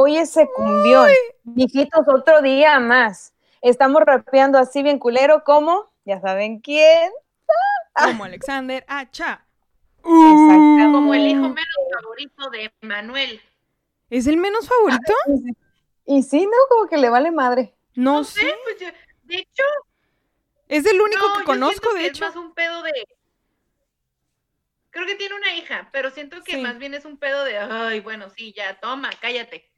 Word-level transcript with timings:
hoy 0.00 0.16
es 0.18 0.30
secumbión. 0.30 1.08
Mijitos, 1.44 2.06
otro 2.08 2.40
día 2.42 2.78
más. 2.80 3.34
Estamos 3.60 4.02
rapeando 4.04 4.58
así 4.58 4.82
bien 4.82 4.98
culero 4.98 5.42
como, 5.44 5.90
ya 6.04 6.20
saben 6.20 6.60
quién. 6.60 7.10
Como 7.94 8.24
Alexander 8.24 8.84
Hacha. 8.86 9.44
Exacto. 9.98 10.92
Como 10.92 11.14
el 11.14 11.26
hijo 11.26 11.40
menos 11.40 11.76
favorito 12.00 12.50
de 12.50 12.72
Manuel. 12.80 13.40
¿Es 14.10 14.26
el 14.26 14.36
menos 14.36 14.68
favorito? 14.68 15.12
Y 16.06 16.22
sí, 16.22 16.46
¿no? 16.46 16.52
Como 16.68 16.88
que 16.88 16.96
le 16.96 17.10
vale 17.10 17.30
madre. 17.30 17.74
No, 17.94 18.18
No 18.18 18.24
sé. 18.24 18.40
sé, 18.40 18.54
pues 18.64 18.78
yo- 18.80 18.86
de 19.24 19.36
hecho, 19.36 19.62
Es 20.68 20.86
el 20.86 21.00
único 21.00 21.26
no, 21.28 21.38
que 21.38 21.44
conozco, 21.44 21.92
de 21.94 22.00
que 22.00 22.06
hecho. 22.06 22.24
Es 22.26 22.34
más 22.34 22.44
un 22.44 22.54
pedo 22.54 22.82
de. 22.82 22.92
Creo 24.90 25.06
que 25.06 25.14
tiene 25.16 25.34
una 25.34 25.54
hija, 25.54 25.88
pero 25.92 26.10
siento 26.10 26.42
que 26.44 26.52
Sí. 26.52 26.60
más 26.60 26.78
bien 26.78 26.94
es 26.94 27.04
un 27.04 27.18
pedo 27.18 27.44
de, 27.44 27.58
ay, 27.58 28.00
bueno, 28.00 28.30
sí, 28.30 28.52
ya, 28.56 28.78
toma, 28.80 29.10
cállate. 29.20 29.68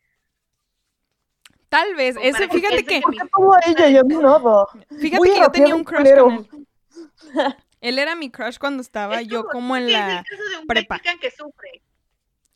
Tal 1.70 1.94
vez. 1.94 2.16
Ese, 2.20 2.46
que 2.48 2.54
fíjate 2.60 2.84
que, 2.84 3.00
que 3.00 3.08
mi- 3.08 3.18
Como 3.30 3.54
ella, 3.66 3.88
yo 3.88 4.02
no. 4.02 4.66
fíjate 4.98 5.30
que 5.32 5.38
a 5.40 5.44
yo 5.44 5.50
tenía 5.52 5.74
un 5.74 5.84
crush 5.84 5.98
culero. 5.98 6.24
con 6.24 6.34
él. 6.34 7.56
Él 7.80 7.98
era 7.98 8.14
mi 8.14 8.30
crush 8.30 8.58
cuando 8.58 8.82
estaba 8.82 9.20
Es 9.20 9.28
yo 9.28 9.44
como 9.46 9.74
en 9.76 9.90
la 9.90 10.10
Es 10.10 10.18
el 10.18 10.24
caso 10.36 10.48
de 10.50 10.56
un 10.58 10.66
prepa. 10.66 10.94
mexican 10.96 11.18
que 11.18 11.30
sufre. 11.30 11.82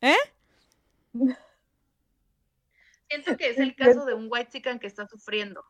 ¿Eh? 0.01 0.17
Siento 3.09 3.37
que 3.37 3.49
es 3.49 3.57
el 3.57 3.75
caso 3.75 4.05
de 4.05 4.13
un 4.13 4.27
white 4.29 4.49
chican 4.51 4.79
que 4.79 4.87
está 4.87 5.07
sufriendo. 5.07 5.63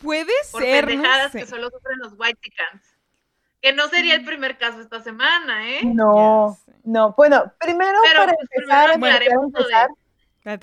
Puede 0.00 0.32
Por 0.52 0.62
ser, 0.62 0.84
no 0.84 0.88
pendejadas 0.90 1.32
sé. 1.32 1.38
que 1.40 1.46
solo 1.46 1.70
sufren 1.70 1.98
los 1.98 2.12
white 2.18 2.38
chicans. 2.42 2.82
Que 3.62 3.72
no 3.72 3.88
sería 3.88 4.14
el 4.14 4.24
primer 4.24 4.58
caso 4.58 4.80
esta 4.80 5.00
semana, 5.00 5.70
¿eh? 5.70 5.80
No, 5.84 6.58
no. 6.84 7.14
Bueno, 7.16 7.52
primero 7.58 7.98
Pero, 8.02 8.18
para 8.20 8.32
pues, 8.34 8.48
empezar, 8.52 8.90
primero 8.92 9.18
de- 9.18 9.26
empezar. 9.46 9.88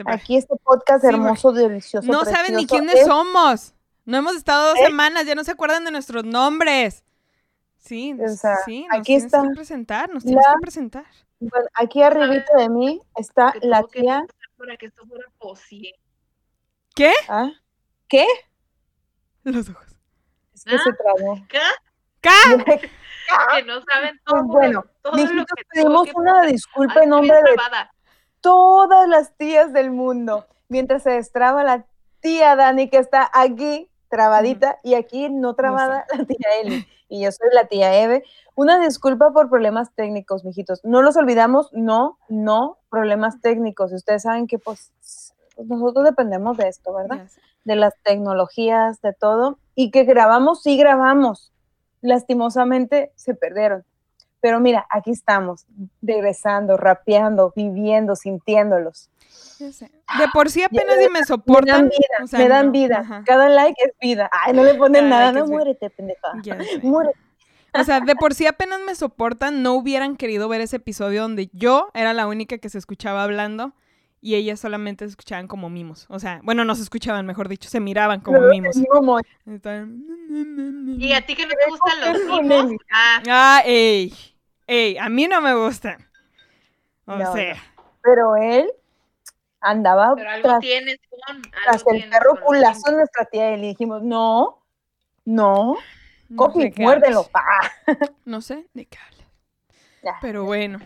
Aquí 0.05 0.37
este 0.37 0.55
podcast 0.63 1.01
Sí, 1.01 1.07
hermoso, 1.07 1.51
delicioso, 1.51 2.11
No 2.11 2.25
saben 2.25 2.55
ni 2.55 2.65
quiénes 2.67 2.95
es- 2.95 3.05
somos. 3.07 3.73
No 4.05 4.17
hemos 4.17 4.35
estado 4.35 4.69
dos 4.69 4.79
¿Eh? 4.79 4.85
semanas, 4.87 5.25
ya 5.25 5.35
no 5.35 5.43
se 5.43 5.51
acuerdan 5.51 5.85
de 5.85 5.91
nuestros 5.91 6.23
nombres. 6.25 7.03
Sí, 7.77 8.13
O 8.19 8.27
sea, 8.29 8.57
sí, 8.65 8.85
nos 8.89 8.99
aquí 8.99 9.05
tienes 9.07 9.25
está 9.25 9.41
que 9.43 9.49
presentar, 9.55 10.09
nos 10.09 10.23
tienes 10.23 10.43
la- 10.45 10.53
que 10.53 10.59
presentar. 10.61 11.05
Bueno, 11.39 11.65
aquí 11.73 12.01
arribita 12.01 12.55
de 12.57 12.69
mí 12.69 13.01
está 13.17 13.51
que 13.51 13.67
la 13.67 13.83
tía. 13.83 14.25
para 14.57 14.77
que 14.77 14.85
esto 14.85 15.05
fuera 15.05 15.25
posible. 15.37 15.93
¿Qué? 16.95 17.11
¿Ah? 17.27 17.49
¿Qué? 18.07 18.25
Los 19.43 19.67
ojos. 19.69 19.85
Es 20.53 20.63
que 20.63 20.75
¿Ah? 20.75 20.79
se 20.83 20.93
trabó. 20.93 21.35
¿Qué? 21.49 21.59
¿Qué? 22.21 22.89
Que 23.55 23.63
no 23.63 23.81
saben 23.81 24.19
todo, 24.25 24.35
Pues 24.37 24.47
bueno, 24.47 24.85
todo 25.01 25.13
lo 25.17 25.21
mijitos, 25.23 25.45
que 25.57 25.63
pedimos 25.71 26.03
que 26.05 26.11
una 26.15 26.41
disculpa 26.43 26.93
Ay, 26.97 27.03
en 27.03 27.09
nombre 27.09 27.35
de 27.35 27.53
trabada. 27.53 27.92
Todas 28.43 29.07
las 29.07 29.35
tías 29.37 29.71
del 29.73 29.89
mundo. 29.89 30.45
Mientras 30.67 31.03
se 31.03 31.11
destraba 31.11 31.63
la 31.63 31.85
tía 32.19 32.55
Dani, 32.55 32.89
que 32.89 32.97
está 32.97 33.31
aquí 33.33 33.89
trabadita, 34.09 34.79
y 34.83 34.93
aquí 34.93 35.29
no 35.29 35.55
trabada 35.55 36.05
la 36.15 36.25
tía 36.25 36.47
Eli. 36.61 36.85
Y 37.09 37.23
yo 37.23 37.31
soy 37.31 37.49
la 37.53 37.65
tía 37.65 37.95
Eve. 37.95 38.23
Una 38.55 38.79
disculpa 38.79 39.31
por 39.31 39.49
problemas 39.49 39.93
técnicos, 39.95 40.43
mijitos. 40.43 40.83
No 40.83 41.01
los 41.01 41.15
olvidamos, 41.15 41.69
no, 41.73 42.17
no, 42.27 42.77
problemas 42.89 43.39
técnicos. 43.41 43.91
Y 43.91 43.95
ustedes 43.95 44.23
saben 44.23 44.47
que, 44.47 44.59
pues, 44.59 44.91
nosotros 45.57 46.05
dependemos 46.05 46.57
de 46.57 46.67
esto, 46.67 46.93
¿verdad? 46.93 47.27
De 47.63 47.75
las 47.75 47.93
tecnologías, 48.03 49.01
de 49.01 49.13
todo, 49.13 49.57
y 49.73 49.89
que 49.91 50.03
grabamos, 50.03 50.63
sí 50.63 50.77
grabamos. 50.77 51.53
Lastimosamente 52.01 53.11
se 53.15 53.35
perdieron. 53.35 53.85
Pero 54.43 54.59
mira, 54.59 54.85
aquí 54.89 55.09
estamos, 55.11 55.65
regresando, 56.01 56.75
rapeando, 56.75 57.53
viviendo, 57.55 58.13
sintiéndolos. 58.17 59.09
De 59.57 60.27
por 60.33 60.49
sí 60.51 60.63
apenas 60.63 60.97
Ya, 60.97 61.03
si 61.03 61.09
me 61.13 61.19
Me 61.21 61.25
soportan. 61.25 61.65
dan 61.65 61.85
vida, 61.89 62.23
o 62.23 62.27
sea, 62.27 62.39
me 62.39 62.49
dan 62.49 62.65
no, 62.65 62.71
vida. 62.73 62.97
ajá. 62.99 63.23
Cada 63.25 63.47
like 63.47 63.81
es 63.81 63.93
vida. 64.01 64.29
Ay, 64.33 64.51
no 64.51 64.65
le 64.65 64.75
ponen 64.75 65.05
Cada 65.07 65.09
nada, 65.09 65.31
like 65.31 65.39
no 65.39 65.47
muérete, 65.47 65.89
pendeja. 65.91 66.33
Muérete. 66.83 67.17
O 67.73 67.83
sea, 67.85 68.01
de 68.01 68.15
por 68.17 68.33
sí 68.33 68.45
apenas 68.45 68.81
me 68.85 68.95
soportan, 68.95 69.63
no 69.63 69.75
hubieran 69.75 70.17
querido 70.17 70.49
ver 70.49 70.59
ese 70.59 70.75
episodio 70.75 71.21
donde 71.21 71.49
yo 71.53 71.89
era 71.93 72.11
la 72.11 72.27
única 72.27 72.57
que 72.57 72.67
se 72.67 72.77
escuchaba 72.79 73.23
hablando 73.23 73.71
y 74.19 74.35
ellas 74.35 74.59
solamente 74.59 75.05
se 75.05 75.11
escuchaban 75.11 75.47
como 75.47 75.69
mimos. 75.69 76.05
O 76.09 76.19
sea, 76.19 76.41
bueno, 76.43 76.65
no 76.65 76.75
se 76.75 76.81
escuchaban, 76.83 77.25
mejor 77.25 77.47
dicho, 77.47 77.69
se 77.69 77.79
miraban 77.79 78.19
como 78.19 78.39
Luego 78.39 78.51
mimos. 78.51 78.75
Y 80.97 81.13
a 81.13 81.25
ti 81.25 81.35
que 81.35 81.45
no 81.45 81.53
te 81.53 81.69
gustan 81.69 82.13
los 82.13 82.41
mimos. 82.43 82.71
Ah, 82.91 83.21
Ah, 83.29 83.61
ey, 83.65 84.13
ey, 84.67 84.97
a 84.97 85.09
mí 85.09 85.27
no 85.27 85.41
me 85.41 85.53
gustan. 85.55 86.07
O 87.05 87.15
No, 87.17 87.33
sea, 87.33 87.55
Pero 88.01 88.35
él 88.37 88.71
andaba 89.59 90.13
pero 90.15 90.29
algo 90.29 90.47
tras, 90.49 90.59
tienes 90.59 90.97
con. 91.09 91.41
tras 91.41 91.77
Algo 91.77 91.91
el 91.91 91.97
tienes 92.01 92.19
perro 92.19 92.39
culazo 92.43 92.91
de 92.91 92.97
nuestra 92.97 93.25
tía 93.25 93.51
y 93.53 93.57
le 93.61 93.67
dijimos, 93.67 94.01
no, 94.03 94.63
no, 95.25 95.77
no 96.29 96.35
coge, 96.37 96.61
sé 96.63 96.71
qué 96.71 96.83
muérdelo. 96.83 97.29
Ah. 97.33 97.71
No 98.25 98.41
sé 98.41 98.65
de 98.73 98.85
qué 98.85 98.97
hablas. 98.97 100.17
Pero 100.21 100.43
bueno, 100.43 100.79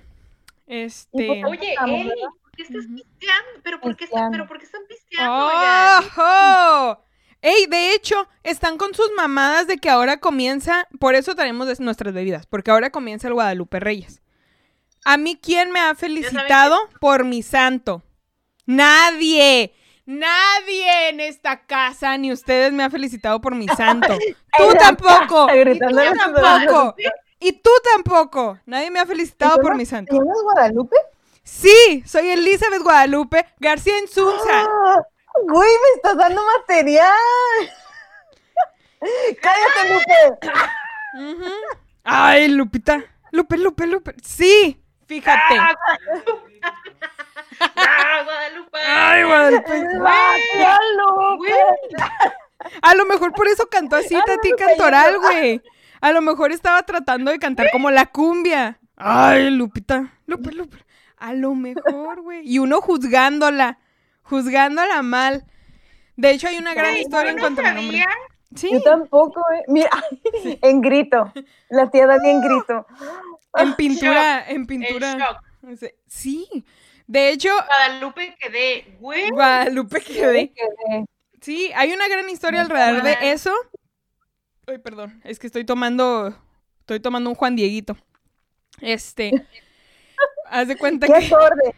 Y 0.68 0.82
este... 0.84 1.28
pues, 1.28 1.44
Oye, 1.46 1.76
Eli. 1.88 2.12
¿por 2.42 2.52
qué 2.52 2.64
estás 2.64 2.86
pisteando? 2.88 3.50
¿Pero 3.64 3.82
por 3.82 3.96
qué, 3.96 4.04
están, 4.06 4.32
Pisteando. 4.32 4.32
¿Pero 4.32 4.48
por 4.48 4.60
qué 4.60 4.66
están 4.66 4.82
pisteando? 4.88 5.48
¡Ojo! 6.96 7.04
Ey, 7.48 7.66
de 7.68 7.94
hecho, 7.94 8.28
están 8.44 8.78
con 8.78 8.94
sus 8.94 9.10
mamadas 9.16 9.68
de 9.68 9.78
que 9.78 9.90
ahora 9.90 10.18
comienza, 10.20 10.88
por 11.00 11.16
eso 11.16 11.34
traemos 11.36 11.68
des- 11.68 11.80
nuestras 11.80 12.14
bebidas, 12.14 12.46
porque 12.46 12.72
ahora 12.72 12.90
comienza 12.90 13.28
el 13.28 13.34
Guadalupe 13.36 13.80
Reyes. 13.80 14.22
A 15.06 15.16
mí, 15.18 15.40
¿quién 15.42 15.72
me 15.72 15.80
ha 15.80 15.96
felicitado 15.96 16.78
por 17.00 17.24
mi 17.24 17.42
santo? 17.44 18.04
Nadie. 18.66 19.74
Nadie 20.06 21.10
en 21.10 21.20
esta 21.20 21.66
casa, 21.66 22.18
ni 22.18 22.32
ustedes 22.32 22.72
me 22.74 22.84
han 22.84 22.92
felicitado 22.92 23.40
por 23.42 23.56
mi 23.56 23.68
santo. 23.68 24.08
Tú 24.58 24.74
tampoco. 24.78 25.48
Y 25.54 25.80
tú 25.80 25.96
tampoco. 25.96 26.96
Y 27.40 27.52
tú 27.54 27.70
tampoco. 27.94 28.60
Nadie 28.66 28.90
me 28.92 29.00
ha 29.00 29.06
felicitado 29.06 29.60
por 29.62 29.76
mi 29.76 29.84
¿Te 29.84 29.90
santo. 29.92 30.16
llamas 30.16 30.38
Guadalupe? 30.44 30.96
Sí, 31.44 32.04
soy 32.06 32.30
Elizabeth 32.30 32.82
Guadalupe 32.82 33.46
García 33.60 34.00
Insunza. 34.00 34.66
Ah, 35.38 35.44
Güey, 35.50 35.70
me 35.70 35.96
estás 35.96 36.18
dando 36.18 36.42
material. 36.60 37.14
Cállate, 39.42 39.94
Lupe. 39.94 41.54
Ay, 42.04 42.48
Lupita. 42.50 43.04
Lupe, 43.32 43.58
Lupe, 43.58 43.88
Lupe. 43.88 44.16
Sí, 44.24 44.82
fíjate. 45.06 45.58
¡Ah, 47.60 48.24
Guadalupe! 48.24 48.78
Ay, 48.86 49.24
Guadalupe. 49.24 49.84
Ah, 50.06 50.80
Lupe. 50.98 51.54
A 52.82 52.96
lo 52.96 53.06
mejor 53.06 53.34
por 53.34 53.48
eso 53.48 53.68
cantó 53.70 53.96
así 53.96 54.16
Ay, 54.16 54.22
Tati 54.26 54.50
Lupe, 54.52 54.64
Cantoral, 54.64 55.20
güey. 55.20 55.62
A 56.02 56.12
lo 56.12 56.22
mejor 56.22 56.52
estaba 56.52 56.84
tratando 56.84 57.32
de 57.32 57.40
cantar 57.40 57.70
como 57.72 57.90
la 57.92 58.06
cumbia. 58.06 58.80
Ay, 58.96 59.50
Lupita. 59.52 60.14
Lupe, 60.26 60.52
Lupe. 60.52 60.78
A 61.18 61.34
lo 61.34 61.56
mejor, 61.56 62.22
güey. 62.22 62.42
Y 62.48 62.60
uno 62.60 62.82
juzgándola. 62.82 63.80
Juzgándola 64.30 65.02
mal. 65.02 65.46
De 66.16 66.32
hecho, 66.32 66.48
hay 66.48 66.58
una 66.58 66.74
gran 66.74 66.98
historia 66.98 67.32
en 67.32 67.38
no 67.38 67.42
cuanto 67.44 67.62
a 67.62 67.74
mi 67.74 67.82
nombre. 67.82 67.98
sabía. 68.00 68.08
Sí, 68.56 68.70
Yo 68.72 68.82
tampoco, 68.82 69.42
eh. 69.54 69.64
Mira, 69.68 69.90
en 70.62 70.82
grito. 70.82 71.32
La 71.70 71.90
tía 71.90 72.08
Dani 72.08 72.30
en 72.30 72.42
grito. 72.42 72.86
en 73.56 73.76
pintura, 73.76 74.50
en 74.50 74.66
pintura. 74.66 75.42
Sí. 76.08 76.48
De 77.08 77.30
hecho, 77.30 77.50
Guadalupe 77.54 78.36
quedé, 78.40 78.98
güey. 79.00 79.30
Guadalupe 79.30 80.02
quedé. 80.02 80.52
Quedé. 80.52 81.06
Sí, 81.42 81.72
hay 81.76 81.94
una 81.94 82.08
gran 82.08 82.30
historia 82.30 82.62
alrededor 82.62 83.04
de 83.04 83.18
eso. 83.32 83.54
Ay, 84.66 84.80
perdón, 84.80 85.22
es 85.24 85.40
que 85.40 85.48
estoy 85.48 85.64
tomando, 85.64 86.36
estoy 86.82 87.00
tomando 87.00 87.30
un 87.30 87.36
Juan 87.36 87.56
Dieguito. 87.56 87.96
Este, 88.82 89.32
haz 90.50 90.68
de 90.68 90.78
cuenta 90.78 91.08
¿Qué 91.08 91.14
que, 91.14 91.34
acorde? 91.34 91.76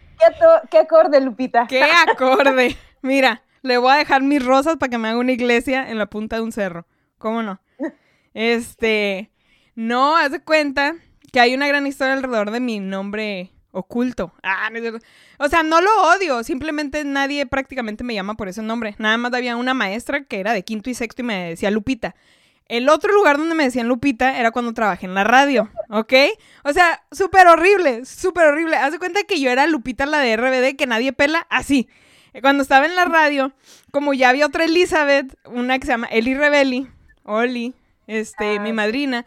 ¿Qué, 0.70 0.78
acorde, 0.78 1.22
Lupita? 1.22 1.68
qué 1.68 1.84
acorde. 1.84 2.76
Mira, 3.02 3.44
le 3.62 3.78
voy 3.78 3.92
a 3.92 3.98
dejar 3.98 4.22
mis 4.22 4.44
rosas 4.44 4.78
para 4.78 4.90
que 4.90 4.98
me 4.98 5.08
haga 5.08 5.20
una 5.20 5.32
iglesia 5.32 5.90
en 5.90 5.98
la 5.98 6.08
punta 6.08 6.36
de 6.38 6.42
un 6.42 6.52
cerro. 6.52 6.86
¿Cómo 7.18 7.44
no? 7.44 7.62
Este, 8.34 9.32
no, 9.76 10.16
haz 10.16 10.32
de 10.32 10.42
cuenta 10.42 10.96
que 11.32 11.40
hay 11.40 11.54
una 11.54 11.68
gran 11.68 11.88
historia 11.88 12.14
alrededor 12.14 12.52
de 12.52 12.60
mi 12.60 12.80
nombre 12.80 13.52
oculto. 13.72 14.34
Ah, 14.44 14.70
no. 14.72 14.80
O 15.38 15.48
sea, 15.48 15.64
no 15.64 15.82
lo 15.82 15.90
odio, 16.16 16.44
simplemente 16.44 17.04
nadie 17.04 17.46
prácticamente 17.46 18.04
me 18.04 18.14
llama 18.14 18.36
por 18.36 18.48
ese 18.48 18.62
nombre. 18.62 18.96
Nada 18.98 19.18
más 19.18 19.34
había 19.34 19.56
una 19.56 19.74
maestra 19.74 20.24
que 20.24 20.40
era 20.40 20.54
de 20.54 20.64
quinto 20.64 20.90
y 20.90 20.94
sexto 20.94 21.22
y 21.22 21.26
me 21.26 21.50
decía 21.50 21.72
Lupita. 21.72 22.16
El 22.70 22.88
otro 22.88 23.12
lugar 23.12 23.38
donde 23.38 23.56
me 23.56 23.64
decían 23.64 23.88
Lupita 23.88 24.40
era 24.40 24.52
cuando 24.52 24.74
trabajé 24.74 25.08
en 25.08 25.16
la 25.16 25.24
radio, 25.24 25.70
¿ok? 25.90 26.14
O 26.64 26.72
sea, 26.72 27.04
súper 27.12 27.48
horrible, 27.48 28.06
súper 28.06 28.46
horrible. 28.46 28.78
Haz 28.78 28.92
de 28.92 29.00
cuenta 29.00 29.24
que 29.24 29.42
yo 29.42 29.50
era 29.50 29.66
Lupita 29.66 30.06
la 30.06 30.20
de 30.20 30.38
RBD 30.38 30.78
que 30.78 30.86
nadie 30.86 31.12
pela, 31.12 31.48
así. 31.50 31.90
Cuando 32.42 32.62
estaba 32.62 32.86
en 32.86 32.96
la 32.96 33.06
radio, 33.06 33.54
como 33.92 34.14
ya 34.14 34.30
había 34.30 34.46
otra 34.46 34.66
Elizabeth, 34.66 35.36
una 35.46 35.80
que 35.80 35.88
se 35.88 35.94
llama 35.94 36.08
Eli 36.12 36.36
Rebelli, 36.36 36.88
Oli, 37.24 37.74
este, 38.06 38.60
mi 38.60 38.72
madrina, 38.72 39.26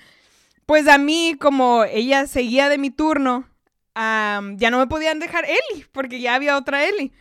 pues 0.65 0.87
a 0.87 0.99
mí, 0.99 1.37
como 1.41 1.83
ella 1.85 2.29
seguía 2.29 2.69
de 2.69 2.79
mi 2.79 2.91
turno, 2.91 3.49
am, 3.95 4.56
ya 4.56 4.71
no 4.71 4.79
me 4.79 4.87
podían 4.87 5.19
dejar 5.19 5.47
Eli, 5.47 5.85
porque 5.91 6.21
ya 6.21 6.37
había 6.37 6.56
otra 6.56 6.85
Eli. 6.85 7.12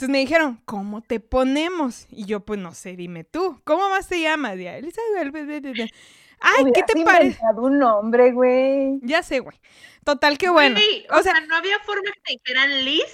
Entonces 0.00 0.12
me 0.12 0.20
dijeron, 0.20 0.62
¿cómo 0.64 1.02
te 1.02 1.20
ponemos? 1.20 2.06
Y 2.10 2.24
yo, 2.24 2.40
pues 2.40 2.58
no 2.58 2.72
sé, 2.72 2.96
dime 2.96 3.22
tú, 3.22 3.60
¿cómo 3.64 3.90
más 3.90 4.08
te 4.08 4.18
llamas? 4.18 4.56
Ya, 4.56 4.78
Elizabeth. 4.78 5.92
Ay, 6.40 6.64
¿qué 6.72 6.82
te 6.84 7.04
parece? 7.04 7.38
un 7.56 7.78
nombre, 7.78 8.32
güey. 8.32 8.98
Ya 9.02 9.22
sé, 9.22 9.40
güey. 9.40 9.60
Total, 10.02 10.38
que 10.38 10.48
bueno. 10.48 10.80
O 11.10 11.22
sea, 11.22 11.34
no 11.46 11.54
había 11.54 11.78
forma 11.80 12.10
que 12.14 12.20
te 12.24 12.32
dijeran 12.32 12.82
Liz. 12.86 13.04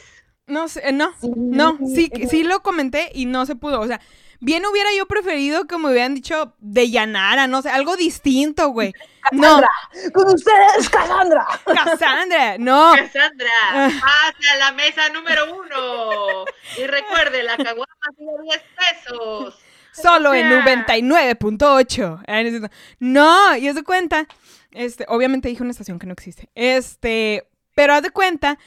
no 0.46 0.68
sé, 0.68 0.92
no. 0.92 1.12
Sí, 1.20 1.32
No, 1.34 1.76
sí, 1.92 2.08
eh, 2.12 2.28
sí 2.28 2.44
lo 2.44 2.62
comenté 2.62 3.10
y 3.12 3.26
no 3.26 3.46
se 3.46 3.56
pudo. 3.56 3.80
O 3.80 3.86
sea, 3.88 4.00
bien 4.40 4.64
hubiera 4.66 4.90
yo 4.96 5.06
preferido 5.06 5.66
que 5.66 5.78
me 5.78 5.90
hubieran 5.90 6.14
dicho 6.14 6.54
de 6.58 6.90
Yanara, 6.90 7.46
no 7.46 7.62
sé, 7.62 7.70
algo 7.70 7.96
distinto, 7.96 8.68
güey. 8.68 8.92
No, 9.32 9.42
Cassandra, 9.42 9.68
con 10.12 10.26
ustedes, 10.28 10.88
Cassandra. 10.88 11.46
Cassandra, 11.64 12.58
no. 12.58 12.92
Cassandra, 12.94 13.50
pase 13.74 14.48
a 14.52 14.56
la 14.56 14.70
mesa 14.70 15.08
número 15.08 15.52
uno. 15.52 16.44
Y 16.78 16.86
recuerde, 16.86 17.42
la 17.42 17.56
caguama 17.56 17.86
sigue 18.16 18.30
10 18.44 18.62
pesos. 18.76 19.58
Solo 19.90 20.32
en 20.32 20.48
sea. 20.48 20.64
99.8. 20.64 22.22
Ah, 22.28 22.42
no. 22.44 22.68
No, 23.00 23.56
y 23.56 23.66
haz 23.66 23.74
de 23.74 23.82
cuenta, 23.82 24.28
este, 24.70 25.06
obviamente 25.08 25.48
dije 25.48 25.64
una 25.64 25.72
estación 25.72 25.98
que 25.98 26.06
no 26.06 26.12
existe. 26.12 26.48
Este, 26.54 27.48
pero 27.74 27.94
haz 27.94 28.02
de 28.02 28.10
cuenta, 28.10 28.58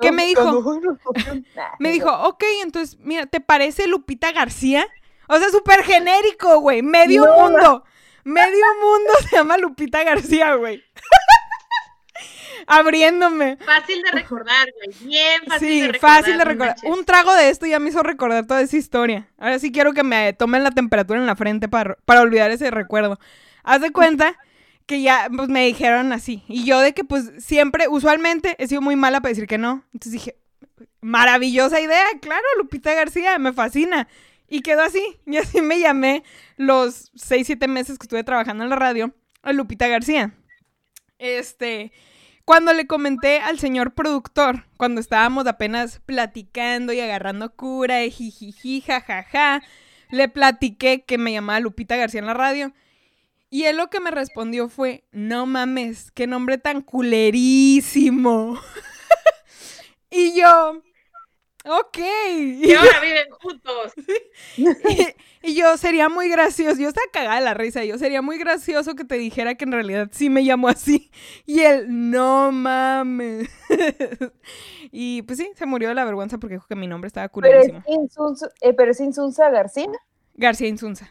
¿Qué 0.00 0.12
me 0.12 0.26
dijo? 0.26 0.80
me 1.78 1.90
dijo, 1.90 2.10
ok, 2.10 2.42
entonces, 2.62 2.98
mira, 3.00 3.26
¿te 3.26 3.40
parece 3.40 3.86
Lupita 3.86 4.32
García? 4.32 4.86
O 5.28 5.38
sea, 5.38 5.48
súper 5.50 5.82
genérico, 5.84 6.60
güey. 6.60 6.82
Medio 6.82 7.24
No, 7.26 7.38
mundo. 7.38 7.84
Medio 8.24 8.64
mundo 8.80 9.12
se 9.30 9.36
llama 9.36 9.56
Lupita 9.58 10.02
García, 10.04 10.54
güey. 10.54 10.82
Abriéndome. 12.66 13.56
Fácil 13.58 14.02
de 14.02 14.10
recordar, 14.12 14.66
güey. 14.76 14.96
Bien 15.08 15.42
fácil 15.46 15.68
Sí, 15.68 15.80
de 15.82 15.92
recordar. 15.92 16.18
fácil 16.18 16.38
de 16.38 16.44
recordar. 16.44 16.76
manches. 16.76 16.90
Un 16.98 17.04
trago 17.04 17.34
de 17.34 17.50
esto 17.50 17.66
ya 17.66 17.78
me 17.78 17.90
hizo 17.90 18.02
recordar 18.02 18.46
toda 18.46 18.62
esa 18.62 18.76
historia. 18.76 19.28
Ahora 19.38 19.58
sí 19.58 19.72
quiero 19.72 19.92
que 19.92 20.02
me 20.02 20.32
tomen 20.32 20.64
la 20.64 20.70
temperatura 20.70 21.18
en 21.18 21.26
la 21.26 21.36
frente 21.36 21.68
para, 21.68 21.96
para 22.04 22.20
olvidar 22.22 22.50
ese 22.50 22.70
recuerdo. 22.70 23.18
Haz 23.64 23.80
de 23.80 23.90
cuenta 23.90 24.38
que 24.86 25.02
ya 25.02 25.28
pues, 25.34 25.48
me 25.48 25.66
dijeron 25.66 26.12
así. 26.12 26.42
Y 26.48 26.64
yo 26.64 26.78
de 26.80 26.94
que 26.94 27.04
pues 27.04 27.30
siempre, 27.38 27.88
usualmente 27.88 28.54
he 28.58 28.68
sido 28.68 28.80
muy 28.80 28.96
mala 28.96 29.20
para 29.20 29.30
decir 29.30 29.46
que 29.46 29.58
no. 29.58 29.82
Entonces 29.92 30.12
dije, 30.12 30.36
maravillosa 31.00 31.80
idea, 31.80 32.04
claro, 32.20 32.44
Lupita 32.58 32.94
García, 32.94 33.38
me 33.38 33.52
fascina. 33.52 34.08
Y 34.54 34.60
quedó 34.62 34.82
así. 34.82 35.18
Y 35.26 35.36
así 35.36 35.60
me 35.60 35.80
llamé 35.80 36.22
los 36.56 37.10
seis, 37.16 37.48
siete 37.48 37.66
meses 37.66 37.98
que 37.98 38.04
estuve 38.04 38.22
trabajando 38.22 38.62
en 38.62 38.70
la 38.70 38.76
radio 38.76 39.12
a 39.42 39.52
Lupita 39.52 39.88
García. 39.88 40.32
Este, 41.18 41.90
cuando 42.44 42.72
le 42.72 42.86
comenté 42.86 43.40
al 43.40 43.58
señor 43.58 43.94
productor, 43.94 44.68
cuando 44.76 45.00
estábamos 45.00 45.48
apenas 45.48 46.00
platicando 46.06 46.92
y 46.92 47.00
agarrando 47.00 47.56
cura, 47.56 48.04
y 48.04 48.12
jijiji, 48.12 48.80
jajaja, 48.80 49.60
le 50.10 50.28
platiqué 50.28 51.04
que 51.04 51.18
me 51.18 51.32
llamaba 51.32 51.58
Lupita 51.58 51.96
García 51.96 52.20
en 52.20 52.26
la 52.26 52.34
radio. 52.34 52.72
Y 53.50 53.64
él 53.64 53.76
lo 53.76 53.90
que 53.90 53.98
me 53.98 54.12
respondió 54.12 54.68
fue, 54.68 55.02
no 55.10 55.46
mames, 55.46 56.12
qué 56.12 56.28
nombre 56.28 56.58
tan 56.58 56.80
culerísimo. 56.80 58.56
y 60.10 60.38
yo, 60.38 60.80
ok. 61.64 61.98
Y 62.36 62.72
ahora 62.74 63.00
viven 63.02 63.30
juntos. 63.30 63.92
y, 64.56 65.50
y 65.50 65.54
yo 65.54 65.76
sería 65.76 66.08
muy 66.08 66.28
gracioso, 66.28 66.80
yo 66.80 66.88
estaba 66.88 67.06
cagada 67.12 67.36
de 67.36 67.42
la 67.42 67.54
risa, 67.54 67.84
yo 67.84 67.98
sería 67.98 68.22
muy 68.22 68.38
gracioso 68.38 68.94
que 68.94 69.04
te 69.04 69.16
dijera 69.16 69.54
que 69.54 69.64
en 69.64 69.72
realidad 69.72 70.08
sí 70.12 70.30
me 70.30 70.42
llamo 70.42 70.68
así. 70.68 71.10
Y 71.46 71.60
él, 71.60 71.86
no 71.88 72.50
mames. 72.52 73.48
y 74.90 75.22
pues 75.22 75.38
sí, 75.38 75.50
se 75.54 75.66
murió 75.66 75.88
de 75.88 75.94
la 75.94 76.04
vergüenza 76.04 76.38
porque 76.38 76.54
dijo 76.54 76.66
que 76.66 76.76
mi 76.76 76.86
nombre 76.86 77.08
estaba 77.08 77.28
Pero 77.28 77.60
es. 77.60 77.72
Insunza, 77.86 78.48
eh, 78.60 78.72
pero 78.72 78.92
es 78.92 79.00
Insunza 79.00 79.50
García. 79.50 79.90
García 80.34 80.68
Insunza. 80.68 81.08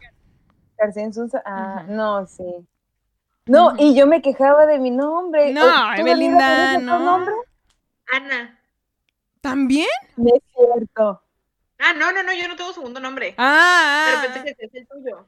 García 0.78 1.04
Insunza. 1.04 1.42
Ah, 1.46 1.86
no, 1.88 2.26
sí. 2.26 2.44
No, 3.46 3.74
y 3.78 3.94
yo 3.94 4.08
me 4.08 4.22
quejaba 4.22 4.66
de 4.66 4.80
mi 4.80 4.90
nombre. 4.90 5.52
No, 5.52 5.66
¿O 5.66 5.96
tú, 5.96 6.02
Evelinda, 6.02 6.78
otro 6.78 6.86
no. 6.86 7.00
nombre? 7.00 7.34
Ana. 8.12 8.60
¿También? 9.44 9.88
No 10.16 10.30
es 10.34 10.42
cierto. 10.56 11.22
Ah, 11.80 11.92
no, 11.94 12.14
no, 12.14 12.24
no, 12.24 12.32
yo 12.34 12.48
no 12.48 12.56
tengo 12.56 12.72
segundo 12.72 13.02
nombre. 13.02 13.36
Ah, 13.38 14.06
Pero 14.08 14.18
ah, 14.20 14.22
pensé 14.24 14.44
que 14.44 14.52
ese 14.52 14.66
es 14.66 14.74
el 14.74 14.88
tuyo. 14.88 15.28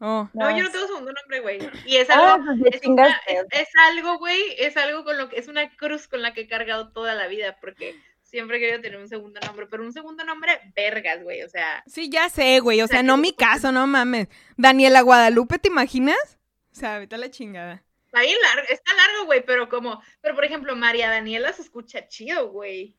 oh. 0.00 0.28
No, 0.32 0.50
No, 0.50 0.56
yo 0.56 0.64
no 0.64 0.70
tengo 0.70 0.86
segundo 0.86 1.12
nombre, 1.12 1.40
güey. 1.40 1.58
Y 1.84 1.96
es 1.96 2.08
Ah, 2.08 2.32
algo, 2.36 2.46
pues 2.46 2.74
es, 2.74 2.86
una- 2.88 3.04
chingaste. 3.04 3.34
es- 3.34 3.60
es 3.60 3.68
algo, 3.90 4.16
güey, 4.18 4.40
es 4.56 4.78
algo 4.78 5.04
con 5.04 5.18
lo 5.18 5.28
que, 5.28 5.38
es 5.38 5.46
una 5.48 5.68
cruz 5.76 6.08
con 6.08 6.22
la 6.22 6.32
que 6.32 6.40
he 6.42 6.48
cargado 6.48 6.88
toda 6.90 7.14
la 7.14 7.26
vida, 7.26 7.58
porque 7.60 7.94
siempre 8.22 8.56
he 8.56 8.60
querido 8.60 8.80
tener 8.80 8.98
un 8.98 9.08
segundo 9.08 9.40
nombre, 9.44 9.66
pero 9.66 9.82
un 9.82 9.92
segundo 9.92 10.24
nombre, 10.24 10.58
vergas, 10.74 11.22
güey, 11.22 11.42
o 11.42 11.48
sea, 11.50 11.82
Sí, 11.86 12.08
ya 12.08 12.30
sé, 12.30 12.60
güey. 12.60 12.80
O 12.80 12.86
sea, 12.86 13.02
no 13.02 13.18
mi 13.18 13.34
caso, 13.34 13.70
no 13.72 13.86
mames. 13.86 14.28
Daniela 14.56 15.02
Guadalupe, 15.02 15.58
¿te 15.58 15.68
imaginas? 15.68 16.38
O 16.72 16.76
sea, 16.76 16.98
vete 16.98 17.16
a 17.16 17.18
la 17.18 17.30
chingada. 17.30 17.82
está 18.06 18.22
bien 18.22 18.38
largo, 18.42 18.62
está 18.70 18.94
largo, 18.94 19.26
güey, 19.26 19.44
pero 19.44 19.68
como, 19.68 20.02
pero 20.22 20.34
por 20.34 20.44
ejemplo, 20.46 20.74
María 20.76 21.10
Daniela 21.10 21.52
se 21.52 21.60
escucha 21.62 22.08
chido, 22.08 22.48
güey. 22.50 22.96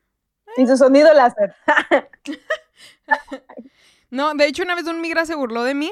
Y 0.57 0.67
su 0.67 0.77
sonido 0.77 1.13
láser. 1.13 1.55
No, 4.09 4.33
de 4.33 4.45
hecho, 4.45 4.63
una 4.63 4.75
vez 4.75 4.85
un 4.87 4.99
migra 4.99 5.25
se 5.25 5.35
burló 5.35 5.63
de 5.63 5.73
mí 5.73 5.89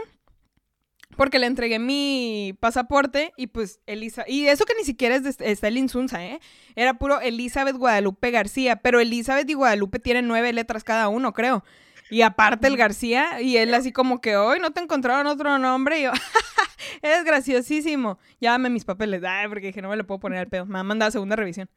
porque 1.16 1.40
le 1.40 1.48
entregué 1.48 1.80
mi 1.80 2.56
pasaporte 2.60 3.34
y 3.36 3.48
pues 3.48 3.80
Elisa. 3.88 4.26
Y 4.28 4.48
eso 4.48 4.66
que 4.66 4.76
ni 4.78 4.84
siquiera 4.84 5.16
es 5.16 5.24
de 5.24 5.52
está 5.52 5.68
el 5.68 5.78
Insunza, 5.78 6.24
¿eh? 6.24 6.40
Era 6.76 6.94
puro 6.96 7.20
Elizabeth 7.20 7.76
Guadalupe 7.76 8.32
García. 8.32 8.78
Pero 8.78 9.00
Elizabeth 9.00 9.50
y 9.50 9.54
Guadalupe 9.54 10.00
tienen 10.00 10.28
nueve 10.28 10.54
letras 10.54 10.84
cada 10.84 11.10
uno, 11.10 11.34
creo. 11.34 11.64
Y 12.10 12.22
aparte 12.22 12.68
el 12.68 12.78
García, 12.78 13.42
y 13.42 13.58
él 13.58 13.74
así 13.74 13.92
como 13.92 14.20
que 14.20 14.36
hoy 14.36 14.60
no 14.60 14.72
te 14.72 14.82
encontraron 14.82 15.28
otro 15.28 15.58
nombre. 15.60 16.00
Y 16.00 16.04
yo, 16.04 16.12
eres 17.02 17.24
graciosísimo. 17.24 18.18
Llámame 18.40 18.70
mis 18.70 18.86
papeles. 18.86 19.22
Ay, 19.24 19.48
porque 19.48 19.68
dije, 19.68 19.82
no 19.82 19.90
me 19.90 19.96
lo 19.96 20.08
puedo 20.08 20.20
poner 20.20 20.40
al 20.40 20.48
pedo. 20.48 20.66
Me 20.66 20.80
han 20.80 20.86
mandado 20.86 21.10
a 21.10 21.12
segunda 21.12 21.36
revisión. 21.36 21.70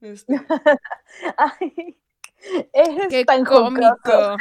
Este, 0.00 0.34
Ay, 1.36 1.96
eres 2.72 3.08
qué 3.08 3.24
tan 3.24 3.44
cómico. 3.44 3.86
jocoso. 4.04 4.36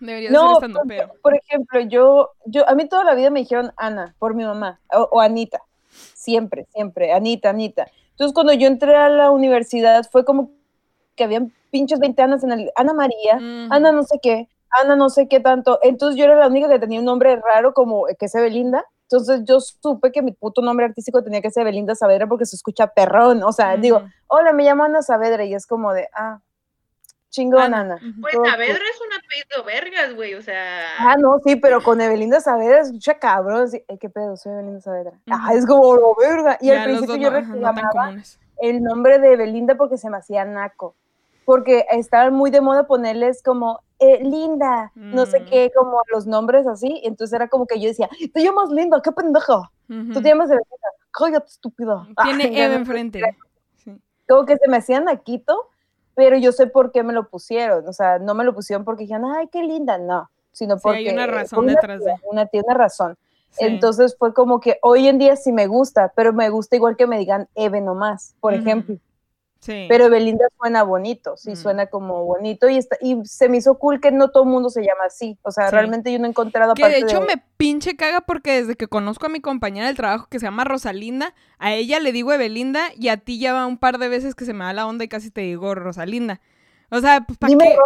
Debería 0.00 0.30
No, 0.30 0.46
ser 0.60 0.70
estando 0.70 0.80
pero. 0.86 1.12
por 1.22 1.34
ejemplo, 1.34 1.80
yo, 1.80 2.30
yo, 2.44 2.68
a 2.68 2.74
mí 2.74 2.88
toda 2.88 3.04
la 3.04 3.14
vida 3.14 3.30
me 3.30 3.40
dijeron 3.40 3.72
Ana, 3.76 4.14
por 4.18 4.34
mi 4.34 4.44
mamá, 4.44 4.80
o, 4.92 5.08
o 5.12 5.20
Anita, 5.20 5.60
siempre, 5.90 6.66
siempre, 6.72 7.12
Anita, 7.12 7.50
Anita. 7.50 7.86
Entonces, 8.10 8.32
cuando 8.34 8.52
yo 8.52 8.66
entré 8.68 8.94
a 8.96 9.08
la 9.08 9.30
universidad, 9.30 10.04
fue 10.10 10.24
como 10.24 10.50
que 11.16 11.24
habían 11.24 11.52
pinches 11.70 11.98
20 11.98 12.22
Anas 12.22 12.44
en 12.44 12.52
el, 12.52 12.70
Ana 12.76 12.92
María. 12.92 13.34
Ana 13.70 13.92
no 13.92 14.02
sé 14.04 14.18
qué, 14.22 14.48
Ana 14.70 14.94
no 14.96 15.08
sé 15.10 15.28
qué 15.28 15.40
tanto. 15.40 15.78
Entonces, 15.82 16.16
yo 16.18 16.24
era 16.24 16.36
la 16.36 16.46
única 16.48 16.68
que 16.68 16.78
tenía 16.78 17.00
un 17.00 17.04
nombre 17.04 17.36
raro 17.36 17.74
como 17.74 18.06
que 18.18 18.26
es 18.26 18.34
Belinda. 18.34 18.84
Entonces, 19.10 19.40
yo 19.44 19.58
supe 19.60 20.12
que 20.12 20.20
mi 20.20 20.32
puto 20.32 20.60
nombre 20.60 20.84
artístico 20.84 21.22
tenía 21.24 21.40
que 21.40 21.50
ser 21.50 21.64
Belinda 21.64 21.94
Saavedra 21.94 22.26
porque 22.26 22.44
se 22.44 22.56
escucha 22.56 22.88
perrón. 22.88 23.42
O 23.42 23.52
sea, 23.52 23.76
digo, 23.78 24.02
hola, 24.26 24.52
me 24.52 24.64
llamo 24.64 24.84
Ana 24.84 25.00
Saavedra 25.00 25.44
y 25.46 25.54
es 25.54 25.66
como 25.66 25.94
de, 25.94 26.08
ah, 26.14 26.40
chingón, 27.30 27.62
Ana, 27.62 27.80
Ana. 27.80 27.98
Pues 28.20 28.34
Todo 28.34 28.44
Saavedra 28.44 28.74
cool. 28.78 28.86
es 28.86 29.00
un 29.00 29.12
apellido 29.14 29.64
vergas, 29.64 30.14
güey, 30.14 30.34
o 30.34 30.42
sea, 30.42 30.88
Ah, 30.98 31.16
no, 31.18 31.38
sí, 31.42 31.56
pero 31.56 31.82
con 31.82 32.00
Evelinda 32.02 32.40
Saavedra 32.42 32.80
escucha 32.80 33.18
cabrón. 33.18 33.62
así, 33.62 33.82
"Ay, 33.88 33.96
¿Qué 33.98 34.10
pedo? 34.10 34.36
Soy 34.36 34.52
Evelinda 34.52 34.80
Saavedra. 34.82 35.12
Ah, 35.30 35.46
Ujú. 35.48 35.58
es 35.58 35.66
como 35.66 35.96
lo 35.96 36.14
verga. 36.14 36.58
Y 36.60 36.66
Ya 36.66 36.82
al 36.82 36.84
principio 36.90 37.16
yo 37.16 37.30
no, 37.30 37.36
reclamaba 37.40 38.12
el 38.60 38.82
nombre 38.82 39.18
de 39.20 39.32
Evelinda 39.32 39.74
porque 39.76 39.96
se 39.96 40.10
me 40.10 40.18
hacía 40.18 40.44
naco. 40.44 40.96
Porque 41.48 41.86
estaban 41.92 42.34
muy 42.34 42.50
de 42.50 42.60
moda 42.60 42.86
ponerles 42.86 43.42
como 43.42 43.80
eh, 44.00 44.22
Linda, 44.22 44.92
no 44.94 45.24
sé 45.24 45.40
Mm. 45.40 45.44
qué, 45.46 45.72
como 45.74 46.02
los 46.12 46.26
nombres 46.26 46.66
así. 46.66 47.00
Entonces 47.04 47.32
era 47.34 47.48
como 47.48 47.66
que 47.66 47.80
yo 47.80 47.88
decía, 47.88 48.06
te 48.34 48.42
llamas 48.44 48.68
Linda, 48.68 49.00
qué 49.02 49.12
pendejo. 49.12 49.66
Tú 49.86 49.94
Ujú. 49.94 50.20
te 50.20 50.28
llamas 50.28 50.50
Evelinda, 50.50 50.88
cállate 51.10 51.46
estúpido. 51.46 52.06
Tiene 52.22 52.44
Ay, 52.44 52.60
Eve 52.60 52.68
no, 52.74 52.80
enfrente. 52.80 53.22
Sí. 53.78 53.98
como 54.28 54.44
que 54.44 54.58
se 54.58 54.68
me 54.68 54.76
hacían 54.76 55.06
naquito, 55.06 55.70
pero 56.14 56.36
yo 56.36 56.52
sé 56.52 56.66
por 56.66 56.92
qué 56.92 57.02
me 57.02 57.14
lo 57.14 57.30
pusieron. 57.30 57.88
O 57.88 57.94
sea, 57.94 58.18
no 58.18 58.34
me 58.34 58.44
lo 58.44 58.54
pusieron 58.54 58.84
porque 58.84 59.04
dijeron, 59.04 59.24
ay, 59.34 59.48
qué 59.50 59.62
linda, 59.62 59.96
no. 59.96 60.28
Sino 60.52 60.74
Sí, 60.76 60.80
porque. 60.82 60.98
hay 60.98 61.08
una 61.08 61.26
razón 61.26 61.60
una 61.64 61.72
detrás 61.76 62.02
tía, 62.02 62.12
de. 62.12 62.20
Una, 62.30 62.44
tiene 62.44 62.66
una 62.68 62.74
razón. 62.76 63.16
Sí. 63.52 63.64
Entonces 63.64 64.14
fue 64.18 64.34
como 64.34 64.60
que 64.60 64.78
hoy 64.82 65.08
en 65.08 65.16
día 65.16 65.34
sí 65.36 65.50
me 65.52 65.66
gusta, 65.66 66.12
pero 66.14 66.34
me 66.34 66.50
gusta 66.50 66.76
igual 66.76 66.94
que 66.98 67.06
me 67.06 67.18
digan 67.18 67.48
Eve 67.54 67.80
nomás, 67.80 68.34
por 68.40 68.52
Ujú. 68.52 68.60
ejemplo. 68.60 68.96
Sí. 69.60 69.86
Pero 69.88 70.08
Belinda 70.08 70.44
suena 70.56 70.84
bonito, 70.84 71.36
sí 71.36 71.50
Mm. 71.52 71.56
suena 71.56 71.86
como 71.86 72.24
bonito 72.24 72.68
y, 72.68 72.76
está, 72.78 72.96
y 73.00 73.16
se 73.24 73.48
me 73.48 73.56
hizo 73.56 73.76
cool 73.78 74.00
que 74.00 74.12
no 74.12 74.30
todo 74.30 74.44
el 74.44 74.48
mundo 74.50 74.70
se 74.70 74.82
llama 74.82 75.04
así. 75.06 75.36
O 75.42 75.50
sea, 75.50 75.66
Sí. 75.68 75.72
realmente 75.72 76.12
yo 76.12 76.18
no 76.20 76.26
he 76.26 76.28
encontrado 76.28 76.74
Que 76.74 76.88
de 76.88 76.98
hecho 76.98 77.20
me 77.22 77.42
pinche 77.56 77.96
caga 77.96 78.20
porque 78.20 78.52
desde 78.52 78.76
que 78.76 78.86
conozco 78.86 79.26
a 79.26 79.30
mi 79.30 79.40
compañera 79.40 79.88
del 79.88 79.96
trabajo 79.96 80.28
que 80.30 80.38
se 80.38 80.46
llama 80.46 80.62
Rosalinda, 80.64 81.34
a 81.58 81.72
ella 81.74 81.98
le 81.98 82.12
digo 82.12 82.32
Evelinda 82.32 82.82
y 82.96 83.08
a 83.08 83.16
ti 83.16 83.40
ya 83.40 83.52
va 83.52 83.66
un 83.66 83.78
par 83.78 83.98
de 83.98 84.08
veces 84.08 84.34
que 84.36 84.44
se 84.44 84.52
me 84.54 84.64
da 84.64 84.72
la 84.72 84.86
onda 84.86 85.04
y 85.04 85.08
casi 85.08 85.30
te 85.30 85.40
digo 85.40 85.74
Rosalinda. 85.74 86.40
O 86.90 87.00
sea, 87.00 87.22
pues, 87.22 87.36
¿para 87.38 87.56
qué? 87.56 87.76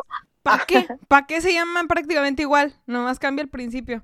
¿Para 0.43 0.65
qué? 0.67 0.87
¿Para 1.09 1.27
qué 1.27 1.41
se 1.41 1.53
llaman 1.55 1.89
prácticamente 1.89 2.43
igual? 2.43 2.75
Nomás 2.87 3.19
cambia 3.19 3.43
el 3.43 3.49
principio. 3.49 4.03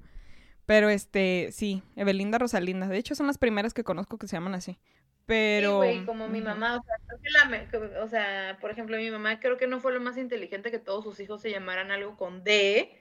Pero 0.64 0.88
este, 0.88 1.48
sí, 1.52 1.82
Evelinda, 1.96 2.38
Rosalinda. 2.38 2.88
De 2.88 2.98
hecho, 2.98 3.14
son 3.14 3.26
las 3.26 3.38
primeras 3.38 3.72
que 3.74 3.84
conozco 3.84 4.18
que 4.18 4.26
se 4.28 4.36
llaman 4.36 4.54
así. 4.54 4.78
Pero. 5.28 5.70
Sí, 5.70 5.76
güey, 5.76 6.04
como 6.06 6.26
mi 6.26 6.40
mamá, 6.40 6.78
o 6.78 6.82
sea, 6.82 6.94
creo 7.06 7.20
que 7.20 7.30
la 7.30 7.44
me- 7.44 7.68
que- 7.68 7.76
o 7.76 8.08
sea, 8.08 8.56
por 8.62 8.70
ejemplo, 8.70 8.96
mi 8.96 9.10
mamá 9.10 9.38
creo 9.40 9.58
que 9.58 9.66
no 9.66 9.78
fue 9.78 9.92
lo 9.92 10.00
más 10.00 10.16
inteligente 10.16 10.70
que 10.70 10.78
todos 10.78 11.04
sus 11.04 11.20
hijos 11.20 11.42
se 11.42 11.50
llamaran 11.50 11.90
algo 11.90 12.16
con 12.16 12.42
D. 12.44 12.98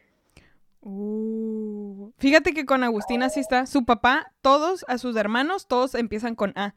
Uh, 0.82 2.12
Fíjate 2.18 2.54
que 2.54 2.66
con 2.66 2.84
Agustín 2.84 3.24
así 3.24 3.40
está. 3.40 3.66
Su 3.66 3.86
papá, 3.86 4.34
todos, 4.42 4.84
a 4.90 4.98
sus 4.98 5.16
hermanos, 5.16 5.68
todos 5.70 5.96
empiezan 5.96 6.36
con 6.36 6.52
A. 6.58 6.76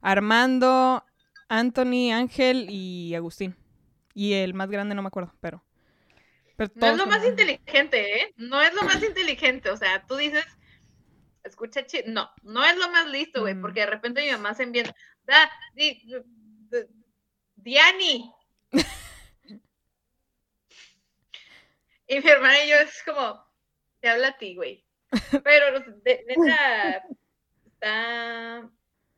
Armando, 0.00 1.04
Anthony, 1.48 2.10
Ángel 2.12 2.66
y 2.68 3.14
Agustín. 3.14 3.56
Y 4.14 4.32
el 4.34 4.52
más 4.54 4.68
grande 4.68 4.94
no 4.96 5.02
me 5.02 5.08
acuerdo, 5.08 5.32
pero. 5.40 5.62
pero 6.56 6.72
No 6.74 6.86
es 6.88 6.96
lo 6.96 7.06
más 7.06 7.24
inteligente, 7.24 8.20
¿eh? 8.20 8.34
No 8.36 8.60
es 8.60 8.74
lo 8.74 8.82
más 8.82 9.00
inteligente, 9.02 9.70
o 9.70 9.76
sea, 9.76 10.02
tú 10.06 10.16
dices, 10.16 10.44
escucha, 11.44 11.84
chi- 11.86 12.04
no, 12.06 12.30
no 12.42 12.64
es 12.64 12.76
lo 12.76 12.88
más 12.90 13.06
listo, 13.06 13.40
güey, 13.42 13.54
Mm. 13.54 13.60
porque 13.62 13.80
de 13.80 13.86
repente 13.86 14.22
mi 14.24 14.30
mamá 14.30 14.54
se 14.54 14.62
envía, 14.64 14.84
da, 15.24 15.50
di, 15.74 16.00
di- 16.04 16.86
Diani. 17.56 18.32
y 22.06 22.20
mi 22.20 22.28
hermana 22.30 22.64
y 22.64 22.68
yo 22.70 22.76
es 22.76 23.02
como, 23.04 23.44
te 24.00 24.08
habla 24.08 24.28
a 24.28 24.38
ti, 24.38 24.54
güey. 24.56 24.84
Pero, 25.44 25.80
de, 26.04 26.24
neta, 26.28 27.02
está 27.66 28.70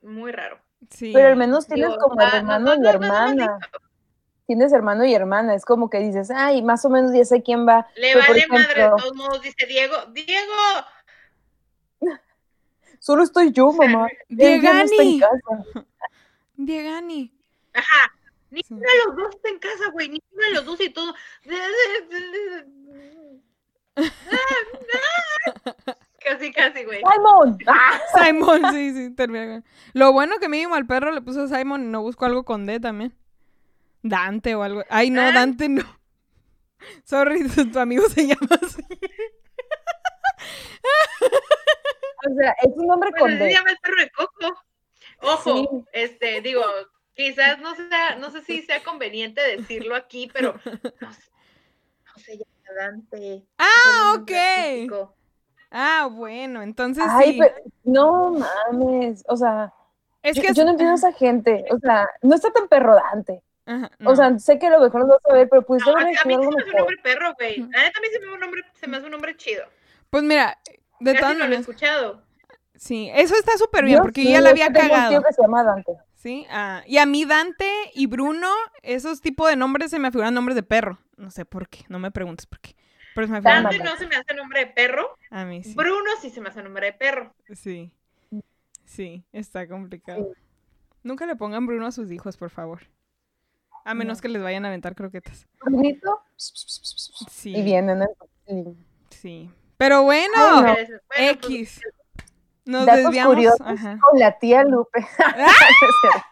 muy 0.02 0.32
raro. 0.32 0.60
Sí. 0.90 1.12
Pero 1.12 1.28
al 1.28 1.36
menos 1.36 1.66
tienes 1.66 1.88
Digo, 1.88 1.98
como 2.00 2.20
ah, 2.20 2.30
no- 2.30 2.36
hermano 2.38 2.64
no- 2.66 2.74
y 2.74 2.78
no 2.78 2.88
hermana. 2.90 3.58
listo. 3.60 3.78
Tienes 4.46 4.72
hermano 4.72 5.04
y 5.04 5.14
hermana. 5.14 5.54
Es 5.54 5.64
como 5.64 5.88
que 5.90 5.98
dices, 6.00 6.30
ay, 6.34 6.60
más 6.62 6.84
o 6.84 6.90
menos 6.90 7.12
ya 7.14 7.24
sé 7.24 7.40
quién 7.42 7.68
va. 7.68 7.86
Le 7.94 8.14
Pero, 8.14 8.26
por 8.26 8.28
vale 8.34 8.46
madre, 8.48 8.64
de 8.66 8.72
ejemplo, 8.80 8.96
todos 8.96 9.14
modos, 9.14 9.42
dice 9.42 9.66
Diego, 9.66 9.96
Diego, 10.06 10.52
Solo 13.00 13.24
estoy 13.24 13.50
yo, 13.50 13.72
mamá. 13.72 14.06
Ya 14.28 14.36
no 14.38 14.44
está 14.84 15.02
en 15.02 15.08
Diegani. 15.08 15.20
casa. 15.20 15.64
Diegani. 16.56 17.32
Ajá. 17.72 18.12
Ni 18.50 18.62
Sí. 18.62 18.74
uno 18.74 18.82
de 18.82 18.98
los 19.06 19.16
dos 19.16 19.34
está 19.34 19.48
en 19.48 19.58
casa, 19.58 19.90
güey. 19.92 20.08
Ni 20.10 20.22
uno 20.32 20.44
de 20.44 20.50
los 20.54 20.64
dos 20.66 20.80
y 20.80 20.90
todo. 20.90 21.14
Casi, 26.22 26.52
casi, 26.52 26.84
güey. 26.84 27.00
¡Simon! 27.00 27.58
¡Ah! 27.66 27.98
Simon, 28.22 28.62
sí, 28.72 28.92
sí, 28.94 29.10
termina 29.14 29.62
Lo 29.94 30.12
bueno 30.12 30.36
que 30.38 30.48
mínimo 30.48 30.74
al 30.74 30.86
perro 30.86 31.10
le 31.12 31.22
puso 31.22 31.48
Simon 31.48 31.84
y 31.84 31.86
no 31.86 32.02
busco 32.02 32.26
algo 32.26 32.44
con 32.44 32.66
D 32.66 32.78
también. 32.78 33.14
Dante 34.02 34.54
o 34.54 34.62
algo. 34.62 34.82
Ay, 34.90 35.10
no, 35.10 35.22
Ah. 35.22 35.32
Dante 35.32 35.68
no. 35.68 35.82
Sorry, 37.04 37.48
tu, 37.48 37.70
tu 37.70 37.78
amigo 37.78 38.06
se 38.08 38.26
llama 38.26 38.58
así. 38.62 38.82
O 42.28 42.34
sea, 42.34 42.52
es 42.62 42.72
un 42.76 42.86
nombre 42.86 43.10
Pues 43.10 43.20
con 43.20 43.30
se 43.38 43.52
llama 43.52 43.70
el 43.70 43.78
perro 43.78 43.96
de 44.02 44.10
Coco. 44.10 44.62
Ojo, 45.22 45.54
Sí. 45.54 45.68
este, 45.92 46.40
digo, 46.40 46.62
quizás 47.14 47.58
no 47.60 47.74
sea, 47.74 48.16
no 48.16 48.30
sé 48.30 48.42
si 48.42 48.62
sea 48.62 48.82
conveniente 48.82 49.40
decirlo 49.56 49.94
aquí, 49.94 50.30
pero 50.32 50.54
no, 51.00 51.12
se- 51.12 51.30
no 52.06 52.14
se 52.16 52.32
llama 52.38 52.46
Dante. 52.78 53.42
Ah, 53.58 54.14
ok. 54.18 54.30
artístico. 54.30 55.14
Ah, 55.70 56.08
bueno, 56.10 56.62
entonces 56.62 57.04
Ay, 57.08 57.32
sí. 57.34 57.38
pero 57.38 57.54
no 57.84 58.32
mames. 58.32 59.22
O 59.28 59.36
sea, 59.36 59.72
es 60.22 60.36
yo, 60.36 60.42
que 60.42 60.52
yo 60.52 60.64
no 60.64 60.70
entiendo 60.70 60.92
a 60.92 60.96
esa 60.96 61.12
gente. 61.12 61.64
O 61.70 61.78
sea, 61.78 62.08
no 62.22 62.34
está 62.34 62.50
tan 62.52 62.66
perrodante. 62.68 63.42
Ajá, 63.66 63.88
O 64.04 64.16
sea, 64.16 64.36
sé 64.38 64.58
que 64.58 64.66
a 64.66 64.70
lo 64.70 64.80
mejor 64.80 65.02
no 65.02 65.06
lo 65.08 65.12
vas 65.22 65.26
a 65.30 65.34
ver, 65.34 65.48
pero 65.48 65.62
pudiste 65.62 65.90
No, 65.90 65.96
haber 65.98 66.08
a 66.08 66.10
mí 66.10 66.16
se 66.16 66.26
me 66.28 66.34
hace 66.34 66.46
un 66.48 66.54
nombre 66.76 66.96
perro, 67.04 67.34
güey. 67.38 67.60
A 67.60 67.66
mí 67.66 67.70
se 68.12 68.18
me 68.20 68.26
hace 68.26 68.34
un 68.34 68.40
nombre, 68.40 68.62
se 68.74 68.86
me 68.88 68.96
hace 68.96 69.06
un 69.06 69.12
nombre 69.12 69.36
chido. 69.36 69.64
pues 70.10 70.24
mira, 70.24 70.58
de 71.00 71.14
Casi 71.14 71.36
no 71.36 71.46
lo 71.46 71.54
he 71.54 71.58
escuchado. 71.58 72.22
sí, 72.74 73.10
eso 73.14 73.34
está 73.36 73.56
súper 73.58 73.84
bien 73.84 73.98
Yo 73.98 74.02
porque 74.02 74.22
sí, 74.22 74.28
yo 74.28 74.32
ya 74.34 74.40
la 74.40 74.50
había 74.50 74.68
un 74.68 74.72
cagado. 74.74 75.10
tío 75.10 75.22
que 75.22 75.32
se 75.32 75.42
llama 75.42 75.64
Dante. 75.64 75.92
Sí, 76.14 76.46
ah, 76.50 76.82
y 76.86 76.98
a 76.98 77.06
mí 77.06 77.24
Dante 77.24 77.70
y 77.94 78.06
Bruno, 78.06 78.48
esos 78.82 79.20
tipos 79.22 79.48
de 79.48 79.56
nombres 79.56 79.90
se 79.90 79.98
me 79.98 80.10
figuran 80.10 80.34
nombres 80.34 80.54
de 80.54 80.62
perro. 80.62 80.98
No 81.16 81.30
sé 81.30 81.44
por 81.46 81.68
qué, 81.68 81.84
no 81.88 81.98
me 81.98 82.10
preguntes 82.10 82.46
por 82.46 82.60
qué. 82.60 82.74
Pero 83.14 83.26
se 83.26 83.32
me 83.32 83.38
figuran 83.40 83.64
Dante 83.64 83.78
no 83.82 83.96
se 83.96 84.06
me 84.06 84.16
hace 84.16 84.34
nombre 84.34 84.60
de 84.60 84.66
perro. 84.66 85.16
a 85.30 85.44
mí 85.44 85.62
sí. 85.62 85.74
Bruno 85.74 86.10
sí 86.20 86.30
se 86.30 86.40
me 86.40 86.50
hace 86.50 86.62
nombre 86.62 86.86
de 86.86 86.92
perro. 86.92 87.34
Sí. 87.54 87.92
Sí, 88.84 89.24
está 89.32 89.66
complicado. 89.68 90.32
Nunca 91.02 91.24
le 91.24 91.36
pongan 91.36 91.66
Bruno 91.66 91.86
a 91.86 91.92
sus 91.92 92.10
hijos, 92.10 92.36
por 92.36 92.50
favor. 92.50 92.82
A 93.84 93.94
menos 93.94 94.18
No. 94.18 94.22
que 94.22 94.28
les 94.28 94.42
vayan 94.42 94.64
a 94.66 94.68
aventar 94.68 94.94
croquetas. 94.94 95.46
Brunito. 95.64 96.20
Sí. 96.36 97.56
Y 97.56 97.62
vienen. 97.62 98.00
¿no? 98.00 98.06
Sí. 99.08 99.50
Pero 99.80 100.02
bueno, 100.02 100.34
Ay, 100.36 100.50
no. 100.50 100.62
Pero 100.62 100.72
es- 100.78 100.88
bueno, 100.88 101.00
pues, 101.08 101.30
X. 101.30 101.80
Nos 102.66 102.84
Datos 102.84 103.04
desviamos. 103.04 103.34
curiosos 103.34 103.60
Ajá. 103.66 103.98
con 103.98 104.18
la 104.20 104.38
tía 104.38 104.62
Lupe. 104.62 105.06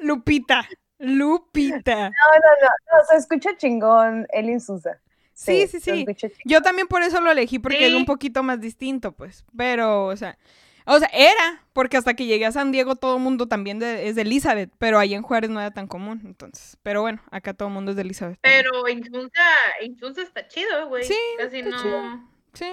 Lupita. 0.00 0.68
Lupita. 0.98 1.96
No, 1.96 2.10
no, 2.10 2.10
no, 2.10 2.98
no, 2.98 3.04
se 3.08 3.16
escucha 3.16 3.56
chingón 3.56 4.26
Elin 4.32 4.60
Sousa. 4.60 5.00
Sí, 5.32 5.66
sí, 5.66 5.80
sí. 5.80 6.04
Yo 6.44 6.60
también 6.60 6.86
por 6.86 7.02
eso 7.02 7.20
lo 7.22 7.30
elegí, 7.30 7.58
porque 7.58 7.86
es 7.86 7.90
Sí. 7.90 7.96
un 7.96 8.04
poquito 8.04 8.42
más 8.42 8.60
distinto, 8.60 9.12
pues. 9.12 9.44
Pero, 9.56 10.04
o 10.06 10.16
sea, 10.16 10.38
o 10.84 10.98
sea, 10.98 11.08
era, 11.12 11.64
porque 11.72 11.96
hasta 11.96 12.14
que 12.14 12.26
llegué 12.26 12.44
a 12.46 12.52
San 12.52 12.70
Diego 12.70 12.96
todo 12.96 13.16
el 13.16 13.22
mundo 13.22 13.48
también 13.48 13.78
de- 13.78 14.08
es 14.08 14.14
de 14.14 14.22
Elizabeth, 14.22 14.70
pero 14.78 14.98
allá 14.98 15.16
en 15.16 15.22
Juárez 15.22 15.50
no 15.50 15.58
era 15.60 15.70
tan 15.72 15.88
común, 15.88 16.20
entonces. 16.24 16.76
Pero 16.82 17.00
bueno, 17.00 17.20
acá 17.30 17.54
todo 17.54 17.68
el 17.68 17.74
mundo 17.74 17.92
es 17.92 17.96
de 17.96 18.02
Elizabeth. 18.02 18.38
Pero 18.42 18.86
Insunza, 18.88 19.42
Insunza 19.80 20.22
está 20.22 20.46
chido, 20.46 20.88
güey. 20.88 21.04
Sí, 21.04 21.16
Casi 21.38 21.58
está 21.60 21.70
no. 21.70 21.82
chido. 21.82 22.31
Sí. 22.54 22.72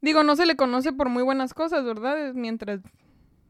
Digo, 0.00 0.22
no 0.22 0.36
se 0.36 0.46
le 0.46 0.56
conoce 0.56 0.92
por 0.92 1.08
muy 1.08 1.22
buenas 1.22 1.52
cosas, 1.54 1.84
¿verdad? 1.84 2.32
Mientras 2.34 2.80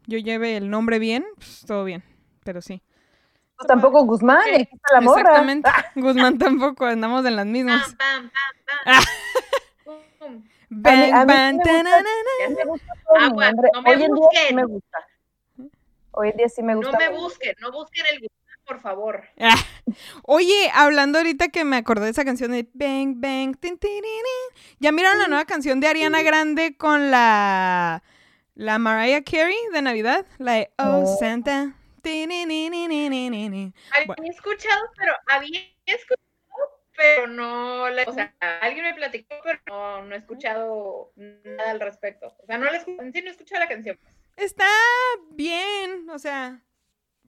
yo 0.07 0.19
lleve 0.19 0.57
el 0.57 0.69
nombre 0.71 0.99
bien, 0.99 1.25
pues 1.37 1.65
todo 1.67 1.85
bien. 1.85 2.03
Pero 2.45 2.61
sí. 2.61 2.83
Pues 3.57 3.69
tampoco 3.69 4.05
Guzmán, 4.05 4.43
Sí. 4.45 4.51
y 4.51 4.55
aquí 4.63 4.69
está 4.75 4.95
la 4.95 5.01
morra. 5.03 5.21
Exactamente. 5.21 5.71
Guzmán 5.95 6.39
tampoco, 6.39 6.87
andamos 6.87 7.25
en 7.27 7.37
las 7.37 7.47
mismas. 7.47 7.97
Agua, 13.19 13.51
nombre. 13.51 13.69
no 13.75 13.83
me 13.83 13.91
Hoy 13.91 13.95
en 13.95 13.99
día 14.01 14.07
sí 14.09 14.13
busquen. 14.21 14.57
me 14.57 14.65
gusta. 14.65 14.99
Hoy 16.13 16.29
en 16.31 16.37
día 16.37 16.49
sí 16.49 16.63
me 16.63 16.75
gusta. 16.75 16.93
No 16.93 16.99
me 16.99 17.09
busquen, 17.19 17.55
no 17.61 17.73
busquen 17.73 18.05
el 18.13 18.21
por 18.71 18.81
favor. 18.81 19.25
Ah. 19.41 19.57
Oye, 20.23 20.71
hablando 20.73 21.19
ahorita 21.19 21.49
que 21.49 21.65
me 21.65 21.77
acordé 21.77 22.05
de 22.05 22.11
esa 22.13 22.25
canción 22.25 22.53
de 22.53 22.69
Bang 22.73 23.15
Bang. 23.17 23.57
tin. 23.59 23.77
¿Ya 24.79 24.93
miraron 24.93 25.19
la 25.19 25.27
nueva 25.27 25.45
canción 25.45 25.81
de 25.81 25.89
Ariana 25.89 26.23
Grande 26.23 26.77
con 26.77 27.11
la 27.11 28.03
la 28.55 28.79
Mariah 28.79 29.25
Carey 29.25 29.57
de 29.73 29.83
Navidad? 29.83 30.25
La 30.39 30.53
de 30.53 30.71
Oh. 30.79 31.17
Santa. 31.19 31.75
tirirín. 32.03 33.75
Había 33.93 34.07
Bueno. 34.07 34.23
escuchado, 34.31 34.83
pero 34.97 35.13
había 35.27 35.61
escuchado, 35.87 36.21
pero 36.97 37.27
no, 37.27 37.89
la- 37.91 38.05
o 38.07 38.13
sea, 38.13 38.33
alguien 38.63 38.85
me 38.85 38.95
platicó, 38.95 39.35
pero 39.43 39.59
no, 39.67 40.03
no 40.05 40.15
he 40.15 40.19
escuchado 40.19 41.13
nada 41.17 41.73
al 41.73 41.81
respecto. 41.81 42.35
O 42.43 42.47
sea, 42.47 42.57
no 42.59 42.67
la 42.67 42.79
no 42.87 43.03
he 43.13 43.31
escuchado 43.31 43.61
la 43.61 43.69
canción. 43.69 43.99
Está 44.37 44.67
bien, 45.33 46.09
o 46.09 46.19
sea, 46.19 46.61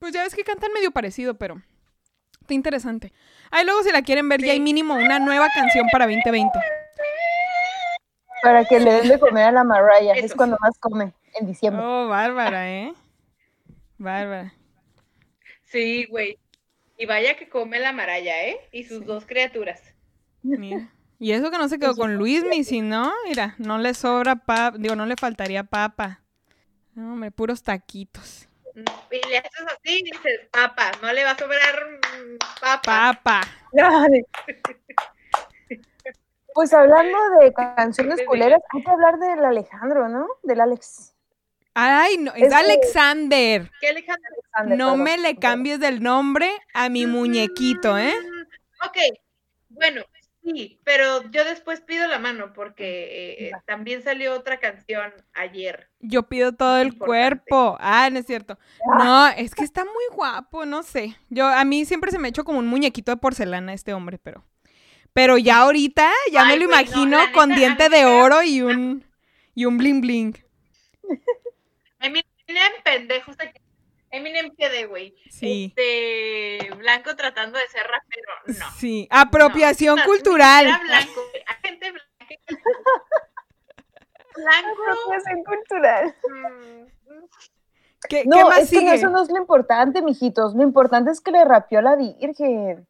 pues 0.02 0.12
ya 0.12 0.25
ves 0.25 0.35
que 0.35 0.42
cantan 0.42 0.73
medio 0.73 0.90
parecido, 0.90 1.35
pero 1.35 1.62
está 2.40 2.54
interesante. 2.54 3.12
Ahí 3.52 3.64
luego 3.64 3.85
si 3.85 3.92
la 3.92 4.02
quieren 4.02 4.28
ver 4.28 4.42
ya 4.42 4.50
hay 4.50 4.59
mínimo 4.59 4.94
una 4.94 5.21
nueva 5.21 5.47
canción 5.54 5.87
para 5.92 6.06
2020. 6.06 6.59
Para 8.42 8.64
que 8.64 8.80
le 8.80 8.94
den 8.94 9.09
de 9.11 9.21
comer 9.21 9.44
a 9.44 9.52
la 9.52 9.62
Mariah. 9.62 10.14
Es 10.14 10.35
cuando 10.35 10.56
más 10.61 10.76
come, 10.80 11.14
en 11.38 11.47
diciembre. 11.47 11.85
Oh, 11.87 12.09
bárbara, 12.09 12.68
¿eh? 12.68 12.92
Bárbara. 13.97 14.52
Sí, 15.66 16.06
güey. 16.06 16.37
Y 16.99 17.06
vaya 17.06 17.37
que 17.37 17.49
come 17.49 17.78
la 17.78 17.92
maraya, 17.92 18.44
¿eh? 18.49 18.56
Y 18.73 18.82
sus 18.82 18.99
Sí. 18.99 19.04
dos 19.04 19.25
criaturas. 19.25 19.80
Mira. 20.42 20.90
Y 21.21 21.30
eso 21.30 21.52
que 21.52 21.59
no 21.59 21.68
se 21.68 21.78
quedó 21.78 21.94
con 21.94 22.16
Luismi, 22.16 22.64
si 22.64 22.80
no, 22.80 23.12
mira, 23.28 23.54
no 23.59 23.78
le 23.78 23.94
sobra 23.94 24.35
papa, 24.35 24.76
digo, 24.76 24.97
no 24.97 25.06
le 25.06 25.14
faltaría 25.14 25.62
papa. 25.62 26.23
No, 26.97 27.12
hombre, 27.12 27.30
puros 27.30 27.62
taquitos. 27.62 28.49
Y 28.74 29.28
le 29.28 29.38
haces 29.38 29.66
así 29.66 29.98
y 30.00 30.02
dices, 30.04 30.40
papa, 30.50 30.92
no 31.02 31.12
le 31.12 31.24
va 31.24 31.32
a 31.32 31.38
sobrar 31.38 31.86
mm, 31.90 32.38
papa. 32.60 32.82
Papa. 33.22 33.40
Pues 36.54 36.72
hablando 36.74 37.16
de 37.40 37.50
canciones 37.54 38.20
culeras, 38.26 38.60
hay 38.74 38.82
que 38.84 38.90
hablar 38.90 39.18
del 39.18 39.42
Alejandro, 39.42 40.08
¿no? 40.10 40.26
Del 40.42 40.60
Alex. 40.60 41.14
Ay, 41.72 42.18
no, 42.18 42.30
es 42.34 42.52
Alexander. 42.52 43.70
¿Qué 43.80 43.88
Alejandro? 43.88 44.28
Alexander, 44.30 44.78
No 44.78 44.90
perdón. 44.90 45.02
me 45.02 45.16
le 45.16 45.36
cambies 45.36 45.80
del 45.80 46.02
nombre 46.02 46.50
a 46.74 46.90
mi 46.90 47.06
muñequito, 47.06 47.96
¿eh? 47.96 48.12
Mm, 48.14 48.86
Ok, 48.86 48.98
bueno, 49.70 50.02
sí, 50.42 50.80
pero 50.84 51.22
yo 51.30 51.44
después 51.44 51.80
pido 51.80 52.06
la 52.08 52.18
mano 52.18 52.52
porque 52.52 53.49
eh, 53.49 53.50
Va. 53.54 53.61
también 53.66 54.02
salió 54.02 54.34
otra 54.34 54.58
canción 54.61 55.12
ayer. 55.34 55.88
Yo 56.00 56.28
pido 56.28 56.52
todo 56.52 56.78
el 56.78 56.88
Importante. 56.88 57.06
cuerpo. 57.06 57.76
Ah, 57.80 58.08
no 58.11 58.18
es 58.18 58.26
cierto. 58.26 58.58
No, 58.99 59.28
es 59.28 59.54
que 59.54 59.64
está 59.64 59.84
muy 59.84 60.04
guapo, 60.12 60.64
no 60.66 60.82
sé. 60.82 61.16
Yo, 61.30 61.46
a 61.46 61.64
mí 61.64 61.84
siempre 61.84 62.11
se 62.11 62.18
me 62.18 62.28
ha 62.28 62.30
hecho 62.30 62.44
como 62.44 62.58
un 62.58 62.66
muñequito 62.66 63.11
de 63.12 63.16
porcelana 63.18 63.72
este 63.72 63.94
hombre, 63.94 64.18
pero. 64.18 64.44
Pero 65.12 65.38
ya 65.38 65.58
ahorita, 65.58 66.11
ya 66.32 66.44
me 66.44 66.56
lo 66.56 66.66
no, 66.66 66.70
imagino 66.70 67.18
con 67.32 67.50
neta, 67.50 67.61
diente 67.61 67.88
de 67.88 68.04
oro 68.06 68.42
y 68.42 68.62
un. 68.62 69.04
y 69.54 69.66
un 69.66 69.78
bling 69.78 70.00
bling. 70.00 70.44
A 72.00 72.08
mí 72.08 72.20
me 72.49 72.61
pendejos 72.84 73.37
aquí. 73.38 73.61
Eminem 74.12 74.54
quede, 74.57 74.87
güey. 74.87 75.14
Sí. 75.31 75.75
Este, 75.76 76.71
Blanco 76.76 77.16
tratando 77.16 77.59
de 77.59 77.66
ser 77.69 77.83
rapero, 77.83 78.59
no. 78.59 78.71
Sí, 78.76 79.09
apropiación 79.11 79.97
No, 79.97 80.04
cultural. 80.04 80.66
Era 80.66 80.78
blanco, 80.78 81.14
güey. 81.31 81.42
Hay 81.47 81.57
gente 81.62 81.90
blanca. 81.90 82.12
Blanco. 84.37 84.83
Apropiación 84.90 85.45
cultural. 85.45 86.14
mm, 86.28 86.85
¿Qué, 88.09 88.23
qué 88.23 88.25
No, 88.26 88.49
más 88.49 88.61
es 88.61 88.71
que 88.71 88.95
eso 88.95 89.09
no 89.09 89.23
es 89.23 89.31
lo 89.31 89.38
importante, 89.38 90.02
mijitos. 90.02 90.54
Lo 90.54 90.62
importante 90.62 91.11
es 91.11 91.21
que 91.21 91.31
le 91.31 91.45
rapeó 91.45 91.78
a 91.78 91.83
la 91.83 91.97
Virgen. 91.97 92.87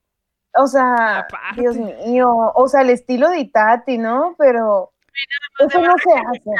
O 0.54 0.66
sea, 0.66 1.20
Aparte. 1.20 1.60
Dios 1.60 1.76
mío. 1.76 2.28
O 2.54 2.68
sea, 2.68 2.80
el 2.82 2.90
estilo 2.90 3.28
de 3.30 3.38
Itati, 3.38 3.96
¿no? 3.98 4.34
Pero 4.38 4.92
eso 5.58 5.80
no 5.80 5.94
se 5.98 6.12
hace. 6.12 6.50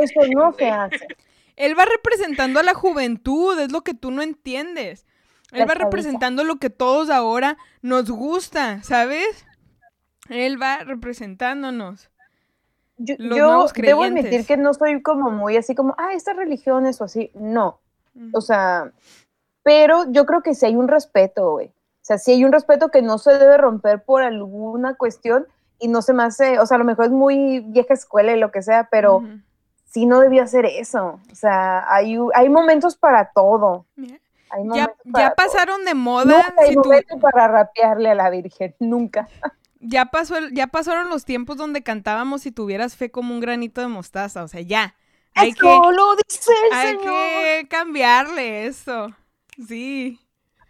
Eso 0.00 0.20
no 0.34 0.52
se 0.52 0.70
hace. 0.70 1.06
Él 1.56 1.78
va 1.78 1.84
representando 1.84 2.60
a 2.60 2.62
la 2.62 2.74
juventud, 2.74 3.58
es 3.58 3.72
lo 3.72 3.82
que 3.82 3.94
tú 3.94 4.10
no 4.10 4.22
entiendes. 4.22 5.06
Él 5.52 5.68
va 5.68 5.74
representando 5.74 6.44
lo 6.44 6.56
que 6.56 6.70
todos 6.70 7.10
ahora 7.10 7.58
nos 7.82 8.10
gusta, 8.10 8.82
¿sabes? 8.82 9.44
Él 10.30 10.60
va 10.60 10.78
representándonos. 10.78 12.10
Yo, 12.96 13.16
debo 13.74 14.04
admitir 14.04 14.46
que 14.46 14.56
no 14.56 14.72
soy 14.74 15.02
como 15.02 15.30
muy 15.30 15.56
así 15.56 15.74
como, 15.74 15.94
ah, 15.98 16.14
estas 16.14 16.36
religiones 16.36 17.00
o 17.00 17.04
así. 17.04 17.30
No. 17.34 17.80
O 18.32 18.40
sea, 18.40 18.92
pero 19.62 20.10
yo 20.10 20.26
creo 20.26 20.42
que 20.42 20.54
sí 20.54 20.66
hay 20.66 20.76
un 20.76 20.88
respeto, 20.88 21.52
güey. 21.52 21.66
O 21.66 22.04
sea, 22.04 22.18
sí 22.18 22.32
hay 22.32 22.44
un 22.44 22.52
respeto 22.52 22.90
que 22.90 23.02
no 23.02 23.18
se 23.18 23.38
debe 23.38 23.58
romper 23.58 24.02
por 24.02 24.22
alguna 24.22 24.94
cuestión 24.94 25.46
y 25.78 25.88
no 25.88 26.02
se 26.02 26.12
me 26.12 26.24
hace, 26.24 26.58
o 26.58 26.66
sea, 26.66 26.76
a 26.76 26.78
lo 26.78 26.84
mejor 26.84 27.06
es 27.06 27.10
muy 27.10 27.60
vieja 27.60 27.94
escuela 27.94 28.32
y 28.32 28.40
lo 28.40 28.50
que 28.50 28.62
sea, 28.62 28.88
pero. 28.90 29.22
Sí 29.92 30.06
no 30.06 30.20
debía 30.20 30.42
hacer 30.44 30.64
eso. 30.66 31.20
O 31.30 31.34
sea, 31.34 31.84
hay, 31.92 32.16
hay 32.34 32.48
momentos 32.48 32.96
para 32.96 33.30
todo. 33.32 33.86
Mira, 33.96 34.18
Hay 34.50 34.62
Ya, 34.64 34.68
momentos 34.68 34.96
ya 35.04 35.12
para 35.12 35.34
todo. 35.34 35.36
pasaron 35.46 35.84
de 35.84 35.94
moda. 35.94 36.24
Nunca 36.48 36.54
hay 36.62 36.68
si 36.68 36.74
tú- 36.74 36.80
momento 36.80 37.18
para 37.20 37.48
rapearle 37.48 38.10
a 38.10 38.14
la 38.14 38.30
Virgen, 38.30 38.74
nunca. 38.80 39.28
ya, 39.80 40.06
pasó 40.06 40.36
el- 40.36 40.52
ya 40.54 40.66
pasaron 40.68 41.08
los 41.10 41.24
tiempos 41.24 41.56
donde 41.56 41.82
cantábamos 41.82 42.42
si 42.42 42.52
tuvieras 42.52 42.96
fe 42.96 43.10
como 43.10 43.34
un 43.34 43.40
granito 43.40 43.80
de 43.80 43.88
mostaza. 43.88 44.42
O 44.44 44.48
sea, 44.48 44.60
ya. 44.60 44.94
Hay 45.34 45.52
que, 45.54 45.66
Eso 45.66 45.90
lo 45.92 46.14
dice 46.28 46.52
el 46.66 46.72
hay 46.76 46.86
Señor. 46.88 47.04
que 47.04 47.66
cambiarle 47.70 48.66
eso. 48.66 49.08
Sí. 49.66 50.18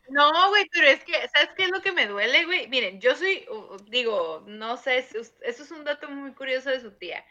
No, 0.08 0.30
güey, 0.50 0.68
pero 0.72 0.86
es 0.88 1.02
que, 1.04 1.12
¿sabes 1.32 1.50
qué 1.56 1.64
es 1.64 1.70
lo 1.70 1.80
que 1.80 1.90
me 1.92 2.06
duele, 2.06 2.44
güey? 2.44 2.68
Miren, 2.68 3.00
yo 3.00 3.16
soy, 3.16 3.44
uh, 3.50 3.76
digo, 3.88 4.44
no 4.46 4.76
sé, 4.76 4.98
eso 4.98 5.22
es 5.42 5.70
un 5.70 5.84
dato 5.84 6.08
muy 6.10 6.32
curioso 6.32 6.70
de 6.70 6.80
su 6.80 6.90
tía. 6.92 7.24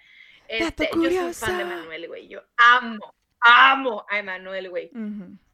Este, 0.51 0.89
yo 0.93 1.09
soy 1.09 1.33
fan 1.33 1.57
de 1.57 1.65
Manuel, 1.65 2.07
güey. 2.07 2.27
Yo 2.27 2.41
amo, 2.57 3.13
amo 3.39 4.05
a 4.09 4.19
Emanuel, 4.19 4.69
güey. 4.69 4.91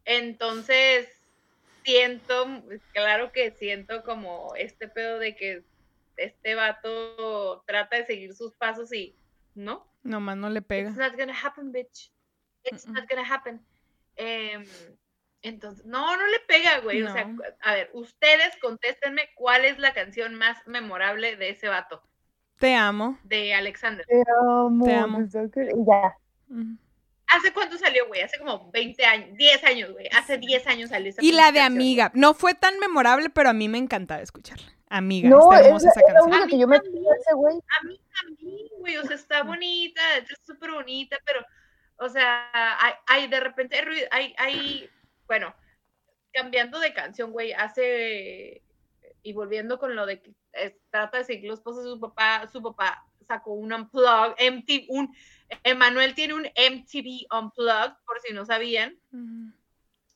Entonces, 0.05 1.07
siento, 1.83 2.63
claro 2.93 3.31
que 3.31 3.51
siento 3.51 4.03
como 4.03 4.53
este 4.55 4.87
pedo 4.87 5.19
de 5.19 5.35
que 5.35 5.63
este 6.15 6.55
vato 6.55 7.63
trata 7.67 7.97
de 7.97 8.05
seguir 8.05 8.33
sus 8.33 8.53
pasos 8.55 8.91
y 8.91 9.15
no, 9.53 9.87
Nomás 10.03 10.37
no 10.37 10.49
le 10.49 10.61
pega. 10.61 10.89
It's 10.89 10.97
not 10.97 11.15
gonna 11.17 11.33
happen, 11.33 11.71
bitch. 11.71 12.11
It's 12.63 12.87
not 12.87 13.09
gonna 13.09 13.23
happen. 13.23 13.59
Em, 14.15 14.65
entonces, 15.41 15.85
no, 15.85 16.15
no 16.15 16.27
le 16.27 16.39
pega, 16.47 16.79
güey. 16.79 17.03
O 17.03 17.11
sea, 17.11 17.29
a 17.61 17.73
ver, 17.73 17.89
ustedes 17.93 18.57
contéstenme 18.61 19.29
cuál 19.35 19.65
es 19.65 19.77
la 19.79 19.93
canción 19.93 20.35
más 20.35 20.65
memorable 20.65 21.35
de 21.35 21.49
ese 21.49 21.67
vato, 21.67 22.01
Te 22.59 22.75
amo. 22.75 23.17
de 23.23 23.53
Alexander. 23.53 24.05
Te 24.05 24.23
amo. 24.39 24.85
Te 24.85 24.93
amo. 24.93 25.21
Y 25.21 25.85
ya. 25.85 26.17
¿Hace 27.27 27.53
cuánto 27.53 27.77
salió, 27.77 28.07
güey? 28.07 28.21
Hace 28.21 28.39
como 28.39 28.71
20 28.71 29.05
años, 29.05 29.37
10 29.37 29.63
años, 29.65 29.91
güey. 29.91 30.07
Hace 30.17 30.37
10 30.37 30.67
años 30.67 30.89
salió 30.89 31.09
esa 31.09 31.23
Y 31.23 31.31
la 31.33 31.51
de. 31.51 31.59
Amiga. 31.59 32.11
No 32.13 32.33
fue 32.33 32.53
tan 32.53 32.79
memorable, 32.79 33.29
pero 33.29 33.49
a 33.49 33.53
mí 33.53 33.67
me 33.67 33.77
encantaba 33.77 34.21
escucharla. 34.21 34.67
Amiga. 34.89 35.29
No, 35.29 35.51
está 35.51 35.59
es, 35.59 35.65
hermosa 35.67 35.89
esa 35.89 35.99
es 35.99 36.13
canción. 36.13 36.33
A 36.33 36.47
que 36.47 36.55
mí 36.55 36.61
yo 36.61 36.67
me 36.67 36.79
también. 36.79 37.03
ese 37.19 37.33
güey. 37.33 37.55
A 37.57 37.85
mí 37.85 37.99
también, 38.21 38.67
güey. 38.79 38.97
O 38.97 39.03
sea, 39.03 39.15
está 39.15 39.43
bonita, 39.43 40.01
está 40.17 40.33
súper 40.45 40.71
bonita, 40.71 41.17
pero, 41.25 41.45
o 41.97 42.07
sea, 42.07 42.49
hay, 42.53 42.93
hay 43.07 43.27
de 43.27 43.39
repente 43.39 43.75
hay 43.75 43.85
ruido, 43.85 44.07
hay, 44.11 44.33
hay, 44.37 44.89
bueno, 45.27 45.53
cambiando 46.31 46.79
de 46.79 46.93
canción, 46.93 47.31
güey, 47.31 47.51
hace, 47.51 48.61
y 49.27 49.33
volviendo 49.33 49.77
con 49.77 49.93
lo 49.93 50.05
de 50.05 50.21
que 50.21 50.33
eh, 50.53 50.79
trata 50.89 51.17
de 51.17 51.25
seguir 51.25 51.49
los 51.49 51.59
pasos 51.59 51.83
de 51.83 51.89
su 51.89 51.99
papá, 51.99 52.47
su 52.47 52.61
papá 52.63 53.05
sacó 53.27 53.51
un 53.51 53.73
unplug, 53.73 54.35
MTV, 54.39 54.85
un, 54.87 55.13
Emanuel 55.63 56.15
tiene 56.15 56.33
un 56.33 56.45
MTV 56.45 57.27
Unplugged, 57.37 57.91
por 58.05 58.21
si 58.21 58.33
no 58.33 58.45
sabían, 58.45 58.97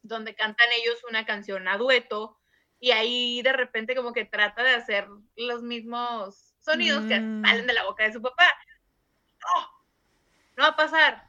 donde 0.02 0.34
cantan 0.34 0.68
ellos 0.82 1.04
una 1.10 1.26
canción 1.26 1.68
a 1.68 1.78
dueto 1.78 2.40
y 2.80 2.92
ahí 2.92 3.42
de 3.42 3.52
repente 3.52 3.98
como 3.98 4.14
que 4.14 4.24
trata 4.24 4.64
de 4.64 4.76
hacer 4.76 5.10
los 5.36 5.62
mismos 5.62 6.54
sonidos 6.62 7.06
que 7.06 7.20
Mm. 7.20 7.44
salen 7.46 7.68
de 7.68 7.74
la 7.74 7.84
boca 7.84 8.06
de 8.06 8.14
su 8.14 8.22
papá. 8.22 8.48
No, 9.42 9.68
no 10.56 10.64
va 10.64 10.70
a 10.70 10.76
pasar. 10.78 11.28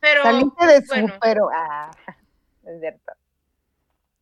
Pero 0.00 0.24
Saliste 0.24 0.66
de 0.66 0.80
su, 0.82 0.88
bueno, 0.88 1.14
pero. 1.20 1.48
Ah, 1.54 1.92
es 2.64 2.80
cierto. 2.80 3.12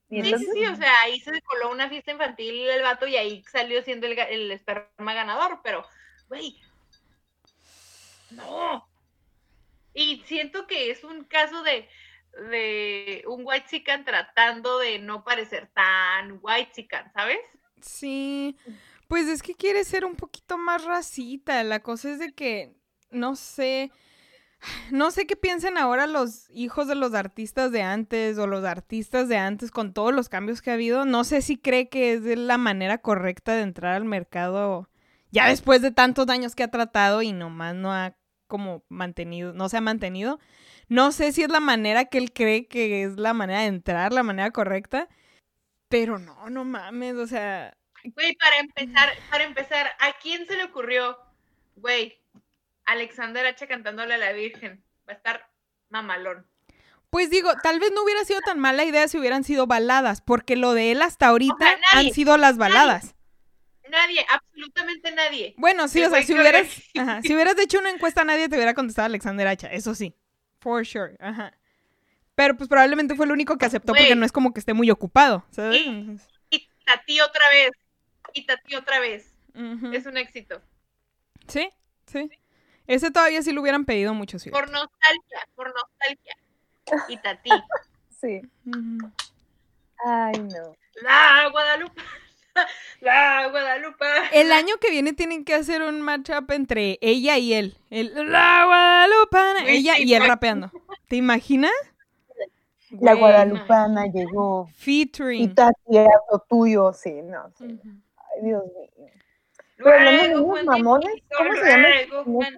Sí, 0.09 0.23
sí, 0.23 0.47
sí, 0.53 0.67
o 0.67 0.77
sea, 0.77 0.93
ahí 1.03 1.21
se 1.21 1.43
coló 1.43 1.71
una 1.71 1.89
fiesta 1.89 2.13
infantil 2.13 2.69
el 2.69 2.83
vato 2.83 3.07
y 3.07 3.17
ahí 3.17 3.45
salió 3.51 3.83
siendo 3.83 4.07
el, 4.07 4.19
el 4.19 4.51
esperma 4.51 5.13
ganador, 5.13 5.61
pero, 5.63 5.85
güey, 6.29 6.59
no. 8.31 8.89
Y 9.95 10.23
siento 10.27 10.67
que 10.67 10.91
es 10.91 11.05
un 11.05 11.25
caso 11.25 11.63
de, 11.63 11.89
de 12.51 13.25
un 13.27 13.43
white 13.45 13.67
chican 13.69 14.05
tratando 14.05 14.79
de 14.79 14.99
no 14.99 15.25
parecer 15.25 15.69
tan 15.75 16.39
white 16.41 16.73
chican, 16.73 17.13
¿sabes? 17.13 17.41
Sí, 17.81 18.57
pues 19.09 19.27
es 19.29 19.43
que 19.43 19.55
quiere 19.55 19.85
ser 19.85 20.05
un 20.05 20.15
poquito 20.15 20.59
más 20.59 20.85
racita. 20.85 21.63
La 21.65 21.81
cosa 21.81 22.11
es 22.11 22.19
de 22.19 22.33
que, 22.33 22.75
no 23.11 23.37
sé, 23.37 23.91
no 24.91 25.11
sé 25.11 25.27
qué 25.27 25.37
piensen 25.37 25.79
ahora 25.79 26.07
los 26.07 26.49
hijos 26.51 26.89
de 26.89 26.95
los 26.95 27.15
artistas 27.15 27.73
de 27.73 27.83
antes 27.83 28.39
o 28.39 28.47
los 28.47 28.65
artistas 28.65 29.29
de 29.29 29.37
antes 29.37 29.71
con 29.71 29.93
todos 29.93 30.15
los 30.15 30.29
cambios 30.29 30.63
que 30.63 30.71
ha 30.71 30.75
habido. 30.75 31.05
No 31.05 31.25
sé 31.25 31.43
si 31.43 31.57
cree 31.57 31.89
que 31.89 32.15
es 32.15 32.23
la 32.23 32.59
manera 32.59 32.99
correcta 32.99 33.55
de 33.55 33.63
entrar 33.63 33.95
al 33.95 34.05
mercado 34.05 34.89
ya 35.31 35.49
después 35.49 35.83
de 35.83 35.91
tantos 35.91 36.29
años 36.29 36.55
que 36.55 36.63
ha 36.63 36.71
tratado 36.71 37.23
y 37.23 37.33
nomás 37.33 37.75
no 37.75 37.93
ha 37.93 38.17
como 38.47 38.83
mantenido, 38.89 39.53
no 39.53 39.69
se 39.69 39.77
ha 39.77 39.83
mantenido. 39.83 40.39
No 40.89 41.13
sé 41.13 41.33
si 41.33 41.43
es 41.43 41.51
la 41.51 41.61
manera 41.61 42.07
que 42.07 42.17
él 42.17 42.33
cree 42.33 42.67
que 42.67 43.03
es 43.05 43.19
la 43.19 43.35
manera 43.35 43.61
de 43.61 43.67
entrar, 43.67 44.13
la 44.13 44.23
manera 44.23 44.51
correcta. 44.53 45.09
Pero 45.89 46.19
no, 46.19 46.49
no 46.51 46.65
mames, 46.65 47.15
o 47.15 47.27
sea, 47.27 47.79
Güey, 48.05 48.37
para 48.37 48.59
empezar, 48.59 49.09
para 49.31 49.45
empezar, 49.45 49.87
¿a 49.99 50.13
quién 50.23 50.47
se 50.47 50.57
le 50.57 50.65
ocurrió? 50.65 51.19
Güey, 51.77 52.19
Alexander 52.89 53.45
H 53.47 53.67
cantándole 53.69 54.15
a 54.15 54.19
la 54.19 54.33
Virgen. 54.33 54.83
Va 55.09 55.13
a 55.13 55.17
estar 55.17 55.51
mamalón. 55.91 56.47
Pues 57.11 57.31
digo, 57.31 57.51
tal 57.63 57.81
vez 57.81 57.91
no 57.95 58.03
hubiera 58.03 58.25
sido 58.25 58.41
tan 58.41 58.59
mala 58.59 58.85
idea 58.85 59.09
si 59.09 59.19
hubieran 59.19 59.45
sido 59.45 59.67
baladas, 59.67 60.21
porque 60.21 60.57
lo 60.57 60.75
de 60.75 60.91
él 60.91 61.01
hasta 61.01 61.29
ahorita 61.29 61.57
sea, 61.59 61.79
nadie, 61.93 62.09
han 62.09 62.15
sido 62.15 62.37
las 62.37 62.59
baladas. 62.59 63.15
Nadie, 63.91 64.25
absolutamente 64.29 65.13
nadie. 65.13 65.55
Bueno, 65.57 65.89
sí, 65.89 66.03
o 66.03 66.11
sea, 66.11 66.23
si 66.23 66.35
hubieras, 66.35 66.67
ajá, 66.99 67.23
si 67.23 67.35
hubieras 67.35 67.59
hecho 67.59 67.79
una 67.79 67.91
encuesta 67.91 68.25
nadie 68.25 68.49
te 68.49 68.57
hubiera 68.57 68.75
contestado 68.75 69.07
Alexander 69.07 69.47
Hacha, 69.47 69.69
eso 69.69 69.95
sí, 69.95 70.15
for 70.61 70.85
sure, 70.85 71.17
ajá. 71.21 71.55
Pero 72.35 72.57
pues 72.57 72.69
probablemente 72.69 73.15
fue 73.15 73.25
el 73.27 73.33
único 73.33 73.57
que 73.57 73.67
aceptó 73.67 73.95
porque 73.95 74.15
no 74.15 74.27
es 74.27 74.33
como 74.33 74.53
que 74.53 74.61
esté 74.61 74.75
muy 74.75 74.91
ocupado, 74.91 75.47
¿sabes? 75.51 75.83
Sí. 75.83 76.19
Y 76.51 76.69
Tati 76.85 77.21
otra 77.21 77.49
vez. 77.49 77.71
Y 78.35 78.47
Tati 78.47 78.77
otra 78.77 79.01
vez. 79.01 79.35
Es 79.93 80.07
un 80.07 80.17
éxito. 80.17 80.63
Sí, 81.49 81.69
sí. 82.07 82.31
Ese 82.89 83.11
todavía 83.11 83.43
sí 83.43 83.53
lo 83.53 83.61
hubieran 83.61 83.85
pedido 83.85 84.15
mucho, 84.15 84.39
sí. 84.39 84.51
Por 84.51 84.71
nostalgia, 84.71 85.47
por 85.55 85.73
nostalgia. 85.75 86.35
Y 87.09 87.17
Tati. 87.19 87.51
sí. 88.21 88.41
Ay, 90.05 90.33
no. 90.41 90.75
La 91.03 91.49
Guadalupe. 91.53 92.03
La 93.01 93.47
Guadalupe. 93.49 94.07
El 94.33 94.51
año 94.53 94.77
que 94.81 94.91
viene 94.91 95.13
tienen 95.13 95.45
que 95.45 95.55
hacer 95.55 95.83
un 95.83 96.01
matchup 96.01 96.51
entre 96.51 96.99
ella 97.03 97.37
y 97.39 97.53
él. 97.53 97.77
El, 97.91 98.13
la 98.33 98.65
Guadalupana. 98.65 99.63
Güey, 99.63 99.77
Ella 99.77 99.95
sí, 99.97 100.05
y 100.05 100.15
él 100.15 100.27
rapeando. 100.27 100.73
¿Te 101.09 101.17
imaginas? 101.17 101.73
La 102.91 103.13
Güey, 103.13 103.19
guadalupana 103.21 104.07
llegó. 104.07 104.67
Y 104.71 104.73
Featuring. 104.73 105.55
Tati 105.55 105.97
era 105.99 106.11
lo 106.33 106.39
tuyo, 106.49 106.93
sí, 106.95 107.21
no. 107.23 107.53
sí. 107.59 107.67
Ay, 108.17 108.45
Dios 108.45 108.65
mío. 108.65 109.07
Pero 109.83 110.65
mamones, 110.65 111.23
¿cómo 111.37 111.55
se 111.55 111.69
llama? 111.69 112.25
Juan. 112.25 112.57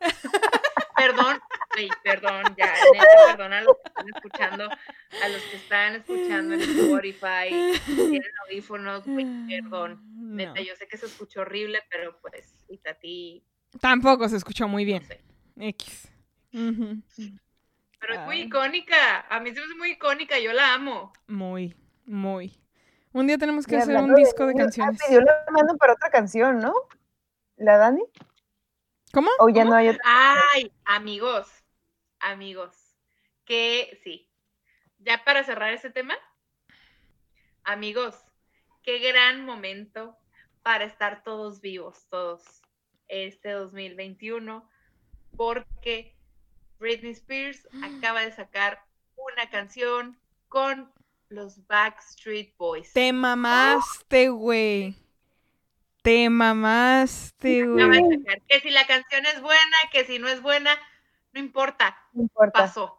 Perdón, 0.96 1.38
güey, 1.74 1.88
perdón, 2.02 2.42
ya, 2.56 2.74
neta, 2.92 3.06
perdón 3.28 3.52
a 3.52 3.60
los 3.62 3.76
que 3.76 3.88
están 3.88 4.08
escuchando, 4.08 4.64
a 4.64 5.28
los 5.28 5.42
que 5.42 5.56
están 5.56 5.94
escuchando 5.94 6.54
en 6.54 6.60
Spotify, 6.60 7.80
tienen 7.86 8.30
audífonos, 8.44 9.04
perdón. 9.04 10.00
No. 10.16 10.56
Yo 10.56 10.74
sé 10.74 10.88
que 10.88 10.96
se 10.96 11.06
escuchó 11.06 11.42
horrible, 11.42 11.82
pero 11.88 12.18
pues, 12.20 12.66
y 12.68 12.78
Tati, 12.78 13.44
Tampoco 13.80 14.28
se 14.28 14.36
escuchó 14.36 14.66
muy 14.66 14.82
no 14.84 14.86
bien. 14.86 15.04
sé. 15.04 15.20
X. 15.60 16.08
Pero 16.50 18.14
es 18.14 18.20
muy 18.26 18.36
Ay. 18.36 18.42
icónica. 18.42 19.20
A 19.28 19.40
mí 19.40 19.50
se 19.50 19.60
me 19.60 19.66
hace 19.66 19.74
muy 19.74 19.90
icónica. 19.92 20.38
Yo 20.38 20.52
la 20.52 20.74
amo. 20.74 21.12
Muy, 21.26 21.74
muy. 22.06 22.58
Un 23.12 23.26
día 23.26 23.38
tenemos 23.38 23.66
que 23.66 23.76
Y 23.76 23.78
hacer 23.78 23.96
un 23.96 24.14
disco 24.14 24.46
de 24.46 24.54
canciones. 24.54 25.00
Ah, 25.02 25.04
pidió 25.06 25.20
la 25.20 25.44
mano 25.50 25.76
para 25.76 25.94
otra 25.94 26.10
canción, 26.10 26.58
¿no? 26.58 26.74
¿La 27.56 27.76
Dani? 27.76 28.02
¿Cómo? 29.12 29.30
¿O 29.38 29.48
ya 29.48 29.64
no 29.64 29.74
hay 29.74 29.88
otra? 29.88 30.02
Ay, 30.04 30.72
amigos, 30.84 31.48
amigos, 32.20 32.76
que 33.44 33.98
sí. 34.04 34.28
Ya 34.98 35.24
para 35.24 35.44
cerrar 35.44 35.72
ese 35.72 35.90
tema, 35.90 36.14
amigos, 37.64 38.16
qué 38.82 38.98
gran 38.98 39.44
momento 39.44 40.16
para 40.62 40.84
estar 40.84 41.22
todos 41.22 41.60
vivos, 41.60 42.06
todos, 42.10 42.62
este 43.08 43.52
2021, 43.52 44.68
porque 45.36 46.14
Britney 46.78 47.12
Spears 47.12 47.66
acaba 47.82 48.20
de 48.20 48.32
sacar 48.32 48.84
una 49.16 49.48
canción 49.50 50.18
con 50.48 50.92
los 51.30 51.66
Backstreet 51.66 52.56
Boys. 52.56 52.92
Te 52.92 53.12
mamaste, 53.12 54.28
güey. 54.30 54.96
Te 56.02 56.30
mamaste, 56.30 57.66
güey. 57.66 58.24
Que 58.48 58.60
si 58.60 58.70
la 58.70 58.86
canción 58.86 59.26
es 59.26 59.40
buena, 59.42 59.76
que 59.92 60.04
si 60.04 60.18
no 60.18 60.28
es 60.28 60.40
buena, 60.40 60.70
no 61.32 61.40
importa, 61.40 61.96
No 62.12 62.22
importa. 62.22 62.52
pasó. 62.60 62.94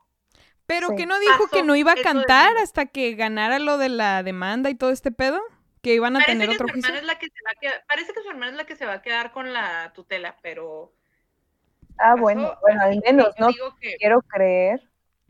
Pero 0.66 0.90
Sí. 0.90 0.96
que 0.98 1.06
no 1.08 1.20
dijo 1.20 1.48
que 1.52 1.64
no 1.64 1.76
iba 1.76 1.94
a 1.94 1.96
de 1.96 2.04
cantar 2.04 2.56
hasta 2.58 2.86
que 2.86 3.16
ganara 3.16 3.58
lo 3.58 3.78
de 3.80 3.90
la 3.90 4.22
demanda 4.22 4.70
y 4.70 4.76
todo 4.76 4.92
este 4.92 5.12
pedo. 5.12 5.42
Que 5.82 5.94
iban 5.96 6.16
a 6.18 6.20
Parece 6.20 6.32
tener 6.34 6.50
que 6.50 6.56
otro 6.56 6.68
su 6.68 6.74
juicio. 6.74 6.90
hermana 6.90 7.00
es 7.02 7.08
la 7.08 7.18
que 7.20 7.28
se 7.28 7.42
va 7.46 7.52
a 7.52 7.60
quedar, 7.60 7.86
parece 7.88 8.14
que 8.14 8.22
su 8.22 8.30
hermana 8.30 8.52
es 8.52 8.58
la 8.58 8.66
que 8.66 8.76
se 8.76 8.86
va 8.86 8.94
a 8.96 9.02
quedar 9.02 9.32
con 9.32 9.54
la 9.54 9.94
tutela, 9.94 10.38
pero 10.44 10.94
Ah, 11.98 12.12
pasó 12.12 12.22
bueno, 12.22 12.54
bueno, 12.62 12.82
al 12.82 13.00
menos, 13.04 13.30
¿no? 13.40 13.48
digo 13.48 13.76
que- 13.80 13.96
Quiero 13.98 14.22
creer. 14.22 14.82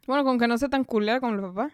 Bueno, 0.07 0.23
con 0.23 0.39
que 0.39 0.47
no 0.47 0.57
sea 0.57 0.67
tan 0.69 0.83
culera 0.83 1.19
como 1.19 1.35
el 1.35 1.41
papá. 1.41 1.71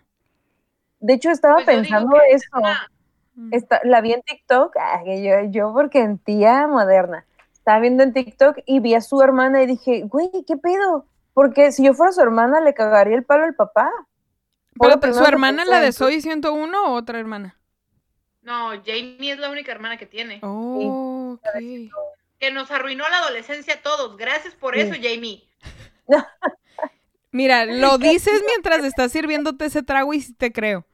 De 1.06 1.14
hecho, 1.14 1.30
estaba 1.30 1.56
pues 1.56 1.66
pensando 1.68 2.18
eso. 2.30 2.48
una- 2.54 2.90
Mm. 3.38 3.52
La 3.84 4.00
vi 4.00 4.14
en 4.14 4.22
TikTok, 4.22 4.74
yo, 5.06 5.50
yo 5.52 5.74
porque 5.74 6.00
en 6.00 6.18
tía 6.20 6.68
moderna. 6.68 7.26
Estaba 7.54 7.80
viendo 7.80 8.02
en 8.04 8.14
TikTok 8.14 8.60
y 8.66 8.80
vi 8.80 8.96
a 8.96 9.02
su 9.02 9.22
hermana 9.22 9.62
y 9.62 9.66
dije, 9.66 10.04
güey, 10.06 10.30
¿qué 10.48 10.56
pedo? 10.56 11.06
Porque 11.34 11.74
si 11.74 11.84
yo 11.84 11.94
fuera 11.94 12.14
su 12.14 12.22
hermana, 12.22 12.62
le 12.62 12.74
cagaría 12.74 13.14
el 13.16 13.26
palo 13.26 13.44
al 13.44 13.54
papá. 13.54 13.92
Pero 14.80 15.14
su 15.14 15.26
hermana, 15.26 15.66
la 15.66 15.82
de 15.82 15.92
Soy 15.92 16.22
101 16.22 16.86
o 16.86 16.94
otra 16.94 17.20
hermana. 17.20 17.58
No, 18.42 18.70
Jamie 18.86 19.32
es 19.34 19.40
la 19.40 19.50
única 19.50 19.72
hermana 19.74 19.98
que 19.98 20.06
tiene, 20.06 20.40
Oh, 20.42 21.38
que 22.40 22.52
nos 22.52 22.72
arruinó 22.72 23.04
la 23.10 23.18
adolescencia 23.18 23.74
a 23.74 23.82
todos. 23.82 24.16
Gracias 24.16 24.54
por 24.56 24.76
Sí. 24.76 24.82
eso, 24.82 24.94
Jamie. 25.02 25.44
Mira, 27.32 27.66
lo 27.66 27.98
dices 27.98 28.44
mientras 28.48 28.84
estás 28.86 29.12
sirviéndote 29.12 29.66
ese 29.66 29.84
trago 29.84 30.14
y 30.14 30.22
sí 30.22 30.34
te 30.34 30.54
creo. 30.54 30.86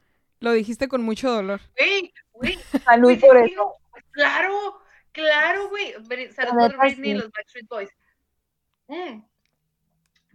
Lo 0.42 0.52
dijiste 0.52 0.88
con 0.88 1.04
mucho 1.04 1.32
dolor. 1.32 1.62
Güey, 1.78 2.14
güey, 2.34 2.60
Salud 2.84 3.18
por 3.20 3.38
eso. 3.38 3.76
claro, 4.12 4.82
claro, 5.12 5.70
güey. 5.70 5.94
La 5.94 6.50
por 6.50 6.78
Britney 6.78 7.12
y 7.12 7.14
los 7.14 7.32
Backstreet 7.32 7.68
Boys. 7.68 7.90
Mm. 8.88 9.22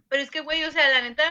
Pero 0.07 0.23
es 0.23 0.31
que, 0.31 0.39
güey, 0.39 0.63
o 0.63 0.71
sea, 0.71 0.87
la 0.89 1.01
neta, 1.01 1.23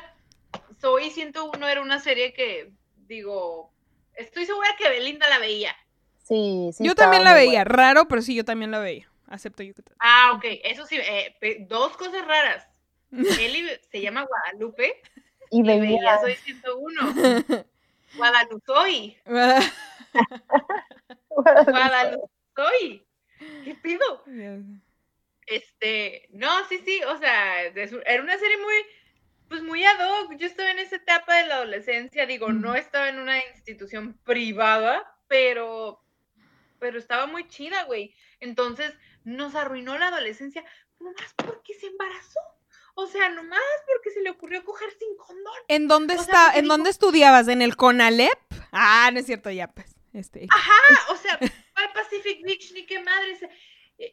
Soy 0.78 1.10
101 1.10 1.66
era 1.66 1.80
una 1.80 1.98
serie 1.98 2.34
que, 2.34 2.70
digo, 3.08 3.72
estoy 4.14 4.44
segura 4.44 4.68
que 4.78 4.90
Belinda 4.90 5.28
la 5.30 5.38
veía. 5.38 5.74
Sí, 6.22 6.70
sí. 6.74 6.84
yo 6.84 6.94
también 6.94 7.24
la 7.24 7.32
veía. 7.32 7.64
Raro, 7.64 8.06
pero 8.08 8.20
sí, 8.20 8.34
yo 8.34 8.44
también 8.44 8.70
la 8.70 8.78
veía. 8.80 9.10
Acepto 9.26 9.62
yo 9.62 9.74
que 9.74 9.82
te- 9.82 9.92
Ah, 10.00 10.32
ok, 10.34 10.44
eso 10.64 10.84
sí, 10.84 10.98
eh, 10.98 11.34
dos 11.68 11.96
cosas 11.96 12.26
raras. 12.26 12.68
Eli 13.40 13.66
se 13.90 14.02
llama 14.02 14.26
Guadalupe. 14.26 15.00
Y 15.50 15.60
y 15.60 15.62
veía 15.62 15.80
veía. 15.80 16.18
Soy 16.20 16.34
101. 16.34 17.00
Guadalupe, 18.16 19.16
Guadalupe. 21.66 23.06
¿Qué 23.64 23.74
pido? 23.82 24.24
Este, 25.46 26.28
no, 26.30 26.64
sí, 26.68 26.80
sí, 26.84 27.00
o 27.04 27.18
sea, 27.18 27.62
era 27.62 28.22
una 28.22 28.38
serie 28.38 28.56
muy, 28.58 28.74
pues 29.48 29.62
muy 29.62 29.84
ad 29.84 29.98
hoc. 30.00 30.36
Yo 30.36 30.46
estaba 30.46 30.70
en 30.70 30.78
esa 30.78 30.96
etapa 30.96 31.36
de 31.36 31.46
la 31.46 31.56
adolescencia, 31.56 32.26
digo, 32.26 32.52
no 32.52 32.74
estaba 32.74 33.08
en 33.08 33.18
una 33.18 33.38
institución 33.54 34.18
privada, 34.24 35.16
pero, 35.28 36.02
pero 36.78 36.98
estaba 36.98 37.26
muy 37.26 37.46
chida, 37.48 37.84
güey. 37.84 38.14
Entonces, 38.40 38.92
nos 39.24 39.54
arruinó 39.54 39.98
la 39.98 40.08
adolescencia 40.08 40.64
nomás 40.98 41.34
porque 41.36 41.74
se 41.74 41.86
embarazó. 41.86 42.40
O 42.98 43.06
sea, 43.06 43.28
nomás 43.28 43.60
porque 43.86 44.10
se 44.10 44.22
le 44.22 44.30
ocurrió 44.30 44.64
coger 44.64 44.88
sin 44.98 45.16
condón. 45.16 45.52
¿En 45.68 45.86
dónde 45.86 46.14
O 46.16 46.20
está, 46.20 46.52
en 46.54 46.64
dijo- 46.64 46.74
dónde 46.74 46.90
estudiabas? 46.90 47.46
¿En 47.48 47.60
el 47.62 47.76
CONALEP? 47.76 48.38
Ah, 48.72 49.10
no 49.12 49.20
es 49.20 49.26
cierto, 49.26 49.50
ya 49.50 49.68
pues. 49.68 49.94
Este. 50.14 50.46
Ah, 50.50 51.12
o 51.12 51.16
sea, 51.16 51.38
¿cuál 51.74 51.92
Pacific 51.92 52.42
Beach 52.42 52.72
ni 52.72 52.86
qué 52.86 52.98
madre? 53.02 53.38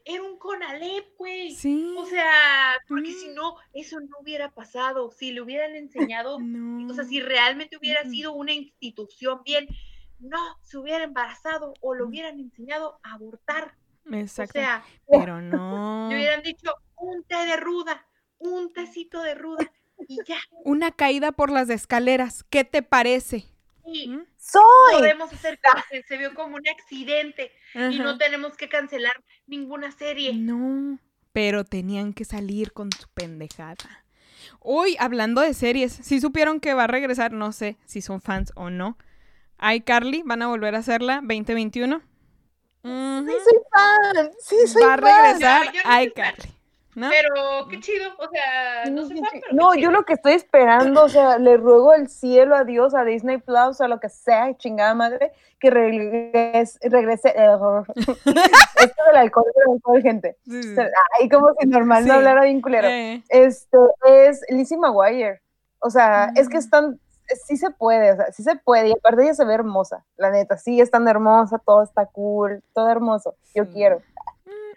Era 0.05 0.21
un 0.23 0.37
Conalep, 0.37 1.15
güey. 1.17 1.51
Sí. 1.55 1.93
O 1.97 2.05
sea, 2.05 2.75
porque 2.87 3.09
Mm. 3.09 3.13
si 3.19 3.27
no, 3.29 3.55
eso 3.73 3.99
no 4.01 4.17
hubiera 4.21 4.49
pasado. 4.53 5.11
Si 5.11 5.31
le 5.31 5.41
hubieran 5.41 5.75
enseñado, 5.75 6.39
no. 6.41 6.89
o 6.91 6.93
sea, 6.93 7.03
si 7.05 7.21
realmente 7.21 7.77
hubiera 7.77 8.03
Mm. 8.03 8.09
sido 8.09 8.33
una 8.33 8.53
institución 8.53 9.41
bien, 9.45 9.67
no 10.19 10.39
se 10.61 10.77
hubiera 10.77 11.03
embarazado 11.03 11.73
o 11.81 11.95
lo 11.95 12.05
Mm. 12.05 12.07
hubieran 12.09 12.39
enseñado 12.39 12.99
a 13.03 13.13
abortar. 13.13 13.75
Exacto. 14.11 14.57
O 14.57 14.61
sea, 14.61 14.83
pero 15.09 15.41
no. 15.41 16.09
le 16.09 16.15
hubieran 16.17 16.43
dicho 16.43 16.73
un 16.97 17.23
té 17.23 17.45
de 17.45 17.55
ruda, 17.57 18.05
un 18.43 18.71
tecito 18.73 19.21
de 19.21 19.35
ruda 19.35 19.71
y 20.07 20.19
ya. 20.25 20.37
Una 20.63 20.91
caída 20.91 21.31
por 21.31 21.51
las 21.51 21.69
escaleras. 21.69 22.43
¿Qué 22.49 22.63
te 22.63 22.81
parece? 22.83 23.45
Y 23.85 24.07
¿Mm? 24.09 24.25
¡Soy! 24.37 24.61
podemos 24.93 25.31
hacer 25.33 25.59
que 25.89 26.03
se 26.03 26.17
vio 26.17 26.33
como 26.33 26.55
un 26.55 26.67
accidente 26.67 27.51
y 27.75 27.99
no 27.99 28.17
tenemos 28.17 28.55
que 28.55 28.69
cancelar 28.69 29.13
ninguna 29.47 29.91
serie. 29.91 30.33
No, 30.33 30.99
pero 31.31 31.63
tenían 31.65 32.13
que 32.13 32.25
salir 32.25 32.71
con 32.73 32.91
su 32.91 33.07
pendejada. 33.09 34.05
Hoy, 34.59 34.95
hablando 34.99 35.41
de 35.41 35.53
series, 35.53 35.93
si 35.93 36.19
supieron 36.19 36.59
que 36.59 36.73
va 36.73 36.83
a 36.85 36.87
regresar, 36.87 37.31
no 37.31 37.51
sé 37.51 37.77
si 37.85 38.01
son 38.01 38.21
fans 38.21 38.51
o 38.55 38.69
no. 38.69 38.97
iCarly, 39.61 40.23
van 40.25 40.41
a 40.41 40.47
volver 40.47 40.75
a 40.75 40.79
hacerla 40.79 41.21
2021. 41.21 42.01
Ujú. 42.83 43.25
Sí, 43.27 43.33
soy 43.43 43.59
fan. 43.71 44.31
Sí, 44.39 44.55
soy 44.67 44.81
Va 44.83 44.93
a 44.93 44.97
fan. 44.97 45.03
regresar 45.25 45.65
No, 45.67 45.71
yo 45.73 45.81
no. 46.95 47.07
¿no? 47.07 47.09
Pero 47.11 47.67
qué 47.69 47.79
chido, 47.79 48.09
o 48.17 48.29
sea, 48.29 48.85
no 48.91 49.05
sé 49.05 49.15
fan, 49.15 49.23
pero 49.31 49.41
qué 49.49 49.55
No, 49.55 49.73
yo 49.75 49.91
lo 49.91 50.03
que 50.03 50.13
estoy 50.13 50.33
esperando, 50.33 51.03
o 51.03 51.09
sea, 51.09 51.37
le 51.37 51.57
ruego 51.57 51.91
al 51.91 52.07
cielo 52.09 52.55
a 52.55 52.63
Dios, 52.63 52.93
a 52.95 53.03
Disney 53.03 53.37
Plus, 53.37 53.81
a 53.81 53.87
lo 53.87 53.99
que 53.99 54.09
sea, 54.09 54.55
chingada 54.57 54.93
madre, 54.93 55.31
que 55.59 55.69
regrese, 55.69 56.77
regrese 56.89 57.29
esto 57.35 59.03
del 59.07 59.15
alcohol, 59.15 59.45
del 59.55 59.73
alcohol, 59.75 60.01
gente. 60.01 60.37
Sí, 60.45 60.63
sí, 60.63 60.71
O 60.71 60.75
sea, 60.75 60.89
como 61.31 61.53
si 61.59 61.67
normal 61.67 62.03
Sí. 62.03 62.09
no 62.09 62.15
hablara 62.15 62.43
bien 62.43 62.61
culero. 62.61 62.87
Eh, 62.87 63.23
Este 63.29 63.77
es 64.05 64.41
Lizzie 64.49 64.77
McGuire. 64.77 65.41
O 65.79 65.89
sea, 65.89 66.31
es 66.35 66.47
que 66.49 66.55
Mm. 66.57 66.59
están, 66.59 66.99
sí 67.47 67.57
se 67.57 67.69
puede, 67.71 68.11
o 68.13 68.15
sea, 68.15 68.31
sí 68.31 68.43
se 68.43 68.55
puede. 68.55 68.89
Y 68.89 68.91
aparte 68.93 69.23
ella 69.23 69.33
se 69.33 69.45
ve 69.45 69.53
hermosa, 69.53 70.05
la 70.17 70.29
neta, 70.31 70.57
sí 70.57 70.79
es 70.79 70.91
tan 70.91 71.07
hermosa, 71.07 71.57
todo 71.65 71.83
está 71.83 72.05
cool, 72.05 72.61
todo 72.73 72.89
hermoso. 72.89 73.35
Yo 73.55 73.65
quiero. 73.71 74.01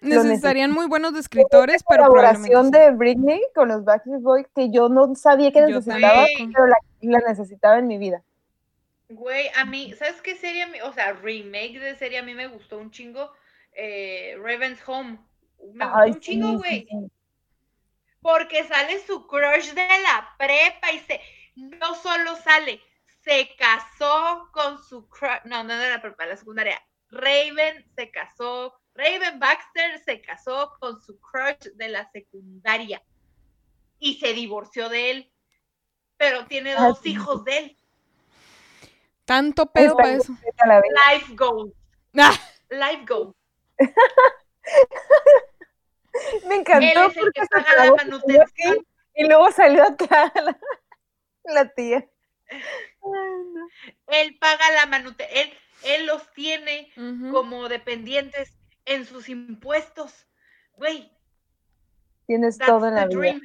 Necesitarían 0.00 0.72
muy 0.72 0.86
buenos 0.86 1.14
escritores, 1.14 1.84
pero 1.88 2.04
colaboración 2.04 2.70
probablemente 2.70 2.78
de 2.78 2.90
Britney 2.92 3.42
con 3.54 3.68
los 3.68 3.84
Backstreet 3.84 4.22
Boys 4.22 4.46
que 4.54 4.70
yo 4.70 4.88
no 4.88 5.14
sabía 5.14 5.52
que 5.52 5.62
necesitaba, 5.62 6.26
pero 6.52 6.66
la, 6.66 6.76
la 7.00 7.18
necesitaba 7.28 7.78
en 7.78 7.86
mi 7.86 7.98
vida. 7.98 8.22
Güey, 9.08 9.48
a 9.56 9.64
mí, 9.64 9.92
¿sabes 9.92 10.20
qué 10.20 10.34
serie? 10.34 10.66
O 10.82 10.92
sea, 10.92 11.12
remake 11.12 11.78
de 11.78 11.96
serie 11.96 12.18
a 12.18 12.22
mí 12.22 12.34
me 12.34 12.48
gustó 12.48 12.78
un 12.78 12.90
chingo. 12.90 13.32
Eh, 13.72 14.36
Raven's 14.40 14.80
Home. 14.86 15.18
Me 15.74 15.84
gustó 15.84 15.98
Ay, 16.00 16.10
un 16.10 16.20
chingo, 16.20 16.58
güey. 16.58 16.80
sí, 16.80 16.88
sí. 16.90 17.10
Porque 18.20 18.64
sale 18.64 18.98
su 19.06 19.26
crush 19.28 19.72
de 19.74 19.86
la 19.86 20.34
prepa 20.36 20.92
y 20.92 20.98
se. 21.00 21.20
No 21.54 21.94
solo 21.94 22.36
sale, 22.36 22.80
se 23.22 23.48
casó 23.56 24.50
con 24.52 24.82
su 24.82 25.08
crush. 25.08 25.44
No, 25.44 25.62
no 25.62 25.78
de 25.78 25.90
la 25.90 26.02
prepa, 26.02 26.26
la 26.26 26.36
secundaria. 26.36 26.82
Raven 27.10 27.84
se 27.94 28.10
casó. 28.10 28.74
Raven 28.94 29.38
Baxter 29.38 29.75
casó 30.70 30.78
con 30.80 31.00
su 31.00 31.20
crush 31.20 31.72
de 31.74 31.88
la 31.88 32.10
secundaria. 32.10 33.02
Y 33.98 34.18
se 34.18 34.32
divorció 34.32 34.88
de 34.88 35.10
él. 35.10 35.32
Pero 36.16 36.46
tiene 36.46 36.74
dos 36.74 37.04
hijos 37.06 37.44
de 37.44 37.58
él. 37.58 37.76
tanto 39.24 39.70
pedo 39.72 39.96
para 39.96 40.14
eso. 40.14 40.32
Life 41.12 41.34
goals. 41.34 41.72
Ah, 42.16 42.32
Life 42.70 43.04
goals. 43.06 43.34
Me 46.46 46.54
Él 46.56 46.60
encantó 46.60 47.06
es 47.06 47.16
el 47.16 47.20
porque 47.20 47.32
que 47.32 47.46
paga 47.46 47.76
la 47.76 47.92
manutención. 47.92 48.86
y 49.14 49.24
luego 49.26 49.50
salió 49.52 49.84
acá 49.84 50.32
la, 50.34 50.58
la 51.44 51.68
tía. 51.74 52.08
Ay, 52.48 52.60
no. 53.52 53.68
Él 54.06 54.38
paga 54.38 54.70
la 54.72 54.86
manutención. 54.86 55.38
Él, 55.38 55.52
él 55.82 56.06
los 56.06 56.32
tiene 56.32 56.90
como 57.30 57.68
dependientes 57.68 58.56
en 58.86 59.04
sus 59.04 59.28
impuestos. 59.28 60.25
Güey, 60.76 61.10
Tienes 62.26 62.58
todo 62.58 62.88
en 62.88 62.94
la 62.94 63.06
vida. 63.06 63.18
dream. 63.18 63.40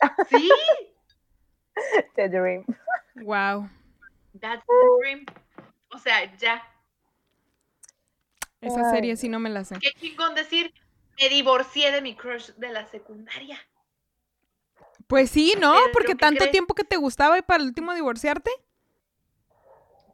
Sí. 0.30 0.50
The 2.16 2.28
Dream. 2.28 2.64
Wow. 3.16 3.68
That's 4.40 4.64
the 4.66 4.88
dream. 5.00 5.26
O 5.90 5.98
sea, 5.98 6.34
ya. 6.36 6.62
Esa 8.60 8.88
Ay, 8.88 8.94
serie 8.96 9.16
sí 9.16 9.28
no 9.28 9.38
me 9.38 9.48
la 9.50 9.64
sé. 9.64 9.76
Qué 9.80 9.90
chingón 10.00 10.34
decir, 10.34 10.72
me 11.20 11.28
divorcié 11.28 11.92
de 11.92 12.00
mi 12.00 12.16
crush 12.16 12.50
de 12.56 12.68
la 12.70 12.86
secundaria. 12.88 13.58
Pues 15.06 15.30
sí, 15.30 15.54
¿no? 15.60 15.76
Porque 15.92 16.12
¿qué 16.12 16.18
tanto 16.18 16.38
crees? 16.38 16.52
tiempo 16.52 16.74
que 16.74 16.84
te 16.84 16.96
gustaba 16.96 17.38
y 17.38 17.42
para 17.42 17.62
el 17.62 17.68
último 17.68 17.94
divorciarte. 17.94 18.50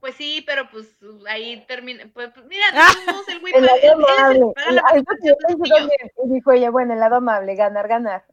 Pues 0.01 0.15
sí, 0.15 0.43
pero 0.47 0.71
pues 0.71 0.87
ahí 1.29 1.65
termina. 1.67 2.05
Pues, 2.15 2.31
pues, 2.33 2.47
mira, 2.47 2.65
Ah. 2.73 2.89
de 2.89 2.95
todos 2.95 3.07
modos, 3.15 3.29
el 3.29 3.41
güey 3.41 3.53
El 3.55 3.67
lado 3.67 3.79
el- 3.83 3.91
amable. 3.91 4.39
el- 4.69 4.75
la 4.77 4.83
niños. 4.93 5.69
también. 5.69 6.13
Y 6.25 6.35
dijo 6.35 6.53
ella, 6.53 6.71
bueno, 6.71 6.95
el 6.95 7.01
lado 7.01 7.17
amable, 7.17 7.55
ganar, 7.57 7.89
ganar. 7.89 8.25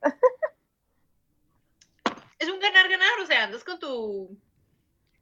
Es 2.39 2.49
un 2.49 2.59
ganar-ganar, 2.59 3.19
o 3.23 3.25
sea, 3.25 3.43
andas 3.45 3.63
con 3.63 3.79
tu 3.79 4.37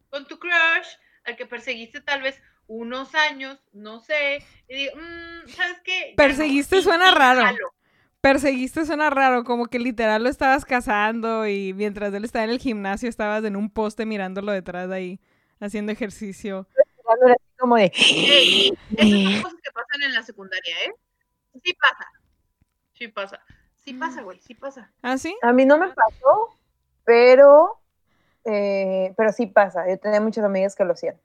con 0.09 0.27
tu 0.27 0.37
crush, 0.37 0.87
al 1.25 1.35
que 1.35 1.45
perseguiste 1.45 1.99
tal 2.01 2.21
vez 2.21 2.39
unos 2.67 3.15
años, 3.15 3.59
no 3.73 3.99
sé, 3.99 4.43
y 4.67 4.75
digo, 4.75 4.95
mm, 4.95 5.49
¿sabes 5.49 5.79
qué? 5.83 6.09
No, 6.11 6.15
Perseguiste 6.17 6.81
suena 6.81 7.11
raro. 7.11 7.41
jalo. 7.41 7.73
Perseguiste 8.21 8.85
suena 8.85 9.09
raro, 9.09 9.43
como 9.43 9.65
que 9.67 9.79
literal 9.79 10.23
lo 10.23 10.29
estabas 10.29 10.65
cazando 10.65 11.47
y 11.47 11.73
mientras 11.73 12.13
él 12.13 12.23
estaba 12.25 12.45
en 12.45 12.51
el 12.51 12.59
gimnasio 12.59 13.09
estabas 13.09 13.43
en 13.43 13.55
un 13.55 13.69
poste 13.69 14.05
mirándolo 14.05 14.51
detrás 14.51 14.87
de 14.87 14.95
ahí, 14.95 15.19
haciendo 15.59 15.91
ejercicio. 15.91 16.67
Como 17.57 17.75
de, 17.77 17.91
Ey, 17.95 18.73
esas 18.97 19.09
son 19.09 19.41
cosas 19.41 19.59
que 19.61 19.71
pasan 19.71 20.03
en 20.03 20.13
la 20.13 20.23
secundaria, 20.23 20.75
¿eh? 20.85 20.93
Sí 21.63 21.73
pasa. 21.73 22.07
Sí 22.93 23.07
pasa. 23.07 23.39
Sí 23.77 23.93
pasa, 23.93 24.21
güey, 24.21 24.39
sí 24.39 24.53
pasa. 24.53 24.91
¿Ah, 25.01 25.17
sí? 25.17 25.35
a 25.41 25.51
mí 25.51 25.65
no 25.65 25.77
me 25.77 25.89
pasó, 25.89 26.57
pero, 27.03 27.79
eh, 28.45 29.13
pero 29.17 29.31
sí 29.33 29.47
pasa. 29.47 29.87
Yo 29.89 29.97
tenía 29.99 30.21
muchas 30.21 30.45
amigas 30.45 30.75
que 30.75 30.85
lo 30.85 30.93
hacían. 30.93 31.19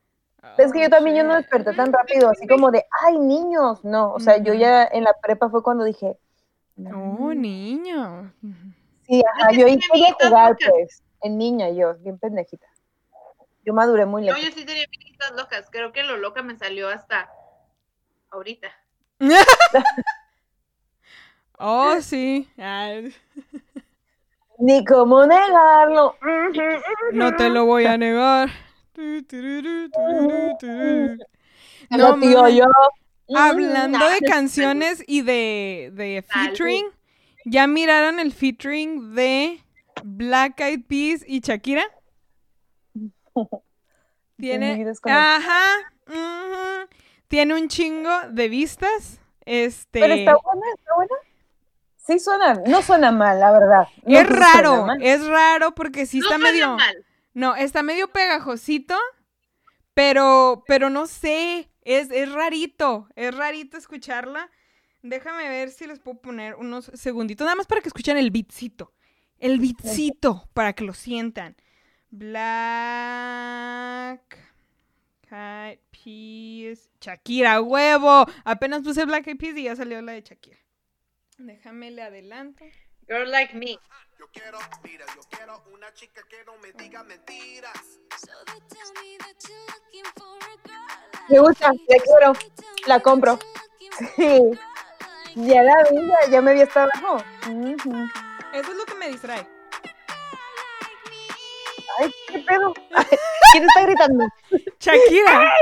Es 0.57 0.73
que 0.73 0.81
yo 0.83 0.91
también 0.91 1.17
yo 1.17 1.25
no 1.25 1.35
desperté 1.35 1.73
tan 1.75 1.93
rápido, 1.93 2.31
así 2.31 2.47
como 2.47 2.71
de, 2.71 2.85
ay, 3.05 3.19
niños, 3.19 3.85
no. 3.85 4.12
O 4.12 4.21
sea, 4.21 4.38
yo 4.38 4.55
ya 4.55 4.85
en 4.85 5.05
la 5.05 5.12
prepa 5.21 5.49
fue 5.51 5.62
cuando 5.62 5.85
dije, 5.85 6.17
Oh, 6.79 6.81
no. 6.81 7.35
niño. 7.35 8.33
Sí, 9.07 9.23
ajá, 9.35 9.51
yo 9.53 9.67
sí, 9.67 9.81
amiguitas 9.91 10.29
jugar, 10.29 10.57
pues, 10.71 11.03
en 11.23 11.38
niña 11.38 11.71
yo, 11.71 11.95
bien 11.97 12.19
pendejita. 12.19 12.67
Yo 13.68 13.74
maduré 13.74 14.07
muy 14.07 14.22
No, 14.22 14.28
lejos. 14.35 14.42
yo 14.46 14.50
sí 14.59 14.64
tenía 14.64 14.85
amiguitas 14.87 15.33
locas. 15.33 15.68
Creo 15.70 15.92
que 15.92 16.02
lo 16.02 16.16
loca 16.16 16.42
me 16.42 16.57
salió 16.57 16.88
hasta 16.88 17.31
ahorita. 18.31 18.68
Oh, 21.61 21.96
sí. 22.00 22.48
Ay, 22.57 23.12
Ni 24.59 24.85
cómo 24.87 25.26
negarlo. 25.26 26.16
no 27.12 27.37
te 27.37 27.50
lo 27.50 27.66
voy 27.66 27.85
a 27.85 27.98
negar. 27.98 28.48
No, 31.90 32.16
mames. 32.16 32.54
yo. 32.57 32.64
Hablando 33.37 33.98
de 33.98 34.04
Salud. 34.14 34.28
canciones 34.28 35.04
y 35.07 35.20
de, 35.22 35.90
de 35.92 36.24
featuring, 36.26 36.87
¿ya 37.44 37.66
miraron 37.66 38.18
el 38.20 38.33
featuring 38.33 39.14
de 39.14 39.61
Black 40.04 40.61
Eyed 40.61 40.85
Peas 40.88 41.24
y 41.26 41.40
Shakira? 41.40 41.85
Tiene, 44.37 44.87
ajá, 45.05 45.64
tiene 47.27 47.55
un 47.55 47.68
chingo 47.68 48.11
de 48.31 48.48
vistas. 48.48 49.20
Este, 49.44 50.01
Pero 50.01 50.14
está 50.14 50.37
buena, 50.37 50.66
está 50.77 50.94
buena. 50.94 51.14
Sí 51.96 52.18
suena, 52.18 52.55
no 52.66 52.83
suena 52.83 53.12
mal, 53.12 53.40
la 53.40 53.51
verdad. 53.51 53.88
No 54.05 54.18
es 54.18 54.29
raro, 54.29 54.87
es 55.01 55.27
raro 55.27 55.74
porque 55.74 56.07
sí 56.07 56.20
no 56.20 56.27
está 56.27 56.37
suena 56.37 56.53
medio, 56.53 56.77
mal. 56.77 57.07
no, 57.35 57.57
está 57.57 57.83
medio 57.83 58.09
pegajosito, 58.09 58.94
pero, 59.92 60.62
pero 60.66 60.88
no 60.88 61.07
sé, 61.07 61.70
es, 61.83 62.11
es 62.11 62.33
rarito, 62.33 63.09
es 63.16 63.37
rarito 63.37 63.77
escucharla. 63.77 64.51
Déjame 65.03 65.48
ver 65.48 65.70
si 65.70 65.87
les 65.87 65.98
puedo 65.98 66.20
poner 66.20 66.55
unos 66.55 66.90
segunditos, 66.94 67.44
nada 67.44 67.57
más 67.57 67.66
para 67.66 67.81
que 67.81 67.88
escuchen 67.88 68.16
el 68.16 68.31
beatcito, 68.31 68.92
el 69.38 69.59
beatcito, 69.59 70.48
para 70.55 70.72
que 70.72 70.85
lo 70.85 70.94
sientan. 70.94 71.57
Black 72.11 73.18
Eyed 75.31 75.79
Peas, 75.90 76.88
Shakira, 77.01 77.61
huevo, 77.61 78.27
apenas 78.44 78.83
puse 78.83 79.05
Black 79.05 79.27
Eyed 79.27 79.37
Peas 79.38 79.57
y 79.57 79.64
ya 79.64 79.77
salió 79.77 80.01
la 80.01 80.12
de 80.12 80.23
Shakira. 80.23 80.59
Déjame 81.37 81.90
le 81.90 82.03
adelanto. 82.03 82.64
Girl 83.07 83.31
like 83.31 83.55
me. 83.55 83.79
Yo 84.18 84.27
quiero, 84.33 84.59
mira, 84.83 85.07
yo 85.14 85.21
quiero 85.31 85.62
una 85.73 85.92
chica 85.94 86.23
que 86.29 86.44
no 86.44 86.57
me 86.59 86.73
diga 86.73 87.05
mentiras. 87.05 88.01
Me 91.29 91.38
gusta, 91.38 91.71
la 91.73 91.99
quiero, 92.03 92.33
la 92.87 93.01
compro. 93.01 93.38
Sí. 94.16 94.40
Ya 95.37 95.62
la 95.62 95.85
vi, 95.90 96.11
ya, 96.31 96.40
me 96.42 96.55
vi 96.55 96.62
hasta 96.62 96.85
abajo. 96.85 97.18
Eso 97.47 98.73
es 98.73 98.77
lo 98.77 98.85
que 98.87 98.94
me 98.94 99.09
distrae. 99.09 99.58
Qué 102.29 102.38
pedo. 102.41 102.75
¿Quién 103.53 103.64
está 103.64 103.83
gritando? 103.83 104.25
Shakira. 104.79 105.53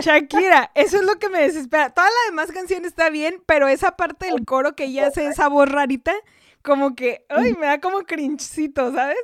Shakira, 0.00 0.70
eso 0.74 0.98
es 0.98 1.04
lo 1.04 1.18
que 1.18 1.28
me 1.28 1.42
desespera. 1.42 1.90
Toda 1.90 2.06
la 2.06 2.30
demás 2.30 2.52
canción 2.52 2.84
está 2.84 3.10
bien, 3.10 3.42
pero 3.46 3.68
esa 3.68 3.96
parte 3.96 4.26
del 4.26 4.44
coro 4.44 4.74
que 4.74 4.84
ella 4.84 5.08
hace 5.08 5.26
esa 5.26 5.48
voz 5.48 5.68
rarita, 5.68 6.14
como 6.62 6.94
que, 6.94 7.24
ay, 7.28 7.54
me 7.54 7.66
da 7.66 7.80
como 7.80 8.02
cringecito, 8.02 8.92
¿sabes? 8.92 9.18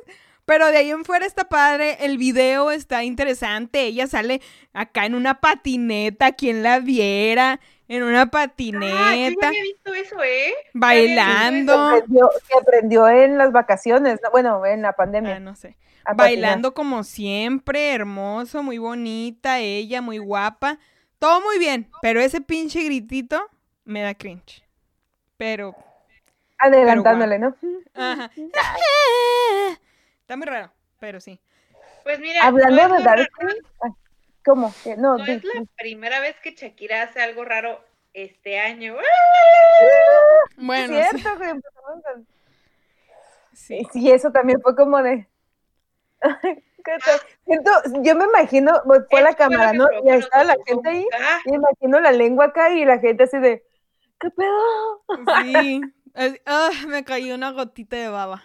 Pero 0.45 0.67
de 0.67 0.77
ahí 0.77 0.89
en 0.89 1.05
fuera 1.05 1.25
está 1.25 1.47
padre, 1.47 1.97
el 2.01 2.17
video 2.17 2.71
está 2.71 3.03
interesante, 3.03 3.83
ella 3.83 4.07
sale 4.07 4.41
acá 4.73 5.05
en 5.05 5.13
una 5.13 5.39
patineta, 5.41 6.31
quien 6.31 6.63
la 6.63 6.79
viera, 6.79 7.59
en 7.89 8.03
una 8.03 8.21
Ah, 8.21 8.25
yo 8.25 8.31
patineta, 8.31 9.47
había 9.47 9.63
visto 9.63 9.93
eso, 9.93 10.23
¿eh? 10.23 10.53
Bailando, 10.73 11.73
aprendió, 11.73 12.29
que 12.47 12.57
aprendió 12.59 13.09
en 13.09 13.37
las 13.37 13.51
vacaciones, 13.51 14.19
no, 14.23 14.31
bueno, 14.31 14.65
en 14.65 14.81
la 14.83 14.93
pandemia. 14.93 15.35
ah, 15.35 15.39
no 15.39 15.55
sé, 15.55 15.75
a 16.05 16.15
patinar. 16.15 16.15
bailando 16.17 16.73
como 16.73 17.03
siempre, 17.03 17.93
hermoso, 17.93 18.63
muy 18.63 18.77
bonita, 18.77 19.59
ella 19.59 20.01
muy 20.01 20.19
guapa, 20.19 20.79
todo 21.17 21.41
muy 21.41 21.57
bien, 21.59 21.89
pero 22.01 22.21
ese 22.21 22.39
pinche 22.41 22.83
gritito 22.83 23.41
me 23.85 24.01
da 24.01 24.13
cringe. 24.13 24.63
Pero, 25.37 25.75
Adelantándole, 26.59 27.39
¿no? 27.39 27.55
ajá. 27.95 28.29
Está 30.21 30.37
muy 30.37 30.45
raro, 30.45 30.71
pero 30.99 31.19
sí. 31.19 31.39
Pues 32.03 32.19
mira, 32.19 32.45
Hablando 32.45 32.83
de 32.83 32.87
lo 32.89 32.99
Dark 33.03 33.29
raro- 33.39 33.55
No, 34.55 35.17
no 35.17 35.25
di- 35.25 35.31
es 35.33 35.43
la 35.43 35.53
di. 35.61 35.67
primera 35.77 36.19
vez 36.19 36.35
que 36.41 36.51
Shakira 36.55 37.03
hace 37.03 37.21
algo 37.21 37.45
raro 37.45 37.83
este 38.13 38.59
año. 38.59 38.95
Bueno, 40.57 40.93
Es 40.95 41.09
sí, 41.09 41.17
cierto, 41.17 41.29
sí. 43.53 43.87
Sí, 43.93 44.11
eso 44.11 44.31
también 44.31 44.61
fue 44.61 44.75
como 44.75 45.01
de. 45.01 45.27
¿Qué 46.83 46.97
tal? 47.05 47.19
Siento, 47.45 47.71
yo 48.03 48.15
me 48.15 48.25
imagino, 48.25 48.81
pues, 48.85 49.01
fue 49.09 49.21
la 49.21 49.33
cámara, 49.35 49.73
¿no? 49.73 49.85
Y 50.03 50.09
ahí 50.09 50.19
estaba 50.19 50.43
la 50.43 50.57
gente 50.65 50.89
ahí, 50.89 51.05
Ah, 51.13 51.39
y 51.45 51.51
me 51.51 51.57
imagino 51.57 51.99
la 51.99 52.11
lengua 52.11 52.45
acá 52.45 52.71
y 52.71 52.85
la 52.85 52.99
gente 52.99 53.23
así 53.23 53.37
de, 53.39 53.63
¿qué 54.19 54.29
pedo? 54.31 55.03
Sí. 55.35 55.81
Es- 56.15 56.41
ah, 56.45 56.69
me 56.87 57.03
cayó 57.03 57.35
una 57.35 57.51
gotita 57.51 57.95
de 57.97 58.09
baba. 58.09 58.43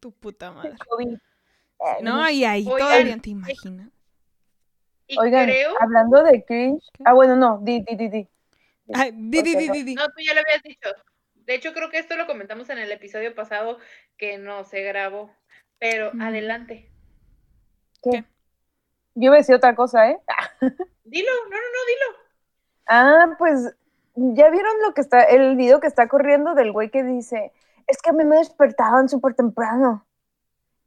Tu 0.00 0.12
puta 0.12 0.52
madre. 0.52 0.74
No, 2.02 2.28
y 2.30 2.44
ahí 2.44 2.64
Oigan, 2.64 2.78
todavía 2.78 3.18
te 3.18 3.30
imaginas. 3.30 3.88
Y 5.08 5.18
Oigan, 5.18 5.44
creo. 5.46 5.74
hablando 5.80 6.22
de 6.22 6.44
cringe. 6.44 6.84
Ah, 7.04 7.12
bueno, 7.12 7.36
no, 7.36 7.60
di, 7.62 7.80
di, 7.80 7.96
di, 7.96 8.08
di. 8.08 8.28
Ay, 8.94 9.12
di, 9.12 9.42
di, 9.42 9.56
di, 9.56 9.68
di, 9.70 9.82
di. 9.84 9.94
No, 9.94 10.06
tú 10.08 10.22
ya 10.24 10.34
lo 10.34 10.40
habías 10.40 10.62
dicho. 10.62 10.88
De 11.34 11.54
hecho, 11.54 11.72
creo 11.72 11.90
que 11.90 11.98
esto 11.98 12.16
lo 12.16 12.26
comentamos 12.26 12.68
en 12.70 12.78
el 12.78 12.90
episodio 12.90 13.34
pasado 13.34 13.78
que 14.18 14.38
no 14.38 14.64
se 14.64 14.82
grabó. 14.82 15.30
Pero 15.78 16.10
Mm. 16.14 16.20
adelante. 16.22 16.90
¿Qué? 18.02 18.10
¿Qué? 18.10 18.24
Yo 19.14 19.26
iba 19.26 19.34
a 19.34 19.38
decir 19.38 19.54
otra 19.54 19.74
cosa, 19.74 20.10
¿eh? 20.10 20.18
Dilo, 21.04 21.30
no, 21.44 21.50
no, 21.50 21.56
no, 21.56 21.86
dilo. 21.86 22.18
Ah, 22.86 23.36
pues, 23.38 23.74
¿ya 24.14 24.50
vieron 24.50 24.72
lo 24.86 24.92
que 24.94 25.00
está, 25.00 25.22
el 25.22 25.56
video 25.56 25.80
que 25.80 25.86
está 25.86 26.08
corriendo 26.08 26.54
del 26.54 26.72
güey 26.72 26.90
que 26.90 27.02
dice, 27.02 27.52
es 27.86 28.00
que 28.02 28.10
a 28.10 28.12
mí 28.12 28.24
me 28.24 28.36
despertaban 28.36 29.08
súper 29.08 29.34
temprano. 29.34 30.06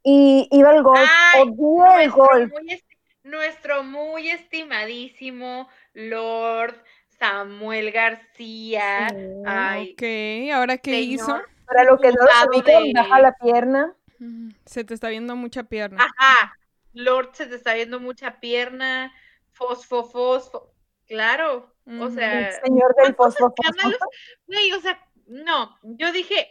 Y 0.02 0.48
iba 0.50 0.70
al 0.70 0.82
golf, 0.82 1.10
odié 1.38 2.04
el 2.04 2.10
golf. 2.10 2.52
muy, 2.52 2.82
nuestro 3.22 3.82
muy 3.82 4.30
estimadísimo 4.30 5.68
Lord 5.94 6.82
Samuel 7.08 7.90
García. 7.92 9.08
Sí. 9.10 9.16
Ay, 9.46 9.92
Ok, 9.92 10.54
¿ahora 10.54 10.78
qué 10.78 10.90
señor. 10.92 11.14
hizo? 11.14 11.42
Para 11.66 11.84
lo 11.84 11.98
que 11.98 12.08
no 12.12 12.24
de- 12.64 12.92
baja 12.94 13.20
la 13.20 13.34
pierna. 13.36 13.94
Mm, 14.18 14.50
Se 14.64 14.84
te 14.84 14.94
está 14.94 15.08
viendo 15.08 15.36
mucha 15.36 15.64
pierna. 15.64 16.02
Ajá, 16.02 16.56
Lord 16.92 17.30
se 17.34 17.46
te 17.46 17.54
está 17.54 17.74
viendo 17.74 18.00
mucha 18.00 18.40
pierna, 18.40 19.12
fosfo, 19.52 20.04
fosfo. 20.04 20.72
Claro, 21.06 21.74
o 22.00 22.08
sea, 22.10 22.48
El 22.48 22.54
señor 22.64 22.94
del 22.96 23.14
¿cuántos 23.16 23.36
fosfo, 23.38 23.54
fosfo. 23.56 23.62
escándalos? 23.70 23.98
Güey, 24.46 24.72
o 24.72 24.80
sea, 24.80 24.98
no, 25.26 25.76
yo 25.82 26.12
dije, 26.12 26.48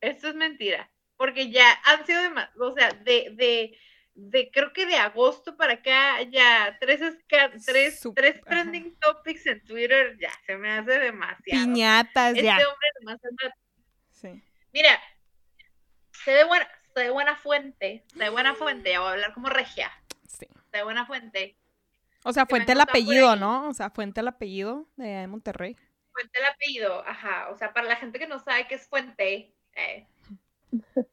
esto 0.00 0.28
es 0.28 0.34
mentira. 0.34 0.88
porque 1.16 1.50
ya 1.52 1.64
han 1.84 2.04
sido 2.04 2.20
demasiado, 2.20 2.68
o 2.70 2.74
sea, 2.74 2.88
de, 2.90 3.28
de, 3.36 3.78
de 4.14 4.50
creo 4.50 4.72
que 4.72 4.84
de 4.86 4.96
agosto 4.96 5.56
para 5.56 5.74
acá, 5.74 6.22
ya 6.22 6.76
tres, 6.80 7.00
tres, 7.64 8.00
Sup- 8.02 8.14
tres 8.14 8.36
ajá. 8.36 8.44
trending 8.46 8.94
topics 9.00 9.46
en 9.46 9.64
Twitter, 9.64 10.16
ya 10.20 10.30
se 10.46 10.56
me 10.56 10.70
hace 10.70 10.98
demasiado. 10.98 11.64
Piñatas, 11.64 12.30
Este 12.34 12.42
ya. 12.44 12.54
hombre 12.56 12.88
nomás 13.00 13.24
anda- 13.24 13.56
Sí. 14.10 14.42
Mira, 14.72 15.00
sé 16.12 16.32
de 16.32 16.44
buena, 16.44 16.68
sé 16.94 17.00
de 17.02 17.10
buena 17.10 17.36
fuente, 17.36 18.04
sé 18.12 18.18
de 18.24 18.28
buena 18.30 18.54
fuente, 18.54 18.90
ya 18.92 19.00
voy 19.00 19.08
a 19.08 19.12
hablar 19.12 19.32
como 19.34 19.48
regia, 19.48 19.90
sí. 20.28 20.46
sé 20.70 20.76
de 20.78 20.82
buena 20.84 21.06
fuente, 21.06 21.56
O 22.24 22.32
sea, 22.32 22.46
fuente 22.46 22.72
el 22.72 22.80
apellido. 22.80 23.34
¿no? 23.36 23.68
O 23.68 23.72
sea, 23.74 23.90
fuente 23.90 24.20
el 24.20 24.28
apellido 24.28 24.86
de 24.96 25.26
Monterrey. 25.26 25.74
fuente 26.12 26.38
el 26.38 26.46
apellido, 26.46 27.02
ajá, 27.06 27.48
o 27.48 27.56
sea, 27.56 27.72
para 27.72 27.88
la 27.88 27.96
gente 27.96 28.18
que 28.18 28.26
no 28.26 28.38
sabe 28.38 28.66
qué 28.68 28.74
es 28.74 28.86
fuente, 28.86 29.52
eh, 29.74 30.06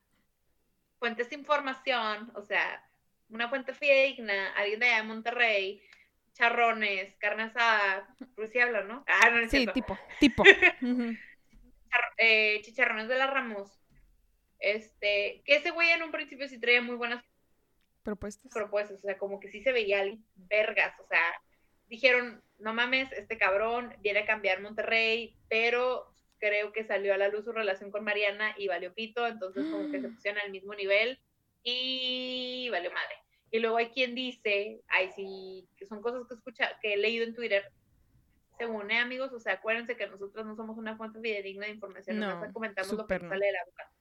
fuente 1.00 1.22
es 1.24 1.32
información, 1.32 2.32
o 2.36 2.42
sea, 2.44 2.86
una 3.30 3.50
fuente 3.50 3.74
fidedigna, 3.74 4.54
alguien 4.54 4.80
de 4.80 4.86
allá 4.88 4.98
de 4.98 5.04
Monterrey, 5.04 5.82
charrones, 6.34 7.16
carne 7.18 7.44
asada, 7.44 8.08
hablan, 8.62 8.88
¿no? 8.88 9.04
Ah, 9.08 9.30
no 9.30 9.40
es 9.40 9.52
Sí, 9.52 9.58
cierto. 9.58 9.74
tipo, 9.74 9.98
tipo. 10.20 10.44
Eh, 12.18 12.62
chicharrones 12.62 13.08
de 13.08 13.18
la 13.18 13.28
Ramos. 13.28 13.82
Este, 14.60 15.42
que 15.46 15.56
ese 15.56 15.72
güey 15.72 15.90
en 15.90 16.04
un 16.04 16.12
principio 16.12 16.48
sí 16.48 16.60
traía 16.60 16.82
muy 16.82 16.96
buenas 16.96 17.24
Propuestas. 18.04 18.52
propuestas, 18.54 19.00
o 19.00 19.02
sea, 19.02 19.18
como 19.18 19.40
que 19.40 19.50
sí 19.50 19.62
se 19.62 19.72
veía 19.72 20.02
alguien 20.02 20.24
vergas, 20.36 20.98
o 21.00 21.08
sea, 21.08 21.22
dijeron, 21.88 22.42
no 22.58 22.74
mames, 22.74 23.12
este 23.14 23.38
cabrón 23.38 23.94
viene 24.00 24.20
a 24.20 24.26
cambiar 24.26 24.62
Monterrey, 24.62 25.36
pero 25.50 26.14
creo 26.40 26.72
que 26.72 26.84
salió 26.84 27.14
a 27.14 27.18
la 27.18 27.28
luz 27.30 27.46
su 27.46 27.52
relación 27.52 27.92
con 27.92 28.04
Mariana 28.04 28.54
y 28.58 28.68
valió 28.68 28.94
pito, 28.94 29.28
entonces 29.28 29.66
como 29.70 29.92
que 29.92 30.02
se 30.02 30.10
pusieron 30.10 30.40
al 30.42 30.52
mismo 30.52 30.74
nivel 30.76 31.20
y 31.64 32.70
valió 32.70 32.92
madre. 32.92 33.16
Y 33.52 33.60
luego 33.60 33.78
hay 33.78 33.90
quien 33.90 34.14
dice, 34.16 34.82
ay 34.88 35.10
sí, 35.16 35.68
que 35.78 35.86
son 35.86 36.02
cosas 36.02 36.22
que 36.28 36.36
escucha, 36.36 36.78
que 36.82 36.94
he 36.94 36.98
leído 36.98 37.24
en 37.26 37.34
Twitter, 37.34 37.72
según, 38.58 38.92
¿eh, 38.92 38.98
amigos? 39.00 39.32
O 39.34 39.40
sea, 39.40 39.54
acuérdense 39.54 39.96
que 39.98 40.08
nosotros 40.08 40.46
no 40.46 40.56
somos 40.56 40.78
una 40.78 40.98
fuente 40.98 41.20
fidedigna 41.22 41.66
de 41.66 41.74
información, 41.74 42.20
No, 42.20 42.30
nomás 42.30 42.54
comentamos 42.54 42.92
lo 42.94 43.08
que 43.08 43.20
no. 43.20 43.30
sale 43.30 43.46
de 43.46 43.52
la 43.54 43.66
boca. 43.66 43.92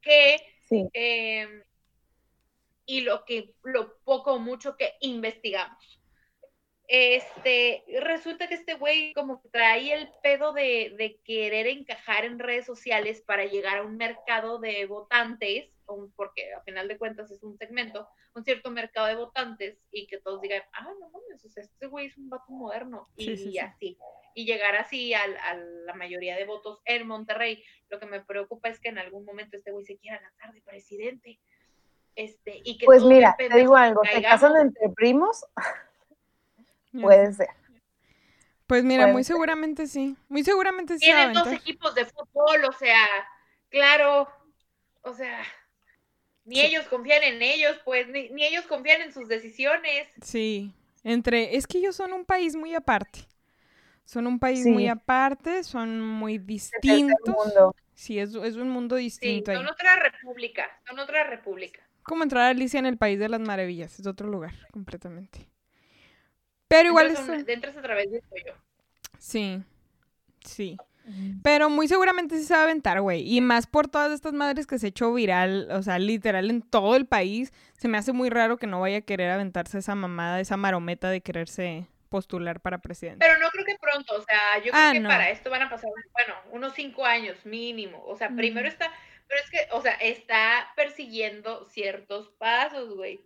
Que 0.00 0.36
Sí. 0.68 0.88
eh, 0.92 1.64
y 2.84 3.00
lo 3.02 3.24
que 3.24 3.54
lo 3.62 3.96
poco 4.04 4.34
o 4.34 4.38
mucho 4.38 4.76
que 4.76 4.94
investigamos. 5.00 6.01
Este, 6.94 7.82
resulta 8.02 8.48
que 8.48 8.54
este 8.54 8.74
güey 8.74 9.14
como 9.14 9.40
traía 9.50 9.96
el 9.96 10.10
pedo 10.22 10.52
de, 10.52 10.94
de 10.98 11.18
querer 11.24 11.66
encajar 11.66 12.26
en 12.26 12.38
redes 12.38 12.66
sociales 12.66 13.22
para 13.22 13.46
llegar 13.46 13.78
a 13.78 13.82
un 13.82 13.96
mercado 13.96 14.58
de 14.58 14.84
votantes, 14.84 15.70
porque 16.16 16.52
a 16.52 16.60
final 16.64 16.88
de 16.88 16.98
cuentas 16.98 17.30
es 17.30 17.42
un 17.42 17.56
segmento, 17.56 18.06
un 18.34 18.44
cierto 18.44 18.70
mercado 18.70 19.06
de 19.06 19.14
votantes 19.16 19.78
y 19.90 20.06
que 20.06 20.18
todos 20.18 20.42
digan, 20.42 20.60
ah, 20.74 20.82
no 21.00 21.08
mames, 21.08 21.42
o 21.46 21.48
sea, 21.48 21.62
este 21.62 21.86
güey 21.86 22.08
es 22.08 22.18
un 22.18 22.28
vato 22.28 22.52
moderno 22.52 23.08
y 23.16 23.24
Sí, 23.24 23.36
sí, 23.38 23.50
sí. 23.52 23.58
así, 23.58 23.98
y 24.34 24.44
llegar 24.44 24.76
así 24.76 25.14
al- 25.14 25.38
a, 25.38 25.54
la 25.54 25.94
mayoría 25.94 26.36
de 26.36 26.44
votos 26.44 26.82
en 26.84 27.06
Monterrey. 27.06 27.64
Lo 27.88 28.00
que 28.00 28.06
me 28.06 28.20
preocupa 28.20 28.68
es 28.68 28.78
que 28.80 28.90
en 28.90 28.98
algún 28.98 29.24
momento 29.24 29.56
este 29.56 29.70
güey 29.72 29.86
se 29.86 29.96
quiera 29.96 30.20
lanzar 30.20 30.52
de 30.52 30.60
presidente. 30.60 31.40
Este, 32.16 32.60
y 32.64 32.76
que 32.76 32.84
Pues 32.84 33.02
mira, 33.02 33.34
te 33.38 33.48
digo 33.48 33.76
algo, 33.76 34.02
caigamos. 34.02 34.28
casan 34.42 34.60
entre 34.60 34.90
primos, 34.90 35.46
puede 36.92 37.32
ser. 37.32 37.48
Pues 38.66 38.84
mira, 38.84 39.02
puede 39.04 39.12
muy 39.12 39.24
ser. 39.24 39.34
seguramente 39.34 39.86
sí. 39.86 40.16
Muy 40.28 40.44
seguramente 40.44 40.94
sí. 40.98 41.04
Tienen 41.04 41.32
dos 41.32 41.48
equipos 41.48 41.94
de 41.94 42.04
fútbol, 42.06 42.64
o 42.64 42.72
sea, 42.72 43.04
claro, 43.68 44.28
o 45.02 45.12
sea, 45.14 45.42
ni 46.44 46.56
Sí. 46.56 46.66
ellos 46.66 46.86
confían 46.88 47.22
en 47.22 47.42
ellos, 47.42 47.78
pues, 47.84 48.08
ni, 48.08 48.28
ni 48.30 48.44
ellos 48.44 48.64
confían 48.66 49.02
en 49.02 49.12
sus 49.12 49.28
decisiones. 49.28 50.08
Sí. 50.22 50.74
Entre. 51.04 51.56
Es 51.56 51.66
que 51.66 51.78
ellos 51.78 51.96
son 51.96 52.12
un 52.12 52.24
país 52.24 52.54
muy 52.56 52.74
aparte. 52.74 53.20
Son 54.04 54.26
un 54.26 54.38
país 54.38 54.66
muy 54.66 54.88
aparte, 54.88 55.62
son 55.64 56.00
muy 56.00 56.38
distintos. 56.38 57.18
mundo. 57.26 57.74
Sí, 57.94 58.18
es, 58.18 58.34
es 58.34 58.56
un 58.56 58.68
mundo 58.68 58.96
Sí, 58.96 59.02
distinto 59.04 59.52
son 59.52 59.64
ahí. 59.64 59.70
otra 59.70 59.96
república, 59.96 60.66
son 60.88 60.98
otra 60.98 61.24
república. 61.24 61.80
Como 62.02 62.24
entrar 62.24 62.44
a 62.44 62.48
Alicia 62.48 62.80
en 62.80 62.86
el 62.86 62.96
País 62.98 63.18
de 63.20 63.28
las 63.28 63.40
Maravillas. 63.40 63.98
Es 64.00 64.06
otro 64.06 64.28
lugar, 64.28 64.52
completamente. 64.72 65.46
Pero 66.72 66.88
igual 66.88 67.08
Entras, 67.08 67.28
es. 67.28 67.48
entras 67.48 67.76
a 67.76 67.82
través 67.82 68.10
de 68.10 68.22
yo. 68.46 68.52
Sí. 69.18 69.62
Sí. 70.44 70.76
Pero 71.42 71.68
muy 71.68 71.88
seguramente 71.88 72.36
sí 72.38 72.44
se 72.44 72.54
va 72.54 72.60
a 72.60 72.64
aventar, 72.64 73.00
güey. 73.00 73.22
Y 73.28 73.40
más 73.40 73.66
por 73.66 73.88
todas 73.88 74.12
estas 74.12 74.32
madres 74.32 74.66
que 74.68 74.78
se 74.78 74.86
echó 74.88 75.12
viral, 75.12 75.68
o 75.72 75.82
sea, 75.82 75.98
literal 75.98 76.48
en 76.48 76.62
todo 76.62 76.94
el 76.96 77.06
país. 77.06 77.52
Se 77.76 77.88
me 77.88 77.98
hace 77.98 78.12
muy 78.12 78.30
raro 78.30 78.56
que 78.56 78.66
no 78.68 78.80
vaya 78.80 78.98
a 78.98 79.00
querer 79.02 79.30
aventarse 79.30 79.78
esa 79.78 79.94
mamada, 79.96 80.40
esa 80.40 80.56
marometa 80.56 81.10
de 81.10 81.20
quererse 81.20 81.86
postular 82.08 82.60
para 82.60 82.78
presidente. 82.78 83.24
Pero 83.26 83.40
no 83.40 83.48
creo 83.50 83.64
que 83.64 83.76
pronto, 83.80 84.14
o 84.14 84.22
sea, 84.22 84.58
yo 84.58 84.70
creo 84.70 84.74
Ah, 84.74 84.90
que 84.92 85.00
no. 85.00 85.08
para 85.08 85.30
esto 85.30 85.50
van 85.50 85.62
a 85.62 85.70
pasar, 85.70 85.90
bueno, 86.12 86.34
unos 86.52 86.72
cinco 86.74 87.04
años 87.04 87.44
mínimo. 87.46 88.02
O 88.06 88.16
sea, 88.16 88.28
primero 88.30 88.66
Mm. 88.68 88.72
está, 88.72 88.90
pero 89.28 89.40
es 89.42 89.50
que, 89.50 89.58
o 89.72 89.82
sea, 89.82 89.94
está 89.94 90.68
persiguiendo 90.76 91.64
ciertos 91.66 92.28
pasos, 92.38 92.94
güey. 92.94 93.20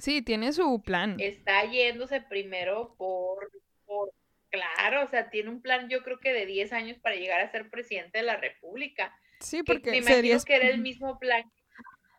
Sí, 0.00 0.22
tiene 0.22 0.52
su 0.52 0.82
plan. 0.82 1.16
está 1.20 1.64
yéndose 1.64 2.20
primero 2.20 2.94
por, 2.98 3.50
por, 3.86 4.12
claro, 4.50 5.04
o 5.04 5.08
sea, 5.08 5.30
tiene 5.30 5.50
un 5.50 5.62
plan 5.62 5.88
yo 5.88 6.02
creo 6.02 6.18
que 6.18 6.32
de 6.32 6.46
10 6.46 6.72
años 6.72 6.98
para 6.98 7.16
llegar 7.16 7.40
a 7.40 7.50
ser 7.50 7.70
presidente 7.70 8.18
de 8.18 8.24
la 8.24 8.36
República. 8.36 9.14
Sí, 9.40 9.58
Que 9.58 9.64
porque 9.64 9.90
me 9.90 9.96
imagino 9.98 10.16
sería... 10.16 10.38
que 10.44 10.54
era 10.56 10.68
el 10.68 10.80
mismo 10.80 11.18
plan. 11.18 11.44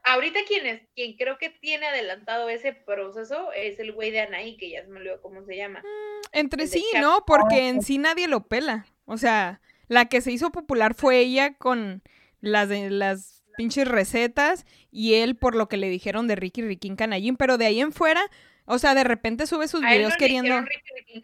Ahorita 0.04 0.40
quien, 0.48 0.66
es, 0.66 0.82
quien 0.96 1.16
creo 1.16 1.38
que 1.38 1.50
tiene 1.52 1.86
adelantado 1.86 2.50
ese 2.50 2.74
proceso 2.74 3.52
es 3.54 3.78
el 3.80 3.92
güey 3.92 4.10
de 4.10 4.22
Anaí, 4.22 4.58
que 4.58 4.72
ya 4.72 4.82
se 4.82 4.88
me 4.88 5.00
olvidó 5.00 5.22
cómo 5.22 5.44
se 5.46 5.56
llama. 5.56 5.84
Entre 6.32 6.64
el 6.64 6.70
sí. 6.70 6.84
¿no? 7.00 7.24
Porque 7.28 7.68
en 7.68 7.84
sí 7.84 8.00
nadie 8.00 8.28
lo 8.28 8.48
pela. 8.48 8.88
O 9.06 9.18
sea, 9.18 9.62
la 9.88 10.06
que 10.06 10.22
se 10.22 10.32
hizo 10.32 10.52
popular 10.52 10.96
fue 10.96 11.20
ella 11.20 11.54
con 11.56 12.02
las, 12.40 12.70
de- 12.70 12.90
las 12.90 13.41
pinches 13.58 13.88
recetas 13.88 14.66
y 14.92 15.16
él 15.16 15.36
por 15.36 15.56
lo 15.56 15.68
que 15.68 15.78
le 15.78 15.90
dijeron 15.90 16.28
de 16.28 16.36
Ricky 16.36 16.62
Riquín 16.62 16.96
Canallín, 16.96 17.38
pero 17.38 17.58
de 17.58 17.66
ahí 17.66 17.82
en 17.82 17.92
fuera, 17.92 18.22
o 18.66 18.80
sea, 18.80 18.94
de 18.96 19.04
repente 19.04 19.48
sube 19.48 19.68
sus 19.68 19.84
A 19.84 19.92
él 19.92 20.00
videos 20.00 20.12
no 20.12 20.16
le 20.16 20.20
queriendo... 20.20 20.62
Ricky 20.62 20.94
Ricky 20.98 21.22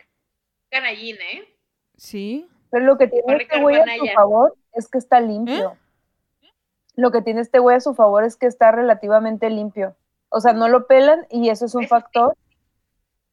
Canallín, 0.69 1.15
¿eh? 1.15 1.57
Sí, 1.95 2.47
Pero 2.69 2.85
lo 2.85 2.97
que 2.97 3.07
tiene 3.07 3.37
este 3.37 3.59
güey 3.59 3.77
a 3.77 3.85
su 3.97 4.07
favor 4.13 4.55
es 4.73 4.87
que 4.87 4.97
está 4.97 5.19
limpio. 5.19 5.77
Lo 6.95 7.11
que 7.11 7.21
tiene 7.21 7.41
este 7.41 7.59
güey 7.59 7.77
a 7.77 7.79
su 7.79 7.95
favor 7.95 8.23
es 8.23 8.35
que 8.35 8.45
está 8.45 8.71
relativamente 8.71 9.49
limpio. 9.49 9.95
O 10.29 10.41
sea, 10.41 10.53
no 10.53 10.67
lo 10.67 10.87
pelan 10.87 11.25
y 11.29 11.49
eso 11.49 11.65
es 11.65 11.75
un 11.75 11.87
factor 11.87 12.35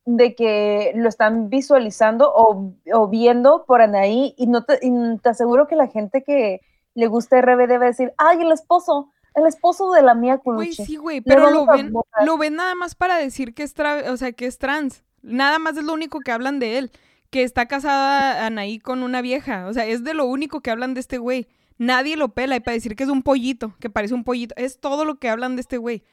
de 0.06 0.34
que 0.34 0.92
lo 0.94 1.08
están 1.08 1.48
visualizando 1.48 2.32
o, 2.32 2.74
o 2.92 3.08
viendo 3.08 3.64
por 3.64 3.80
Anaí 3.80 4.34
y 4.36 4.46
no 4.46 4.64
te, 4.64 4.78
y 4.82 4.90
te 5.18 5.28
aseguro 5.28 5.66
que 5.66 5.76
la 5.76 5.88
gente 5.88 6.22
que 6.22 6.60
le 6.94 7.06
gusta 7.06 7.40
RBD 7.40 7.72
va 7.80 7.84
a 7.84 7.86
decir, 7.86 8.12
ay, 8.18 8.40
el 8.40 8.52
esposo, 8.52 9.10
el 9.34 9.46
esposo 9.46 9.92
de 9.92 10.02
la 10.02 10.14
mía 10.14 10.40
güey, 10.44 10.72
sí, 10.72 10.96
güey, 10.96 11.20
pero 11.20 11.50
lo 11.50 11.66
ven, 11.66 11.92
lo 12.24 12.38
ven 12.38 12.54
nada 12.56 12.74
más 12.74 12.94
para 12.94 13.16
decir 13.16 13.54
que 13.54 13.62
es, 13.64 13.74
tra- 13.76 14.08
o 14.10 14.16
sea, 14.16 14.32
que 14.32 14.46
es 14.46 14.58
trans. 14.58 15.02
Nada 15.22 15.58
más 15.58 15.76
es 15.76 15.84
lo 15.84 15.92
único 15.92 16.20
que 16.20 16.32
hablan 16.32 16.58
de 16.58 16.78
él, 16.78 16.92
que 17.30 17.42
está 17.42 17.66
casada 17.66 18.46
Anaí 18.46 18.78
con 18.78 19.02
una 19.02 19.22
vieja. 19.22 19.66
O 19.66 19.72
sea, 19.72 19.86
es 19.86 20.04
de 20.04 20.14
lo 20.14 20.26
único 20.26 20.60
que 20.60 20.70
hablan 20.70 20.94
de 20.94 21.00
este 21.00 21.18
güey. 21.18 21.48
Nadie 21.78 22.16
lo 22.16 22.28
pela 22.28 22.54
y 22.56 22.60
para 22.60 22.74
decir 22.74 22.94
que 22.94 23.02
es 23.04 23.10
un 23.10 23.22
pollito, 23.22 23.74
que 23.80 23.90
parece 23.90 24.14
un 24.14 24.22
pollito. 24.22 24.54
Es 24.56 24.78
todo 24.78 25.04
lo 25.04 25.16
que 25.18 25.28
hablan 25.28 25.56
de 25.56 25.62
este 25.62 25.78
güey. 25.78 26.04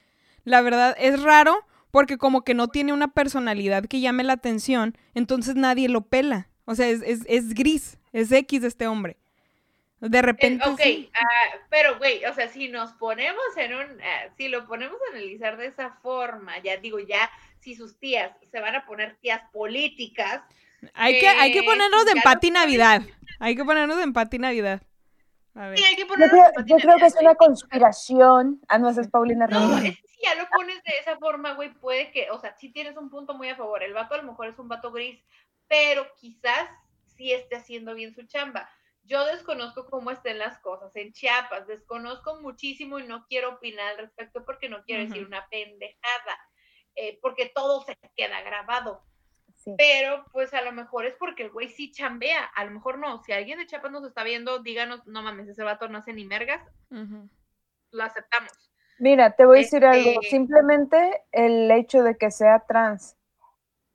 La 0.44 0.62
verdad, 0.62 0.96
es 0.98 1.22
raro 1.22 1.56
porque 1.92 2.18
como 2.18 2.44
que 2.44 2.54
no 2.56 2.70
tiene 2.70 2.94
una 2.94 3.10
personalidad 3.10 3.86
que 3.86 4.00
llame 4.00 4.24
la 4.24 4.34
atención, 4.34 4.98
entonces 5.14 5.56
nadie 5.56 5.90
lo 5.90 6.02
pela. 6.02 6.48
O 6.66 6.74
sea, 6.74 6.88
es, 6.88 7.02
es, 7.04 7.22
es 7.28 7.54
gris, 7.54 8.00
es 8.14 8.32
X 8.32 8.62
de 8.62 8.68
este 8.70 8.88
hombre. 8.88 9.18
De 10.02 10.18
El- 10.18 10.24
repente... 10.24 10.68
ok, 10.68 10.80
sí. 10.82 11.12
ah, 11.14 11.56
pero 11.70 11.98
güey, 12.00 12.26
o 12.26 12.34
sea, 12.34 12.48
si 12.48 12.68
nos 12.70 12.92
ponemos 12.94 13.42
en 13.56 13.76
un, 13.76 14.02
ah, 14.02 14.30
si 14.36 14.48
lo 14.48 14.66
ponemos 14.68 14.98
a 15.08 15.16
analizar 15.16 15.58
de 15.58 15.68
esa 15.68 15.92
forma, 16.02 16.58
ya 16.60 16.78
digo, 16.78 17.00
ya, 17.00 17.30
si 17.60 17.76
sus 17.76 17.98
tías 18.00 18.32
se 18.52 18.60
van 18.60 18.76
a 18.76 18.86
poner 18.86 19.16
tías 19.18 19.42
políticas, 19.54 20.42
Hay 20.96 21.20
que, 21.20 21.28
hay 21.28 21.52
que 21.54 21.60
eh, 21.60 21.64
ponernos 21.64 22.06
de 22.06 22.12
empate 22.14 22.48
y. 22.48 22.52
Navidad. 22.52 23.02
Hay 23.40 23.56
que 23.56 23.64
ponernos 23.64 23.98
de 23.98 24.04
empate 24.04 24.38
y 24.38 24.40
Navidad. 24.40 24.82
A 25.54 25.68
ver. 25.68 25.78
sí, 25.78 25.84
hay 25.84 25.96
que 25.96 26.02
Yo 26.08 26.08
creo, 26.30 26.46
en 26.58 26.66
yo 26.66 26.78
creo 26.78 26.98
que 26.98 27.06
es 27.06 27.16
una 27.20 27.36
conspiración. 27.36 28.62
Ah, 28.68 28.80
no, 28.80 28.90
esa 28.90 29.02
es 29.02 29.08
Paulina 29.10 29.46
No, 29.48 29.60
Rubio. 29.60 29.78
es 29.92 30.00
que 30.02 30.08
si 30.08 30.22
ya 30.24 30.34
lo 30.36 30.48
pones 30.50 30.82
de 30.84 30.94
esa 31.00 31.18
forma, 31.18 31.54
güey, 31.54 31.74
puede 31.74 32.12
que, 32.12 32.32
o 32.32 32.40
sea, 32.40 32.56
sí 32.58 32.70
tienes 32.70 32.98
un 32.98 33.10
punto 33.10 33.34
muy 33.36 33.50
a 33.50 33.56
favor. 33.56 33.84
El 33.84 33.94
vato 33.94 34.16
a 34.16 34.18
lo 34.18 34.24
mejor 34.24 34.48
es 34.48 34.58
un 34.58 34.68
vato 34.70 34.92
gris, 34.92 35.20
pero 35.68 36.08
quizás 36.20 36.68
sí 37.18 37.32
esté 37.34 37.58
haciendo 37.58 37.94
bien 37.94 38.16
su 38.16 38.24
chamba. 38.24 38.70
Yo 39.12 39.26
desconozco 39.26 39.88
cómo 39.90 40.10
estén 40.10 40.40
las 40.40 40.58
cosas 40.60 40.96
en 40.96 41.12
Chiapas, 41.12 41.68
desconozco 41.68 42.40
muchísimo 42.40 42.98
y 42.98 43.06
no 43.06 43.26
quiero 43.28 43.56
opinar 43.56 43.90
al 43.90 43.98
respecto 43.98 44.46
porque 44.46 44.70
no 44.70 44.84
quiero 44.86 45.04
decir 45.04 45.26
una 45.28 45.46
pendejada, 45.50 46.40
eh, 46.96 47.20
porque 47.22 47.52
todo 47.54 47.82
se 47.82 47.98
queda 48.16 48.40
grabado. 48.42 49.04
Sí. 49.58 49.76
Pero 49.78 50.24
pues 50.32 50.54
a 50.54 50.62
lo 50.62 50.72
mejor 50.72 51.06
es 51.06 51.14
porque 51.20 51.44
el 51.44 51.52
güey 51.52 51.68
sí 51.68 51.92
chambea, 51.92 52.46
a 52.56 52.64
lo 52.64 52.72
mejor 52.72 53.00
no. 53.00 53.22
Si 53.22 53.34
alguien 53.34 53.60
de 53.60 53.66
Chiapas 53.68 53.92
nos 53.92 54.06
está 54.06 54.24
viendo, 54.24 54.60
díganos, 54.60 55.06
no 55.06 55.22
mames, 55.22 55.50
ese 55.50 55.64
vato 55.64 55.90
no 55.90 55.98
hace 55.98 56.14
ni 56.14 56.24
mergas, 56.24 56.66
lo 56.90 58.04
aceptamos. 58.04 58.72
Mira, 58.98 59.36
te 59.36 59.46
voy 59.46 59.58
a 59.58 59.62
decir 59.64 59.84
algo. 59.84 60.10
Este- 60.10 60.30
Simplemente 60.30 61.22
el 61.34 61.70
hecho 61.70 62.02
de 62.02 62.16
que 62.16 62.32
sea 62.32 62.64
trans, 62.66 63.18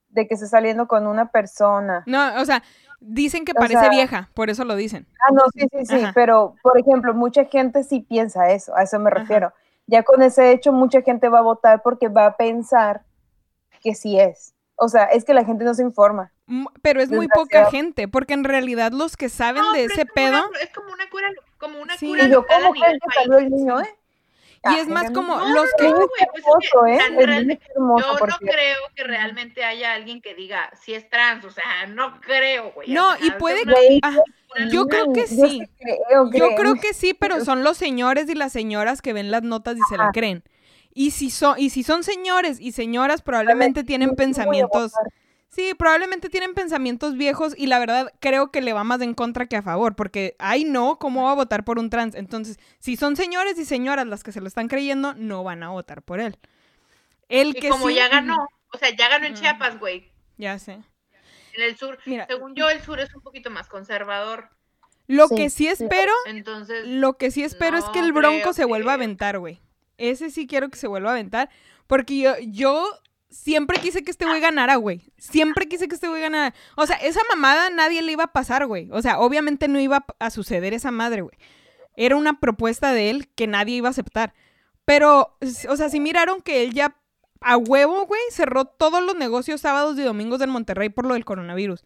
de 0.08 0.28
que 0.28 0.34
esté 0.34 0.46
saliendo 0.46 0.86
con 0.86 1.06
una 1.06 1.30
persona. 1.30 2.02
No, 2.06 2.38
o 2.40 2.44
sea, 2.44 2.62
dicen 3.00 3.44
que 3.44 3.52
O 3.52 3.54
parece 3.56 3.80
sea- 3.80 3.90
vieja, 3.90 4.30
por 4.34 4.50
eso 4.50 4.64
lo 4.64 4.76
dicen. 4.76 5.06
Ah, 5.26 5.32
no, 5.32 5.42
sí, 5.54 5.66
sí, 5.72 5.86
sí. 5.86 6.02
Ajá. 6.02 6.12
Pero, 6.14 6.54
por 6.62 6.78
ejemplo, 6.78 7.14
mucha 7.14 7.44
gente 7.44 7.82
sí 7.84 8.00
piensa 8.00 8.50
eso. 8.50 8.74
A 8.76 8.82
eso 8.82 8.98
me 8.98 9.10
Ajá. 9.10 9.20
refiero. 9.20 9.52
Ya 9.86 10.02
con 10.02 10.22
ese 10.22 10.50
hecho, 10.52 10.72
mucha 10.72 11.02
gente 11.02 11.28
va 11.28 11.38
a 11.38 11.42
votar 11.42 11.82
porque 11.82 12.08
va 12.08 12.26
a 12.26 12.36
pensar 12.36 13.02
que 13.82 13.94
sí 13.94 14.18
es. 14.18 14.54
O 14.76 14.88
sea, 14.88 15.04
es 15.04 15.24
que 15.24 15.32
la 15.34 15.44
gente 15.44 15.64
no 15.64 15.74
se 15.74 15.82
informa. 15.82 16.32
M- 16.48 16.66
Pero 16.82 17.00
es 17.00 17.10
muy 17.10 17.28
poca 17.28 17.70
gente, 17.70 18.08
porque 18.08 18.34
en 18.34 18.44
realidad 18.44 18.92
los 18.92 19.16
que 19.16 19.28
saben 19.28 19.62
No, 19.62 19.72
de 19.72 19.84
ese 19.84 20.02
es 20.02 20.06
pedo, 20.14 20.48
una- 20.48 20.58
es 20.60 20.70
como 20.70 20.92
una 20.92 21.08
cura, 21.10 21.28
como 21.58 21.80
una 21.80 21.96
Sí. 21.96 22.08
cura 22.08 22.24
Y 22.24 22.30
yo, 22.30 22.44
¿cómo 22.46 22.72
que 22.72 22.80
salió 23.14 23.38
el 23.38 23.50
niño, 23.50 23.80
eh? 23.80 23.94
Y 24.72 24.78
es 24.78 24.88
más 24.88 25.10
como 25.10 25.36
No, 25.38 25.54
los 25.54 25.70
que... 25.78 25.88
No, 25.88 25.96
pues 25.96 26.28
hermoso, 26.34 26.86
¿eh? 26.86 26.96
es 26.96 27.58
hermoso, 27.74 28.18
Yo 28.18 28.26
no 28.26 28.36
creo 28.38 28.78
que 28.94 29.04
realmente 29.04 29.64
haya 29.64 29.92
alguien 29.94 30.20
que 30.20 30.34
diga 30.34 30.70
si 30.80 30.94
es 30.94 31.08
trans, 31.08 31.44
o 31.44 31.50
sea, 31.50 31.86
no 31.88 32.20
creo, 32.20 32.72
güey. 32.72 32.92
No, 32.92 33.16
y 33.20 33.30
puede 33.32 33.62
una 33.62 33.74
Ah, 34.02 34.16
yo 34.70 34.86
creo 34.86 35.12
que 35.12 35.20
Yo 35.20 35.26
sí. 35.26 35.62
creo, 35.78 36.30
Yo 36.32 36.54
creo 36.56 36.74
que 36.76 36.94
sí, 36.94 37.14
pero 37.14 37.44
son 37.44 37.62
los 37.62 37.76
señores 37.76 38.28
y 38.28 38.34
las 38.34 38.52
señoras 38.52 39.02
que 39.02 39.12
ven 39.12 39.30
las 39.30 39.42
notas 39.42 39.76
y 39.76 39.82
se 39.88 39.96
la 39.96 40.10
creen. 40.12 40.42
Y 40.94 41.10
si 41.10 41.30
son, 41.30 41.58
y 41.58 41.70
si 41.70 41.82
son 41.82 42.02
señores 42.04 42.58
y 42.58 42.72
señoras, 42.72 43.20
probablemente 43.20 43.84
tienen 43.84 44.10
voy 44.10 44.14
a 44.14 44.16
pensamientos. 44.16 44.92
Sí, 45.56 45.72
probablemente 45.72 46.28
tienen 46.28 46.52
pensamientos 46.52 47.16
viejos 47.16 47.54
y 47.56 47.66
la 47.66 47.78
verdad 47.78 48.12
creo 48.20 48.50
que 48.50 48.60
le 48.60 48.74
va 48.74 48.84
más 48.84 49.00
en 49.00 49.14
contra 49.14 49.46
que 49.46 49.56
a 49.56 49.62
favor, 49.62 49.96
porque 49.96 50.36
ay 50.38 50.64
no, 50.64 50.98
¿cómo 50.98 51.24
va 51.24 51.30
a 51.32 51.34
votar 51.34 51.64
por 51.64 51.78
un 51.78 51.88
trans? 51.88 52.14
Entonces, 52.14 52.58
si 52.78 52.96
son 52.96 53.16
señores 53.16 53.58
y 53.58 53.64
señoras 53.64 54.06
las 54.06 54.22
que 54.22 54.32
se 54.32 54.42
lo 54.42 54.48
están 54.48 54.68
creyendo, 54.68 55.14
no 55.14 55.44
van 55.44 55.62
a 55.62 55.70
votar 55.70 56.02
por 56.02 56.20
él. 56.20 56.38
El 57.28 57.54
Y 57.54 57.60
que 57.60 57.68
como 57.70 57.88
sí, 57.88 57.94
ya 57.94 58.08
ganó, 58.08 58.36
o 58.72 58.78
sea, 58.78 58.90
ya 58.90 59.08
ganó 59.08 59.26
en 59.26 59.32
Ujú. 59.32 59.40
Chiapas, 59.40 59.78
güey. 59.80 60.12
ya 60.38 60.58
sé. 60.58 60.82
En 61.54 61.62
el 61.64 61.76
sur, 61.76 61.98
Mira, 62.04 62.26
según 62.28 62.54
yo, 62.54 62.68
el 62.70 62.80
sur 62.82 63.00
es 63.00 63.12
un 63.14 63.20
poquito 63.22 63.50
más 63.50 63.68
conservador. 63.68 64.50
lo 65.06 65.28
Sí, 65.28 65.36
que 65.36 65.50
sí 65.50 65.68
espero, 65.68 66.12
Entonces, 66.26 66.84
lo 66.86 67.16
que 67.16 67.30
sí 67.30 67.42
espero 67.42 67.76
es 67.78 67.84
que 67.88 68.00
el 68.00 68.12
Bronco 68.12 68.40
creo 68.40 68.52
se 68.52 68.64
vuelva 68.64 68.92
a 68.92 68.94
aventar, 68.94 69.38
güey. 69.38 69.60
Ese 69.98 70.30
sí 70.30 70.46
quiero 70.46 70.68
que 70.68 70.76
se 70.78 70.88
vuelva 70.88 71.10
a 71.10 71.12
aventar, 71.12 71.48
porque 71.86 72.18
yo, 72.18 72.34
yo 72.40 72.86
siempre 73.36 73.78
quise 73.78 74.02
que 74.02 74.10
este 74.10 74.24
güey 74.26 74.40
ganara, 74.40 74.76
güey. 74.76 75.02
Siempre 75.18 75.68
quise 75.68 75.88
que 75.88 75.94
este 75.94 76.08
güey 76.08 76.20
ganara. 76.22 76.54
O 76.76 76.86
sea, 76.86 76.96
esa 76.96 77.20
mamada 77.30 77.70
nadie 77.70 78.02
le 78.02 78.12
iba 78.12 78.24
a 78.24 78.32
pasar, 78.32 78.66
güey. 78.66 78.88
O 78.92 79.02
sea, 79.02 79.18
obviamente 79.20 79.68
no 79.68 79.78
iba 79.80 80.04
a 80.18 80.30
suceder 80.30 80.74
esa 80.74 80.90
madre, 80.90 81.22
güey. 81.22 81.36
Era 81.96 82.16
una 82.16 82.40
propuesta 82.40 82.92
de 82.92 83.10
él 83.10 83.28
que 83.34 83.46
nadie 83.46 83.76
iba 83.76 83.88
a 83.88 83.90
aceptar. 83.90 84.34
Pero, 84.84 85.36
o 85.68 85.76
sea, 85.76 85.88
si 85.88 86.00
miraron 86.00 86.42
que 86.42 86.62
él 86.62 86.72
ya 86.74 86.96
a 87.40 87.56
huevo, 87.56 88.06
güey, 88.06 88.20
cerró 88.30 88.64
todos 88.64 89.02
los 89.02 89.16
negocios 89.16 89.60
sábados 89.60 89.98
y 89.98 90.02
domingos 90.02 90.40
en 90.40 90.50
Monterrey 90.50 90.88
por 90.88 91.06
lo 91.06 91.14
del 91.14 91.24
coronavirus. 91.24 91.84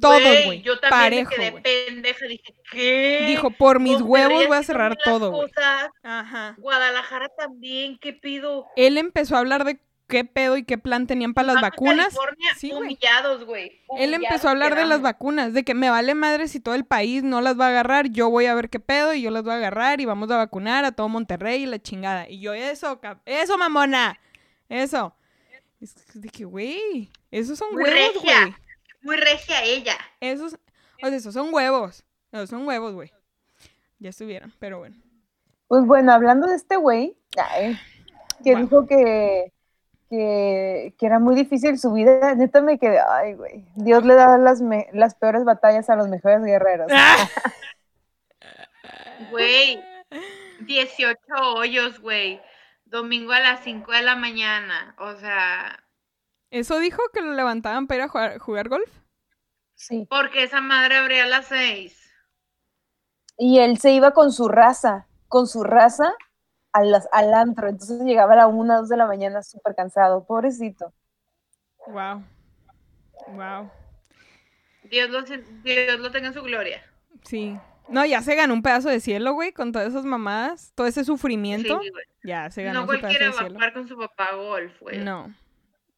Todos, 0.00 0.20
güey. 0.46 0.62
Yo 0.62 0.78
también 0.80 1.26
Parejo, 1.26 1.30
me 1.30 1.36
quedé 1.36 1.50
güey. 1.50 1.62
pendeja. 1.62 2.26
Dije, 2.26 2.54
¿qué? 2.70 3.24
Dijo, 3.28 3.50
por 3.50 3.78
mis 3.78 4.00
huevos 4.00 4.46
voy 4.46 4.56
a 4.56 4.62
cerrar 4.62 4.96
todo, 5.04 5.46
Ajá. 6.02 6.54
Guadalajara 6.58 7.28
también, 7.36 7.98
¿qué 7.98 8.12
pido? 8.14 8.66
él 8.76 8.96
empezó 8.96 9.36
a 9.36 9.40
hablar 9.40 9.64
de 9.64 9.80
qué 10.12 10.24
pedo 10.24 10.56
y 10.56 10.64
qué 10.64 10.78
plan 10.78 11.06
tenían 11.06 11.34
para 11.34 11.46
las 11.48 11.54
Baja 11.56 11.70
vacunas. 11.70 12.06
California, 12.06 12.50
Sí, 12.56 12.70
güey. 12.70 12.82
humillados, 12.82 13.44
güey. 13.44 13.80
Él 13.98 14.14
empezó 14.14 14.48
a 14.48 14.50
hablar 14.52 14.74
de 14.76 14.84
las 14.84 15.02
vacunas, 15.02 15.52
de 15.54 15.64
que 15.64 15.74
me 15.74 15.90
vale 15.90 16.14
madre 16.14 16.46
si 16.46 16.60
todo 16.60 16.74
el 16.74 16.84
país 16.84 17.22
no 17.24 17.40
las 17.40 17.58
va 17.58 17.66
a 17.66 17.68
agarrar, 17.68 18.08
yo 18.10 18.30
voy 18.30 18.46
a 18.46 18.54
ver 18.54 18.70
qué 18.70 18.78
pedo 18.78 19.14
y 19.14 19.22
yo 19.22 19.30
las 19.30 19.42
voy 19.42 19.52
a 19.52 19.56
agarrar 19.56 20.00
y 20.00 20.04
vamos 20.04 20.30
a 20.30 20.36
vacunar 20.36 20.84
a 20.84 20.92
todo 20.92 21.08
Monterrey 21.08 21.62
y 21.62 21.66
la 21.66 21.80
chingada. 21.80 22.28
Y 22.28 22.40
yo, 22.40 22.52
eso, 22.54 23.00
eso, 23.26 23.58
mamona, 23.58 24.18
eso. 24.68 25.14
Es 25.80 25.94
de 26.14 26.28
que, 26.28 26.44
güey, 26.44 27.10
esos 27.32 27.58
son 27.58 27.72
Muy 27.72 27.82
huevos, 27.82 28.14
regia. 28.22 28.40
güey. 28.42 28.54
Muy 29.02 29.16
regia 29.16 29.64
ella. 29.64 29.96
Esos, 30.20 30.54
o 31.02 31.08
sea, 31.08 31.16
esos 31.16 31.34
son 31.34 31.52
huevos. 31.52 32.04
Esos 32.30 32.50
son 32.50 32.66
huevos, 32.68 32.94
güey. 32.94 33.10
Ya 33.98 34.10
estuvieron, 34.10 34.52
pero 34.60 34.78
bueno. 34.78 34.96
Pues 35.68 35.84
bueno, 35.84 36.12
hablando 36.12 36.46
de 36.46 36.54
este 36.56 36.76
güey, 36.76 37.16
que 38.44 38.56
dijo 38.56 38.86
que, 38.86 39.52
que, 40.12 40.94
que 40.98 41.06
era 41.06 41.18
muy 41.18 41.34
difícil 41.34 41.78
su 41.78 41.90
vida, 41.94 42.34
neta 42.34 42.60
me 42.60 42.78
quedé, 42.78 43.00
ay, 43.00 43.32
güey, 43.32 43.64
Dios 43.76 44.04
le 44.04 44.14
da 44.14 44.36
las, 44.36 44.60
me- 44.60 44.88
las 44.92 45.14
peores 45.14 45.42
batallas 45.44 45.88
a 45.88 45.96
los 45.96 46.08
mejores 46.08 46.42
guerreros. 46.44 46.88
Güey, 49.30 49.82
18 50.66 51.16
hoyos, 51.54 52.00
güey. 52.00 52.40
Domingo 52.84 53.32
a 53.32 53.40
las 53.40 53.60
5 53.64 53.90
de 53.92 54.02
la 54.02 54.16
mañana. 54.16 54.94
O 54.98 55.14
sea, 55.14 55.82
¿Eso 56.50 56.78
dijo 56.78 57.00
que 57.14 57.22
lo 57.22 57.32
levantaban 57.32 57.86
para 57.86 57.98
ir 57.98 58.02
a 58.04 58.08
jugar, 58.08 58.38
jugar 58.38 58.68
golf? 58.68 58.90
Sí. 59.74 60.06
porque 60.10 60.42
esa 60.42 60.60
madre 60.60 60.96
abría 60.98 61.24
a 61.24 61.28
las 61.28 61.46
6. 61.46 61.98
Y 63.38 63.60
él 63.60 63.78
se 63.78 63.92
iba 63.92 64.10
con 64.12 64.30
su 64.32 64.48
raza, 64.48 65.06
con 65.28 65.46
su 65.46 65.64
raza 65.64 66.12
a 66.72 66.82
las, 66.82 67.08
al 67.12 67.34
antro, 67.34 67.68
entonces 67.68 68.00
llegaba 68.02 68.32
a 68.34 68.36
la 68.36 68.46
una, 68.46 68.76
dos 68.78 68.88
de 68.88 68.96
la 68.96 69.06
mañana 69.06 69.42
súper 69.42 69.74
cansado, 69.74 70.24
pobrecito. 70.24 70.92
Wow. 71.86 72.22
Wow. 73.28 73.70
Dios 74.84 75.10
lo, 75.10 75.22
Dios 75.22 76.00
lo 76.00 76.10
tenga 76.10 76.28
en 76.28 76.34
su 76.34 76.42
gloria. 76.42 76.82
Sí. 77.24 77.56
No, 77.88 78.04
ya 78.06 78.22
se 78.22 78.34
ganó 78.34 78.54
un 78.54 78.62
pedazo 78.62 78.88
de 78.88 79.00
cielo, 79.00 79.32
güey, 79.34 79.52
con 79.52 79.72
todas 79.72 79.88
esas 79.88 80.04
mamadas, 80.04 80.72
todo 80.74 80.86
ese 80.86 81.04
sufrimiento. 81.04 81.80
Sí, 81.82 81.90
güey. 81.90 82.04
Ya 82.24 82.50
se 82.50 82.62
ganó 82.62 82.80
No 82.80 82.86
su 82.86 82.88
pedazo 82.88 83.00
cualquiera 83.02 83.26
de 83.26 83.30
va 83.32 83.36
a 83.36 83.38
cielo. 83.42 83.54
jugar 83.54 83.72
con 83.72 83.88
su 83.88 83.98
papá 83.98 84.34
golf, 84.34 84.80
güey. 84.80 84.98
No. 84.98 85.34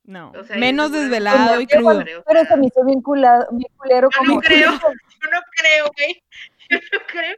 No. 0.04 0.32
O 0.32 0.44
sea, 0.44 0.56
Menos 0.56 0.92
desvelado 0.92 1.60
y 1.60 1.66
crudo. 1.66 2.00
creo, 2.02 2.22
Pero 2.26 2.44
se 2.44 2.56
me 2.56 2.66
hizo 2.66 2.84
bien, 2.84 3.00
culado, 3.00 3.46
bien 3.52 3.70
culero 3.76 4.08
Yo 4.12 4.18
como 4.18 4.34
no 4.34 4.40
creo. 4.40 4.70
Yo 4.72 5.30
no 5.30 5.40
creo, 5.56 5.86
güey. 5.96 6.22
Yo 6.70 6.78
no 6.92 6.98
creo. 7.06 7.36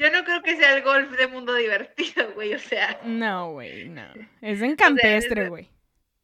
Yo 0.00 0.10
no 0.10 0.24
creo 0.24 0.42
que 0.42 0.56
sea 0.56 0.74
el 0.76 0.82
golf 0.82 1.14
de 1.14 1.26
mundo 1.26 1.54
divertido, 1.54 2.24
güey. 2.34 2.54
O 2.54 2.58
sea, 2.58 2.98
No, 3.04 3.52
güey, 3.52 3.88
no. 3.90 4.02
Es 4.40 4.62
en 4.62 4.74
campestre, 4.74 5.42
es- 5.44 5.48
güey. 5.50 5.70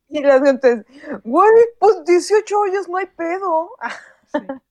Y 0.08 0.22
las 0.22 0.40
gentes, 0.42 0.86
güey, 1.24 1.50
pues 1.78 2.04
18 2.06 2.58
hoyos, 2.60 2.88
no 2.88 2.96
hay 2.96 3.06
pedo. 3.06 3.70
Sí. 4.32 4.38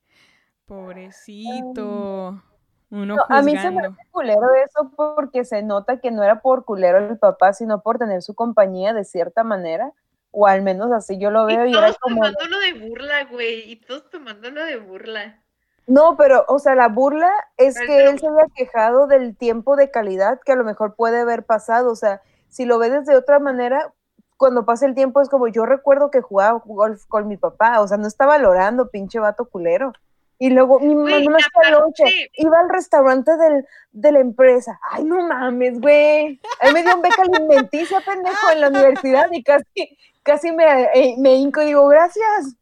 Pobrecito. 0.66 2.42
Uno 2.90 3.16
No, 3.16 3.24
a 3.28 3.42
mí 3.42 3.56
se 3.56 3.70
me 3.70 3.86
hace 3.86 3.96
culero 4.10 4.54
eso 4.64 4.92
porque 4.96 5.44
se 5.44 5.62
nota 5.62 6.00
que 6.00 6.10
no 6.10 6.22
era 6.24 6.40
por 6.40 6.64
culero 6.64 6.98
el 6.98 7.18
papá, 7.18 7.52
sino 7.52 7.82
por 7.82 7.98
tener 7.98 8.22
su 8.22 8.34
compañía 8.34 8.92
de 8.92 9.04
cierta 9.04 9.44
manera, 9.44 9.92
o 10.30 10.46
al 10.46 10.62
menos 10.62 10.90
así 10.92 11.18
yo 11.18 11.30
lo 11.30 11.46
veo 11.46 11.66
y 11.66 11.70
era 11.72 11.82
todos 11.82 11.98
como, 11.98 12.16
tomándolo 12.22 12.58
de 12.60 12.72
burla, 12.74 13.24
güey. 13.24 13.70
Y 13.70 13.76
todos 13.76 14.08
tomándolo 14.10 14.64
de 14.64 14.76
burla. 14.78 15.42
No, 15.86 16.16
pero, 16.16 16.44
o 16.48 16.58
sea, 16.58 16.74
la 16.74 16.88
burla 16.88 17.30
es 17.56 17.74
Pero 17.74 17.86
que 17.86 18.08
él 18.08 18.18
se 18.18 18.26
había 18.26 18.46
quejado 18.54 19.06
del 19.06 19.36
tiempo 19.36 19.76
de 19.76 19.90
calidad 19.90 20.40
que 20.44 20.52
a 20.52 20.56
lo 20.56 20.64
mejor 20.64 20.94
puede 20.96 21.20
haber 21.20 21.44
pasado, 21.44 21.92
o 21.92 21.96
sea, 21.96 22.22
si 22.48 22.64
lo 22.64 22.78
ves 22.78 22.92
desde 22.92 23.16
otra 23.16 23.38
manera, 23.38 23.92
cuando 24.36 24.64
pasa 24.64 24.86
el 24.86 24.94
tiempo 24.94 25.20
es 25.20 25.28
como, 25.28 25.48
yo 25.48 25.64
recuerdo 25.64 26.10
que 26.10 26.20
jugaba 26.20 26.60
golf 26.64 27.04
con 27.06 27.28
mi 27.28 27.36
papá, 27.36 27.80
o 27.80 27.88
sea, 27.88 27.96
no 27.98 28.08
está 28.08 28.26
valorando, 28.26 28.90
pinche 28.90 29.18
vato 29.18 29.46
culero. 29.48 29.92
Y 30.38 30.50
luego 30.50 30.80
mi 30.80 30.94
mamá 30.94 31.18
no 31.22 31.70
lonche, 31.70 32.02
aparte- 32.02 32.30
iba 32.34 32.58
al 32.58 32.68
restaurante 32.68 33.36
del, 33.38 33.66
de 33.92 34.12
la 34.12 34.20
empresa. 34.20 34.78
Ay, 34.90 35.04
no 35.04 35.26
mames, 35.26 35.80
güey. 35.80 36.38
A 36.60 36.66
mí 36.66 36.74
me 36.74 36.82
dio 36.82 36.94
un 36.94 37.00
beca 37.02 37.22
alimenticia, 37.22 38.00
pendejo, 38.06 38.50
en 38.52 38.60
la 38.60 38.68
universidad 38.68 39.28
y 39.32 39.42
casi, 39.42 39.96
casi 40.22 40.52
me, 40.52 40.64
eh, 40.94 41.14
me 41.18 41.36
hinco 41.36 41.62
y 41.62 41.66
digo, 41.66 41.86
gracias. 41.88 42.54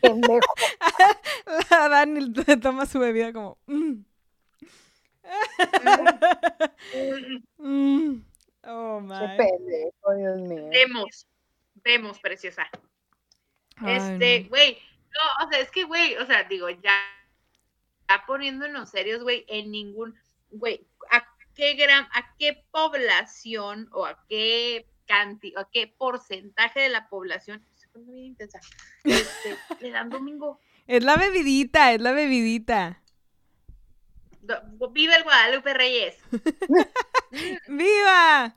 Pendejo. 0.00 0.54
La 1.70 1.88
Dani 1.88 2.32
toma 2.60 2.86
su 2.86 2.98
bebida 2.98 3.32
como. 3.32 3.58
mm, 3.66 4.04
mm. 7.58 8.22
Oh, 8.66 9.00
Qué 9.00 9.06
my. 9.06 9.36
pendejo, 9.38 10.14
Dios 10.16 10.38
mío. 10.42 10.68
Vemos. 10.70 11.26
Vemos, 11.82 12.18
preciosa. 12.20 12.68
Ay, 13.76 13.96
Este, 13.96 14.40
no. 14.42 14.48
güey, 14.50 14.78
no, 15.10 15.46
o 15.46 15.50
sea, 15.50 15.60
es 15.60 15.70
que, 15.70 15.84
güey, 15.84 16.16
o 16.16 16.26
sea, 16.26 16.44
digo, 16.44 16.68
ya, 16.68 16.94
ya 18.08 18.24
poniéndonos 18.26 18.90
serios, 18.90 19.22
güey, 19.22 19.46
en 19.48 19.70
ningún, 19.70 20.14
güey, 20.50 20.86
¿a 21.10 21.24
qué 21.54 21.72
gran, 21.74 22.04
a 22.12 22.34
qué 22.38 22.62
población 22.70 23.88
o 23.92 24.04
a 24.04 24.22
qué 24.28 24.86
cantidad, 25.06 25.62
a 25.62 25.68
qué 25.72 25.86
porcentaje 25.86 26.80
de 26.80 26.90
la 26.90 27.08
población, 27.08 27.64
intensa, 28.08 28.60
este, 29.04 29.56
le 29.80 29.90
dan 29.90 30.10
domingo? 30.10 30.60
Es 30.86 31.04
la 31.04 31.16
bebidita, 31.16 31.92
es 31.92 32.00
la 32.00 32.12
bebidita. 32.12 33.02
Do- 34.42 34.88
Viva 34.90 35.14
el 35.16 35.22
Guadalupe 35.22 35.74
Reyes. 35.74 36.16
¡Viva! 37.68 38.56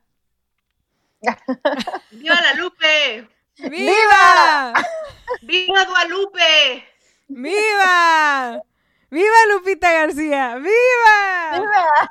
¡Viva 2.11 2.35
la 2.41 2.53
Lupe! 2.55 3.27
¡Viva! 3.57 4.73
¡Viva 5.41 5.85
Guadalupe! 5.85 6.85
¡Viva! 7.27 8.61
¡Viva 9.09 9.35
Lupita 9.49 9.91
García! 9.91 10.55
¡Viva! 10.57 12.01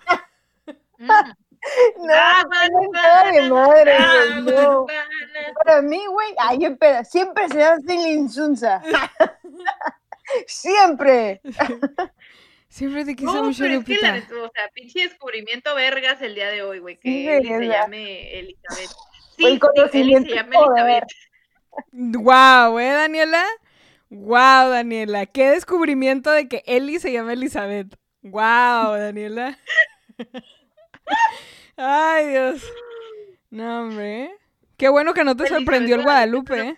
Mm. 0.99 1.09
No, 1.99 2.13
Ah, 2.15 2.43
tengo 2.67 2.91
cara 2.91 3.33
de 3.33 3.43
madre, 3.49 3.97
ah, 3.99 4.41
güey, 4.43 4.55
no. 4.57 4.87
Para 5.65 5.81
mí, 5.83 6.05
güey, 6.07 6.35
ay, 6.39 6.65
espera, 6.65 7.05
siempre 7.05 7.49
se 7.49 7.63
hace 7.63 7.95
la 7.95 8.09
insunza. 8.09 8.83
siempre. 10.47 11.41
Siempre 12.69 13.05
te 13.05 13.15
quise 13.15 13.27
No, 13.27 13.45
mucho, 13.45 13.65
pero 13.65 13.81
es 13.81 13.85
que 13.85 13.99
la 14.01 14.17
Lupita. 14.17 14.35
o 14.35 14.51
sea, 14.51 14.69
pinche 14.73 15.01
descubrimiento 15.07 15.75
vergas 15.75 16.23
el 16.23 16.35
día 16.35 16.49
de 16.49 16.63
hoy, 16.63 16.79
güey, 16.79 16.97
que 16.99 17.07
Sí, 17.07 17.29
Eli 17.29 17.49
se 17.49 17.67
llame 17.67 18.39
Elizabeth. 18.39 18.89
Sí, 18.89 18.95
El 19.37 19.37
sí, 19.37 19.45
Eli 19.45 19.59
conocimiento 19.59 20.29
se 20.31 20.35
llame 20.37 20.57
poder. 20.57 21.05
Elizabeth. 21.05 21.09
Wow, 21.93 22.79
¿eh, 22.79 22.93
Daniela? 22.93 23.45
Wow, 24.09 24.71
Daniela. 24.71 25.27
Qué 25.27 25.51
descubrimiento 25.51 26.31
de 26.31 26.49
que 26.49 26.63
Eli 26.65 26.99
se 26.99 27.13
llama 27.13 27.35
Elizabeth. 27.35 27.95
Wow, 28.23 28.95
Daniela. 28.97 29.59
Ay, 31.77 32.29
Dios. 32.29 32.73
No, 33.51 33.83
hombre. 33.83 34.37
Qué 34.77 34.89
bueno 34.89 35.15
que 35.15 35.25
no 35.25 35.37
te 35.37 35.47
sorprendió 35.47 35.97
el 35.97 36.03
Guadalupe, 36.03 36.61
¿eh? 36.61 36.77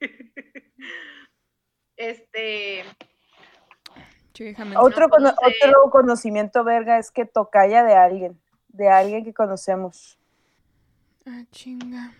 Este. 1.96 2.84
Otro, 4.78 5.06
no 5.06 5.10
cono- 5.10 5.34
otro 5.62 5.90
conocimiento 5.90 6.62
verga 6.62 6.98
es 6.98 7.10
que 7.10 7.24
tocaya 7.24 7.82
de 7.84 7.94
alguien, 7.94 8.38
de 8.68 8.90
alguien 8.90 9.24
que 9.24 9.32
conocemos. 9.32 10.18
Ah, 11.24 11.42
chinga. 11.50 12.12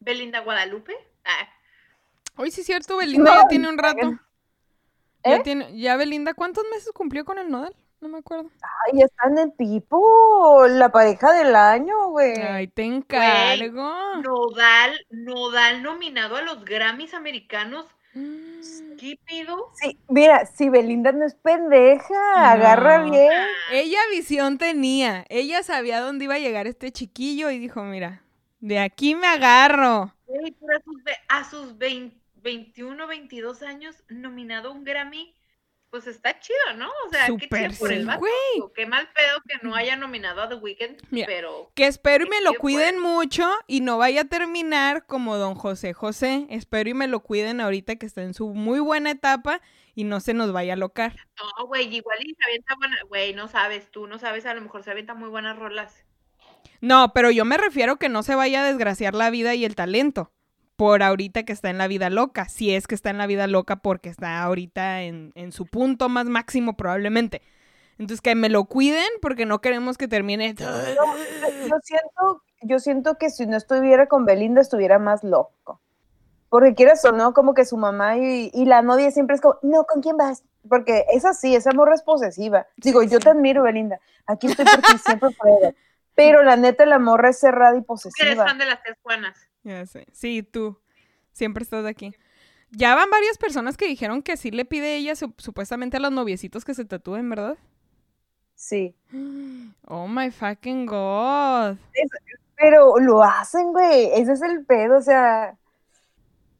Belinda 0.00 0.40
Guadalupe. 0.40 0.94
Ah, 1.24 1.46
Hoy 2.36 2.50
sí 2.50 2.62
es 2.62 2.66
cierto, 2.66 2.96
Belinda 2.96 3.42
ya 3.42 3.48
tiene 3.48 3.68
un 3.68 3.76
rato. 3.78 4.08
¿Eh? 5.24 5.30
Ya 5.30 5.42
tiene, 5.42 5.78
ya 5.78 5.96
Belinda, 5.96 6.32
¿cuántos 6.34 6.64
meses 6.72 6.90
cumplió 6.92 7.24
con 7.24 7.38
el 7.38 7.50
Nodal? 7.50 7.74
No 8.04 8.10
me 8.10 8.18
acuerdo. 8.18 8.50
Ay, 8.92 9.00
están 9.00 9.38
en 9.38 9.50
Pipo, 9.52 10.66
la 10.68 10.92
pareja 10.92 11.32
del 11.32 11.56
año, 11.56 12.10
güey. 12.10 12.34
Ay, 12.38 12.68
te 12.68 12.82
encargo. 12.82 14.20
Nodal, 14.22 15.06
Nodal 15.08 15.82
nominado 15.82 16.36
a 16.36 16.42
los 16.42 16.66
Grammys 16.66 17.14
americanos. 17.14 17.86
Mm. 18.12 18.96
¿Qué 19.00 19.18
pido? 19.24 19.70
Sí, 19.80 19.98
mira, 20.10 20.44
si 20.44 20.68
Belinda 20.68 21.12
no 21.12 21.24
es 21.24 21.34
pendeja, 21.34 22.52
agarra 22.52 23.04
bien. 23.04 23.32
Ella 23.72 24.00
visión 24.10 24.58
tenía. 24.58 25.24
Ella 25.30 25.62
sabía 25.62 26.02
dónde 26.02 26.26
iba 26.26 26.34
a 26.34 26.38
llegar 26.40 26.66
este 26.66 26.92
chiquillo 26.92 27.48
y 27.48 27.58
dijo, 27.58 27.84
mira, 27.84 28.22
de 28.60 28.80
aquí 28.80 29.14
me 29.14 29.28
agarro. 29.28 30.12
Güey, 30.26 30.54
a 30.76 30.82
sus, 30.84 31.02
ve- 31.04 31.18
a 31.30 31.44
sus 31.50 31.78
20 31.78 32.18
21, 32.42 33.06
22 33.06 33.62
años 33.62 34.04
nominado 34.10 34.68
a 34.68 34.72
un 34.72 34.84
Grammy, 34.84 35.34
pues 35.94 36.08
está 36.08 36.40
chido, 36.40 36.58
¿no? 36.76 36.88
O 37.06 37.08
sea, 37.08 37.26
qué 37.26 37.32
Súper 37.44 37.70
chido 37.70 37.78
por 37.78 37.92
el 37.92 38.04
vato. 38.04 38.18
güey. 38.18 38.72
Qué 38.74 38.84
mal 38.84 39.08
pedo 39.14 39.40
que 39.46 39.64
no 39.64 39.76
haya 39.76 39.94
nominado 39.94 40.42
a 40.42 40.48
The 40.48 40.56
Weeknd, 40.56 41.00
Mira, 41.10 41.28
pero 41.28 41.70
Que 41.76 41.86
espero 41.86 42.26
y 42.26 42.28
me 42.28 42.40
lo 42.40 42.50
Qué 42.50 42.58
cuiden 42.58 42.98
mucho 42.98 43.48
y 43.68 43.80
no 43.80 43.96
vaya 43.96 44.22
a 44.22 44.24
terminar 44.24 45.06
como 45.06 45.36
don 45.36 45.54
José 45.54 45.92
José. 45.92 46.48
Espero 46.50 46.90
y 46.90 46.94
me 46.94 47.06
lo 47.06 47.20
cuiden 47.20 47.60
ahorita 47.60 47.94
que 47.94 48.06
está 48.06 48.22
en 48.22 48.34
su 48.34 48.48
muy 48.54 48.80
buena 48.80 49.12
etapa 49.12 49.60
y 49.94 50.02
no 50.02 50.18
se 50.18 50.34
nos 50.34 50.50
vaya 50.50 50.72
a 50.72 50.76
locar. 50.76 51.14
no, 51.58 51.66
güey, 51.68 51.94
igual 51.94 52.18
y 52.22 52.34
se 52.34 52.44
avienta 52.44 52.74
buena, 52.74 52.96
güey, 53.06 53.32
no 53.32 53.46
sabes, 53.46 53.88
tú 53.92 54.08
no 54.08 54.18
sabes, 54.18 54.46
a 54.46 54.54
lo 54.54 54.62
mejor 54.62 54.82
se 54.82 54.90
avienta 54.90 55.14
muy 55.14 55.28
buenas 55.28 55.56
rolas. 55.56 56.04
No, 56.80 57.12
pero 57.12 57.30
yo 57.30 57.44
me 57.44 57.56
refiero 57.56 58.00
que 58.00 58.08
no 58.08 58.24
se 58.24 58.34
vaya 58.34 58.62
a 58.62 58.66
desgraciar 58.66 59.14
la 59.14 59.30
vida 59.30 59.54
y 59.54 59.64
el 59.64 59.76
talento 59.76 60.32
por 60.76 61.02
ahorita 61.02 61.44
que 61.44 61.52
está 61.52 61.70
en 61.70 61.78
la 61.78 61.88
vida 61.88 62.10
loca, 62.10 62.48
si 62.48 62.74
es 62.74 62.86
que 62.86 62.94
está 62.94 63.10
en 63.10 63.18
la 63.18 63.26
vida 63.26 63.46
loca 63.46 63.76
porque 63.76 64.08
está 64.08 64.42
ahorita 64.42 65.02
en, 65.02 65.32
en 65.34 65.52
su 65.52 65.66
punto 65.66 66.08
más 66.08 66.26
máximo 66.26 66.76
probablemente. 66.76 67.42
Entonces 67.98 68.20
que 68.20 68.34
me 68.34 68.48
lo 68.48 68.64
cuiden 68.64 69.06
porque 69.22 69.46
no 69.46 69.60
queremos 69.60 69.96
que 69.96 70.08
termine. 70.08 70.54
Yo, 70.54 70.66
yo 71.68 71.76
siento, 71.82 72.42
yo 72.62 72.78
siento 72.80 73.18
que 73.18 73.30
si 73.30 73.46
no 73.46 73.56
estuviera 73.56 74.08
con 74.08 74.24
Belinda 74.24 74.60
estuviera 74.60 74.98
más 74.98 75.22
loco. 75.22 75.80
Porque 76.48 76.74
quieres 76.74 77.04
o 77.04 77.12
no, 77.12 77.34
como 77.34 77.54
que 77.54 77.64
su 77.64 77.76
mamá 77.76 78.16
y, 78.16 78.50
y 78.52 78.64
la 78.64 78.82
novia 78.82 79.10
siempre 79.10 79.34
es 79.34 79.42
como, 79.42 79.58
no, 79.62 79.84
¿con 79.84 80.02
quién 80.02 80.16
vas? 80.16 80.44
Porque 80.68 81.04
es 81.12 81.24
así, 81.24 81.54
esa 81.54 81.72
morra 81.72 81.94
es 81.94 82.02
posesiva. 82.02 82.66
Digo, 82.76 83.02
Sí, 83.02 83.08
yo 83.08 83.18
te 83.18 83.30
admiro, 83.30 83.62
Belinda. 83.64 84.00
Aquí 84.26 84.46
estoy 84.46 84.66
por 84.66 84.80
ti, 84.82 84.96
siempre 85.04 85.30
puedo. 85.30 85.74
Pero 86.14 86.42
la 86.44 86.56
neta, 86.56 86.86
la 86.86 86.98
morra 87.00 87.30
es 87.30 87.40
cerrada 87.40 87.76
y 87.76 87.82
que 87.82 88.22
eres 88.22 88.36
posesiva. 88.36 88.44
fan 88.44 88.58
de 88.58 88.66
las 88.66 88.82
tres 88.82 88.96
Juanas. 89.02 89.36
Ya 89.64 89.86
sé. 89.86 90.06
Sí, 90.12 90.42
tú. 90.42 90.78
Siempre 91.32 91.62
estás 91.64 91.86
aquí. 91.86 92.14
Ya 92.72 92.94
van 92.96 93.10
varias 93.10 93.38
personas 93.38 93.76
que 93.76 93.88
dijeron 93.88 94.22
que 94.22 94.36
sí 94.36 94.50
le 94.52 94.64
pide 94.66 94.96
ella 94.96 95.16
su- 95.16 95.34
supuestamente 95.38 95.98
a 95.98 96.00
los 96.00 96.12
noviecitos 96.12 96.64
que 96.64 96.74
se 96.74 96.84
tatúen, 96.86 97.30
¿verdad? 97.30 97.58
Sí. 98.56 98.96
Oh 99.88 100.06
my 100.08 100.30
fucking 100.30 100.86
god. 100.86 101.78
Pero 102.56 102.98
lo 102.98 103.22
hacen, 103.22 103.72
güey. 103.72 104.10
Ese 104.14 104.32
es 104.32 104.42
el 104.42 104.64
pedo, 104.64 104.98
o 104.98 105.02
sea. 105.02 105.58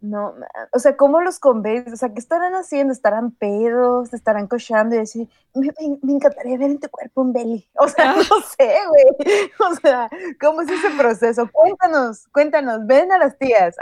No, 0.06 0.34
o 0.72 0.78
sea, 0.78 0.98
¿cómo 0.98 1.22
los 1.22 1.38
convences? 1.38 1.94
O 1.94 1.96
sea, 1.96 2.10
¿qué 2.12 2.18
estarán 2.18 2.54
haciendo? 2.54 2.92
¿Estarán 2.92 3.30
pedos? 3.30 4.12
¿Estarán 4.12 4.46
cochando 4.48 4.94
y 4.94 4.98
decir, 4.98 5.28
me, 5.54 5.68
me- 5.80 5.98
me 6.02 6.12
encantaría 6.12 6.58
ver 6.58 6.72
en 6.72 6.78
tu 6.78 6.90
cuerpo 6.90 7.22
un 7.22 7.32
belly? 7.32 7.66
O 7.78 7.88
sea, 7.88 8.14
no 8.14 8.22
sé, 8.22 8.74
güey. 8.88 9.50
O 9.70 9.74
sea, 9.76 10.10
¿cómo 10.38 10.60
es 10.60 10.68
ese 10.70 10.90
proceso? 10.98 11.48
Cuéntanos, 11.50 12.26
cuéntanos. 12.32 12.86
Ven 12.86 13.12
a 13.12 13.18
las 13.18 13.38
tías. 13.38 13.76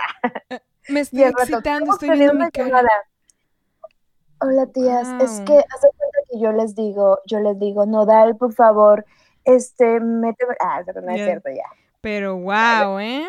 Me 0.89 1.01
Y 1.01 1.03
estoy 1.03 1.25
rato, 1.25 1.39
excitando, 1.43 1.93
"Estamos 1.93 2.03
estoy 2.03 2.19
viendo 2.19 2.35
mi 2.45 2.51
cara. 2.53 2.67
llamada". 2.69 2.89
Hola, 4.41 4.67
tías. 4.67 5.09
Es 5.21 5.37
Wow. 5.39 5.45
que 5.45 5.59
hace 5.59 5.89
cuenta 5.97 6.19
que 6.31 6.39
yo 6.41 6.53
les 6.53 6.75
digo, 6.77 7.19
yo 7.27 7.41
les 7.41 7.59
digo, 7.59 7.85
Nodal, 7.87 8.37
por 8.37 8.53
favor, 8.53 9.05
este, 9.45 9.99
méteme. 10.01 10.55
Ah, 10.61 10.83
pero 10.87 11.01
no 11.01 11.11
es 11.11 11.17
cierto, 11.25 11.49
ya. 11.51 11.65
Pero 12.01 12.37
wow, 12.37 12.99
¿eh? 13.01 13.27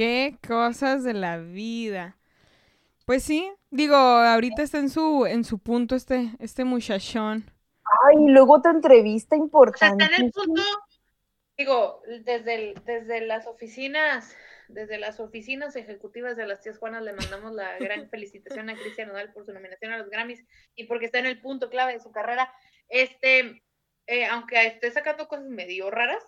Qué 0.00 0.38
cosas 0.48 1.04
de 1.04 1.12
la 1.12 1.36
vida. 1.36 2.16
Pues 3.04 3.22
sí, 3.22 3.52
digo, 3.70 3.96
ahorita 3.96 4.62
está 4.62 4.78
en 4.78 4.88
su, 4.88 5.26
en 5.26 5.44
su 5.44 5.58
punto 5.58 5.94
este, 5.94 6.30
este 6.38 6.64
muchachón. 6.64 7.44
Ay, 8.08 8.16
y 8.24 8.30
luego 8.30 8.54
otra 8.54 8.70
entrevista 8.70 9.36
O 9.36 9.38
sea, 9.38 9.44
importante. 9.44 10.04
está 10.04 10.16
en 10.16 10.24
el 10.24 10.32
punto, 10.32 10.62
digo, 11.58 12.00
desde, 12.24 12.54
el- 12.54 12.82
desde 12.86 13.20
las 13.26 13.46
oficinas, 13.46 14.34
desde 14.68 14.96
las 14.96 15.20
oficinas 15.20 15.76
ejecutivas 15.76 16.34
de 16.34 16.46
las 16.46 16.62
tías 16.62 16.78
Juanas 16.78 17.02
le 17.02 17.12
mandamos 17.12 17.52
la 17.52 17.76
gran 17.76 18.08
felicitación 18.08 18.70
a 18.70 18.76
Cristian 18.76 19.08
Nodal 19.08 19.34
por 19.34 19.44
su 19.44 19.52
nominación 19.52 19.92
a 19.92 19.98
los 19.98 20.08
Grammys 20.08 20.42
y 20.76 20.84
porque 20.84 21.04
está 21.04 21.18
en 21.18 21.26
el 21.26 21.42
punto 21.42 21.68
clave 21.68 21.92
de 21.92 22.00
su 22.00 22.10
carrera. 22.10 22.50
Este, 22.88 23.62
eh, 24.06 24.24
aunque 24.24 24.66
esté 24.66 24.90
sacando 24.92 25.28
cosas 25.28 25.44
medio 25.44 25.90
raras. 25.90 26.24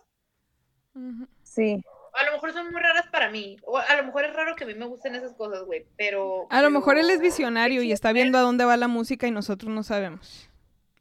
Sí. 1.43 1.83
A 2.14 2.24
lo 2.26 2.32
mejor 2.32 2.52
son 2.52 2.70
muy 2.70 2.80
raras 2.80 3.06
para 3.10 3.30
mí, 3.30 3.56
o 3.62 3.78
a 3.78 3.96
lo 3.96 4.04
mejor 4.04 4.24
es 4.24 4.34
raro 4.34 4.54
que 4.56 4.64
a 4.64 4.66
mí 4.66 4.74
me 4.74 4.86
gusten 4.86 5.14
esas 5.14 5.32
cosas, 5.34 5.64
güey, 5.64 5.86
pero... 5.96 6.46
A 6.50 6.60
lo 6.62 6.70
mejor 6.70 6.98
él 6.98 7.08
es 7.10 7.20
visionario 7.20 7.82
y 7.82 7.92
está 7.92 8.12
viendo 8.12 8.38
a 8.38 8.42
dónde 8.42 8.64
va 8.64 8.76
la 8.76 8.88
música 8.88 9.26
y 9.26 9.30
nosotros 9.30 9.70
no 9.72 9.82
sabemos. 9.82 10.48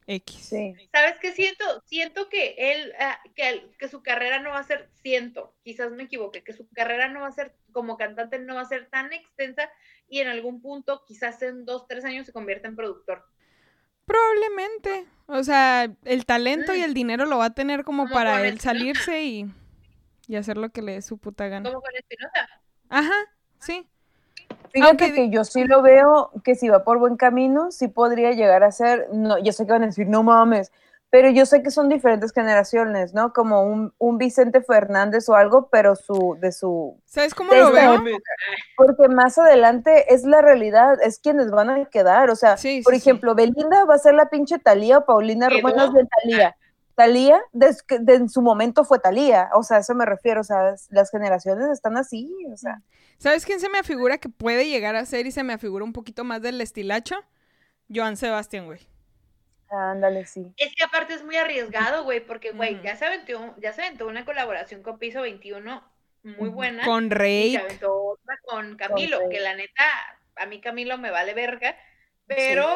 X. 0.06 0.34
Sí. 0.48 0.74
¿Sabes 0.90 1.14
qué 1.20 1.30
siento? 1.32 1.64
Siento 1.86 2.28
que 2.28 2.56
él, 2.58 2.92
ah, 2.98 3.18
que, 3.36 3.48
él- 3.48 3.70
que 3.78 3.88
su 3.88 4.02
carrera 4.02 4.40
no 4.40 4.50
va 4.50 4.58
a 4.58 4.64
ser, 4.64 4.88
siento, 5.02 5.54
quizás 5.62 5.92
me 5.92 6.02
equivoqué, 6.04 6.42
que 6.42 6.52
su 6.52 6.68
carrera 6.70 7.08
no 7.08 7.20
va 7.20 7.28
a 7.28 7.32
ser, 7.32 7.54
como 7.72 7.96
cantante, 7.96 8.38
no 8.40 8.56
va 8.56 8.62
a 8.62 8.66
ser 8.66 8.88
tan 8.90 9.12
extensa 9.12 9.70
y 10.08 10.18
en 10.18 10.28
algún 10.28 10.60
punto, 10.60 11.04
quizás 11.06 11.40
en 11.42 11.64
dos, 11.64 11.86
tres 11.86 12.04
años, 12.04 12.26
se 12.26 12.32
convierta 12.32 12.66
en 12.68 12.74
productor. 12.76 13.24
Probablemente. 14.04 15.06
O 15.26 15.42
sea, 15.44 15.88
el 16.04 16.26
talento 16.26 16.74
y 16.74 16.80
Mm. 16.80 16.84
el 16.84 16.94
dinero 16.94 17.24
lo 17.26 17.38
va 17.38 17.46
a 17.46 17.54
tener 17.54 17.84
como 17.84 18.08
para 18.10 18.46
él 18.46 18.58
salirse 18.60 19.22
y, 19.22 19.46
y 20.32 20.36
hacer 20.36 20.56
lo 20.56 20.70
que 20.70 20.80
le 20.82 20.92
dé 20.92 21.02
su 21.02 21.18
puta 21.18 21.46
gana. 21.48 21.68
Como 21.68 21.82
con 21.82 21.94
Espinosa. 21.94 22.48
Ajá, 22.88 23.12
sí. 23.58 23.86
Fíjate 24.70 25.04
Aunque- 25.04 25.12
que 25.14 25.30
yo 25.30 25.44
sí 25.44 25.64
lo 25.64 25.82
veo 25.82 26.30
que 26.44 26.54
si 26.54 26.68
va 26.68 26.84
por 26.84 26.98
buen 26.98 27.16
camino, 27.16 27.70
sí 27.70 27.88
podría 27.88 28.32
llegar 28.32 28.64
a 28.64 28.72
ser, 28.72 29.08
no, 29.12 29.38
yo 29.38 29.52
sé 29.52 29.66
que 29.66 29.72
van 29.72 29.82
a 29.82 29.86
decir, 29.86 30.06
no 30.08 30.22
mames, 30.22 30.72
pero 31.10 31.28
yo 31.28 31.44
sé 31.44 31.62
que 31.62 31.70
son 31.70 31.90
diferentes 31.90 32.32
generaciones, 32.32 33.12
¿no? 33.12 33.34
Como 33.34 33.64
un, 33.64 33.92
un 33.98 34.16
Vicente 34.16 34.62
Fernández 34.62 35.28
o 35.28 35.34
algo, 35.34 35.68
pero 35.68 35.94
su, 35.94 36.38
de 36.40 36.52
su, 36.52 36.98
¿Sabes 37.04 37.34
cómo 37.34 37.52
lo 37.52 37.70
veo? 37.70 37.94
época. 37.96 38.32
porque 38.78 39.08
más 39.08 39.36
adelante 39.36 40.14
es 40.14 40.24
la 40.24 40.40
realidad, 40.40 40.96
es 41.02 41.18
quienes 41.18 41.50
van 41.50 41.68
a 41.68 41.84
quedar, 41.84 42.30
o 42.30 42.36
sea, 42.36 42.56
Sí, 42.56 42.80
por 42.82 42.94
sí, 42.94 43.00
sí. 43.00 43.10
ejemplo, 43.10 43.34
Belinda 43.34 43.84
va 43.84 43.96
a 43.96 43.98
ser 43.98 44.14
la 44.14 44.30
pinche 44.30 44.58
Talía 44.58 44.96
o 44.98 45.04
Paulina, 45.04 45.48
es 45.48 45.62
de 45.92 46.06
Talía. 46.22 46.56
Talía, 46.94 47.40
en 47.88 48.28
su 48.28 48.42
momento 48.42 48.84
fue 48.84 48.98
Talía, 48.98 49.50
o 49.54 49.62
sea, 49.62 49.78
a 49.78 49.80
eso 49.80 49.94
me 49.94 50.06
refiero, 50.06 50.40
o 50.40 50.44
sea, 50.44 50.74
las 50.90 51.10
generaciones 51.10 51.68
están 51.70 51.96
así, 51.96 52.30
o 52.52 52.56
sea, 52.56 52.82
¿Sabes 53.22 53.46
quién 53.46 53.60
se 53.60 53.68
me 53.68 53.78
afigura 53.78 54.18
que 54.18 54.28
puede 54.28 54.68
llegar 54.68 54.96
a 54.96 55.06
ser 55.06 55.26
y 55.28 55.30
se 55.30 55.44
me 55.44 55.52
afigura 55.52 55.84
un 55.84 55.92
poquito 55.92 56.24
más 56.24 56.42
del 56.42 56.60
estilacho? 56.60 57.14
Joan 57.88 58.16
Sebastián, 58.16 58.66
güey. 58.66 58.80
ándale, 59.70 60.26
sí. 60.26 60.52
Es 60.56 60.74
que 60.74 60.82
aparte 60.82 61.14
es 61.14 61.24
muy 61.24 61.36
arriesgado, 61.36 62.02
güey, 62.02 62.18
porque, 62.18 62.50
güey, 62.50 62.82
ya, 62.82 62.96
se 62.96 63.06
aventó, 63.06 63.54
ya 63.58 63.72
se 63.72 63.82
aventó 63.82 64.08
una 64.08 64.24
colaboración 64.24 64.82
con 64.82 64.98
Piso 64.98 65.22
21 65.22 65.84
muy 66.24 66.48
buena. 66.48 66.84
Con 66.84 67.04
y 67.04 67.52
se 67.52 67.58
aventó 67.58 67.94
otra 67.94 68.36
con 68.42 68.76
Camilo, 68.76 69.20
que 69.30 69.38
la 69.38 69.54
neta, 69.54 69.84
a 70.34 70.46
mí 70.46 70.60
Camilo 70.60 70.98
me 70.98 71.12
vale 71.12 71.32
verga, 71.32 71.76
pero 72.26 72.66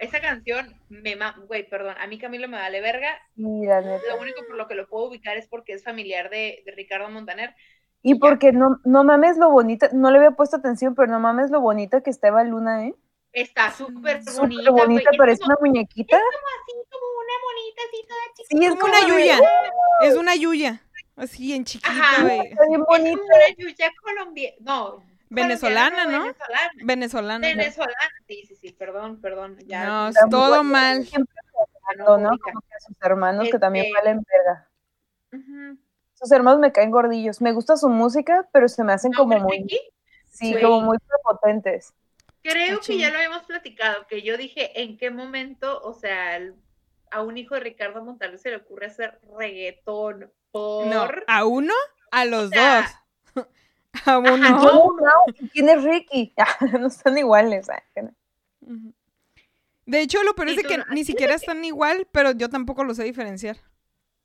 Esa 0.00 0.20
canción 0.20 0.74
me 0.88 1.16
ma... 1.16 1.34
Güey, 1.46 1.68
perdón, 1.68 1.94
a 1.98 2.06
mí 2.06 2.18
Camilo 2.18 2.48
me 2.48 2.56
vale 2.58 2.80
verga. 2.80 3.18
Mira. 3.36 3.80
Lo 3.80 4.20
único 4.20 4.44
por 4.46 4.56
lo 4.56 4.66
que 4.68 4.74
lo 4.74 4.88
puedo 4.88 5.06
ubicar 5.08 5.36
es 5.36 5.46
porque 5.48 5.72
es 5.72 5.84
familiar 5.84 6.30
de, 6.30 6.62
de 6.64 6.72
Ricardo 6.72 7.08
Montaner. 7.08 7.54
Y 8.02 8.14
porque 8.16 8.52
no, 8.52 8.78
no 8.84 9.02
mames 9.04 9.36
lo 9.38 9.50
bonita, 9.50 9.90
no 9.92 10.10
le 10.10 10.18
había 10.18 10.30
puesto 10.30 10.56
atención, 10.56 10.94
pero 10.94 11.08
no 11.10 11.18
mames 11.20 11.50
lo 11.50 11.60
bonita 11.60 12.00
que 12.00 12.10
está 12.10 12.28
Eva 12.28 12.44
Luna, 12.44 12.86
¿eh? 12.86 12.94
Está 13.32 13.70
súper 13.72 14.22
Súper 14.24 14.40
bonita, 14.48 14.70
bonita, 14.70 15.10
güey. 15.10 15.18
parece 15.18 15.34
Es 15.34 15.40
como, 15.40 15.56
una 15.58 15.68
muñequita. 15.68 16.16
es 16.16 16.22
como 16.22 16.46
así, 16.46 16.88
como 16.90 17.06
una 17.18 17.34
monita 17.44 17.82
así 17.86 18.06
toda 18.08 18.20
chiquita. 18.34 18.56
Sí, 18.58 18.64
es 18.64 18.74
Como 18.80 18.92
una 18.92 19.08
yuya. 19.08 19.38
Es 20.02 20.14
una 20.16 20.34
yuya. 20.36 20.82
Así 21.16 21.52
en 21.52 21.64
chiquita, 21.64 21.90
Ajá. 21.90 22.22
güey. 22.22 22.40
Está 22.46 22.64
bien 22.68 22.80
Es 22.80 22.86
bonita. 22.86 23.18
como 23.18 23.26
una 23.36 23.48
yuya 23.58 23.90
colombiana. 24.02 24.56
No. 24.60 25.02
Venezolana, 25.30 26.04
¿no? 26.06 26.22
Venezolana. 26.24 26.70
Venezolana. 26.84 27.48
Venezolana. 27.48 27.94
Sí, 28.26 28.44
sí, 28.46 28.56
sí, 28.56 28.72
perdón, 28.72 29.20
perdón. 29.20 29.56
Ya. 29.66 29.84
No, 29.86 30.08
es 30.08 30.16
todo 30.30 30.62
mal. 30.64 31.04
Siempre 31.06 31.34
no, 31.96 32.18
¿no? 32.18 32.30
Como 32.38 32.60
que 32.60 32.74
a 32.74 32.80
sus 32.80 32.96
hermanos 33.00 33.48
que 33.50 33.58
también 33.58 33.86
Este- 33.86 33.98
valen 33.98 34.22
verga. 34.22 34.68
Sus 36.14 36.32
hermanos 36.32 36.60
me 36.60 36.72
caen 36.72 36.90
gordillos. 36.90 37.40
Me 37.40 37.52
gusta 37.52 37.76
su 37.76 37.88
música, 37.88 38.48
pero 38.52 38.68
se 38.68 38.82
me 38.84 38.92
hacen 38.92 39.12
No, 39.12 39.18
como 39.18 39.38
muy, 39.40 39.58
Ricky, 39.58 39.80
sí, 40.30 40.52
güey. 40.52 40.62
como 40.64 40.80
muy 40.82 40.98
prepotentes. 40.98 41.94
Creo 42.42 42.78
Ah, 42.78 42.80
que 42.84 42.98
ya 42.98 43.10
lo 43.10 43.16
habíamos 43.16 43.42
platicado, 43.44 44.06
que 44.08 44.22
yo 44.22 44.36
dije 44.36 44.80
en 44.82 44.96
qué 44.96 45.10
momento, 45.10 45.80
o 45.82 45.92
sea, 45.94 46.36
el- 46.36 46.54
a 47.10 47.22
un 47.22 47.36
hijo 47.38 47.54
de 47.54 47.60
Ricardo 47.60 48.02
Montaner 48.04 48.38
se 48.38 48.50
le 48.50 48.56
ocurre 48.56 48.86
hacer 48.86 49.18
reggaetón 49.38 50.32
por... 50.50 50.86
No, 50.86 51.08
a 51.26 51.44
uno, 51.44 51.72
a 52.10 52.24
los 52.24 52.50
sea, 52.50 52.86
dos. 53.34 53.46
A 54.04 54.18
uno. 54.18 54.32
Ajá, 54.34 54.50
No, 54.50 54.96
no, 55.00 55.48
¿quién 55.52 55.68
es 55.68 55.82
Ricky? 55.82 56.34
no 56.80 56.86
están 56.88 57.16
iguales. 57.18 57.68
Ujú. 58.60 58.92
De 59.86 60.00
hecho, 60.00 60.22
lo 60.22 60.34
peor 60.34 60.50
es 60.50 60.62
que 60.62 60.78
no- 60.78 60.84
ni 60.90 61.04
siquiera 61.04 61.34
están 61.34 61.64
igual, 61.64 62.06
pero 62.12 62.32
yo 62.32 62.48
tampoco 62.50 62.84
lo 62.84 62.94
sé 62.94 63.04
diferenciar. 63.04 63.56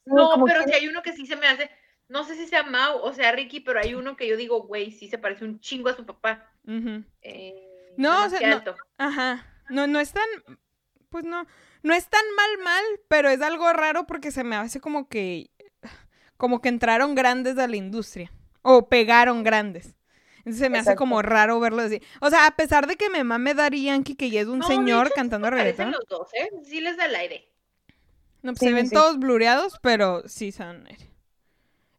No, 0.05 0.43
pero 0.45 0.59
quién- 0.63 0.69
si 0.69 0.75
hay 0.75 0.87
uno 0.89 1.01
que 1.01 1.13
sí 1.13 1.25
se 1.25 1.37
me 1.37 1.47
hace, 1.47 1.69
no 2.09 2.25
sé 2.25 2.35
si 2.35 2.47
sea 2.47 2.63
Mau 2.63 2.97
o 2.99 3.13
sea 3.13 3.31
Ricky, 3.31 3.61
pero 3.61 3.79
hay 3.79 3.93
uno 3.95 4.17
que 4.17 4.27
yo 4.27 4.35
digo, 4.35 4.63
güey, 4.63 4.91
sí 4.91 5.07
se 5.07 5.17
parece 5.17 5.45
un 5.45 5.59
chingo 5.61 5.89
a 5.89 5.95
su 5.95 6.05
papá. 6.05 6.49
Eh, 7.21 7.93
No, 7.97 8.25
o 8.25 8.29
sea, 8.29 8.39
no-. 8.49 8.75
Ajá. 8.97 9.45
No, 9.69 9.87
no 9.87 9.99
es 9.99 10.11
tan. 10.11 10.27
Pues 11.09 11.23
no. 11.23 11.45
No 11.83 11.93
es 11.93 12.07
tan 12.09 12.23
mal, 12.35 12.63
mal, 12.63 12.83
pero 13.07 13.29
es 13.29 13.41
algo 13.41 13.71
raro 13.71 14.05
porque 14.07 14.31
se 14.31 14.43
me 14.43 14.55
hace 14.57 14.81
como 14.81 15.07
que. 15.07 15.49
Como 16.37 16.59
que 16.61 16.67
entraron 16.69 17.15
grandes 17.15 17.57
a 17.57 17.67
la 17.67 17.75
industria. 17.77 18.31
O 18.63 18.89
pegaron 18.89 19.43
grandes. 19.43 19.95
Entonces 20.39 20.59
se 20.59 20.69
me 20.69 20.79
hace 20.79 20.95
como 20.95 21.21
raro 21.21 21.59
verlo 21.59 21.83
así. 21.83 22.01
O 22.19 22.29
sea, 22.29 22.47
a 22.47 22.55
pesar 22.55 22.87
de 22.87 22.97
que 22.97 23.09
me 23.09 23.23
mame 23.23 23.53
Daddy 23.53 23.83
Yankee, 23.83 24.15
que 24.15 24.29
ya 24.29 24.41
es 24.41 24.47
un 24.47 24.59
No, 24.59 24.67
señor 24.67 25.07
hecho, 25.07 25.15
cantando 25.15 25.49
Parecen 25.49 25.65
reggaetón. 25.65 25.91
los 25.91 26.05
dos, 26.09 26.33
¿eh? 26.33 26.49
Sí 26.63 26.81
les 26.81 26.97
da 26.97 27.05
el 27.05 27.15
aire. 27.15 27.47
No, 28.41 28.51
pues 28.51 28.59
Sí, 28.59 28.65
se 28.65 28.69
sí, 28.69 28.73
ven 28.73 28.87
sí. 28.87 28.95
todos 28.95 29.19
blureados, 29.19 29.79
pero 29.81 30.27
sí 30.27 30.51
son. 30.51 30.85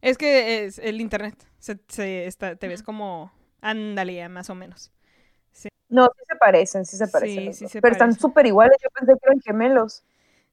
Es 0.01 0.17
que 0.17 0.65
es 0.65 0.77
el 0.79 1.01
internet. 1.01 1.35
Se, 1.57 1.79
se 1.87 2.27
está- 2.27 2.55
te 2.55 2.67
ves 2.67 2.83
como. 2.83 3.31
Ándale, 3.61 4.13
ya, 4.13 4.29
más 4.29 4.49
o 4.51 4.55
menos. 4.55 4.91
No, 5.87 6.05
sí 6.17 6.23
se 6.27 6.35
parecen, 6.37 6.85
sí 6.85 6.97
se 6.97 7.07
parecen. 7.07 7.53
Sí, 7.53 7.59
sí 7.59 7.67
se 7.67 7.81
pero 7.81 7.93
están 7.93 8.13
súper 8.17 8.45
iguales. 8.47 8.77
Yo 8.83 8.89
pensé 8.89 9.13
que 9.13 9.19
eran 9.23 9.39
gemelos. 9.41 10.03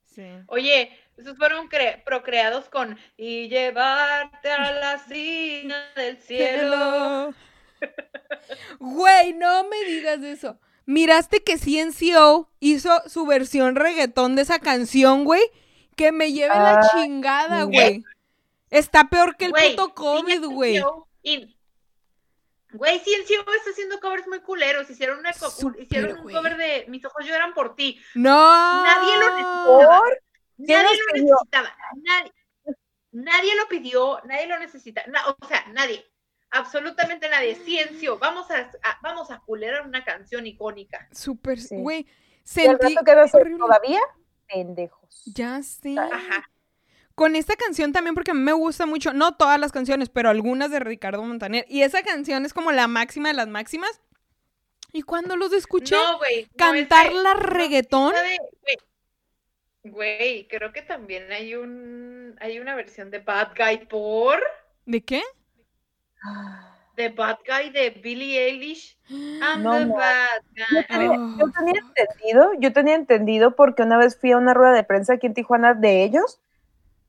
Sí. 0.04 0.24
Oye, 0.46 0.90
esos 1.16 1.36
fueron 1.36 1.68
cre- 1.68 2.02
procreados 2.04 2.68
con 2.68 2.98
y 3.16 3.48
llevarte 3.48 4.50
a 4.50 4.72
la 4.72 4.98
cima 4.98 5.76
del 5.96 6.18
cielo. 6.20 7.34
Güey, 8.78 9.32
no 9.34 9.64
me 9.68 9.84
digas 9.84 10.22
eso. 10.22 10.58
Miraste 10.86 11.42
que 11.42 11.58
CNCO 11.58 12.50
hizo 12.60 12.90
su 13.08 13.24
versión 13.26 13.76
reggaetón 13.76 14.34
de 14.36 14.42
esa 14.42 14.58
canción, 14.58 15.24
güey. 15.24 15.42
Que 15.96 16.10
me 16.12 16.32
lleve 16.32 16.54
la 16.54 16.80
Ah, 16.80 16.90
chingada, 16.92 17.62
güey. 17.64 18.02
Está 18.70 19.04
peor 19.08 19.36
que 19.36 19.44
el 19.46 19.50
Güey, 19.50 19.76
puto 19.76 19.94
COVID, 19.94 20.40
CNCO 20.40 20.50
güey. 20.50 20.82
y- 21.22 21.56
Güey, 22.72 22.98
CNCO 23.00 23.52
está 23.52 23.70
haciendo 23.70 24.00
covers 24.00 24.26
muy 24.26 24.40
culeros. 24.40 24.88
Hicieron, 24.88 25.18
una 25.18 25.30
hicieron 25.78 26.16
un 26.16 26.22
güey. 26.22 26.34
cover 26.34 26.56
de 26.56 26.86
Mis 26.88 27.04
ojos 27.04 27.26
lloran 27.26 27.52
por 27.52 27.76
ti. 27.76 28.00
No. 28.14 28.82
Nadie 28.82 29.14
lo 29.16 29.26
necesitaba. 29.36 30.02
¿Por? 30.56 30.66
¿Quién 30.66 30.82
Nadie 30.82 30.96
lo 31.06 31.12
pidió? 31.12 31.34
necesitaba. 31.34 31.76
Nadie, 32.02 32.32
nadie 33.12 33.54
lo 33.56 33.68
pidió, 33.68 34.20
nadie 34.24 34.46
lo 34.46 34.58
necesita. 34.58 35.02
na- 35.08 35.26
o 35.28 35.46
sea, 35.46 35.64
nadie. 35.72 36.04
Absolutamente 36.50 37.28
nadie. 37.30 37.54
Ciencio. 37.56 38.18
Vamos 38.18 38.50
a, 38.50 38.58
a- 38.82 38.98
vamos 39.02 39.30
a 39.30 39.40
culerar 39.40 39.86
una 39.86 40.04
canción 40.04 40.46
icónica. 40.46 41.08
Súper, 41.12 41.58
Sí. 41.60 41.76
güey. 41.76 42.00
¿Y 42.00 42.06
al 42.66 42.78
Sentí 42.78 42.94
rato 42.94 43.04
que 43.04 43.10
hacer 43.12 43.40
horrible. 43.42 43.58
todavía? 43.60 44.00
Pendejos. 44.48 45.22
Ya 45.34 45.62
sé. 45.62 45.96
Ajá. 45.98 46.48
Con 47.14 47.36
esta 47.36 47.56
canción 47.56 47.92
también, 47.92 48.14
porque 48.14 48.32
a 48.32 48.34
mí 48.34 48.40
me 48.40 48.52
gusta 48.52 48.84
mucho, 48.86 49.12
no 49.12 49.36
todas 49.36 49.58
las 49.60 49.70
canciones, 49.72 50.08
pero 50.08 50.28
algunas 50.30 50.70
de 50.70 50.80
Ricardo 50.80 51.22
Montaner. 51.22 51.64
Y 51.68 51.82
esa 51.82 52.02
canción 52.02 52.44
es 52.44 52.52
como 52.54 52.72
la 52.72 52.86
máxima 52.88 53.28
de 53.28 53.34
las 53.34 53.48
máximas. 53.48 54.00
Y 54.92 55.02
cuando 55.02 55.36
los 55.36 55.52
escuché 55.52 55.94
No, 55.94 56.18
güey. 56.18 56.44
no, 56.44 56.50
cantarla 56.56 57.32
es 57.32 57.38
de- 57.38 57.46
reggaetón, 57.46 58.12
de- 58.14 58.38
güey. 59.84 60.46
Creo 60.48 60.72
que 60.72 60.82
también 60.82 61.30
hay 61.32 61.54
un 61.54 62.36
hay 62.40 62.58
una 62.58 62.74
versión 62.74 63.10
de 63.10 63.18
Bad 63.18 63.48
Guy 63.56 63.86
por 63.86 64.40
¿de 64.86 65.02
qué? 65.04 65.22
The 66.96 67.08
Bad 67.08 67.38
Guy 67.46 67.70
de 67.70 67.90
Billie 67.90 68.38
Eilish. 68.38 68.98
I'm 69.10 69.62
No, 69.62 69.78
the 69.78 69.86
no. 69.86 69.94
bad 69.94 70.42
guy. 70.54 70.66
Yo 70.76 70.86
tenía, 70.86 71.36
yo 71.38 71.50
tenía 71.50 71.80
entendido, 71.80 72.50
yo 72.58 72.72
tenía 72.72 72.94
entendido 72.94 73.56
porque 73.56 73.82
una 73.82 73.96
vez 73.98 74.18
fui 74.18 74.32
a 74.32 74.36
una 74.38 74.54
rueda 74.54 74.72
de 74.72 74.84
prensa 74.84 75.14
aquí 75.14 75.26
en 75.26 75.34
Tijuana 75.34 75.74
de 75.74 76.04
ellos, 76.04 76.40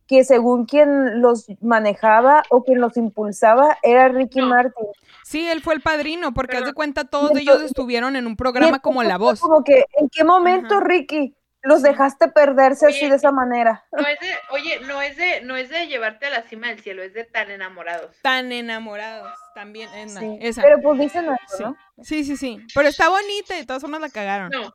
que 0.07 0.23
según 0.23 0.65
quien 0.65 1.21
los 1.21 1.47
manejaba 1.61 2.43
o 2.49 2.63
quien 2.63 2.79
los 2.81 2.95
impulsaba 2.97 3.77
era 3.83 4.07
Ricky 4.07 4.39
No. 4.39 4.47
Martin. 4.47 4.87
Sí, 5.25 5.47
él 5.47 5.61
fue 5.61 5.73
el 5.75 5.81
padrino, 5.81 6.33
porque 6.33 6.57
haz 6.57 6.65
de 6.65 6.73
cuenta 6.73 7.03
todos 7.05 7.31
y 7.31 7.39
ellos 7.41 7.55
entonces- 7.55 7.67
estuvieron 7.71 8.15
en 8.15 8.25
un 8.25 8.35
programa 8.35 8.79
como 8.79 9.01
entonces 9.01 9.09
La 9.09 9.17
Voz. 9.17 9.39
Como 9.41 9.63
que, 9.63 9.85
¿en 9.97 10.09
qué 10.09 10.23
momento, 10.23 10.75
Ajá. 10.75 10.83
Ricky, 10.85 11.35
los 11.63 11.81
dejaste 11.81 12.27
perderse 12.27 12.87
así 12.87 13.09
de 13.09 13.15
esa 13.15 13.31
manera? 13.31 13.85
no 13.91 14.05
es 14.05 14.19
de, 14.19 14.33
oye, 14.51 14.79
no 14.81 15.01
es 15.01 15.15
de, 15.17 15.41
no 15.41 15.55
es 15.55 15.69
de 15.69 15.87
llevarte 15.87 16.25
a 16.25 16.29
la 16.29 16.41
cima 16.43 16.67
del 16.67 16.79
cielo, 16.81 17.01
es 17.03 17.13
de 17.13 17.23
tan 17.23 17.49
enamorados. 17.49 18.15
Tan 18.21 18.51
enamorados 18.51 19.33
también. 19.55 19.89
Esa. 19.93 20.19
Sí, 20.19 20.37
esa. 20.41 20.61
Pero 20.61 20.81
pues 20.81 20.99
dicen 20.99 21.25
eso, 21.25 21.57
Sí. 21.57 21.63
¿no? 21.63 21.77
sí, 22.03 22.23
sí, 22.25 22.37
sí. 22.37 22.59
Pero 22.75 22.89
está 22.89 23.07
bonita 23.09 23.55
y 23.55 23.59
de 23.61 23.65
todas 23.65 23.81
formas 23.81 24.01
la 24.01 24.09
cagaron. 24.09 24.49
No. 24.49 24.73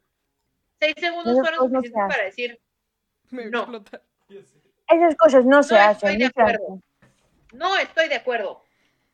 Seis 0.81 0.95
segundos 0.99 1.33
Esas 1.35 1.41
fueron 1.49 1.73
no 1.73 1.81
se 1.81 1.89
suficientes 1.89 2.17
para 2.17 2.25
decir, 2.25 2.61
Me 3.31 3.47
No. 3.51 3.85
Esas 4.89 5.17
cosas 5.17 5.45
no, 5.45 5.63
se 5.63 5.75
No 5.75 5.81
hacen. 5.81 6.11
estoy 6.11 6.17
de 6.19 6.25
no 6.25 6.31
se 6.35 6.41
acuerdo. 6.41 6.81
no 7.53 7.77
estoy 7.77 8.09
de 8.09 8.15
acuerdo. 8.15 8.63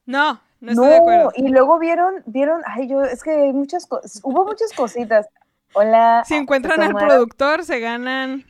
No, 0.07 0.41
no 0.61 0.71
estoy 0.71 0.89
de 0.89 0.97
acuerdo. 0.97 1.33
y 1.35 1.49
luego 1.49 1.79
vieron, 1.81 2.23
vieron, 2.27 2.63
ay, 2.67 2.87
yo, 2.89 3.03
es 3.03 3.23
que 3.25 3.31
hay 3.33 3.53
muchas 3.53 3.87
cosas, 3.87 4.21
hubo 4.23 4.45
muchas 4.45 4.73
cositas. 4.73 5.27
Hola. 5.75 6.23
Si 6.27 6.35
encuentran 6.35 6.81
al 6.83 6.95
productor, 6.95 7.65
se 7.65 7.81
ganan. 7.81 8.45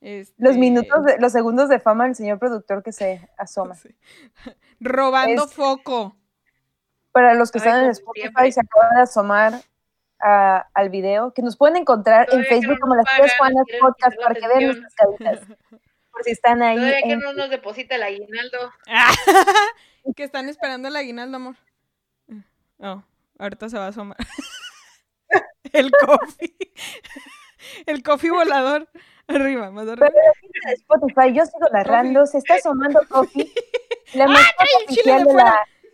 este, 0.00 0.34
Los 0.38 0.56
minutos, 0.56 1.04
de, 1.04 1.18
los 1.18 1.32
segundos 1.32 1.68
de 1.68 1.80
fama 1.80 2.04
del 2.04 2.14
señor 2.14 2.38
productor 2.38 2.82
que 2.82 2.92
se 2.92 3.28
asoma. 3.36 3.74
sí. 3.74 3.88
Robando 4.80 5.46
foco. 5.48 6.16
Para 7.12 7.34
los 7.34 7.50
que 7.52 7.58
Ay, 7.60 7.66
están 7.66 7.84
en 7.84 7.90
Spotify 7.90 8.22
siempre. 8.22 8.52
se 8.52 8.60
acaban 8.60 8.96
de 8.96 9.02
asomar 9.02 9.52
a- 10.20 10.66
al 10.74 10.88
video, 10.90 11.32
que 11.32 11.42
nos 11.42 11.56
pueden 11.56 11.76
encontrar 11.76 12.22
en 12.22 12.26
Todavía 12.42 12.48
que 12.48 12.54
Facebook 12.56 12.74
no 12.74 12.80
como 12.80 12.94
las 12.96 13.04
tres 13.16 13.32
Juanas 13.38 13.64
Podcast 13.80 14.16
para 14.20 14.34
que 14.34 14.48
vean 14.48 14.64
nuestras 14.66 14.94
caritas. 14.94 15.40
Por 16.10 16.22
si 16.24 16.30
están 16.32 16.62
ahí. 16.62 16.76
Todavía 16.76 17.02
que 17.02 17.12
en- 17.12 17.20
no 17.20 17.32
nos 17.34 17.50
deposita 17.50 17.94
el 17.96 18.02
aguinaldo. 18.02 18.58
que 20.16 20.24
están 20.24 20.48
esperando 20.48 20.88
el 20.88 20.96
aguinaldo, 20.96 21.36
amor. 21.36 21.56
Oh, 22.78 23.02
ahorita 23.38 23.68
se 23.68 23.78
va 23.78 23.86
a 23.86 23.88
asomar. 23.88 24.16
el 25.74 25.90
coffee. 25.90 26.56
el 27.86 28.02
coffee 28.02 28.30
volador. 28.30 28.88
Arriba, 29.26 29.70
más 29.70 29.88
arriba. 29.88 30.06
Pero 30.06 30.26
la 30.26 30.34
gente 30.40 30.58
de 30.66 30.72
Spotify, 30.74 31.32
yo 31.32 31.44
sigo 31.46 31.66
narrando, 31.72 32.26
se 32.26 32.38
está 32.38 32.56
asomando 32.56 33.00
Coffee, 33.08 33.50
la 34.14 34.26
mascota 34.26 34.54
trae 34.58 34.84
el 34.86 34.94
chile 34.94 35.14
de 35.14 35.24
fuera! 35.24 35.44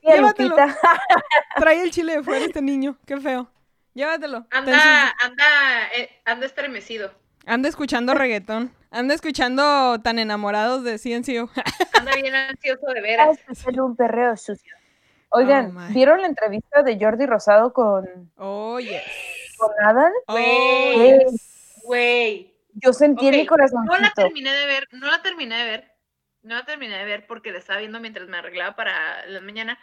la 0.03 0.15
Llévatelo. 0.15 0.57
Trae 1.57 1.83
el 1.83 1.91
chile 1.91 2.17
de 2.17 2.23
fuera 2.23 2.45
este 2.45 2.63
niño. 2.63 2.97
Qué 3.07 3.21
feo. 3.21 3.51
Llévatelo. 3.95 4.47
Anda, 4.51 5.15
anda, 5.23 5.45
eh, 5.97 6.11
anda 6.25 6.47
estremecido. 6.47 7.13
Anda 7.47 7.69
escuchando 7.69 8.15
reggaetón. 8.15 8.73
Anda 8.91 9.15
escuchando 9.15 10.01
tan 10.01 10.19
enamorados 10.19 10.83
de 10.85 10.99
Ciencio. 10.99 11.51
Anda 11.93 12.15
bien 12.17 12.35
ansioso 12.35 12.87
de 12.95 13.01
veras. 13.01 13.39
Hacer 13.47 13.81
un 13.81 13.95
perreo 13.95 14.37
sucio. 14.37 14.75
Oigan, 15.29 15.77
Oh. 15.77 15.93
¿vieron 15.93 16.21
la 16.23 16.27
entrevista 16.27 16.83
de 16.83 16.99
Jordi 16.99 17.27
Rosado 17.27 17.73
con, 17.73 18.33
oh, 18.37 18.81
yes. 18.81 19.03
Oh, 19.63 20.33
Güey. 20.33 21.19
yes. 21.19 21.81
Güey. 21.83 22.55
Yo 22.75 22.93
sentí 22.93 23.29
en 23.29 23.37
mi 23.37 23.47
corazoncito. 23.47 23.93
No 23.95 23.99
la 24.01 24.13
terminé 24.15 24.53
de 24.53 24.67
ver, 24.67 24.89
no 24.93 25.11
la 25.11 25.23
terminé 25.23 25.57
de 25.57 25.65
ver. 25.65 25.93
No 26.43 26.55
la 26.55 26.65
terminé 26.65 26.97
de 26.97 27.05
ver 27.05 27.27
porque 27.27 27.53
la 27.53 27.59
estaba 27.59 27.81
viendo 27.81 28.01
mientras 28.01 28.27
me 28.29 28.39
arreglaba 28.39 28.75
para 28.77 29.27
la 29.27 29.41
mañana. 29.41 29.79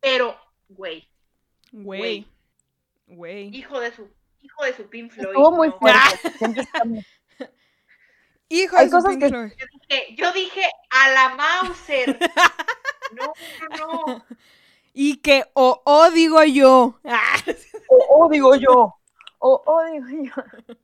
Pero, 0.00 0.36
güey, 0.68 1.08
Güey. 1.70 2.26
Güey. 3.06 3.54
hijo 3.56 3.78
de 3.80 3.92
su 3.92 4.08
hijo 4.40 4.64
de 4.64 4.72
su 4.74 4.88
Pink 4.88 5.12
Floyd. 5.12 5.28
Estuvo 5.28 5.52
muy 5.52 5.68
no. 5.68 5.78
fuerte. 5.78 6.30
Hijo 8.48 8.76
Hay 8.76 8.84
de 8.86 8.90
su 8.90 8.96
cosas 8.96 9.10
Pink 9.12 9.22
que- 9.22 9.28
Floyd. 9.28 9.52
Yo 9.56 9.66
dije, 9.88 10.14
yo 10.16 10.32
dije 10.32 10.62
a 10.90 11.08
la 11.10 11.28
Mauser. 11.36 12.18
No, 13.12 13.32
no, 13.78 14.06
no. 14.06 14.26
Y 14.94 15.16
que 15.22 15.44
o 15.54 15.80
o 15.86 16.10
digo 16.10 16.42
yo. 16.44 17.00
O, 17.88 18.24
o 18.26 18.28
digo 18.28 18.54
yo. 18.56 18.94
O, 19.44 19.60
o 19.66 19.84
digo 19.86 20.06
yo. 20.08 20.74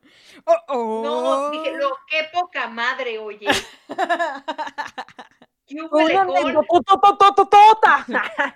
oh, 0.45 0.57
oh. 0.69 1.03
No, 1.05 1.51
dije, 1.51 1.77
lo, 1.77 1.91
qué 2.09 2.29
poca 2.33 2.67
madre, 2.67 3.17
oye. 3.19 3.47
¿Qué 5.67 5.77
hubo 5.83 5.97
Una 5.97 6.27
con- 6.27 6.37
anécdototototota. 6.37 8.07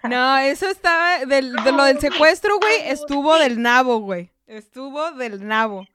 No, 0.08 0.38
eso 0.38 0.68
estaba 0.68 1.24
del, 1.24 1.54
de 1.54 1.72
lo 1.72 1.84
del 1.84 2.00
secuestro, 2.00 2.58
güey, 2.58 2.88
estuvo 2.88 3.38
del 3.38 3.62
nabo, 3.62 4.00
güey. 4.00 4.30
Estuvo 4.48 5.12
del 5.12 5.46
nabo. 5.46 5.86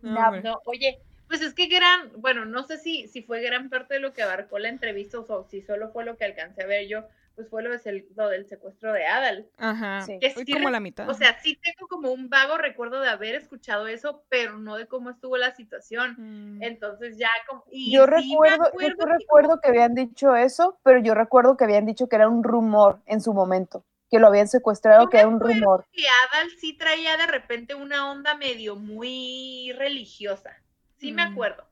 No, 0.00 0.60
oye, 0.64 0.98
pues 1.28 1.42
es 1.42 1.52
que 1.52 1.66
gran, 1.66 2.12
bueno, 2.16 2.46
no 2.46 2.62
sé 2.62 2.78
si, 2.78 3.06
si 3.08 3.22
fue 3.22 3.42
gran 3.42 3.68
parte 3.68 3.94
de 3.94 4.00
lo 4.00 4.14
que 4.14 4.22
abarcó 4.22 4.58
la 4.58 4.68
entrevista 4.70 5.18
o 5.18 5.44
si 5.50 5.60
solo 5.60 5.90
fue 5.90 6.04
lo 6.06 6.16
que 6.16 6.24
alcancé 6.24 6.62
a 6.62 6.66
ver 6.66 6.86
yo, 6.88 7.04
pues 7.40 7.48
fue 7.50 7.62
lo, 7.62 7.70
de 7.70 8.06
lo 8.14 8.28
del 8.28 8.46
secuestro 8.46 8.92
de 8.92 9.06
Adal. 9.06 9.48
Ajá. 9.56 10.02
Sí. 10.02 10.18
Que 10.20 10.30
Fue 10.30 10.44
sí 10.44 10.52
como 10.52 10.68
la 10.70 10.80
mitad. 10.80 11.08
O 11.08 11.14
sea, 11.14 11.38
sí 11.40 11.58
tengo 11.62 11.88
como 11.88 12.10
un 12.12 12.28
vago 12.28 12.58
recuerdo 12.58 13.00
de 13.00 13.08
haber 13.08 13.34
escuchado 13.34 13.86
eso, 13.86 14.24
pero 14.28 14.58
no 14.58 14.76
de 14.76 14.86
cómo 14.86 15.08
estuvo 15.10 15.36
la 15.38 15.54
situación. 15.54 16.16
Mm. 16.18 16.62
Entonces 16.62 17.16
ya 17.18 17.30
como... 17.48 17.64
y 17.70 17.92
Yo 17.94 18.04
sí 18.04 18.10
recuerdo, 18.10 18.70
yo 18.78 18.96
que- 18.96 19.06
recuerdo 19.06 19.60
que 19.60 19.68
habían 19.68 19.94
dicho 19.94 20.36
eso, 20.36 20.78
pero 20.82 21.00
yo 21.00 21.14
recuerdo 21.14 21.56
que 21.56 21.64
habían 21.64 21.86
dicho 21.86 22.08
que 22.08 22.16
era 22.16 22.28
un 22.28 22.44
rumor 22.44 23.00
en 23.06 23.20
su 23.20 23.32
momento, 23.32 23.84
que 24.10 24.18
lo 24.18 24.26
habían 24.26 24.48
secuestrado, 24.48 25.04
Yo 25.04 25.08
que 25.08 25.18
era 25.18 25.28
un 25.28 25.40
rumor. 25.40 25.86
que 25.92 26.04
Adal 26.32 26.50
sí 26.60 26.76
traía 26.76 27.16
de 27.16 27.26
repente 27.26 27.74
una 27.74 28.10
onda 28.10 28.34
medio 28.36 28.76
muy 28.76 29.72
religiosa. 29.76 30.56
Sí 30.98 31.12
me 31.12 31.24
Mm. 31.26 31.32
acuerdo. 31.32 31.64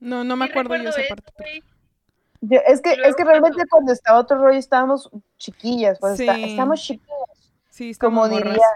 No, 0.00 0.24
no 0.24 0.34
me 0.34 0.46
Sí 0.46 0.50
acuerdo 0.52 0.76
yo 0.76 0.88
esa 0.88 1.02
eso, 1.02 1.14
parte. 1.14 1.62
Yo- 2.42 2.60
es 2.66 2.80
que, 2.80 2.96
luego 2.96 3.10
es 3.10 3.16
que 3.16 3.24
realmente 3.24 3.64
cuando- 3.70 3.92
estaba 3.92 4.18
otro 4.18 4.38
rollo 4.38 4.58
estábamos 4.58 5.10
chiquillas, 5.36 5.98
pues 5.98 6.18
está- 6.20 6.34
Sí. 6.34 6.44
estamos 6.50 6.80
chiquillas, 6.80 7.52
Sí, 7.68 7.94
como 7.94 8.28
diría 8.28 8.66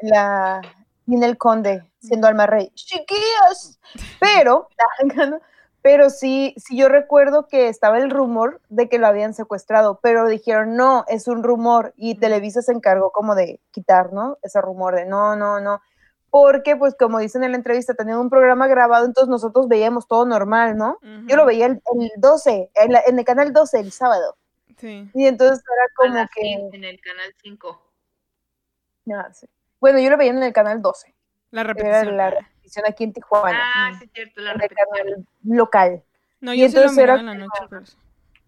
la 0.00 0.60
Ninel 1.06 1.36
Conde, 1.38 1.84
siendo 2.00 2.26
alma 2.28 2.46
rey, 2.46 2.70
chiquillas. 2.74 3.78
Pero, 4.20 4.68
pero 5.82 6.10
sí, 6.10 6.54
sí 6.56 6.76
yo 6.76 6.88
recuerdo 6.88 7.46
que 7.48 7.68
estaba 7.68 7.98
el 7.98 8.10
rumor 8.10 8.60
de 8.68 8.88
que 8.88 8.98
lo 8.98 9.06
habían 9.06 9.34
secuestrado, 9.34 9.98
pero 10.02 10.26
dijeron, 10.26 10.76
no, 10.76 11.04
es 11.08 11.28
un 11.28 11.42
rumor, 11.42 11.92
y. 11.96 12.14
Televisa 12.16 12.62
se 12.62 12.72
encargó 12.72 13.10
como 13.10 13.34
de 13.34 13.60
quitar, 13.72 14.12
¿no? 14.12 14.38
Ese 14.42 14.60
rumor 14.60 14.94
de 14.96 15.06
no, 15.06 15.34
no, 15.36 15.60
no. 15.60 15.80
Porque, 16.32 16.76
pues, 16.76 16.94
como 16.98 17.18
dicen 17.18 17.44
en 17.44 17.50
la 17.52 17.58
entrevista, 17.58 17.92
tenían 17.92 18.16
un 18.18 18.30
programa 18.30 18.66
grabado, 18.66 19.04
entonces 19.04 19.28
nosotros 19.28 19.68
veíamos 19.68 20.08
todo 20.08 20.24
normal, 20.24 20.78
¿no? 20.78 20.98
Yo 21.26 21.36
lo 21.36 21.44
veía 21.44 21.66
el, 21.66 21.72
el 22.00 22.10
12, 22.16 22.70
en, 22.74 22.92
la- 22.92 23.02
en 23.06 23.18
el 23.18 23.24
canal 23.26 23.52
12 23.52 23.78
el 23.80 23.92
sábado. 23.92 24.38
Sí. 24.78 25.10
Y 25.12 25.26
entonces 25.26 25.62
era 25.62 25.84
A 25.84 25.88
como 25.94 26.28
que. 26.34 26.52
en 26.76 26.84
el 26.84 26.98
canal 27.02 27.34
5. 27.42 27.92
Ah, 29.14 29.28
sí. 29.32 29.46
Bueno, 29.78 29.98
yo 29.98 30.08
lo 30.10 30.16
veía 30.16 30.30
en 30.30 30.42
el 30.42 30.52
canal 30.54 30.80
12. 30.80 31.14
La 31.50 31.60
Era 31.60 31.74
repetición. 31.74 32.16
la 32.16 32.26
ah. 32.28 32.30
repetición 32.30 32.84
aquí 32.88 33.04
en 33.04 33.12
Tijuana, 33.12 33.60
Ah, 33.74 33.92
sí, 34.00 34.08
cierto, 34.14 34.40
la 34.40 34.52
en 34.52 34.54
el 34.56 34.68
repetición. 34.68 34.88
canal 34.96 35.26
local. 35.44 36.02
No, 36.40 36.54
y 36.54 36.60
yo 36.62 36.68
sí 36.68 36.74
lo 36.76 36.80
entonces 36.80 37.04
era 37.04 37.16
miraba 37.18 37.32
en 37.34 37.38
la 37.40 37.44
noche, 37.46 37.62
pero. 37.68 37.82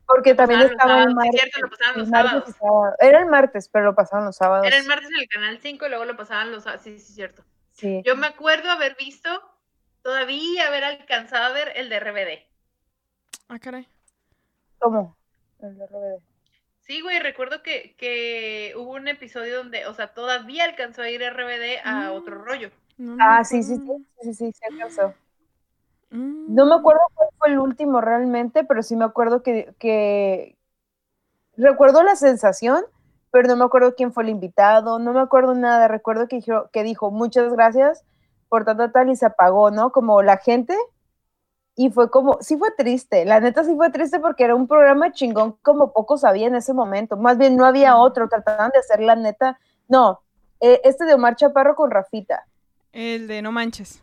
Porque 0.07 0.35
también 0.35 0.61
los 0.61 0.71
estaba 0.71 1.03
el 1.03 1.11
sábados, 1.11 1.11
sí, 1.13 1.15
martes. 1.17 1.41
cierto, 1.41 1.61
lo 1.61 1.69
pasaban 1.71 1.95
el 1.95 2.01
los 2.01 2.09
martes 2.11 2.31
sábados. 2.33 2.57
sábado. 2.59 2.97
Era 3.01 3.19
el 3.21 3.27
martes, 3.27 3.69
pero 3.69 3.85
lo 3.85 3.95
pasaban 3.95 4.25
los 4.25 4.37
sábados. 4.37 4.67
Era 4.67 4.77
el 4.79 4.87
martes 4.87 5.09
en 5.11 5.17
el 5.21 5.29
canal 5.29 5.59
5 5.61 5.85
y 5.85 5.89
luego 5.91 6.05
lo 6.07 6.17
pasaban 6.17 6.51
los 6.51 6.63
sábados. 6.65 6.83
Sí, 6.83 6.99
sí, 6.99 7.13
cierto. 7.13 7.45
Sí. 7.75 8.03
Yo 8.05 8.17
me 8.17 8.29
acuerdo 8.29 8.71
haber 8.71 8.97
visto, 8.97 9.29
todavía 10.03 10.69
haber 10.69 10.85
alcanzado 10.85 11.45
a 11.45 11.53
ver 11.53 11.73
el 11.77 11.89
de 11.89 11.97
RBD. 11.97 12.39
Ah, 13.49 13.59
caray. 13.59 13.89
¿Cómo? 14.79 15.17
El 15.61 15.77
de 15.77 15.85
RBD. 15.85 16.23
Sí, 16.81 17.01
güey, 17.01 17.19
recuerdo 17.19 17.63
que, 17.63 17.95
que 17.97 18.75
hubo 18.77 18.93
un 18.93 19.09
episodio 19.09 19.57
donde, 19.57 19.87
o 19.87 19.95
sea, 19.95 20.15
todavía 20.15 20.65
alcanzó 20.65 21.03
a 21.03 21.11
ir 21.11 21.23
RBD 21.23 21.81
a 21.85 22.11
Mm. 22.11 22.15
otro 22.15 22.37
rollo. 22.45 22.71
No 22.97 23.17
Ah, 23.19 23.43
sí, 23.43 23.63
sí, 23.63 23.77
sí, 23.77 23.83
sí, 23.87 24.05
sí, 24.23 24.35
sí, 24.35 24.53
sí 24.53 24.65
alcanzó. 24.71 25.15
Mm. 26.11 26.55
No 26.55 26.67
me 26.67 26.77
acuerdo 26.77 27.01
cuál 27.15 27.29
fue 27.39 27.49
el 27.49 27.59
último 27.59 28.01
realmente, 28.01 28.63
pero 28.65 28.83
sí 28.83 28.95
me 28.97 29.05
acuerdo 29.05 29.43
que, 29.43 29.75
que... 29.79 30.57
Recuerdo 31.57 32.03
la 32.03 32.15
sensación, 32.17 32.85
pero 33.35 33.49
no 33.49 33.57
me 33.57 33.65
acuerdo 33.65 33.97
quién 33.97 34.13
fue 34.13 34.23
el 34.23 34.29
invitado, 34.29 35.01
no 35.01 35.13
me 35.13 35.19
acuerdo 35.19 35.57
nada. 35.57 35.89
Recuerdo 35.89 36.29
que 36.29 36.37
dijo, 36.37 36.71
que 36.73 36.85
dijo 36.85 37.11
muchas 37.11 37.53
gracias 37.53 38.05
por 38.49 38.65
tal, 38.65 38.93
tal, 38.93 39.11
y 39.11 39.17
se 39.17 39.27
apagó, 39.27 39.73
¿no? 39.73 39.91
Como 39.91 40.23
la 40.23 40.37
gente. 40.37 40.77
Y 41.75 41.91
fue 41.91 42.13
como, 42.13 42.39
sí 42.41 42.57
fue 42.57 42.71
triste, 42.79 43.25
la 43.25 43.41
neta 43.41 43.65
sí 43.65 43.75
fue 43.75 43.91
triste 43.91 44.21
porque 44.21 44.45
era 44.45 44.55
un 44.55 44.69
programa 44.69 45.11
chingón 45.11 45.57
como 45.63 45.93
pocos 45.93 46.21
sabía 46.21 46.47
en 46.47 46.55
ese 46.55 46.75
momento. 46.75 47.17
Más 47.17 47.37
bien 47.37 47.57
no 47.57 47.67
había 47.67 47.97
otro, 47.97 48.29
trataban 48.29 48.71
de 48.71 48.79
hacer 48.79 49.01
la 49.01 49.17
neta. 49.17 49.59
No, 49.89 50.23
eh, 50.61 50.81
este 50.85 51.05
de 51.05 51.15
Omar 51.15 51.35
Chaparro 51.35 51.75
con 51.75 51.91
Rafita. 51.91 52.47
El 52.93 53.27
de 53.27 53.43
No 53.43 53.51
Manches. 53.51 54.01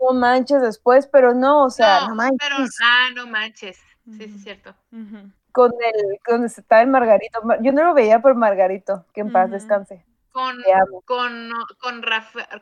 No 0.00 0.14
manches 0.14 0.62
después, 0.62 1.06
pero 1.06 1.34
no, 1.34 1.64
o 1.64 1.70
sea, 1.70 2.08
no, 2.08 2.14
manches. 2.14 2.38
pero, 2.40 2.56
ah, 2.82 3.08
no 3.14 3.26
manches. 3.26 3.76
Sí, 4.06 4.24
sí, 4.24 4.24
Ujú. 4.30 4.38
cierto. 4.38 4.74
Ujú. 4.90 5.30
Con 5.54 5.72
el, 5.72 6.18
con 6.26 6.44
estaba 6.44 6.82
el 6.82 6.88
Margarito. 6.88 7.40
Mar- 7.42 7.60
Yo 7.62 7.72
no 7.72 7.84
lo 7.84 7.94
veía 7.94 8.20
por 8.20 8.34
Margarito, 8.34 9.06
que 9.14 9.20
en 9.20 9.30
paz 9.30 9.50
descanse. 9.52 10.04
Con, 10.32 10.56
con, 11.04 11.50
con, 11.78 12.02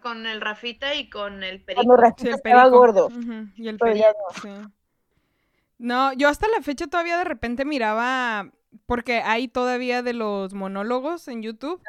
con 0.03 0.27
el 0.27 0.43
Rafita 0.43 0.95
y 0.95 1.09
con 1.09 1.43
el 1.43 1.65
Perico. 1.65 1.85
Cuando 1.87 1.97
Rafita 1.97 2.23
Sí, 2.23 2.29
el 2.29 2.35
estaba 2.35 2.63
perico. 2.65 2.79
gordo. 2.79 3.09
Y 3.57 3.69
el 3.69 3.79
perico, 3.79 4.07
sí. 4.43 4.51
No, 5.79 6.13
yo 6.13 6.29
hasta 6.29 6.47
la 6.49 6.61
fecha 6.61 6.87
todavía 6.87 7.17
de 7.17 7.25
repente 7.25 7.65
miraba, 7.65 8.51
porque 8.85 9.23
hay 9.23 9.49
todavía 9.49 10.03
de 10.03 10.13
los 10.13 10.53
monólogos 10.53 11.29
en 11.29 11.43
YouTube, 11.43 11.83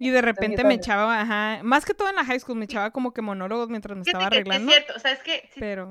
y 0.00 0.10
de 0.10 0.20
repente 0.20 0.64
me 0.64 0.74
echaba, 0.74 1.20
ajá, 1.20 1.60
más 1.62 1.84
que 1.84 1.94
todo 1.94 2.08
en 2.10 2.16
la 2.16 2.24
high 2.24 2.40
school, 2.40 2.58
me 2.58 2.64
echaba 2.64 2.90
como 2.90 3.12
que 3.14 3.22
monólogos 3.22 3.68
mientras 3.68 3.96
me 3.96 4.02
estaba 4.02 4.26
arreglando, 4.26 4.72
es 4.72 4.76
cierto, 4.78 4.94
o 4.96 4.98
sea, 4.98 5.12
es 5.12 5.22
que, 5.22 5.48
sí- 5.54 5.60
pero, 5.60 5.90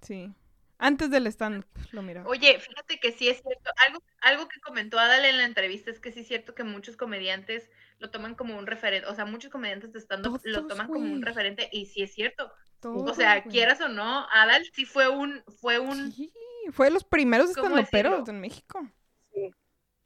sí, 0.00 0.32
antes 0.78 1.10
del 1.10 1.26
stand 1.26 1.64
lo 1.90 2.02
miraba. 2.02 2.28
oye, 2.28 2.58
fíjate 2.60 2.98
que 3.00 3.12
sí 3.12 3.28
es 3.28 3.42
cierto. 3.42 3.70
Algo, 3.86 4.02
algo 4.20 4.48
que 4.48 4.60
comentó 4.60 4.98
Adal 4.98 5.24
en 5.24 5.38
la 5.38 5.44
entrevista 5.44 5.90
es 5.90 6.00
que 6.00 6.12
sí 6.12 6.20
es 6.20 6.28
cierto 6.28 6.54
que 6.54 6.64
muchos 6.64 6.96
comediantes 6.96 7.70
lo 7.98 8.10
toman 8.10 8.34
como 8.36 8.56
un 8.56 8.66
referente, 8.66 9.08
o 9.08 9.14
sea, 9.14 9.24
muchos 9.24 9.50
comediantes 9.50 9.92
de 9.92 9.98
stand-up 10.00 10.40
lo 10.44 10.66
toman 10.66 10.86
como 10.86 11.00
un 11.12 11.22
referente 11.22 11.68
y 11.72 11.86
sí 11.86 12.02
es 12.02 12.14
cierto. 12.14 12.52
o 12.82 13.12
sea, 13.14 13.40
güey. 13.40 13.48
quieras 13.50 13.80
o 13.80 13.88
no, 13.88 14.26
Adal 14.32 14.64
sí 14.72 14.84
fue 14.84 15.08
un, 15.08 15.42
fue 15.60 15.78
un, 15.80 16.12
Sí, 16.12 16.32
fue 16.72 16.86
de 16.86 16.92
los 16.92 17.04
primeros 17.04 17.54
¿Cómo 17.54 17.76
estandoperos 17.78 18.12
decirlo? 18.20 18.32
en 18.34 18.40
México. 18.40 18.88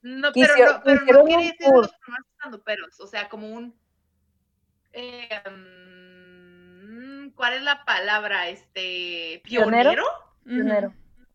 no, 0.01 0.33
Que 0.33 0.41
pero 0.41 0.57
no, 0.73 0.83
pero 0.83 1.01
no 1.19 1.25
quiere 1.25 1.43
decir 1.45 1.69
los 1.71 1.93
primeros 1.99 2.27
estandoperos, 2.33 3.01
o 3.01 3.07
sea, 3.07 3.29
como 3.29 3.49
un, 3.51 3.79
eh, 4.93 5.29
¿cuál 7.35 7.55
es 7.55 7.63
la 7.63 7.85
palabra? 7.85 8.49
Este, 8.49 9.41
¿Pionero? 9.45 9.91
pionero. 9.91 10.05
Pionero. 10.45 10.95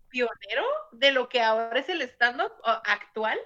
Pionero 0.10 0.66
de 0.92 1.12
lo 1.12 1.30
que 1.30 1.42
ahora 1.42 1.80
es 1.80 1.90
el 1.90 2.02
stand-up 2.02 2.52
actual. 2.64 3.38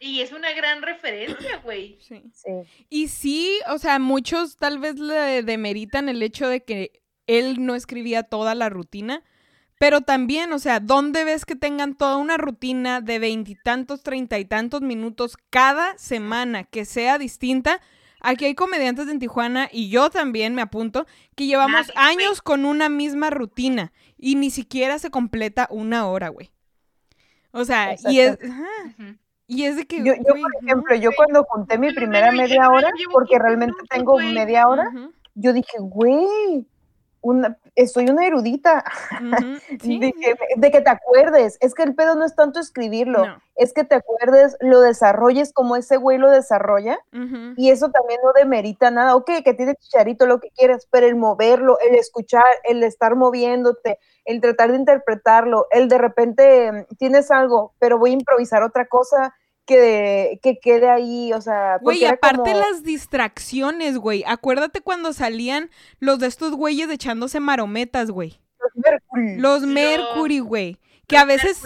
Y 0.00 0.20
es 0.20 0.32
una 0.32 0.52
gran 0.52 0.82
referencia, 0.82 1.58
güey. 1.64 1.98
sí. 2.00 2.22
Sí. 2.32 2.52
Y 2.88 3.08
sí, 3.08 3.60
o 3.68 3.78
sea, 3.78 3.98
muchos 3.98 4.56
tal 4.56 4.78
vez 4.78 4.98
le 4.98 5.42
demeritan 5.42 6.08
el 6.08 6.22
hecho 6.22 6.48
de 6.48 6.62
que 6.62 7.02
él 7.26 7.64
no 7.64 7.74
escribía 7.74 8.22
toda 8.22 8.54
la 8.54 8.68
rutina, 8.68 9.22
pero 9.78 10.02
también, 10.02 10.52
o 10.52 10.58
sea, 10.58 10.80
¿dónde 10.80 11.24
ves 11.24 11.44
que 11.44 11.56
tengan 11.56 11.96
toda 11.96 12.16
una 12.16 12.36
rutina 12.36 13.00
de 13.00 13.18
veintitantos, 13.18 14.02
treinta 14.02 14.38
y 14.38 14.44
tantos 14.44 14.82
minutos 14.82 15.36
cada 15.50 15.96
semana 15.98 16.64
que 16.64 16.84
sea 16.84 17.18
distinta? 17.18 17.80
Aquí 18.26 18.46
hay 18.46 18.54
comediantes 18.54 19.06
en 19.08 19.18
Tijuana 19.18 19.68
y 19.70 19.90
yo 19.90 20.08
también 20.08 20.54
me 20.54 20.62
apunto 20.62 21.06
que 21.36 21.46
llevamos 21.46 21.88
Nadie, 21.94 22.24
años 22.24 22.40
con 22.40 22.64
una 22.64 22.88
misma 22.88 23.28
rutina 23.28 23.92
y 24.16 24.36
ni 24.36 24.50
siquiera 24.50 24.98
se 24.98 25.10
completa 25.10 25.68
una 25.70 26.06
hora, 26.06 26.28
güey. 26.30 26.50
O 27.50 27.66
sea, 27.66 27.94
y 28.08 28.20
es, 28.20 28.38
y 29.46 29.64
es 29.64 29.76
de 29.76 29.86
que, 29.86 29.98
Yo, 29.98 30.14
yo, 30.14 30.22
por 30.24 30.38
no. 30.38 30.46
ejemplo, 30.62 30.94
yo 30.96 31.10
cuando 31.14 31.44
junté 31.44 31.76
mi 31.76 31.92
primera 31.92 32.32
media 32.32 32.70
hora, 32.70 32.90
porque 33.12 33.34
15 33.34 33.42
realmente 33.42 33.76
tengo 33.90 34.18
media 34.18 34.68
hora, 34.68 34.90
yo 35.34 35.52
dije, 35.52 35.76
güey, 35.78 36.66
una, 37.24 37.58
soy 37.92 38.08
una 38.08 38.26
erudita. 38.26 38.84
sí, 39.82 39.98
de 40.56 40.70
que 40.70 40.80
te 40.80 40.90
acuerdes. 40.90 41.58
Es 41.60 41.74
que 41.74 41.82
el 41.82 41.94
pedo 41.94 42.14
no 42.14 42.24
es 42.24 42.36
tanto 42.36 42.60
escribirlo, 42.60 43.26
No. 43.26 43.42
es 43.56 43.72
que 43.72 43.84
te 43.84 43.94
acuerdes, 43.96 44.56
lo 44.60 44.80
desarrolles 44.80 45.52
como 45.52 45.76
ese 45.76 45.96
güey 45.96 46.18
lo 46.18 46.30
desarrolla. 46.30 46.98
Y 47.56 47.70
eso 47.70 47.90
también 47.90 48.20
no 48.22 48.32
demerita 48.32 48.90
nada. 48.90 49.16
Ok, 49.16 49.30
que 49.44 49.54
tiene 49.54 49.74
chicharito, 49.76 50.26
lo 50.26 50.38
que 50.38 50.50
quieras, 50.50 50.86
pero 50.90 51.06
el 51.06 51.16
moverlo, 51.16 51.78
el 51.80 51.94
escuchar, 51.96 52.44
el 52.64 52.82
estar 52.82 53.16
moviéndote, 53.16 53.98
el 54.24 54.40
tratar 54.40 54.70
de 54.72 54.78
interpretarlo, 54.78 55.66
el 55.70 55.88
de 55.88 55.98
repente 55.98 56.72
mm, 56.72 56.94
tienes 56.96 57.30
algo, 57.30 57.74
pero 57.78 57.98
voy 57.98 58.10
a 58.10 58.14
improvisar 58.14 58.62
otra 58.62 58.86
cosa 58.86 59.34
que, 59.66 60.38
que 60.42 60.58
quede 60.58 60.88
ahí, 60.90 61.32
o 61.32 61.40
sea, 61.40 61.78
Güey, 61.80 62.04
aparte 62.04 62.52
como- 62.52 62.58
las 62.60 62.82
distracciones, 62.82 63.98
güey. 63.98 64.24
Acuérdate 64.26 64.80
cuando 64.80 65.12
salían 65.12 65.70
los 66.00 66.18
de 66.18 66.26
estos 66.26 66.52
güeyes 66.52 66.90
echándose 66.90 67.40
marometas, 67.40 68.10
güey. 68.10 68.40
Mercury. 68.74 69.36
Los 69.36 69.62
Los- 69.62 69.70
Mercury, 69.70 70.38
güey. 70.40 70.78
Que 71.06 71.18
a 71.18 71.24
veces, 71.26 71.60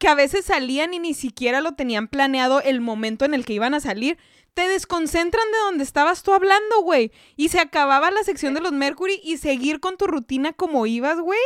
que 0.00 0.08
a 0.08 0.14
veces 0.16 0.44
salían 0.44 0.92
y 0.92 0.98
ni 0.98 1.14
siquiera 1.14 1.60
lo 1.60 1.72
tenían 1.74 2.08
planeado 2.08 2.60
el 2.60 2.80
momento 2.80 3.24
en 3.24 3.32
el 3.32 3.44
que 3.44 3.52
iban 3.52 3.74
a 3.74 3.80
salir. 3.80 4.18
Te 4.54 4.66
desconcentran 4.68 5.44
de 5.52 5.58
donde 5.66 5.84
estabas 5.84 6.24
tú 6.24 6.32
hablando, 6.34 6.82
güey. 6.82 7.12
Y 7.36 7.50
se 7.50 7.60
acababa 7.60 8.10
la 8.10 8.24
sección 8.24 8.54
de 8.54 8.60
los 8.60 8.72
Mercury 8.72 9.20
y 9.22 9.36
seguir 9.36 9.78
con 9.78 9.96
tu 9.96 10.06
rutina 10.08 10.52
como 10.52 10.84
ibas, 10.86 11.20
güey. 11.20 11.38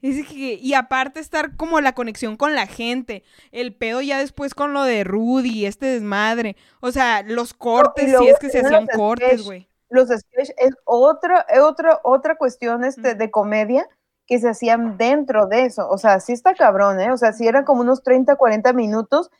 Es 0.00 0.28
que- 0.28 0.54
y 0.54 0.74
aparte 0.74 1.20
estar 1.20 1.56
como 1.56 1.80
la 1.80 1.92
conexión 1.94 2.36
con 2.36 2.54
la 2.54 2.66
gente. 2.66 3.24
El 3.50 3.74
pedo 3.74 4.00
ya 4.00 4.18
después 4.18 4.54
con 4.54 4.72
lo 4.72 4.84
de 4.84 5.04
Rudy, 5.04 5.66
este 5.66 5.86
desmadre. 5.86 6.56
O 6.80 6.92
sea, 6.92 7.22
los 7.22 7.52
cortes, 7.54 8.16
si 8.18 8.28
es 8.28 8.38
que 8.38 8.50
se 8.50 8.60
hacían 8.60 8.86
cortes, 8.86 9.44
güey. 9.44 9.68
los 9.90 10.08
sketches 10.08 10.54
es 10.58 10.74
otra, 10.84 11.46
otra, 11.62 11.98
otra 12.04 12.36
cuestión 12.36 12.84
este, 12.84 13.14
de 13.14 13.30
comedia 13.30 13.88
que 14.26 14.38
se 14.38 14.50
hacían 14.50 14.98
dentro 14.98 15.46
de 15.46 15.64
eso. 15.64 15.88
O 15.88 15.96
sea, 15.96 16.20
sí 16.20 16.32
está 16.34 16.54
cabrón, 16.54 17.00
¿eh? 17.00 17.10
O 17.10 17.16
sea, 17.16 17.32
sí 17.32 17.48
eran 17.48 17.64
como 17.64 17.80
unos 17.80 18.02
30, 18.02 18.36
40 18.36 18.72
minutos. 18.74 19.30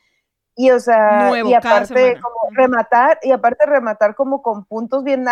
Y, 0.55 0.71
o 0.71 0.79
sea, 0.79 1.29
Nuevo 1.29 1.49
y 1.49 1.53
aparte 1.53 2.19
como 2.19 2.35
rematar, 2.51 3.19
y 3.21 3.31
aparte 3.31 3.65
rematar 3.65 4.15
como 4.15 4.41
con 4.41 4.65
puntos 4.65 5.03
bien 5.03 5.25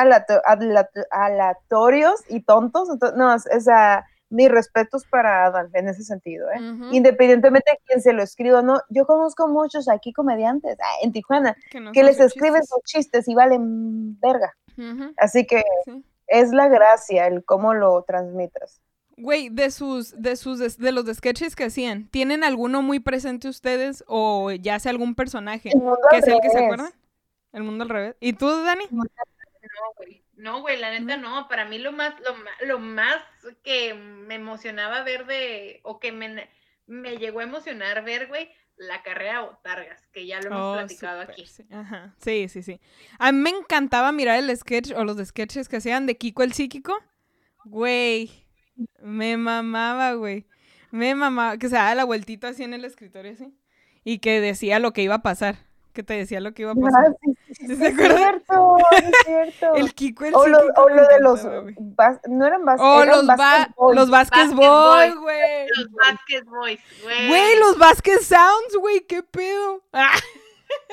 aleatorios 1.11 2.23
y 2.30 2.41
tontos. 2.41 2.89
Entonces, 2.89 3.17
no, 3.17 3.34
o 3.34 3.59
sea, 3.59 4.05
mis 4.30 4.49
respetos 4.49 5.05
para 5.05 5.45
Adam 5.45 5.69
en 5.73 5.88
ese 5.88 6.03
sentido, 6.03 6.47
¿eh? 6.51 6.59
Independientemente 6.91 7.71
de 7.71 7.80
quién 7.86 8.01
se 8.01 8.13
lo 8.13 8.21
escriba 8.23 8.59
o 8.59 8.61
no, 8.61 8.82
yo 8.89 9.05
conozco 9.05 9.47
muchos 9.47 9.88
aquí 9.88 10.11
comediantes 10.13 10.78
ah, 10.82 10.95
en 11.01 11.11
Tijuana 11.13 11.55
no 11.80 11.91
que 11.91 12.03
les 12.03 12.19
escriben 12.19 12.61
chistes. 12.61 12.69
sus 12.69 12.84
chistes 12.84 13.28
y 13.28 13.36
valen 13.36 14.19
verga. 14.19 14.53
Así 15.17 15.45
que 15.47 15.63
sí. 15.86 16.03
es 16.28 16.51
la 16.51 16.67
gracia 16.67 17.28
el 17.28 17.43
cómo 17.45 17.73
lo 17.73 18.03
transmitas. 18.03 18.82
Güey, 19.19 19.49
de 19.49 19.71
sus, 19.71 20.21
de 20.21 20.36
sus, 20.36 20.59
de, 20.59 20.69
de 20.78 20.91
los 20.91 21.05
de 21.05 21.15
sketches 21.15 21.55
que 21.55 21.63
hacían, 21.63 22.07
¿tienen 22.09 22.43
alguno 22.43 22.84
muy 22.84 22.99
presente 22.99 23.47
ustedes 23.49 24.03
o 24.07 24.51
ya 24.51 24.78
sea 24.80 24.91
algún 24.91 25.15
personaje 25.15 25.69
El 25.73 25.80
mundo 25.80 25.97
que 26.11 26.17
al 26.17 26.21
es 26.21 26.28
el 26.28 26.39
que 26.39 26.49
se 26.49 26.55
revés. 26.57 26.73
acuerdan? 26.73 26.93
El 27.53 27.63
mundo 27.63 27.84
al 27.86 27.89
revés. 27.89 28.15
¿Y 28.19 28.34
tú, 28.34 28.45
Dani? 28.63 28.84
No, 28.91 29.03
güey. 29.97 30.21
No, 30.38 30.61
güey, 30.61 30.79
la 30.79 30.97
neta 30.97 31.17
no. 31.17 31.47
Para 31.49 31.65
mí 31.65 31.79
lo 31.79 31.91
más, 31.91 32.13
lo, 32.21 32.35
lo 32.67 32.79
más 32.79 33.17
que 33.63 33.93
me 33.93 34.35
emocionaba 34.35 35.03
ver 35.03 35.25
de, 35.25 35.81
o 35.83 35.99
que 35.99 36.11
me, 36.11 36.49
me 36.85 37.17
llegó 37.17 37.39
a 37.39 37.43
emocionar 37.43 38.05
ver, 38.05 38.27
güey, 38.27 38.49
la 38.75 39.01
carrera 39.01 39.41
de 39.41 39.47
Botargas, 39.47 40.07
que 40.13 40.27
ya 40.27 40.39
lo 40.39 40.47
hemos 40.47 40.61
Oh, 40.61 40.73
platicado 40.73 41.21
aquí. 41.21 41.45
Sí. 41.47 41.65
Ajá. 41.71 42.13
sí, 42.19 42.47
sí, 42.47 42.61
sí. 42.61 42.79
A 43.17 43.31
mí 43.31 43.39
me 43.39 43.49
encantaba 43.49 44.11
mirar 44.11 44.38
el 44.38 44.55
sketch 44.55 44.91
o 44.95 45.03
los 45.03 45.17
sketches 45.17 45.67
que 45.67 45.77
hacían 45.77 46.05
de 46.05 46.17
Kiko 46.17 46.43
el 46.43 46.53
psíquico. 46.53 46.95
Güey, 47.65 48.45
me 49.01 49.35
mamaba, 49.38 50.13
güey. 50.13 50.45
Me 50.91 51.15
mamaba, 51.15 51.57
que 51.57 51.67
se 51.67 51.75
daba 51.75 51.95
la 51.95 52.05
vueltita 52.05 52.49
así 52.49 52.63
en 52.63 52.73
el 52.73 52.85
escritorio 52.85 53.33
así. 53.33 53.53
Y 54.03 54.19
que 54.19 54.39
decía 54.39 54.79
lo 54.79 54.93
que 54.93 55.01
iba 55.01 55.15
a 55.15 55.21
pasar. 55.23 55.57
Que 55.93 56.03
te 56.03 56.13
decía 56.13 56.39
lo 56.39 56.53
que 56.53 56.61
iba 56.61 56.71
a 56.71 56.75
pasar. 56.75 57.07
Ah, 57.09 57.15
sí, 57.21 57.33
sí, 57.68 57.76
sí, 57.76 57.76
¿Sí 57.76 57.76
sí, 57.76 57.82
se 57.82 57.88
es 57.88 57.93
acuerdan? 57.93 58.18
cierto, 58.18 58.78
es 58.91 59.15
cierto. 59.26 59.76
El 59.76 59.93
Kiko 59.93 60.26
el 60.26 60.36
o 60.36 60.47
lo, 60.47 60.59
o 60.76 60.89
lo 60.89 61.07
de 61.07 61.20
los, 61.20 61.43
bas- 61.45 62.20
no 62.28 62.45
eran 62.45 62.65
bas, 62.65 62.80
Oh, 62.82 63.03
eran 63.03 63.18
los, 63.18 63.28
ba 63.28 63.36
Basket 63.36 63.74
Boys. 63.76 63.95
los 63.95 64.09
Vázquez 64.09 64.39
Basket 64.49 64.55
Boys, 64.55 65.13
Boys. 65.15 65.22
güey. 65.22 65.68
Los 65.76 65.91
Basket 65.91 66.43
Boys, 66.45 66.80
güey. 67.03 67.28
Güey, 67.28 67.59
los 67.59 67.78
Vázquez 67.78 68.26
Sounds, 68.26 68.76
güey, 68.80 69.01
qué 69.07 69.24
pedo. 69.24 69.84
Ah. 69.93 70.13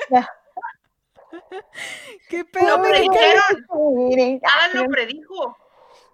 Qué 2.29 2.45
pedo, 2.45 2.77
Lo 2.77 2.79
me 2.79 2.89
predijeron. 2.89 4.39
Ah, 4.43 4.67
lo 4.73 4.85
predijo. 4.87 5.57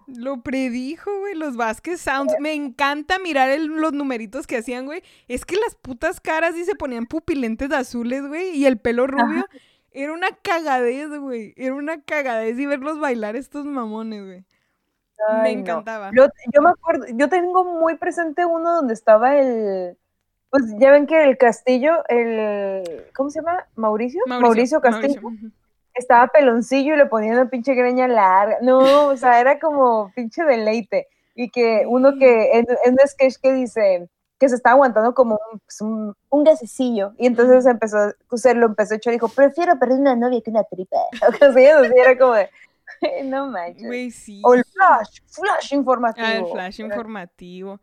Lo 0.08 0.42
predijo, 0.42 1.16
güey, 1.20 1.34
los 1.34 1.56
Vázquez 1.56 2.00
Sounds. 2.00 2.34
Me 2.40 2.52
encanta 2.54 3.18
mirar 3.20 3.48
el- 3.50 3.66
los 3.66 3.92
numeritos 3.92 4.46
que 4.46 4.56
hacían, 4.58 4.84
güey. 4.86 5.02
Es 5.28 5.44
que 5.44 5.56
las 5.56 5.76
putas 5.76 6.20
caras 6.20 6.56
y 6.56 6.64
se 6.64 6.74
ponían 6.74 7.06
pupilentes 7.06 7.70
azules, 7.72 8.26
güey, 8.26 8.50
y 8.50 8.66
el 8.66 8.78
pelo 8.78 9.06
rubio. 9.06 9.46
Era 9.94 10.12
una 10.12 10.28
cagadez, 10.42 11.08
güey. 11.18 11.54
Era 11.56 11.74
una 11.74 12.02
cagadez 12.02 12.58
y 12.58 12.66
verlos 12.66 12.98
bailar 12.98 13.36
estos 13.36 13.64
mamones, 13.64 14.24
güey. 14.24 14.44
Me 15.42 15.54
no. 15.54 15.60
encantaba. 15.60 16.10
Yo, 16.14 16.26
yo 16.52 16.62
me 16.62 16.70
acuerdo, 16.70 17.06
yo 17.14 17.28
tengo 17.28 17.64
muy 17.64 17.96
presente 17.96 18.44
uno 18.44 18.72
donde 18.72 18.94
estaba 18.94 19.36
el, 19.36 19.96
pues 20.50 20.64
ya 20.78 20.90
ven 20.90 21.06
que 21.06 21.22
el 21.22 21.38
castillo, 21.38 22.04
el, 22.08 23.06
¿cómo 23.14 23.30
se 23.30 23.40
llama? 23.40 23.66
Mauricio, 23.76 24.22
Mauricio, 24.26 24.80
Castillo. 24.80 25.22
Mauricio, 25.22 25.50
estaba 25.94 26.26
peloncillo 26.28 26.94
y 26.94 26.96
le 26.96 27.06
ponían 27.06 27.34
una 27.34 27.48
pinche 27.48 27.74
greña 27.74 28.08
larga. 28.08 28.58
No, 28.62 29.08
o 29.08 29.16
sea, 29.16 29.40
era 29.40 29.58
como 29.58 30.12
pinche 30.14 30.44
deleite. 30.44 31.08
Y 31.34 31.50
que 31.50 31.84
uno 31.86 32.18
que, 32.18 32.58
en, 32.58 32.66
en 32.84 32.92
un 32.92 33.08
sketch 33.08 33.36
que 33.42 33.52
dice 33.52 34.08
que 34.42 34.48
se 34.48 34.56
estaba 34.56 34.72
aguantando 34.72 35.14
como 35.14 35.38
un, 35.52 35.60
pues, 35.60 35.80
un, 35.82 36.16
un 36.28 36.42
gasecillo. 36.42 37.12
Y 37.16 37.26
entonces 37.26 37.64
empezó, 37.64 38.12
se 38.34 38.54
lo 38.54 38.66
empezó 38.66 38.96
y 38.96 39.10
dijo, 39.12 39.28
prefiero 39.28 39.78
perder 39.78 40.00
una 40.00 40.16
novia 40.16 40.40
que 40.40 40.50
una 40.50 40.64
tripa. 40.64 40.96
O 41.28 41.52
sea, 41.52 41.78
así, 41.78 41.92
era 41.96 42.18
como 42.18 42.34
de, 42.34 42.50
no 43.22 43.46
manches. 43.46 43.86
Güey, 43.86 44.10
sí. 44.10 44.42
O 44.44 44.54
el 44.54 44.64
flash, 44.64 45.20
flash 45.28 45.72
informativo. 45.72 46.26
Ah, 46.26 46.34
el 46.34 46.46
flash 46.46 46.80
informativo. 46.80 47.78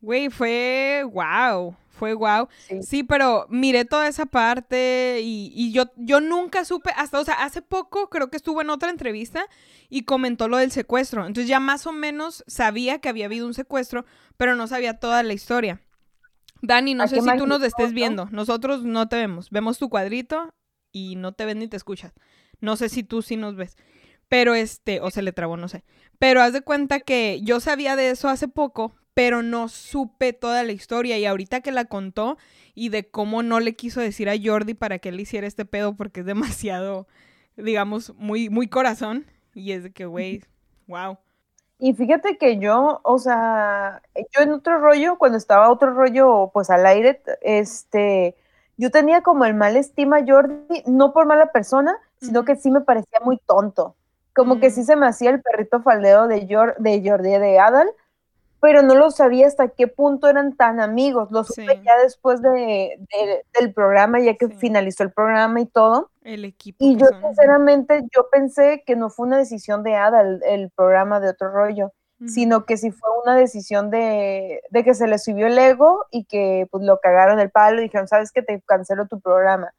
Güey, 0.00 0.30
fue 0.30 1.04
wow, 1.10 1.74
fue 1.90 2.14
wow. 2.14 2.46
Sí. 2.58 2.80
Sí, 2.84 3.02
pero 3.02 3.46
miré 3.48 3.84
toda 3.84 4.06
esa 4.06 4.26
parte 4.26 5.18
y, 5.20 5.50
y 5.52 5.72
yo, 5.72 5.86
yo 5.96 6.20
nunca 6.20 6.64
supe, 6.64 6.92
hasta, 6.94 7.18
o 7.18 7.24
sea, 7.24 7.42
hace 7.42 7.60
poco 7.60 8.08
creo 8.08 8.30
que 8.30 8.36
estuvo 8.36 8.60
en 8.60 8.70
otra 8.70 8.90
entrevista 8.90 9.46
y 9.90 10.04
comentó 10.04 10.46
lo 10.46 10.58
del 10.58 10.70
secuestro. 10.70 11.26
Entonces 11.26 11.48
ya 11.48 11.58
más 11.58 11.88
o 11.88 11.92
menos 11.92 12.44
sabía 12.46 13.00
que 13.00 13.08
había 13.08 13.24
habido 13.24 13.48
un 13.48 13.54
secuestro, 13.54 14.04
pero 14.36 14.54
no 14.54 14.68
sabía 14.68 15.00
toda 15.00 15.24
la 15.24 15.32
historia. 15.32 15.80
Dani, 16.66 16.94
no 16.94 17.06
sé 17.06 17.20
si 17.20 17.36
tú 17.36 17.46
nos 17.46 17.62
estés 17.62 17.92
viendo. 17.92 18.26
Nosotros 18.30 18.84
no 18.84 19.08
te 19.08 19.16
vemos. 19.16 19.50
Vemos 19.50 19.78
tu 19.78 19.88
cuadrito 19.88 20.54
y 20.92 21.16
no 21.16 21.32
te 21.32 21.44
ven 21.44 21.58
ni 21.58 21.68
te 21.68 21.76
escuchas. 21.76 22.12
No 22.60 22.76
sé 22.76 22.88
si 22.88 23.02
tú 23.02 23.20
sí 23.20 23.36
nos 23.36 23.56
ves. 23.56 23.76
Pero 24.28 24.54
este, 24.54 25.00
o 25.00 25.10
se 25.10 25.22
le 25.22 25.32
trabó, 25.32 25.56
no 25.56 25.68
sé. 25.68 25.84
Pero 26.18 26.40
haz 26.40 26.52
de 26.52 26.62
cuenta 26.62 27.00
que 27.00 27.40
yo 27.42 27.60
sabía 27.60 27.96
de 27.96 28.10
eso 28.10 28.28
hace 28.28 28.48
poco, 28.48 28.94
pero 29.12 29.42
no 29.42 29.68
supe 29.68 30.32
toda 30.32 30.62
la 30.62 30.72
historia. 30.72 31.18
Y 31.18 31.26
ahorita 31.26 31.60
que 31.60 31.70
la 31.70 31.84
contó 31.84 32.38
y 32.74 32.88
de 32.88 33.10
cómo 33.10 33.42
no 33.42 33.60
le 33.60 33.76
quiso 33.76 34.00
decir 34.00 34.30
a 34.30 34.34
Jordi 34.42 34.72
para 34.72 34.98
que 34.98 35.10
él 35.10 35.20
hiciera 35.20 35.46
este 35.46 35.66
pedo 35.66 35.96
porque 35.96 36.20
es 36.20 36.26
demasiado, 36.26 37.06
digamos, 37.56 38.14
muy, 38.16 38.48
muy 38.48 38.68
corazón. 38.68 39.26
Y 39.54 39.72
es 39.72 39.82
de 39.82 39.92
que, 39.92 40.06
güey, 40.06 40.42
wow. 40.86 41.18
Y 41.84 41.92
fíjate 41.92 42.38
que 42.38 42.56
yo, 42.58 43.00
o 43.02 43.18
sea, 43.18 44.00
yo 44.34 44.40
en 44.42 44.52
otro 44.52 44.78
rollo, 44.78 45.18
cuando 45.18 45.36
estaba 45.36 45.70
otro 45.70 45.92
rollo, 45.92 46.48
pues 46.54 46.70
al 46.70 46.86
aire, 46.86 47.20
este, 47.42 48.34
yo 48.78 48.90
tenía 48.90 49.20
como 49.20 49.44
el 49.44 49.52
mal 49.52 49.76
estima 49.76 50.16
a 50.16 50.24
Jordi, 50.26 50.82
no 50.86 51.12
por 51.12 51.26
mala 51.26 51.52
persona, 51.52 51.98
sino 52.22 52.46
que 52.46 52.56
sí 52.56 52.70
me 52.70 52.80
parecía 52.80 53.18
muy 53.22 53.36
tonto. 53.36 53.96
Como 54.34 54.60
que 54.60 54.68
Mm. 54.68 54.72
sí 54.72 54.84
se 54.84 54.96
me 54.96 55.06
hacía 55.06 55.28
el 55.28 55.42
perrito 55.42 55.82
faldeo 55.82 56.26
de, 56.26 56.48
Jor- 56.48 56.74
de 56.78 57.02
Jordi 57.06 57.28
de 57.36 57.58
Adal, 57.58 57.90
pero 58.60 58.80
no 58.80 58.94
lo 58.94 59.10
sabía 59.10 59.46
hasta 59.46 59.68
qué 59.68 59.86
punto 59.86 60.26
eran 60.26 60.56
tan 60.56 60.80
amigos. 60.80 61.30
Lo 61.30 61.44
supe 61.44 61.76
Sí. 61.76 61.82
ya 61.84 61.98
después 62.02 62.40
de, 62.40 62.50
de- 62.98 63.44
del 63.60 63.74
programa, 63.74 64.20
ya 64.20 64.36
que 64.36 64.46
Sí. 64.46 64.54
finalizó 64.54 65.02
el 65.02 65.12
programa 65.12 65.60
y 65.60 65.66
todo. 65.66 66.08
El 66.24 66.44
equipo. 66.44 66.78
Y 66.80 66.96
yo 66.96 67.06
son. 67.06 67.22
sinceramente, 67.22 68.02
yo 68.14 68.28
pensé 68.32 68.82
que 68.84 68.96
no 68.96 69.10
fue 69.10 69.26
una 69.26 69.38
decisión 69.38 69.82
de 69.82 69.94
Ada 69.94 70.22
el, 70.22 70.42
el 70.44 70.70
programa 70.70 71.20
de 71.20 71.28
otro 71.28 71.50
rollo, 71.52 71.92
sino 72.26 72.64
que 72.64 72.78
sí 72.78 72.90
fue 72.90 73.10
una 73.22 73.36
decisión 73.36 73.90
de, 73.90 74.62
de 74.70 74.84
que 74.84 74.94
se 74.94 75.06
le 75.06 75.18
subió 75.18 75.46
el 75.46 75.58
ego 75.58 76.06
y 76.10 76.24
que 76.24 76.66
pues 76.70 76.82
lo 76.82 76.98
cagaron 77.00 77.38
el 77.38 77.50
palo 77.50 77.80
y 77.80 77.84
dijeron, 77.84 78.08
sabes 78.08 78.32
que 78.32 78.40
te 78.40 78.62
cancelo 78.62 79.06
tu 79.06 79.20
programa. 79.20 79.74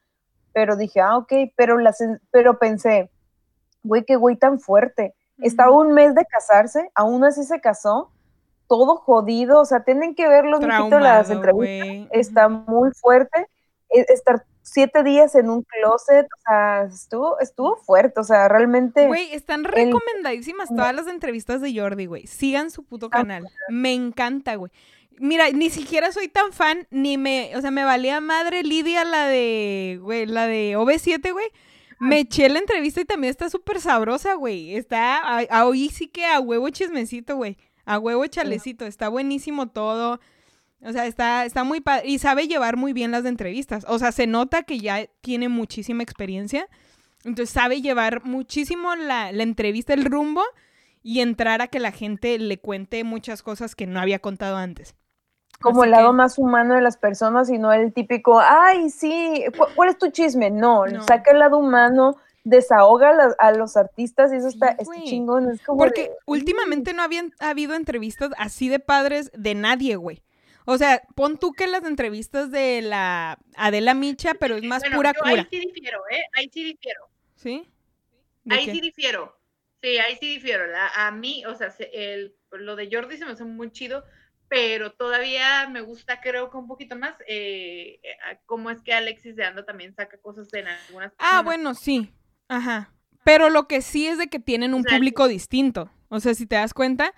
Pero 0.52 0.76
dije, 0.76 1.00
ah, 1.00 1.16
ok, 1.16 1.32
pero, 1.56 1.78
la 1.78 1.92
pero 2.30 2.58
pensé, 2.58 3.10
güey, 3.82 4.04
qué 4.04 4.16
güey 4.16 4.36
tan 4.36 4.60
fuerte. 4.60 5.14
Estaba 5.38 5.72
Ujú. 5.72 5.80
un 5.80 5.92
mes 5.92 6.14
de 6.14 6.24
casarse, 6.24 6.88
aún 6.94 7.24
así 7.24 7.42
se 7.42 7.60
casó, 7.60 8.12
todo 8.68 8.96
jodido, 8.96 9.60
o 9.60 9.64
sea, 9.64 9.80
tienen 9.80 10.14
que 10.14 10.28
verlo, 10.28 10.60
las 10.60 11.30
entrevistas 11.30 11.52
güey. 11.52 12.08
está 12.12 12.48
muy 12.48 12.90
fuerte. 12.92 13.48
E- 13.90 14.06
Estar 14.08 14.44
siete 14.62 15.02
días 15.04 15.34
en 15.36 15.48
un 15.48 15.62
closet, 15.62 16.26
o 16.26 16.40
sea, 16.44 16.82
estuvo, 16.84 17.38
estuvo 17.40 17.76
fuerte, 17.76 18.18
o 18.20 18.24
sea, 18.24 18.48
realmente. 18.48 19.06
Güey, 19.06 19.32
están 19.32 19.62
recomendadísimas 19.64 20.68
todas 20.68 20.94
las 20.94 21.06
entrevistas 21.06 21.60
de 21.60 21.78
Jordi, 21.78 22.06
güey. 22.06 22.26
Sigan 22.26 22.70
su 22.70 22.84
puto 22.84 23.06
Ah, 23.06 23.18
canal. 23.18 23.48
Me 23.68 23.92
encanta, 23.94 24.56
güey. 24.56 24.72
Mira, 25.18 25.48
ni 25.50 25.70
siquiera 25.70 26.12
soy 26.12 26.28
tan 26.28 26.52
fan, 26.52 26.86
ni 26.90 27.16
me, 27.16 27.52
o 27.56 27.60
sea, 27.62 27.70
me 27.70 27.84
valía 27.84 28.20
madre 28.20 28.62
Lidia 28.62 29.04
la 29.04 29.26
de, 29.26 29.98
güey, 30.02 30.26
la 30.26 30.46
de 30.46 30.76
OV7, 30.76 31.32
güey. 31.32 31.46
Me 31.98 32.18
eché 32.20 32.50
la 32.50 32.58
entrevista 32.58 33.00
y 33.00 33.06
también 33.06 33.30
está 33.30 33.48
súper 33.48 33.80
sabrosa, 33.80 34.34
güey. 34.34 34.76
Está, 34.76 35.16
a- 35.16 35.46
a- 35.48 35.66
hoy 35.66 35.88
sí 35.88 36.08
que 36.08 36.26
a 36.26 36.40
huevo 36.40 36.68
chismecito, 36.68 37.36
güey. 37.36 37.56
A 37.86 37.98
huevo 37.98 38.26
chalecito. 38.26 38.84
Está 38.84 39.08
buenísimo 39.08 39.68
todo. 39.68 40.20
O 40.82 40.92
sea, 40.92 41.06
está, 41.06 41.44
está 41.44 41.64
muy 41.64 41.80
padre. 41.80 42.08
Y 42.08 42.18
sabe 42.18 42.48
llevar 42.48 42.76
muy 42.76 42.92
bien 42.92 43.10
las 43.10 43.22
de 43.22 43.30
entrevistas. 43.30 43.84
O 43.88 43.98
sea, 43.98 44.12
se 44.12 44.26
nota 44.26 44.62
que 44.62 44.78
ya 44.78 45.06
tiene 45.20 45.48
muchísima 45.48 46.02
experiencia. 46.02 46.68
Entonces 47.24 47.50
sabe 47.50 47.80
llevar 47.80 48.24
muchísimo 48.24 48.94
la, 48.94 49.32
la 49.32 49.42
entrevista, 49.42 49.94
el 49.94 50.04
rumbo, 50.04 50.42
y 51.02 51.20
entrar 51.20 51.62
a 51.62 51.68
que 51.68 51.80
la 51.80 51.92
gente 51.92 52.38
le 52.38 52.58
cuente 52.58 53.02
muchas 53.04 53.42
cosas 53.42 53.74
que 53.74 53.86
no 53.86 54.00
había 54.00 54.18
contado 54.18 54.56
antes. 54.56 54.94
Como 55.60 55.80
Así 55.82 55.86
el 55.88 55.90
lado 55.92 56.10
que- 56.10 56.16
más 56.16 56.38
humano 56.38 56.74
de 56.74 56.82
las 56.82 56.98
personas 56.98 57.48
y 57.48 57.58
no 57.58 57.72
el 57.72 57.92
típico, 57.92 58.38
ay, 58.40 58.90
sí, 58.90 59.44
¿cu- 59.56 59.66
¿cuál 59.74 59.88
es 59.88 59.98
tu 59.98 60.10
chisme? 60.10 60.50
No, 60.50 60.86
No. 60.86 61.02
saca 61.02 61.30
el 61.30 61.38
lado 61.38 61.58
humano, 61.58 62.16
desahoga 62.44 63.10
a, 63.10 63.14
las- 63.14 63.34
a 63.38 63.52
los 63.52 63.76
artistas 63.76 64.32
y 64.32 64.36
eso 64.36 64.48
está, 64.48 64.68
está 64.68 64.84
güey. 64.84 65.04
chingón. 65.04 65.48
Es 65.50 65.62
como 65.62 65.78
Porque 65.78 66.02
de, 66.02 66.10
últimamente 66.26 66.92
no 66.92 67.02
habían 67.02 67.32
habido 67.40 67.74
entrevistas 67.74 68.30
así 68.38 68.68
de 68.68 68.78
padres 68.78 69.30
de 69.34 69.54
nadie, 69.54 69.96
güey. 69.96 70.22
O 70.66 70.76
sea, 70.78 71.02
pon 71.14 71.38
tú 71.38 71.52
que 71.52 71.66
las 71.66 71.84
entrevistas 71.84 72.50
de 72.50 72.82
la 72.82 73.38
Adela 73.56 73.94
Micha, 73.94 74.34
pero 74.34 74.56
es 74.56 74.64
más 74.64 74.82
Bueno, 74.82 74.96
pura 74.96 75.12
yo 75.14 75.20
cura. 75.22 75.42
ahí 75.42 75.48
sí 75.50 75.60
difiero, 75.72 76.00
¿eh? 76.10 76.22
Ahí 76.34 76.50
sí 76.52 76.64
difiero. 76.64 77.08
¿Sí? 77.36 77.66
¿De 78.44 78.54
Ahí 78.56 78.64
qué? 78.66 78.72
sí 78.72 78.80
difiero. 78.80 79.38
Sí, 79.82 79.98
ahí 79.98 80.16
sí 80.20 80.26
difiero. 80.34 80.66
La- 80.66 80.88
a 81.06 81.10
mí, 81.12 81.44
o 81.46 81.54
sea, 81.54 81.70
se- 81.70 81.90
el, 81.92 82.34
lo 82.50 82.76
de 82.76 82.88
Jordi 82.90 83.16
se 83.16 83.24
me 83.24 83.32
hace 83.32 83.44
muy 83.44 83.70
chido, 83.70 84.04
pero 84.48 84.92
todavía 84.92 85.68
me 85.68 85.80
gusta, 85.82 86.20
creo 86.20 86.50
que 86.50 86.56
un 86.56 86.66
poquito 86.66 86.96
más, 86.96 87.14
eh, 87.28 88.00
eh, 88.02 88.16
cómo 88.46 88.70
es 88.70 88.80
que 88.82 88.92
Alexis 88.92 89.36
de 89.36 89.44
Anda 89.44 89.64
también 89.64 89.94
saca 89.94 90.18
cosas 90.18 90.52
en 90.52 90.66
algunas 90.68 91.12
Ah, 91.12 91.16
personas. 91.18 91.44
bueno, 91.44 91.74
sí. 91.74 92.12
Ajá. 92.48 92.92
Pero 93.24 93.50
lo 93.50 93.66
que 93.68 93.82
sí 93.82 94.06
es 94.06 94.18
de 94.18 94.28
que 94.28 94.38
tienen 94.38 94.74
un 94.74 94.80
O 94.80 94.82
sea, 94.84 94.96
público 94.96 95.28
distinto. 95.28 95.90
O 96.08 96.20
sea, 96.20 96.34
si 96.34 96.46
te 96.46 96.54
das 96.56 96.72
cuenta, 96.74 97.12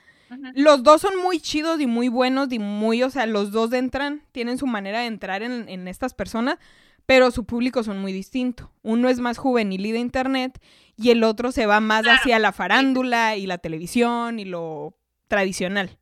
Los 0.55 0.83
dos 0.83 1.01
son 1.01 1.16
muy 1.22 1.41
chidos 1.41 1.81
y 1.81 1.87
muy 1.87 2.09
buenos 2.09 2.53
y 2.53 2.59
muy, 2.59 3.03
o 3.03 3.11
sea, 3.11 3.26
los 3.26 3.51
dos 3.53 3.72
entran, 3.72 4.22
tienen 4.33 4.59
su 4.59 4.66
manera 4.66 5.01
de 5.01 5.07
entrar 5.07 5.43
en, 5.43 5.68
en 5.68 5.89
estas 5.89 6.14
personas, 6.14 6.59
pero 7.07 7.31
su 7.31 7.45
público 7.45 7.83
son 7.83 7.99
muy 8.01 8.12
distinto. 8.12 8.70
Uno 8.83 9.09
es 9.09 9.20
más 9.20 9.39
juvenil 9.39 9.87
y 9.87 9.93
de 9.93 9.99
internet 9.99 10.61
y 10.97 11.11
el 11.11 11.24
otro 11.24 11.53
se 11.53 11.66
va 11.66 11.81
más 11.81 12.03
Claro. 12.03 12.18
hacia 12.20 12.39
la 12.39 12.53
farándula 12.53 13.37
y 13.37 13.47
la 13.47 13.59
televisión 13.59 14.39
y 14.39 14.45
lo 14.45 14.95
tradicional. 15.29 15.99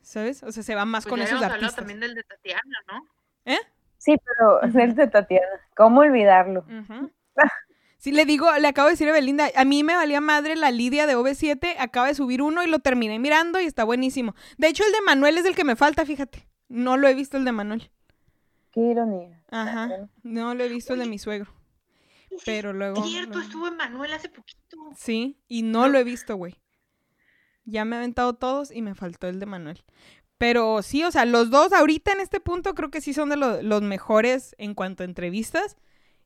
¿Sabes? 0.00 0.42
O 0.42 0.52
sea, 0.52 0.62
se 0.62 0.74
va 0.74 0.84
más 0.86 1.04
Pues 1.04 1.10
con 1.10 1.18
ya 1.18 1.24
esos 1.26 1.36
hablado 1.36 1.54
artistas. 1.54 1.76
también 1.76 2.00
del 2.00 2.14
de 2.14 2.22
Tatiana, 2.22 2.62
¿no? 2.90 3.02
Sí, 3.98 4.14
pero 4.24 4.62
es 4.86 4.96
de 4.96 5.06
Tatiana, 5.08 5.46
¿cómo 5.76 6.00
olvidarlo? 6.00 6.64
Sí, 8.08 8.12
le 8.14 8.24
digo, 8.24 8.46
le 8.58 8.68
acabo 8.68 8.86
de 8.86 8.92
decir 8.94 9.08
a 9.08 9.12
Belinda, 9.12 9.50
a 9.54 9.64
mí 9.64 9.82
me 9.84 9.94
valía 9.94 10.20
madre 10.20 10.56
la 10.56 10.70
Lidia 10.70 11.06
de 11.06 11.16
OV7, 11.16 11.76
acaba 11.78 12.06
de 12.08 12.14
subir 12.14 12.42
uno 12.42 12.62
y 12.64 12.66
lo 12.68 12.78
terminé 12.78 13.18
mirando 13.18 13.60
y 13.60 13.64
está 13.64 13.84
buenísimo. 13.84 14.34
De 14.56 14.68
hecho, 14.68 14.84
el 14.84 14.92
de 14.92 15.00
Manuel 15.02 15.38
es 15.38 15.44
el 15.44 15.54
que 15.54 15.64
me 15.64 15.76
falta, 15.76 16.04
fíjate. 16.06 16.48
No 16.68 16.96
lo 16.96 17.08
he 17.08 17.14
visto 17.14 17.36
el 17.36 17.44
de 17.44 17.52
Manuel. 17.52 17.90
Qué 18.72 18.80
ironía. 18.80 19.42
Ajá. 19.50 20.08
No 20.22 20.54
lo 20.54 20.64
he 20.64 20.68
visto 20.68 20.92
el 20.94 21.00
de 21.00 21.06
mi 21.06 21.18
suegro. 21.18 21.52
Pero 22.44 22.72
luego. 22.72 23.02
Es 23.02 23.10
cierto, 23.10 23.30
luego- 23.34 23.44
estuvo 23.46 23.68
en 23.68 23.76
Manuel 23.76 24.12
hace 24.12 24.28
poquito. 24.28 24.76
Sí, 24.96 25.38
y 25.48 25.62
no 25.62 25.88
lo 25.88 25.98
he 25.98 26.04
visto, 26.04 26.36
güey. 26.36 26.56
Ya 27.64 27.84
me 27.84 27.96
he 27.96 27.98
aventado 27.98 28.34
todos 28.34 28.70
y 28.70 28.82
me 28.82 28.94
faltó 28.94 29.26
el 29.28 29.40
de 29.40 29.46
Manuel. 29.46 29.82
Pero 30.38 30.82
sí, 30.82 31.02
o 31.04 31.10
sea, 31.10 31.24
los 31.24 31.50
dos 31.50 31.72
ahorita 31.72 32.12
en 32.12 32.20
este 32.20 32.38
punto 32.40 32.74
creo 32.74 32.90
que 32.90 33.00
sí 33.00 33.12
son 33.12 33.28
de 33.28 33.36
lo- 33.36 33.60
los 33.62 33.82
mejores 33.82 34.54
en 34.58 34.74
cuanto 34.74 35.02
a 35.02 35.06
entrevistas. 35.06 35.76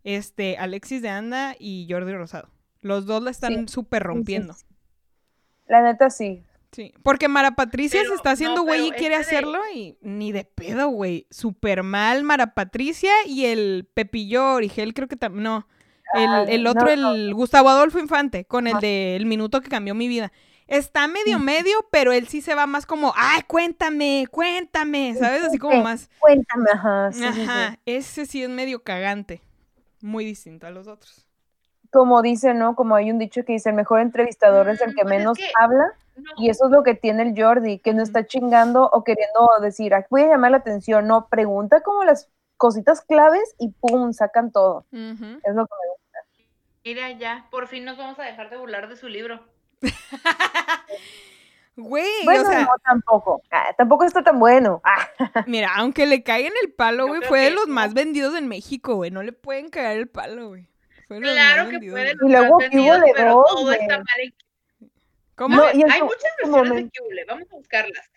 Este, 0.05 0.57
Alexis 0.59 1.03
de 1.03 1.09
Anda 1.09 1.55
y 1.59 1.87
Jordi 1.89 2.13
Rosado. 2.13 2.49
Los 2.81 3.07
dos 3.07 3.23
la 3.23 3.31
están 3.31 3.69
súper 3.69 4.03
Sí, 4.03 4.07
rompiendo. 4.09 4.53
sí. 4.55 4.65
La 5.69 5.83
neta 5.83 6.11
sí. 6.11 6.43
Sí, 6.73 6.95
porque 7.03 7.29
Mara 7.29 7.51
Patricia 7.55 8.01
Pero, 8.01 8.11
se 8.11 8.17
está 8.17 8.31
haciendo 8.31 8.57
no, 8.57 8.63
güey 8.65 8.89
y 8.89 8.91
quiere 8.93 9.15
este 9.17 9.31
de- 9.33 9.37
hacerlo 9.37 9.59
y 9.75 9.99
ni 10.01 10.33
de 10.33 10.45
pedo, 10.45 10.89
güey. 10.89 11.27
Súper 11.31 11.83
mal 11.83 12.25
Mara 12.25 12.55
Patricia 12.55 13.13
y 13.27 13.45
el 13.45 13.87
Pepillo 13.93 14.55
Origel 14.55 14.95
creo 14.95 15.07
que 15.07 15.17
también, 15.17 15.45
no. 15.45 15.69
El, 16.15 16.29
Ah, 16.29 16.45
el 16.49 16.67
otro, 16.67 16.87
no, 16.97 17.11
no. 17.11 17.15
el 17.15 17.35
Gustavo 17.35 17.69
Adolfo 17.69 17.99
Infante, 17.99 18.45
con 18.47 18.67
el 18.67 18.77
Ah. 18.77 18.81
de 18.81 19.17
El 19.17 19.27
Minuto 19.27 19.61
que 19.61 19.69
cambió 19.69 19.95
mi 19.95 20.09
vida. 20.09 20.33
Está 20.67 21.07
medio 21.09 21.39
medio, 21.39 21.87
pero 21.91 22.13
él 22.13 22.27
sí 22.29 22.41
se 22.41 22.55
va 22.55 22.67
más 22.67 22.87
como, 22.87 23.13
ay, 23.17 23.43
cuéntame, 23.47 24.27
cuéntame, 24.31 25.15
¿sabes? 25.19 25.43
Así 25.45 25.59
como 25.59 25.83
más, 25.83 26.09
Cuéntame, 26.19 26.71
ajá. 26.73 27.13
sí, 27.13 27.19
sí, 27.23 27.33
sí. 27.35 27.41
ajá, 27.43 27.79
ese 27.85 28.25
sí 28.27 28.43
es 28.43 28.49
medio 28.49 28.83
cagante. 28.83 29.43
Muy 30.03 30.25
distinto 30.27 30.67
a 30.67 30.71
los 30.71 30.87
otros. 30.89 31.27
Como 31.91 32.21
dice, 32.23 32.53
¿no? 32.55 32.75
Como 32.77 32.95
hay 32.95 33.11
un 33.11 33.19
dicho 33.19 33.45
que 33.45 33.53
dice, 33.55 33.71
el 33.71 33.75
mejor 33.77 34.01
entrevistador 34.01 34.69
es 34.69 34.81
el 34.83 34.91
Mm, 34.93 34.95
que 34.95 35.03
pues 35.03 35.13
es 35.15 35.19
menos 35.19 35.39
que- 35.39 35.51
habla. 35.59 35.93
No, 36.15 36.31
Y 36.37 36.51
eso 36.51 36.67
es 36.67 36.71
lo 36.71 36.83
que 36.83 36.95
tiene 36.95 37.23
el 37.23 37.35
Jordi, 37.43 37.79
que 37.79 37.95
no 37.95 38.03
está 38.03 38.27
chingando 38.27 38.85
o 38.93 39.03
queriendo 39.03 39.49
decir, 39.63 39.95
"Ay, 39.95 40.03
voy 40.11 40.23
a 40.23 40.27
llamar 40.29 40.51
la 40.51 40.59
atención. 40.59 41.07
No, 41.07 41.29
pregunta 41.29 41.81
como 41.81 42.05
las 42.05 42.29
cositas 42.59 43.01
claves 43.01 43.55
y 43.59 43.71
pum, 43.71 44.13
sacan 44.13 44.53
todo. 44.53 44.85
Es 44.93 45.55
lo 45.55 45.67
que 45.67 45.75
me 45.83 45.89
gusta. 45.91 46.19
mira 46.85 47.11
ya, 47.13 47.47
por 47.51 47.67
fin 47.69 47.85
nos 47.87 47.97
vamos 47.97 48.19
a 48.19 48.25
dejar 48.25 48.51
de 48.51 48.57
burlar 48.59 48.89
de 48.89 48.97
su 48.97 49.09
libro. 49.09 49.41
Güey, 51.77 52.05
Bueno, 52.25 52.43
o 52.43 52.47
sea, 52.53 52.61
no, 52.63 52.69
tampoco. 52.85 53.43
Ah, 53.51 53.73
tampoco 53.79 54.05
está 54.05 54.23
tan 54.23 54.39
bueno. 54.39 54.83
Ah, 55.35 55.45
mira, 55.47 55.71
aunque 55.77 56.07
le 56.07 56.23
caigan 56.23 56.53
el 56.63 56.73
palo, 56.73 57.07
Yo 57.07 57.15
güey, 57.15 57.23
fue 57.29 57.41
de 57.41 57.51
los 57.51 57.67
más 57.69 57.95
vendidos 57.95 58.37
en 58.37 58.47
México, 58.49 58.97
güey. 58.97 59.11
No 59.11 59.23
le 59.23 59.33
pueden 59.33 59.71
caer 59.71 59.97
el 59.99 60.09
palo, 60.09 60.49
güey. 60.49 60.69
Fue 61.09 61.17
de 61.17 61.23
los 61.23 61.33
Claro 61.33 61.57
más 61.63 61.67
que 61.67 61.73
vendidos, 61.73 61.93
puede 61.95 62.05
güey. 62.05 62.17
los 62.17 62.29
Y 62.29 62.33
luego 62.33 62.59
vendidos, 62.59 63.01
de 63.01 63.13
pero 63.17 63.33
dos, 63.35 63.47
todo 63.49 63.63
güey. 63.63 63.79
está 63.81 63.97
mal 63.97 64.07
en 64.23 64.35
¿Cómo? 65.35 65.57
No, 65.57 65.63
A 65.63 65.67
ver, 65.69 65.77
y 65.77 65.83
en 65.83 65.91
hay 65.93 65.99
su- 66.01 66.05
muchas 66.05 66.23
versiones 66.43 66.69
momento- 66.71 66.93
de 67.03 67.09
Cule, 67.09 67.25
vamos 67.27 67.49
a 67.51 67.57
buscarlas. 67.57 68.11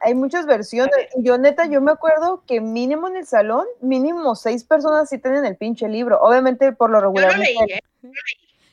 hay 0.00 0.14
muchas 0.14 0.46
versiones. 0.46 0.94
A 0.96 1.20
yo, 1.20 1.38
neta, 1.38 1.66
yo 1.66 1.80
me 1.80 1.92
acuerdo 1.92 2.42
que 2.46 2.60
mínimo 2.60 3.06
en 3.06 3.16
el 3.16 3.26
salón, 3.26 3.64
mínimo 3.80 4.34
seis 4.34 4.64
personas 4.64 5.08
sí 5.08 5.18
tienen 5.18 5.44
el 5.44 5.56
pinche 5.56 5.88
libro. 5.88 6.20
Obviamente, 6.20 6.72
por 6.72 6.90
lo 6.90 6.98
Yo 6.98 7.02
regular. 7.02 7.32
lo 7.38 7.38
leí. 7.44 7.56
¿eh? 7.70 7.80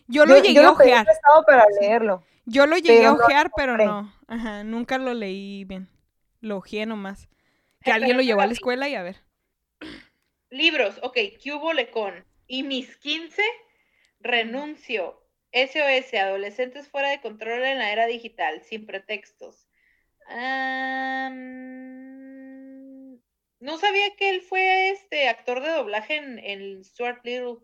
Yo 0.08 0.26
lo 0.26 0.36
llegué 0.40 0.50
a 0.66 0.74
pedí 0.76 0.90
ojear. 0.90 1.06
prestado 1.06 1.44
para 1.46 1.66
leerlo. 1.80 2.24
Yo 2.50 2.66
lo 2.66 2.78
llegué 2.78 3.06
a 3.06 3.12
no 3.12 3.18
ojear, 3.18 3.52
pero 3.56 3.78
no. 3.78 4.12
Ajá, 4.28 4.64
nunca 4.64 4.98
lo 4.98 5.14
leí 5.14 5.66
bien. 5.66 5.88
Lo 6.42 6.58
ojeé 6.58 6.86
nomás. 6.86 7.28
Que 7.82 7.94
alguien 7.94 8.18
lo 8.18 8.24
llevó 8.24 8.42
a 8.42 8.46
la 8.46 8.52
escuela 8.52 8.90
y 8.90 8.96
a 8.96 9.04
ver. 9.04 9.24
Libros, 10.50 11.00
ok, 11.02 11.18
¿qué 11.42 11.54
hubo 11.54 11.72
lecón? 11.72 12.26
Y 12.46 12.64
mis 12.64 12.98
15, 12.98 13.42
renuncio. 14.20 15.26
SOS, 15.54 16.14
adolescentes 16.14 16.90
fuera 16.90 17.10
de 17.10 17.22
control 17.22 17.64
en 17.64 17.80
la 17.80 17.94
era 17.94 18.06
digital, 18.06 18.62
sin 18.64 18.86
pretextos. 18.86 19.70
No 23.60 23.78
sabía 23.78 24.16
que 24.18 24.30
él 24.30 24.42
fue 24.42 24.90
este 24.90 25.30
actor 25.30 25.62
de 25.62 25.70
doblaje 25.70 26.18
en, 26.18 26.40
en 26.40 26.84
Stuart 26.84 27.22
Little. 27.24 27.60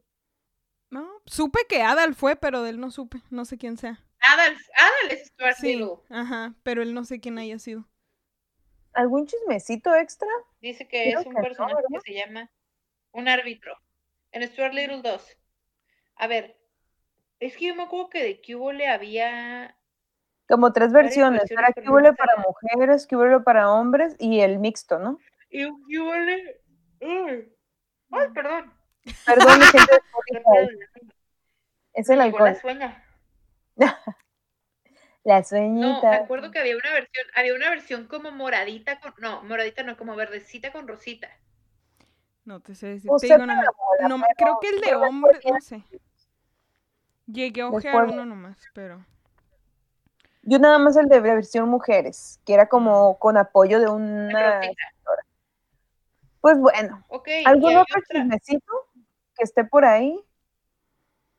No, 0.90 1.22
supe 1.26 1.60
que 1.68 1.82
Adal 1.82 2.16
fue, 2.16 2.36
pero 2.36 2.64
de 2.64 2.70
él 2.72 2.80
no 2.80 2.90
supe. 2.90 3.22
No 3.30 3.46
sé 3.46 3.58
quién 3.58 3.78
sea. 3.78 4.04
Adal, 4.20 4.55
Adal 4.78 5.11
es 5.11 5.28
Stuart 5.28 5.55
Sí, 5.57 5.76
Little. 5.76 5.97
ajá, 6.09 6.55
pero 6.63 6.82
él 6.82 6.93
no 6.93 7.03
sé 7.05 7.20
quién 7.20 7.38
haya 7.38 7.59
sido. 7.59 7.88
¿Algún 8.93 9.28
chismecito 9.28 9.93
extra? 9.95 10.28
Dice 10.61 10.88
que 10.88 11.03
Creo 11.03 11.20
es 11.20 11.26
un 11.26 11.34
que 11.34 11.41
no, 11.41 11.41
personaje 11.41 11.82
que 11.91 11.99
se 12.01 12.13
llama 12.13 12.49
un 13.11 13.28
árbitro. 13.28 13.78
En 14.32 14.47
Stuart 14.47 14.74
Little 14.74 15.01
2. 15.01 15.38
A 16.18 16.28
ver, 16.28 16.57
es 17.39 17.57
que 17.57 17.68
yo 17.68 17.76
me 17.76 17.84
acuerdo 17.84 18.09
que 18.09 18.24
de 18.24 18.41
Cubo 18.41 18.72
le 18.72 18.88
había. 18.88 19.78
Como 20.47 20.72
tres 20.74 20.91
versiones. 20.93 21.49
Era 21.51 21.68
sé. 21.68 21.82
para 22.13 22.38
mujeres, 22.38 23.07
huele 23.11 23.39
para 23.41 23.72
hombres 23.72 24.16
y 24.20 24.39
el 24.41 24.59
mixto, 24.59 24.99
¿no? 24.99 25.20
Y 25.49 25.66
un 25.66 25.82
Cubo 25.84 26.16
le. 26.16 26.61
Ay, 27.01 27.51
Ay, 28.11 28.30
perdón. 28.34 28.74
Perdón, 29.26 29.59
mi 29.59 29.66
gente 29.66 29.91
es 31.93 32.09
el 32.09 32.22
alcohol. 32.22 32.55
sueña. 32.61 33.05
La 35.24 35.40
No, 35.40 35.44
sueñita. 35.44 36.10
me 36.12 36.16
acuerdo 36.18 36.52
que 36.52 36.60
había 36.60 36.76
una 36.78 36.94
versión, 36.94 37.26
había 37.34 37.56
una 37.56 37.70
versión 37.72 38.08
como 38.08 38.32
moradita 38.32 39.00
con, 39.00 39.14
no, 39.18 39.42
moradita 39.44 39.82
no, 39.82 39.98
como 39.98 40.16
verdecita 40.16 40.72
con 40.72 40.88
rosita. 40.88 41.30
No 42.44 42.60
te 42.60 42.76
sé 42.76 42.88
decir. 42.88 43.10
O 43.12 43.18
Te 43.18 43.28
sea, 43.28 43.38
digo 43.38 43.48
No, 44.08 44.22
pero 44.22 44.36
creo 44.38 44.60
que 44.62 44.70
el 44.70 44.82
de 44.82 44.96
hombre, 44.96 45.40
no 45.52 45.62
sé. 45.62 45.84
Llegué 47.26 47.62
a 47.62 47.70
ojear 47.70 48.06
uno 48.06 48.24
nomás, 48.24 48.58
pero. 48.74 49.04
Yo 50.44 50.60
nada 50.60 50.78
más 50.78 50.96
el 50.96 51.08
de 51.08 51.16
la 51.22 51.34
versión 51.34 51.68
mujeres, 51.70 52.40
que 52.46 52.54
era 52.54 52.70
como 52.70 53.18
con 53.18 53.36
apoyo 53.36 53.80
de 53.80 53.88
una... 53.90 54.62
Pues 56.40 56.60
bueno, 56.60 57.04
Ok. 57.08 57.28
y 57.28 57.46
¿algún 57.48 57.76
otro 57.78 58.00
chismecito 58.08 58.74
que 59.36 59.44
esté 59.44 59.64
por 59.66 59.86
ahí? 59.86 60.24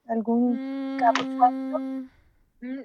¿Algún...? 0.08 0.54
Mm, 0.54 0.86
Mm, 0.98 2.08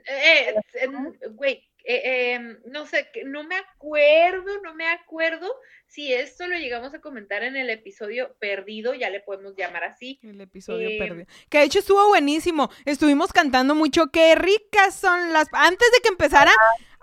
eh, 0.05 0.55
eh, 0.73 0.87
mm, 0.87 1.35
Güey, 1.35 1.67
eh, 1.83 2.33
em, 2.33 2.57
no 2.65 2.85
sé, 2.85 3.07
no 3.25 3.43
me 3.43 3.55
acuerdo, 3.55 4.61
no 4.61 4.75
me 4.75 4.87
acuerdo 4.87 5.47
si 5.87 6.13
esto 6.13 6.47
lo 6.47 6.55
llegamos 6.57 6.93
a 6.93 7.01
comentar 7.01 7.43
en 7.43 7.57
el 7.57 7.69
episodio 7.69 8.33
perdido, 8.39 8.93
ya 8.93 9.09
le 9.09 9.19
podemos 9.19 9.55
llamar 9.57 9.83
así. 9.83 10.19
El 10.23 10.39
episodio 10.39 10.87
Eh, 10.87 10.97
perdido. 10.97 11.25
Que 11.49 11.57
de 11.57 11.63
hecho 11.65 11.79
estuvo 11.79 12.07
buenísimo. 12.07 12.69
Estuvimos 12.85 13.33
cantando 13.33 13.75
mucho. 13.75 14.07
Qué 14.07 14.35
ricas 14.35 14.95
son 14.95 15.33
las. 15.33 15.47
Antes 15.51 15.91
de 15.91 16.01
que 16.01 16.09
empezara, 16.09 16.51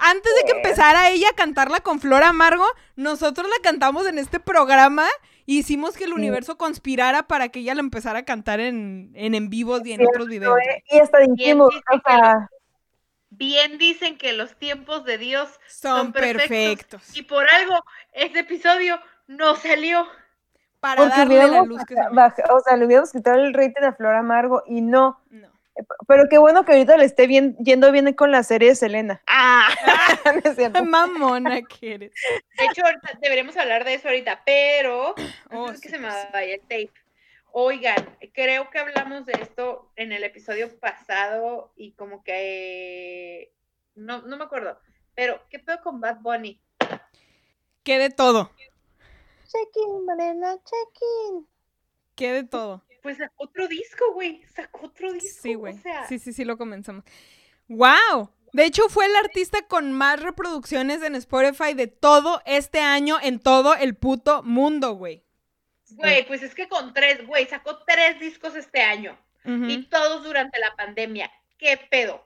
Antes 0.00 0.32
de 0.36 0.42
que 0.44 0.56
empezara 0.56 1.10
ella 1.10 1.26
a 1.32 1.34
cantarla 1.34 1.80
con 1.80 2.00
Flor 2.00 2.22
Amargo, 2.22 2.64
nosotros 2.94 3.48
la 3.48 3.60
cantamos 3.62 4.06
en 4.06 4.18
este 4.18 4.38
programa. 4.38 5.06
Hicimos 5.44 5.96
que 5.96 6.04
el 6.04 6.12
universo 6.12 6.56
conspirara 6.56 7.26
para 7.26 7.48
que 7.48 7.58
ella 7.58 7.74
la 7.74 7.80
empezara 7.80 8.20
a 8.20 8.24
cantar 8.24 8.60
en, 8.60 9.10
en, 9.14 9.34
en 9.34 9.50
vivos 9.50 9.84
y 9.84 9.92
en 9.92 10.06
otros 10.06 10.28
videos. 10.28 10.56
Y 10.88 10.98
hasta 11.00 11.18
dijimos, 11.18 11.74
o 11.74 12.00
sea, 12.06 12.48
Bien 13.30 13.78
dicen 13.78 14.16
que 14.16 14.32
los 14.32 14.56
tiempos 14.56 15.04
de 15.04 15.18
Dios 15.18 15.48
Son 15.68 15.96
son 15.98 16.12
perfectos. 16.12 16.48
perfectos. 16.48 17.16
Y 17.16 17.22
por 17.22 17.46
algo, 17.54 17.82
este 18.12 18.40
episodio 18.40 19.00
no 19.26 19.54
salió. 19.56 20.06
Para 20.80 21.02
porque 21.02 21.16
darle 21.18 21.48
la 21.48 21.62
luz 21.64 21.84
que 21.84 21.94
se 21.94 22.52
o 22.52 22.60
sea, 22.60 22.76
le 22.76 22.86
hubiéramos 22.86 23.10
quitado 23.12 23.40
el 23.40 23.52
rating 23.52 23.82
a 23.82 23.92
Flor 23.94 24.14
Amargo 24.14 24.62
y 24.66 24.80
no. 24.80 25.20
No. 25.30 25.48
Pero 26.06 26.24
qué 26.28 26.38
bueno 26.38 26.64
que 26.64 26.72
ahorita 26.72 26.96
le 26.96 27.04
esté 27.04 27.26
bien, 27.26 27.56
yendo 27.58 27.92
bien 27.92 28.12
con 28.14 28.30
la 28.32 28.42
serie 28.42 28.70
de 28.70 28.74
Selena. 28.74 29.22
Ah, 29.28 29.68
no. 30.74 30.84
Mamona 30.84 31.62
que 31.62 31.94
eres. 31.94 32.12
De 32.56 32.64
hecho, 32.64 32.84
ahorita 32.84 33.18
deberíamos 33.20 33.56
hablar 33.56 33.84
de 33.84 33.94
eso 33.94 34.08
ahorita, 34.08 34.42
pero 34.44 35.14
Oh, 35.50 35.66
antes 35.68 35.80
de 35.80 35.82
que 35.82 35.88
sí, 35.88 35.94
se 35.94 35.98
me 35.98 36.08
pues 36.08 36.22
sí. 36.22 36.28
vaya 36.32 36.54
el 36.54 36.60
tape. 36.62 36.90
Oigan, 37.52 38.16
creo 38.32 38.70
que 38.70 38.78
hablamos 38.78 39.26
de 39.26 39.32
esto 39.32 39.90
en 39.96 40.12
el 40.12 40.24
episodio 40.24 40.78
pasado 40.78 41.72
y 41.76 41.92
como 41.92 42.22
que 42.22 43.52
no, 43.94 44.22
no 44.22 44.36
me 44.36 44.44
acuerdo. 44.44 44.78
Pero, 45.14 45.40
¿qué 45.50 45.58
pedo 45.58 45.80
con 45.82 46.00
Bad 46.00 46.20
Bunny? 46.20 46.62
Que 47.82 47.98
de 47.98 48.10
todo. 48.10 48.52
Check-in, 49.46 50.04
Mariana, 50.04 50.56
check-in. 50.56 51.48
Que 52.14 52.32
de 52.32 52.44
todo. 52.44 52.84
Pues 53.02 53.18
sacó 53.18 53.44
otro 53.44 53.66
disco, 53.66 54.12
güey. 54.12 54.42
Sacó 54.54 54.86
otro 54.86 55.12
disco. 55.12 55.40
Sí, 55.42 55.54
güey. 55.54 55.74
O 55.74 55.78
sea, 55.78 56.06
Sí, 56.06 56.18
sí, 56.18 56.32
sí, 56.32 56.44
lo 56.44 56.58
comenzamos. 56.58 57.04
¡Wow! 57.68 58.30
De 58.52 58.64
hecho, 58.64 58.88
fue 58.88 59.06
el 59.06 59.16
artista 59.16 59.66
con 59.66 59.92
más 59.92 60.20
reproducciones 60.20 61.02
en 61.02 61.14
Spotify 61.14 61.74
de 61.74 61.86
todo 61.86 62.42
este 62.46 62.80
año 62.80 63.18
en 63.22 63.40
todo 63.40 63.74
el 63.74 63.96
puto 63.96 64.42
mundo, 64.42 64.92
güey. 64.92 65.24
Güey, 65.92 66.26
pues 66.26 66.42
es 66.42 66.54
que 66.54 66.68
con 66.68 66.92
tres, 66.92 67.26
güey, 67.26 67.46
sacó 67.46 67.78
tres 67.86 68.20
discos 68.20 68.54
este 68.56 68.80
año. 68.80 69.18
Y 69.44 69.84
todos 69.84 70.24
durante 70.24 70.58
la 70.58 70.76
pandemia. 70.76 71.30
¿Qué 71.56 71.80
pedo? 71.90 72.22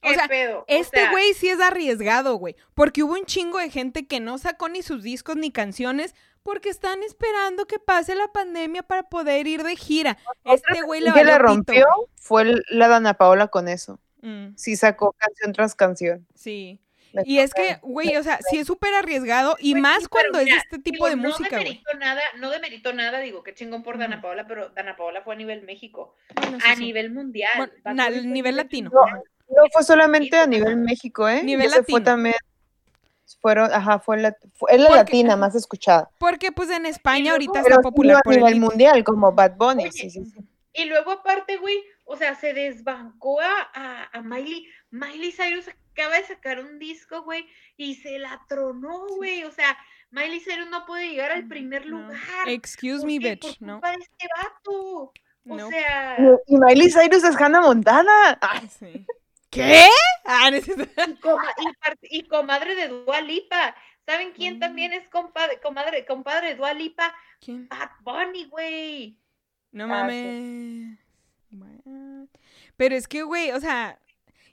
¿Qué 0.00 0.10
O 0.10 0.14
sea, 0.14 0.26
pedo? 0.28 0.60
O 0.60 0.64
Este 0.68 0.98
sea, 0.98 1.10
güey 1.10 1.34
sí 1.34 1.50
es 1.50 1.60
arriesgado, 1.60 2.36
güey. 2.36 2.56
Porque 2.74 3.02
hubo 3.02 3.12
un 3.12 3.26
chingo 3.26 3.58
de 3.58 3.68
gente 3.68 4.06
que 4.06 4.20
no 4.20 4.38
sacó 4.38 4.68
ni 4.70 4.82
sus 4.82 5.02
discos 5.02 5.36
ni 5.36 5.50
canciones 5.50 6.14
porque 6.42 6.68
están 6.70 7.02
esperando 7.02 7.66
que 7.66 7.78
pase 7.78 8.14
la 8.14 8.28
pandemia 8.28 8.84
para 8.84 9.02
poder 9.02 9.46
ir 9.46 9.64
de 9.64 9.76
gira. 9.76 10.16
Este 10.44 10.80
güey 10.82 11.00
le 11.02 11.12
que 11.12 11.24
la 11.24 11.38
rompió 11.38 11.86
fue 12.14 12.54
la 12.70 12.88
Dana 12.88 13.14
Paola 13.14 13.48
con 13.48 13.68
eso. 13.68 14.00
Mm, 14.22 14.54
Sí 14.56 14.76
sacó 14.76 15.12
canción 15.18 15.52
tras 15.52 15.74
canción. 15.74 16.26
sí. 16.34 16.80
Y 17.24 17.38
es 17.38 17.54
que, 17.54 17.78
güey, 17.82 18.16
o 18.16 18.22
sea, 18.22 18.38
sí 18.50 18.58
es 18.58 18.66
súper 18.66 18.92
arriesgado 18.94 19.56
y 19.58 19.72
Pues 19.72 19.82
más 19.82 20.00
sí, 20.02 20.06
cuando 20.08 20.38
es 20.40 20.48
este 20.48 20.78
tipo 20.78 21.06
digo, 21.06 21.08
de 21.08 21.16
no 21.16 21.28
música, 21.28 21.48
güey. 21.50 21.64
demerito 21.64 21.94
nada, 21.98 22.20
no 22.38 22.50
demerito 22.50 22.92
nada, 22.92 23.20
digo, 23.20 23.42
qué 23.42 23.54
chingón 23.54 23.82
por 23.82 23.98
Dana. 23.98 24.20
Paola, 24.20 24.46
pero 24.46 24.70
Dana 24.70 24.96
Paola 24.96 25.22
fue 25.22 25.34
a 25.34 25.38
nivel 25.38 25.62
México, 25.62 26.14
Bueno, 26.34 26.58
a 26.66 26.74
sí. 26.74 26.80
nivel 26.84 27.10
mundial. 27.12 27.50
Bueno, 27.56 27.72
na- 27.94 28.06
a 28.06 28.10
nivel 28.10 28.56
latino. 28.56 28.90
No 28.90 29.62
fue 29.72 29.84
solamente 29.84 30.36
a 30.36 30.46
nivel. 30.46 30.76
México, 30.76 31.28
¿eh? 31.28 31.42
Nivel 31.44 31.68
Ya 31.68 31.76
se 31.76 31.82
fue 31.84 32.00
latino. 32.00 32.04
también. 32.04 32.34
Fueron, 33.40 33.72
ajá, 33.72 33.98
fue 33.98 34.16
la, 34.18 34.36
fue, 34.54 34.72
es 34.72 34.80
la 34.80 34.86
Porque- 34.88 34.98
latina 35.00 35.36
más 35.36 35.54
escuchada. 35.54 36.10
Porque 36.18 36.52
pues 36.52 36.70
en 36.70 36.86
España 36.86 37.18
luego- 37.30 37.32
ahorita 37.34 37.60
está 37.60 37.74
sí 37.76 37.82
popular 37.82 38.16
a 38.16 38.20
por 38.22 38.32
el 38.32 38.38
nivel 38.40 38.54
hit. 38.54 38.62
mundial, 38.62 39.04
como 39.04 39.32
Bad 39.32 39.56
Bunny. 39.56 39.84
Oye, 39.84 39.92
sí, 39.92 40.10
sí, 40.10 40.24
sí. 40.26 40.38
Y 40.72 40.84
luego 40.86 41.10
aparte, 41.12 41.56
güey, 41.56 41.76
o 42.04 42.16
sea, 42.16 42.34
se 42.34 42.52
desbancó 42.54 43.40
a, 43.40 43.50
a, 43.74 44.10
a 44.12 44.22
Miley. 44.22 44.66
Miley 44.90 45.32
Cyrus 45.32 45.66
acaba 45.96 46.16
de 46.16 46.24
sacar 46.26 46.60
un 46.60 46.78
disco, 46.78 47.22
güey, 47.22 47.46
y 47.76 47.94
se 47.96 48.18
la 48.18 48.40
tronó, 48.48 49.06
güey. 49.16 49.44
O 49.44 49.50
sea, 49.50 49.76
Miley 50.10 50.40
Cyrus 50.40 50.68
no 50.68 50.84
puede 50.86 51.08
llegar 51.10 51.32
al 51.32 51.48
primer 51.48 51.86
No. 51.86 52.00
lugar. 52.02 52.48
Excuse 52.48 52.98
¿Por 53.00 53.06
me, 53.06 53.18
qué? 53.18 53.30
bitch, 53.30 53.58
Por 53.58 53.66
¿no? 53.66 53.72
culpa 53.74 53.90
de 53.92 53.96
este 54.02 54.28
vato. 54.36 55.12
O 55.48 55.56
No. 55.56 55.68
sea, 55.70 56.16
Y 56.46 56.56
Miley 56.58 56.90
Cyrus 56.90 57.24
es 57.24 57.36
Hannah 57.40 57.60
Montana. 57.60 58.38
Ay, 58.40 58.68
Sí. 58.78 59.06
¿Qué? 59.50 59.86
Ah, 60.24 60.50
necesito- 60.50 60.88
y, 61.08 61.16
coma- 61.20 61.54
y 62.00 62.18
y 62.18 62.22
comadre 62.24 62.74
de 62.74 62.88
Dua 62.88 63.20
Lipa. 63.22 63.74
¿Saben 64.04 64.32
quién 64.32 64.56
Mm. 64.56 64.60
también 64.60 64.92
es 64.92 65.08
compadre, 65.08 65.60
comadre, 65.60 66.04
compadre 66.04 66.48
de 66.48 66.54
Dua 66.56 66.74
Lipa? 66.74 67.14
¿Quién? 67.40 67.68
Bad 67.68 67.90
Bunny, 68.02 68.44
güey. 68.46 69.18
No 69.72 69.84
Ah, 69.84 69.86
mames. 69.88 70.98
Pero 72.76 72.94
es 72.94 73.08
que, 73.08 73.22
güey, 73.22 73.52
o 73.52 73.60
sea, 73.60 73.98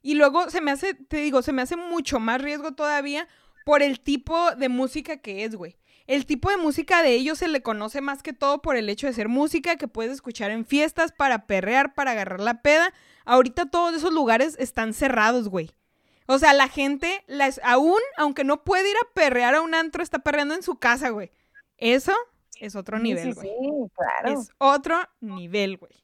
y 0.04 0.16
luego 0.16 0.50
se 0.50 0.62
me 0.62 0.70
hace, 0.70 0.94
te 0.94 1.18
digo, 1.18 1.42
se 1.42 1.54
me 1.54 1.62
hace 1.62 1.78
mucho 1.78 2.20
más 2.20 2.42
riesgo 2.42 2.74
todavía 2.74 3.28
por 3.66 3.82
el 3.82 4.02
tipo 4.02 4.54
de 4.56 4.70
música 4.70 5.18
que 5.18 5.46
es, 5.46 5.56
güey. 5.56 5.78
El 6.06 6.26
tipo 6.26 6.50
de 6.50 6.58
música 6.58 7.02
de 7.02 7.14
ellos 7.14 7.38
se 7.38 7.48
le 7.48 7.62
conoce 7.62 8.02
más 8.02 8.22
que 8.22 8.34
todo 8.34 8.62
por 8.62 8.76
el 8.76 8.90
hecho 8.90 9.08
de 9.08 9.14
ser 9.14 9.30
música 9.30 9.78
que 9.78 9.88
puedes 9.88 10.12
escuchar 10.12 10.52
en 10.52 10.66
fiestas 10.66 11.14
para 11.14 11.48
perrear, 11.48 11.94
para 11.94 12.12
agarrar 12.12 12.42
la 12.42 12.62
peda. 12.62 12.94
Ahorita 13.24 13.70
todos 13.70 13.96
esos 13.96 14.12
lugares 14.12 14.58
están 14.60 14.94
cerrados, 14.94 15.48
güey. 15.48 15.72
O 16.26 16.38
sea, 16.40 16.54
la 16.54 16.68
gente, 16.68 17.24
las, 17.28 17.62
aún, 17.64 18.00
aunque 18.18 18.44
no 18.44 18.66
puede 18.66 18.90
ir 18.90 18.98
a 18.98 19.14
perrear 19.14 19.56
a 19.56 19.62
un 19.62 19.74
antro, 19.74 20.04
está 20.04 20.20
perreando 20.20 20.54
en 20.56 20.64
su 20.64 20.76
casa, 20.76 21.10
güey. 21.10 21.32
Eso 21.78 22.14
es 22.60 22.76
otro 22.76 23.00
nivel, 23.00 23.24
sí, 23.24 23.32
güey. 23.32 23.48
sí, 23.48 23.92
claro. 23.96 24.42
Es 24.42 24.50
otro 24.58 24.98
nivel, 25.22 25.78
güey. 25.78 26.03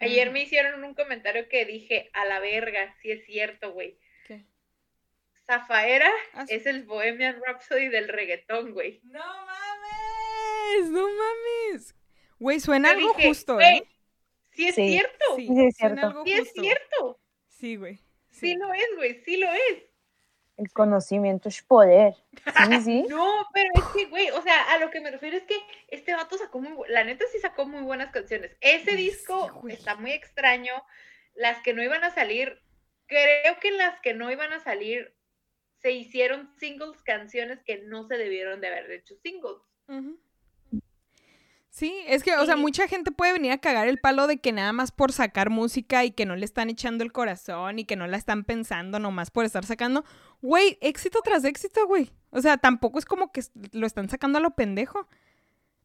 Ayer 0.00 0.30
me 0.30 0.42
hicieron 0.42 0.82
un 0.82 0.94
comentario 0.94 1.48
que 1.48 1.64
dije, 1.66 2.10
a 2.14 2.24
la 2.24 2.40
verga, 2.40 2.94
sí 3.02 3.10
es 3.10 3.24
cierto, 3.26 3.72
güey. 3.72 3.98
¿Qué? 4.26 4.46
Zafaera 5.46 6.10
Ah, 6.32 6.44
es 6.48 6.66
el 6.66 6.84
Bohemian 6.84 7.40
Rhapsody 7.46 7.88
del 7.88 8.08
reggaetón, 8.08 8.72
güey. 8.72 9.00
No 9.04 9.20
mames, 9.20 10.90
no 10.90 11.02
mames. 11.08 11.94
Güey, 12.38 12.60
suena 12.60 12.92
Yo 12.92 12.96
algo 12.98 13.14
dije, 13.14 13.28
justo, 13.28 13.54
güey, 13.54 13.78
¿eh? 13.78 13.82
Sí 14.52 14.68
es 14.68 14.74
Sí. 14.74 14.88
cierto, 14.88 15.24
Sí, 15.36 15.46
sí 15.46 15.64
es 15.66 15.76
suena 15.76 15.94
cierto. 15.94 16.06
algo 16.06 16.24
sí 16.24 16.32
es 16.32 16.40
justo. 16.40 16.62
cierto. 16.62 17.20
Sí, 17.48 17.76
güey. 17.76 17.96
Sí 18.30 18.52
Sí. 18.52 18.54
lo 18.56 18.72
es, 18.72 18.88
güey, 18.96 19.22
sí 19.24 19.36
lo 19.36 19.52
es. 19.52 19.84
El 20.60 20.70
conocimiento 20.72 21.48
es 21.48 21.62
poder. 21.62 22.14
Sí, 22.68 22.82
sí. 22.82 23.06
No, 23.08 23.46
pero 23.54 23.70
es 23.74 23.84
que, 23.94 24.04
güey, 24.10 24.28
o 24.30 24.42
sea, 24.42 24.72
a 24.72 24.78
lo 24.78 24.90
que 24.90 25.00
me 25.00 25.10
refiero 25.10 25.38
es 25.38 25.44
que 25.44 25.56
este 25.88 26.12
vato 26.12 26.36
sacó 26.36 26.60
muy, 26.60 26.86
la 26.90 27.02
neta 27.02 27.24
sí 27.32 27.38
sacó 27.38 27.66
muy 27.66 27.80
buenas 27.80 28.12
canciones. 28.12 28.54
Ese 28.60 28.94
disco 28.94 29.50
güey. 29.62 29.74
está 29.74 29.96
muy 29.96 30.12
extraño. 30.12 30.74
Las 31.34 31.62
que 31.62 31.72
no 31.72 31.82
iban 31.82 32.04
a 32.04 32.10
salir, 32.10 32.60
creo 33.06 33.58
que 33.58 33.68
en 33.68 33.78
las 33.78 33.98
que 34.00 34.12
no 34.12 34.30
iban 34.30 34.52
a 34.52 34.60
salir 34.60 35.16
se 35.78 35.92
hicieron 35.92 36.54
singles, 36.58 37.02
canciones 37.04 37.62
que 37.64 37.78
no 37.78 38.06
se 38.06 38.18
debieron 38.18 38.60
de 38.60 38.68
haber 38.68 38.90
hecho 38.90 39.14
singles. 39.22 39.62
Sí, 41.70 42.02
es 42.08 42.24
que, 42.24 42.36
o 42.36 42.44
sea, 42.44 42.56
mucha 42.56 42.88
gente 42.88 43.12
puede 43.12 43.32
venir 43.32 43.52
a 43.52 43.58
cagar 43.58 43.86
el 43.86 43.98
palo 43.98 44.26
de 44.26 44.38
que 44.38 44.50
nada 44.50 44.72
más 44.72 44.90
por 44.90 45.12
sacar 45.12 45.50
música 45.50 46.04
y 46.04 46.10
que 46.10 46.26
no 46.26 46.34
le 46.34 46.44
están 46.44 46.68
echando 46.68 47.04
el 47.04 47.12
corazón 47.12 47.78
y 47.78 47.84
que 47.84 47.94
no 47.94 48.08
la 48.08 48.16
están 48.16 48.44
pensando 48.44 48.98
nomás 48.98 49.30
por 49.30 49.44
estar 49.44 49.64
sacando. 49.64 50.04
Güey, 50.42 50.78
éxito 50.80 51.20
tras 51.22 51.44
éxito, 51.44 51.86
güey. 51.86 52.10
O 52.30 52.40
sea, 52.40 52.56
tampoco 52.56 52.98
es 52.98 53.04
como 53.04 53.30
que 53.32 53.42
lo 53.72 53.86
están 53.86 54.08
sacando 54.08 54.38
a 54.38 54.40
lo 54.42 54.50
pendejo. 54.52 55.06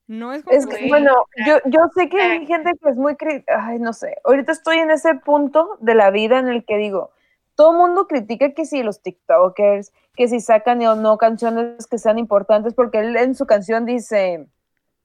No 0.08 0.34
es 0.34 0.44
como 0.44 0.56
Es 0.56 0.68
que- 0.68 0.88
bueno, 0.88 1.14
yo, 1.48 1.58
yo 1.66 1.80
sé 1.96 2.10
que 2.10 2.22
hay 2.22 2.44
ah. 2.44 2.46
gente 2.46 2.72
que 2.82 2.90
es 2.90 2.96
muy... 2.96 3.18
Ay, 3.48 3.80
no 3.80 3.92
sé. 3.92 4.18
Ahorita 4.24 4.52
estoy 4.52 4.78
en 4.78 4.92
ese 4.92 5.16
punto 5.16 5.78
de 5.82 5.96
la 5.96 6.12
vida 6.12 6.38
en 6.40 6.48
el 6.48 6.64
que 6.64 6.78
digo, 6.78 7.12
todo 7.56 7.72
el 7.72 7.78
mundo 7.78 8.08
critica 8.08 8.54
que 8.54 8.66
si 8.66 8.84
los 8.84 9.02
TikTokers, 9.02 9.92
que 10.16 10.28
si 10.28 10.40
sacan 10.42 10.82
o 10.86 10.96
no 10.96 11.18
canciones 11.18 11.88
que 11.88 11.98
sean 11.98 12.20
importantes, 12.20 12.74
porque 12.76 13.00
él 13.00 13.18
en 13.18 13.34
su 13.34 13.46
canción 13.48 13.86
dice, 13.86 14.48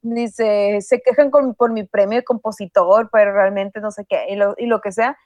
dice, 0.02 0.80
se 0.82 1.00
quejan 1.00 1.30
con- 1.30 1.54
por 1.54 1.72
mi 1.72 1.84
premio 1.84 2.18
de 2.18 2.24
compositor, 2.24 3.08
pero 3.10 3.32
realmente 3.32 3.80
no 3.80 3.90
sé 3.90 4.04
qué, 4.08 4.26
y 4.28 4.36
lo, 4.36 4.54
y 4.58 4.66
lo 4.66 4.80
que 4.80 4.92
sea. 4.92 5.16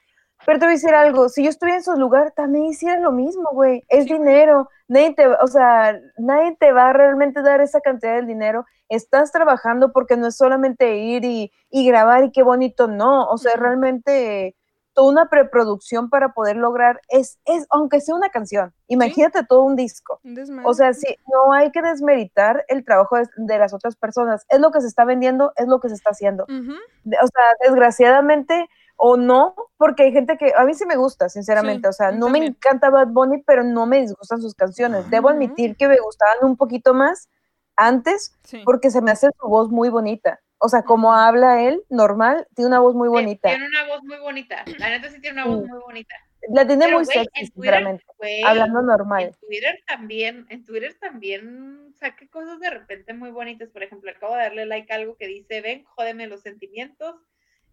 Pero 0.45 0.59
te 0.59 0.65
voy 0.65 0.73
a 0.73 0.75
decir 0.77 0.93
algo, 0.93 1.29
si 1.29 1.43
yo 1.43 1.49
estuviera 1.49 1.77
en 1.77 1.83
su 1.83 1.93
lugar, 1.93 2.31
también 2.35 2.65
hiciera 2.65 2.99
lo 2.99 3.11
mismo, 3.11 3.49
güey. 3.51 3.83
Es 3.89 4.05
dinero, 4.05 4.69
nadie 4.87 5.13
te, 5.15 5.27
va- 5.27 5.39
o 5.41 5.47
sea, 5.47 5.99
nadie 6.17 6.55
te 6.59 6.71
va 6.71 6.89
a 6.89 6.93
realmente 6.93 7.41
dar 7.41 7.61
esa 7.61 7.81
cantidad 7.81 8.15
de 8.15 8.25
dinero. 8.27 8.65
Estás 8.89 9.31
trabajando 9.31 9.91
porque 9.91 10.15
no 10.17 10.27
es 10.27 10.37
solamente 10.37 10.97
ir 10.97 11.25
y, 11.25 11.51
y 11.71 11.87
grabar 11.87 12.23
y 12.25 12.31
qué 12.31 12.43
bonito, 12.43 12.87
no. 12.87 13.27
O 13.29 13.37
sea, 13.37 13.55
realmente 13.55 14.55
toda 14.93 15.11
una 15.11 15.29
preproducción 15.29 16.09
para 16.09 16.29
poder 16.33 16.55
lograr, 16.55 17.01
es, 17.09 17.37
es, 17.43 17.67
aunque 17.69 17.99
sea 17.99 18.15
una 18.15 18.29
canción, 18.29 18.73
imagínate 18.87 19.43
todo 19.43 19.63
un 19.63 19.75
disco. 19.75 20.21
desmadre. 20.23 20.63
O 20.69 20.73
sea, 20.73 20.93
sí, 20.93 21.17
no 21.27 21.51
hay 21.51 21.69
que 21.71 21.81
desmeritar 21.81 22.63
el 22.69 22.85
trabajo 22.85 23.17
de, 23.17 23.27
de 23.35 23.57
las 23.59 23.73
otras 23.73 23.97
personas. 23.97 24.45
Es 24.47 24.59
lo 24.61 24.71
que 24.71 24.79
se 24.79 24.87
está 24.87 25.03
vendiendo, 25.03 25.51
es 25.57 25.67
lo 25.67 25.81
que 25.81 25.89
se 25.89 25.95
está 25.95 26.11
haciendo. 26.11 26.45
O 26.45 27.27
sea, 27.27 27.43
desgraciadamente 27.67 28.69
o 28.97 29.17
no, 29.17 29.55
porque 29.77 30.03
hay 30.03 30.11
gente 30.13 30.37
que 30.37 30.53
a 30.55 30.63
mí 30.63 30.73
sí 30.73 30.85
me 30.85 30.95
gusta, 30.95 31.29
sinceramente. 31.29 31.87
Sí, 31.87 31.89
o 31.89 31.93
sea, 31.93 32.11
no 32.11 32.29
me 32.29 32.39
encanta 32.45 32.89
Bad 32.89 33.07
Bunny, 33.07 33.43
pero 33.45 33.63
no 33.63 33.85
me 33.85 34.01
disgustan 34.01 34.41
sus 34.41 34.55
canciones. 34.55 35.09
Debo 35.09 35.29
Ajá. 35.29 35.35
admitir 35.35 35.75
que 35.75 35.87
me 35.87 35.97
gustaban 35.97 36.37
un 36.43 36.55
poquito 36.57 36.93
más 36.93 37.29
antes 37.75 38.33
Sí. 38.43 38.61
porque 38.63 38.89
se 38.89 39.01
me 39.01 39.11
hace 39.11 39.29
su 39.39 39.47
voz 39.47 39.69
muy 39.69 39.89
bonita. 39.89 40.39
O 40.57 40.69
sea, 40.69 40.83
como 40.83 41.13
habla 41.13 41.61
él, 41.63 41.83
normal, 41.89 42.47
tiene 42.55 42.69
una 42.69 42.79
voz 42.79 42.95
muy 42.95 43.09
bonita. 43.09 43.49
Tiene 43.49 43.67
una 43.67 43.85
voz 43.87 44.01
muy 44.03 44.17
bonita. 44.17 44.63
La 44.79 44.89
neta 44.89 45.09
sí 45.09 45.19
tiene 45.19 45.43
una 45.43 45.51
voz 45.53 45.63
Sí. 45.65 45.69
muy 45.69 45.79
bonita. 45.79 46.15
La 46.49 46.65
tiene 46.65 46.85
Pero, 46.85 46.97
muy 46.97 47.05
güey, 47.05 47.17
sexy, 47.17 47.29
en 47.41 47.51
Twitter, 47.51 47.73
sinceramente. 47.73 48.05
Hablando 48.45 48.79
en 48.79 48.85
normal. 48.85 49.35
Twitter 49.41 49.79
también, 49.87 50.45
en 50.49 50.63
Twitter 50.63 50.95
también 51.01 51.91
saqué 51.95 52.29
cosas 52.29 52.59
de 52.59 52.69
repente 52.69 53.13
muy 53.13 53.31
bonitas. 53.31 53.69
Por 53.69 53.83
ejemplo, 53.83 54.11
acabo 54.11 54.35
de 54.35 54.43
darle 54.43 54.65
like 54.67 54.91
a 54.93 54.97
algo 54.97 55.17
que 55.17 55.27
dice, 55.27 55.61
ven, 55.61 55.83
jódeme 55.83 56.27
los 56.27 56.41
sentimientos. 56.41 57.15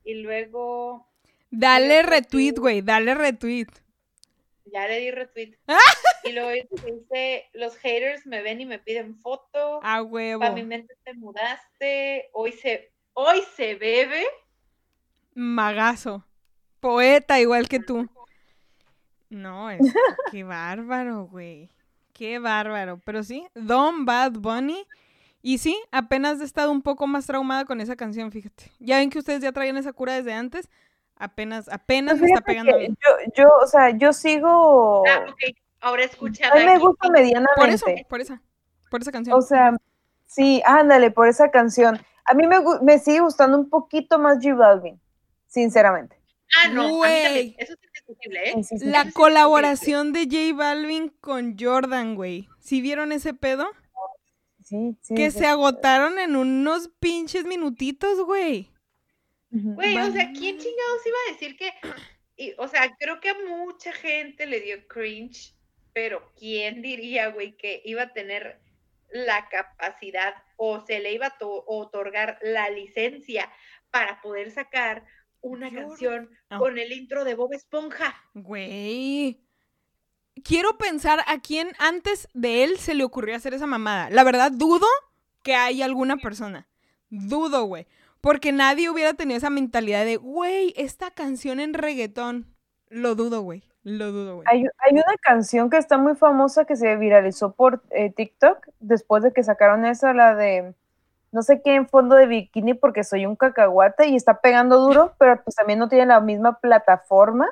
Y 0.04 0.14
luego 0.14 1.11
Dale 1.54 2.02
retweet, 2.02 2.54
güey, 2.58 2.80
dale 2.80 3.14
retweet. 3.14 3.68
ya 4.64 4.86
le 4.88 5.00
di 5.00 5.10
retweet. 5.10 5.54
¡Ah! 5.68 5.78
Y 6.24 6.32
luego 6.32 6.50
dice, 6.50 7.50
los 7.52 7.76
haters 7.78 8.26
me 8.26 8.42
ven 8.42 8.60
y 8.60 8.64
me 8.64 8.78
piden 8.78 9.16
foto. 9.20 9.80
A 9.82 10.02
huevo. 10.02 10.40
Para 10.40 10.54
mi 10.54 10.62
mente 10.62 10.94
te 11.04 11.14
mudaste. 11.14 12.30
Hoy 12.32 12.52
se, 12.52 12.92
hoy 13.12 13.42
se 13.56 13.74
bebe. 13.74 14.24
Magazo. 15.34 16.24
Poeta 16.80 17.38
igual 17.40 17.68
que 17.68 17.80
tú. 17.80 18.08
No, 19.30 19.68
es 19.70 19.80
qué 20.30 20.44
bárbaro, 20.44 21.24
güey. 21.26 21.68
Qué 22.12 22.38
bárbaro. 22.38 23.00
Pero 23.04 23.22
sí, 23.24 23.46
Don 23.54 24.04
Bad 24.04 24.32
Bunny. 24.38 24.86
Y 25.42 25.58
sí, 25.58 25.76
apenas 25.90 26.40
he 26.40 26.44
estado 26.44 26.70
un 26.70 26.82
poco 26.82 27.06
más 27.08 27.26
traumada 27.26 27.64
con 27.64 27.80
esa 27.80 27.96
canción, 27.96 28.30
fíjate. 28.30 28.70
Ya 28.78 28.98
ven 28.98 29.10
que 29.10 29.18
ustedes 29.18 29.42
ya 29.42 29.52
traían 29.52 29.76
esa 29.76 29.92
cura 29.92 30.14
desde 30.14 30.32
antes. 30.32 30.70
Apenas, 31.16 31.68
apenas 31.68 32.18
Pues 32.18 32.22
me 32.30 32.34
está 32.34 32.40
pegando 32.44 32.78
yo, 32.80 32.88
yo, 33.36 33.48
o 33.62 33.66
sea, 33.66 33.90
yo 33.90 34.12
sigo. 34.12 35.04
Ah, 35.06 35.24
ok. 35.28 35.56
Ahora 35.80 36.04
escucha. 36.04 36.48
A 36.50 36.54
mí 36.56 36.64
me 36.64 36.78
gusta 36.78 37.08
Por 37.08 37.16
eso, 37.16 37.22
medianamente. 37.22 38.06
por 38.08 38.20
esa. 38.20 38.42
Por 38.90 39.02
esa 39.02 39.12
canción. 39.12 39.36
O 39.38 39.42
sea, 39.42 39.76
sí, 40.26 40.62
ándale, 40.64 41.10
por 41.10 41.28
esa 41.28 41.50
canción. 41.50 41.98
A 42.24 42.34
mí 42.34 42.46
me, 42.46 42.56
me 42.82 42.98
sigue 42.98 43.20
gustando 43.20 43.58
un 43.58 43.68
poquito 43.68 44.18
más 44.18 44.36
J 44.42 44.54
Balvin, 44.54 45.00
sinceramente. 45.46 46.16
Ah, 46.64 46.68
no. 46.68 46.82
A 46.82 46.86
mí 46.86 46.92
Güey. 46.96 47.22
también. 47.24 47.54
Eso 47.58 47.72
es 47.74 47.78
indiscutible, 47.84 48.40
¿eh? 48.48 48.52
Sí, 48.56 48.64
sí, 48.64 48.78
sí. 48.78 48.86
La 48.86 49.02
Eso 49.02 49.10
colaboración 49.14 50.12
de 50.12 50.24
J 50.24 50.54
Balvin 50.56 51.08
con 51.20 51.56
Jordan, 51.58 52.14
güey. 52.14 52.48
¿Sí 52.58 52.80
vieron 52.80 53.10
ese 53.12 53.34
pedo? 53.34 53.66
Sí, 54.62 54.96
sí, 55.02 55.14
Que 55.14 55.30
sí. 55.30 55.40
se 55.40 55.46
agotaron 55.46 56.18
en 56.18 56.36
unos 56.36 56.88
pinches 57.00 57.44
minutitos, 57.44 58.20
güey. 58.24 58.71
Güey, 59.52 59.96
o 59.98 60.10
sea. 60.12 60.32
¿quién 60.32 60.58
chingados 60.58 61.06
iba 61.06 61.16
a 61.28 61.32
decir 61.32 61.56
que.? 61.56 61.70
y, 62.36 62.54
o 62.58 62.66
sea, 62.68 62.90
creo 62.98 63.20
que 63.20 63.28
a 63.30 63.36
mucha 63.48 63.92
gente 63.92 64.46
le 64.46 64.60
dio 64.60 64.86
cringe, 64.88 65.54
pero 65.92 66.32
¿quién 66.38 66.80
diría, 66.82 67.28
güey, 67.28 67.56
que 67.56 67.82
iba 67.84 68.02
a 68.02 68.12
tener 68.12 68.58
la 69.10 69.48
capacidad 69.50 70.34
o 70.56 70.80
se 70.80 71.00
le 71.00 71.12
iba 71.12 71.26
a 71.26 71.38
to- 71.38 71.64
otorgar 71.66 72.38
la 72.42 72.70
licencia 72.70 73.52
para 73.90 74.22
poder 74.22 74.50
sacar 74.50 75.04
una 75.42 75.70
canción 75.70 76.30
Ah. 76.48 76.58
con 76.58 76.78
el 76.78 76.92
intro 76.92 77.24
de 77.24 77.34
Bob 77.34 77.52
Esponja? 77.52 78.14
Güey. 78.32 79.38
Quiero 80.44 80.78
pensar 80.78 81.22
a 81.26 81.40
quién 81.42 81.72
antes 81.78 82.26
de 82.32 82.64
él 82.64 82.78
se 82.78 82.94
le 82.94 83.04
ocurrió 83.04 83.36
hacer 83.36 83.52
esa 83.52 83.66
mamada. 83.66 84.08
La 84.08 84.24
verdad, 84.24 84.50
dudo 84.50 84.86
que 85.44 85.54
haya 85.54 85.84
alguna 85.84 86.16
persona. 86.16 86.66
Dudo, 87.10 87.64
güey. 87.64 87.86
Porque 88.22 88.52
nadie 88.52 88.88
hubiera 88.88 89.14
tenido 89.14 89.36
esa 89.36 89.50
mentalidad 89.50 90.04
de, 90.04 90.16
güey, 90.16 90.72
esta 90.76 91.10
canción 91.10 91.60
en 91.60 91.74
reggaetón. 91.74 92.46
Lo 92.88 93.14
dudo, 93.14 93.42
güey. 93.42 93.64
Lo 93.82 94.12
dudo, 94.12 94.36
güey. 94.36 94.46
Hay, 94.48 94.60
hay 94.60 94.92
una 94.92 95.16
canción 95.20 95.68
que 95.68 95.76
está 95.76 95.98
muy 95.98 96.14
famosa 96.14 96.64
que 96.64 96.76
se 96.76 96.96
viralizó 96.96 97.52
por 97.52 97.82
eh, 97.90 98.10
TikTok 98.10 98.68
después 98.78 99.24
de 99.24 99.32
que 99.32 99.42
sacaron 99.42 99.84
esa, 99.84 100.14
la 100.14 100.36
de 100.36 100.72
no 101.32 101.42
sé 101.42 101.62
qué 101.62 101.74
en 101.74 101.88
fondo 101.88 102.14
de 102.14 102.26
bikini 102.26 102.74
porque 102.74 103.02
soy 103.02 103.26
un 103.26 103.34
cacahuate 103.34 104.06
y 104.06 104.14
está 104.16 104.40
pegando 104.40 104.78
duro, 104.78 105.14
pero 105.18 105.42
pues 105.42 105.56
también 105.56 105.80
no 105.80 105.88
tiene 105.88 106.06
la 106.06 106.20
misma 106.20 106.60
plataforma 106.60 107.48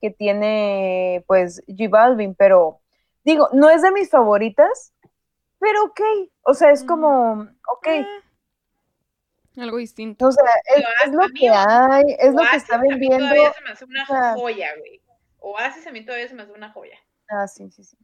que 0.00 0.10
tiene 0.10 1.22
pues 1.26 1.62
J 1.66 1.90
Balvin, 1.90 2.34
pero 2.34 2.80
digo, 3.24 3.50
no 3.52 3.68
es 3.68 3.82
de 3.82 3.92
mis 3.92 4.08
favoritas, 4.08 4.94
pero 5.58 5.84
ok, 5.84 6.00
o 6.42 6.54
sea, 6.54 6.70
es 6.70 6.84
como, 6.84 7.48
ok, 7.76 7.86
Eh, 7.88 8.06
algo 9.60 9.76
distinto. 9.78 10.26
o 10.28 10.32
sea, 10.32 10.44
es, 10.76 10.84
es 11.06 11.12
lo 11.12 11.26
que 11.34 11.48
hay, 11.48 12.04
es 12.18 12.34
lo 12.34 12.42
que 12.50 12.56
está 12.56 12.76
a 12.76 12.78
mí 12.78 12.88
vendiendo. 12.90 13.18
todavía 13.18 13.52
se 13.52 13.62
me 13.62 13.70
hace 13.70 13.84
una 13.84 14.34
joya, 14.34 14.68
güey. 14.78 15.00
Oasis 15.40 15.86
a 15.86 15.92
mí 15.92 16.04
todavía 16.04 16.28
se 16.28 16.34
me 16.34 16.42
hace 16.42 16.52
una 16.52 16.72
joya. 16.72 16.96
Ah, 17.30 17.46
sí, 17.46 17.70
sí, 17.70 17.84
sí. 17.84 17.96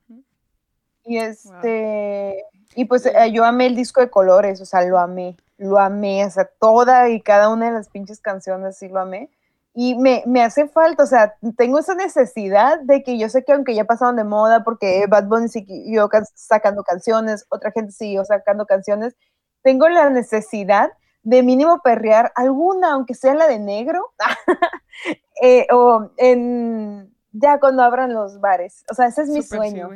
Y 1.07 1.19
este, 1.19 2.45
y 2.75 2.85
pues 2.87 3.05
eh, 3.07 3.31
yo 3.33 3.45
amé 3.45 3.67
el 3.67 3.77
disco 3.77 4.01
de 4.01 4.09
colores, 4.11 4.61
o 4.61 4.65
sea, 4.65 4.83
lo 4.85 4.99
amé, 4.99 5.37
lo 5.59 5.79
amé, 5.79 6.25
o 6.25 6.31
sea, 6.31 6.47
toda 6.59 7.09
y 7.11 7.21
cada 7.21 7.51
una 7.51 7.67
de 7.67 7.73
las 7.73 7.89
pinches 7.89 8.21
canciones 8.21 8.79
sí 8.79 8.89
lo 8.89 9.01
amé. 9.01 9.31
Y 9.77 9.97
me, 9.97 10.23
me 10.25 10.41
hace 10.43 10.69
falta, 10.69 11.03
o 11.03 11.07
sea, 11.07 11.35
tengo 11.57 11.81
esa 11.81 11.95
necesidad 11.97 12.79
de 12.81 13.03
que 13.03 13.19
yo 13.19 13.29
sé 13.29 13.45
que 13.45 13.53
aunque 13.53 13.75
ya 13.75 13.85
pasaron 13.85 14.15
de 14.17 14.23
moda, 14.25 14.63
porque 14.63 15.05
Bad 15.09 15.25
Bunny 15.27 15.49
siguió 15.49 16.09
can- 16.09 16.25
sacando 16.35 16.85
canciones, 16.85 17.45
otra 17.49 17.73
gente 17.73 17.91
siguió 17.93 18.25
sacando 18.25 18.67
canciones, 18.67 19.17
tengo 19.63 19.89
la 19.89 20.09
necesidad 20.11 20.93
de 21.25 21.43
mínimo 21.43 21.81
perrear 21.83 22.33
alguna, 22.37 22.93
aunque 22.93 23.15
sea 23.15 23.35
la 23.35 23.49
de 23.49 23.59
negro, 23.59 24.13
eh, 25.43 25.67
o 25.73 26.11
en, 26.19 27.13
ya 27.33 27.59
cuando 27.59 27.83
abran 27.83 28.13
los 28.13 28.41
bares. 28.41 28.85
O 28.91 28.95
sea, 28.95 29.07
ese 29.07 29.23
es 29.23 29.29
mi 29.29 29.43
sueño. 29.43 29.91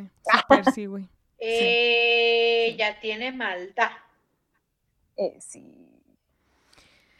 sí, 0.74 0.86
güey. 0.86 1.08
Eh, 1.40 2.74
ya 2.76 2.98
tiene 2.98 3.30
maldad. 3.30 3.92
Eh, 5.16 5.36
sí. 5.40 5.88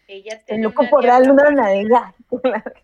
Ella 0.09 0.33
Estoy 0.33 0.47
tiene 0.47 0.65
loco 0.65 0.89
por 0.91 1.07
darle 1.07 1.31
una 1.31 1.51
nalga. 1.51 2.15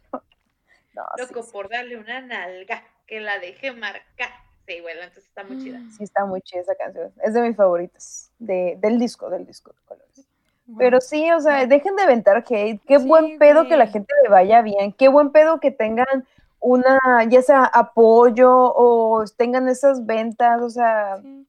No, 0.95 1.03
Loco 1.19 1.43
sí, 1.43 1.51
por 1.53 1.69
darle 1.69 1.97
una 1.97 2.21
nalga 2.21 2.85
que 3.09 3.19
la 3.19 3.41
deje 3.41 3.73
marcar. 3.73 4.31
Sí, 4.65 4.81
bueno, 4.81 5.01
entonces 5.01 5.25
está 5.25 5.43
muy 5.43 5.61
chida. 5.61 5.81
sí, 5.91 6.05
está 6.05 6.25
muy 6.25 6.41
chida 6.41 6.61
esa 6.61 6.77
canción. 6.77 7.13
Es 7.21 7.35
de 7.35 7.43
mis 7.43 7.57
favoritas. 7.57 8.31
De, 8.39 8.79
del 8.81 9.01
disco, 9.01 9.29
del 9.29 9.45
disco 9.45 9.73
de 9.73 9.83
colores. 9.87 10.29
Pero 10.78 11.01
sí, 11.01 11.31
o 11.32 11.41
sea, 11.41 11.66
dejen 11.66 11.95
de 11.97 12.03
aventar 12.03 12.39
hate. 12.49 12.81
Qué 12.86 12.99
Sí, 12.99 13.07
buen 13.07 13.39
pedo 13.39 13.69
que 13.69 13.77
la 13.77 13.86
gente 13.86 14.12
le 14.23 14.31
vaya 14.31 14.62
bien. 14.62 14.93
Qué 14.93 15.09
buen 15.09 15.31
pedo 15.31 15.61
que 15.61 15.70
tengan 15.70 16.27
una, 16.61 16.99
ya 17.28 17.43
sea 17.43 17.65
apoyo 17.65 18.51
o 18.51 19.24
tengan 19.36 19.69
esas 19.69 20.07
ventas. 20.07 20.62
O 20.62 20.70
sea, 20.70 21.19
Sí. 21.23 21.47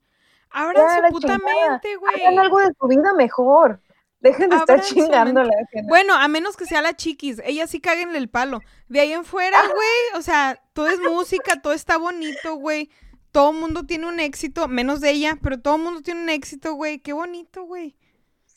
Abran 0.52 1.08
su 1.08 1.14
puta 1.14 1.38
mente, 1.38 1.96
güey. 1.98 2.22
hagan 2.22 2.40
algo 2.40 2.60
de 2.60 2.72
su 2.80 2.88
vida 2.88 3.14
mejor. 3.14 3.82
Dejen 4.22 4.50
de 4.50 4.56
estar 4.56 4.80
Abran 4.80 4.90
chingando 4.90 5.44
la 5.44 5.54
gente. 5.72 5.88
Bueno, 5.88 6.16
a 6.16 6.28
menos 6.28 6.56
que 6.58 6.66
sea 6.66 6.82
la 6.82 6.96
chiquis, 6.96 7.42
ella 7.46 7.68
sí 7.68 7.80
cáguenle 7.80 8.18
el 8.18 8.30
palo. 8.30 8.62
De 8.88 9.02
ahí 9.02 9.12
en 9.14 9.26
fuera, 9.26 9.58
güey, 9.76 10.20
o 10.20 10.22
sea, 10.22 10.60
todo 10.74 10.88
es 10.88 11.00
música, 11.00 11.62
todo 11.62 11.74
está 11.74 11.98
bonito, 11.98 12.56
güey. 12.56 12.90
Todo 13.32 13.52
el 13.52 13.58
mundo 13.58 13.86
tiene 13.86 14.08
un 14.08 14.20
éxito, 14.20 14.68
menos 14.70 15.02
de 15.02 15.12
ella, 15.12 15.38
pero 15.42 15.60
todo 15.60 15.76
el 15.76 15.82
mundo 15.84 16.02
tiene 16.02 16.22
un 16.24 16.30
éxito, 16.30 16.74
güey. 16.74 17.00
Qué 17.00 17.12
bonito, 17.12 17.66
güey. 17.66 17.96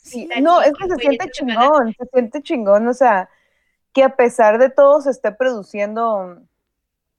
Sí, 0.01 0.29
no, 0.41 0.61
es 0.61 0.73
que 0.75 0.87
se 0.87 0.95
siente 0.95 1.29
chingón, 1.31 1.93
se 1.93 2.05
siente 2.13 2.41
chingón, 2.41 2.87
o 2.87 2.93
sea, 2.93 3.29
que 3.93 4.03
a 4.03 4.15
pesar 4.15 4.57
de 4.59 4.69
todo 4.69 5.01
se 5.01 5.11
esté 5.11 5.31
produciendo 5.31 6.37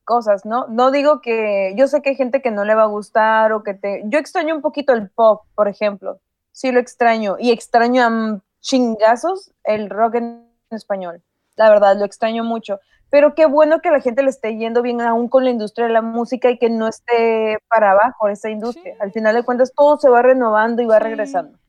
cosas, 0.04 0.44
¿no? 0.46 0.66
No 0.68 0.90
digo 0.90 1.20
que, 1.20 1.74
yo 1.76 1.86
sé 1.88 2.02
que 2.02 2.10
hay 2.10 2.16
gente 2.16 2.42
que 2.42 2.50
no 2.50 2.64
le 2.64 2.74
va 2.74 2.82
a 2.84 2.86
gustar 2.86 3.52
o 3.52 3.62
que 3.62 3.74
te... 3.74 4.02
Yo 4.06 4.18
extraño 4.18 4.54
un 4.56 4.62
poquito 4.62 4.92
el 4.94 5.10
pop, 5.10 5.44
por 5.54 5.68
ejemplo, 5.68 6.20
sí 6.52 6.72
lo 6.72 6.80
extraño, 6.80 7.36
y 7.38 7.52
extraño 7.52 8.02
a 8.04 8.40
chingazos 8.60 9.52
el 9.64 9.90
rock 9.90 10.16
en 10.16 10.46
español, 10.70 11.22
la 11.56 11.70
verdad, 11.70 11.96
lo 11.98 12.04
extraño 12.06 12.44
mucho. 12.44 12.80
Pero 13.10 13.34
qué 13.34 13.46
bueno 13.46 13.80
que 13.82 13.90
la 13.90 14.00
gente 14.00 14.22
le 14.22 14.30
esté 14.30 14.56
yendo 14.56 14.82
bien 14.82 15.00
aún 15.00 15.28
con 15.28 15.44
la 15.44 15.50
industria 15.50 15.86
de 15.88 15.92
la 15.94 16.02
música 16.02 16.50
y 16.50 16.58
que 16.58 16.70
no 16.70 16.88
esté 16.88 17.58
para 17.68 17.92
abajo 17.92 18.28
esa 18.28 18.50
industria. 18.50 18.94
Sí. 18.94 19.00
Al 19.02 19.12
final 19.12 19.34
de 19.36 19.44
cuentas 19.44 19.72
todo 19.76 19.98
se 19.98 20.08
va 20.08 20.22
renovando 20.22 20.82
y 20.82 20.86
va 20.86 20.98
Sí. 20.98 21.04
regresando. 21.04 21.59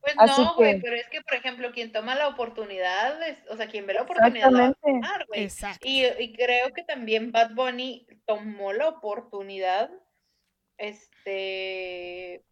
Pues 0.00 0.14
Así 0.16 0.42
no, 0.42 0.54
güey, 0.54 0.74
que- 0.76 0.80
pero 0.82 0.96
es 0.96 1.08
que, 1.08 1.20
por 1.22 1.34
ejemplo, 1.34 1.70
quien 1.72 1.92
toma 1.92 2.14
la 2.14 2.28
oportunidad, 2.28 3.20
es- 3.28 3.42
o 3.50 3.56
sea, 3.56 3.66
quien 3.68 3.86
ve 3.86 3.94
la 3.94 4.02
oportunidad 4.02 4.50
la 4.50 4.60
va 4.60 4.66
a 4.68 4.72
tomar, 4.74 5.26
güey. 5.26 5.42
Exacto. 5.44 5.80
Y, 5.82 6.04
y 6.18 6.32
creo 6.34 6.72
que 6.72 6.82
también 6.84 7.32
Bad 7.32 7.54
Bunny 7.54 8.06
tomó 8.26 8.72
la 8.72 8.88
oportunidad, 8.88 9.90
este, 10.76 12.42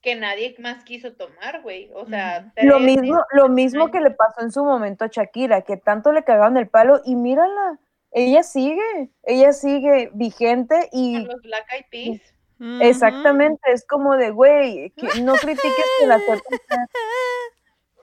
que 0.00 0.14
nadie 0.16 0.54
más 0.58 0.84
quiso 0.84 1.12
tomar, 1.14 1.62
güey. 1.62 1.90
O 1.94 2.06
sea, 2.06 2.52
Lo 2.62 2.78
tres 2.78 2.80
mismo, 2.96 3.24
lo 3.32 3.48
mismo 3.48 3.82
años. 3.82 3.92
que 3.92 4.00
le 4.00 4.10
pasó 4.10 4.40
en 4.40 4.50
su 4.52 4.64
momento 4.64 5.04
a 5.04 5.08
Shakira, 5.08 5.62
que 5.62 5.76
tanto 5.76 6.12
le 6.12 6.24
cagaron 6.24 6.56
el 6.56 6.68
palo 6.68 7.00
y 7.04 7.16
mírala, 7.16 7.78
ella 8.12 8.42
sigue, 8.42 9.10
ella 9.24 9.52
sigue 9.52 10.10
vigente 10.14 10.88
y 10.92 11.18
los 11.18 11.42
Black 11.42 11.66
Eyed 11.72 11.84
Peas. 11.90 12.34
Exactamente, 12.80 13.60
es 13.72 13.86
como 13.86 14.16
de, 14.16 14.30
güey, 14.30 14.90
que 14.90 15.22
no 15.22 15.34
critiques 15.34 15.86
que 16.00 16.06
la. 16.06 16.20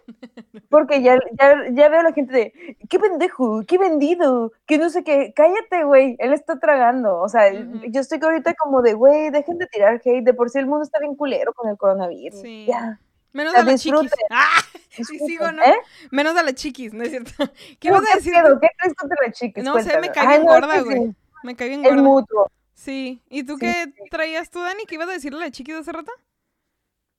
Porque 0.70 1.02
ya, 1.02 1.18
ya, 1.40 1.56
ya 1.72 1.90
veo 1.90 2.00
a 2.00 2.04
la 2.04 2.14
gente 2.14 2.34
de, 2.34 2.78
qué 2.90 2.98
pendejo, 3.00 3.64
qué 3.68 3.78
vendido, 3.78 4.52
que 4.66 4.78
no 4.78 4.90
sé 4.90 5.04
qué, 5.04 5.34
cállate, 5.36 5.84
güey, 5.84 6.16
él 6.20 6.34
está 6.34 6.60
tragando. 6.60 7.18
O 7.20 7.30
sea, 7.30 7.52
yo 7.52 8.02
estoy 8.02 8.20
ahorita 8.22 8.54
como 8.56 8.82
de, 8.82 8.94
güey, 8.94 9.30
dejen 9.32 9.58
de 9.58 9.68
tirar 9.68 10.02
hate, 10.04 10.24
de 10.24 10.34
por 10.34 10.50
sí 10.50 10.60
el 10.60 10.66
mundo 10.66 10.84
está 10.84 11.00
bien 11.00 11.16
culero 11.16 11.54
con 11.54 11.70
el 11.70 11.78
coronavirus. 11.78 12.40
Sí. 12.42 12.66
Ya, 12.68 13.00
Menos 13.34 13.54
Ya 13.54 13.60
a 13.60 13.64
las 13.64 13.82
chiquis. 13.82 14.12
Ah, 14.32 14.62
sí 14.90 15.04
sigo, 15.20 15.52
¿no? 15.52 15.62
¿eh? 15.64 15.76
Menos 16.10 16.36
a 16.36 16.44
las 16.44 16.56
chiquis, 16.56 16.94
¿no 16.94 17.04
es 17.04 17.10
cierto? 17.12 17.32
¿Qué 17.80 17.90
No, 17.90 17.98
ibas 17.98 18.12
a 18.12 18.16
decir? 18.16 18.34
¿Qué 18.34 18.70
traes 18.80 18.94
contra 18.96 19.18
las 19.26 19.36
chicas? 19.38 19.64
No 19.64 19.78
sé, 19.80 20.00
me 20.00 20.10
cae 20.10 20.26
Ay, 20.26 20.28
bien 20.28 20.46
no, 20.46 20.56
es 20.56 20.62
gorda, 20.62 20.82
güey. 20.82 20.98
sí. 20.98 21.16
Me 21.44 21.56
cae 21.56 21.68
bien 21.68 21.86
Es 21.86 21.92
gorda. 21.92 22.02
mutuo. 22.02 22.52
Sí. 22.78 23.24
¿Y 23.28 23.44
tú 23.44 23.56
Sí, 23.58 23.62
qué 23.62 23.91
traías 24.12 24.52
tú, 24.52 24.60
Dani? 24.62 24.86
¿Qué 24.86 24.95
ibas 24.95 25.10
a 25.10 25.14
decirle 25.14 25.40
a 25.40 25.45
la 25.45 25.52
chiqui 25.52 25.72
de 25.72 25.80
hace 25.80 25.91
rato? 25.91 26.12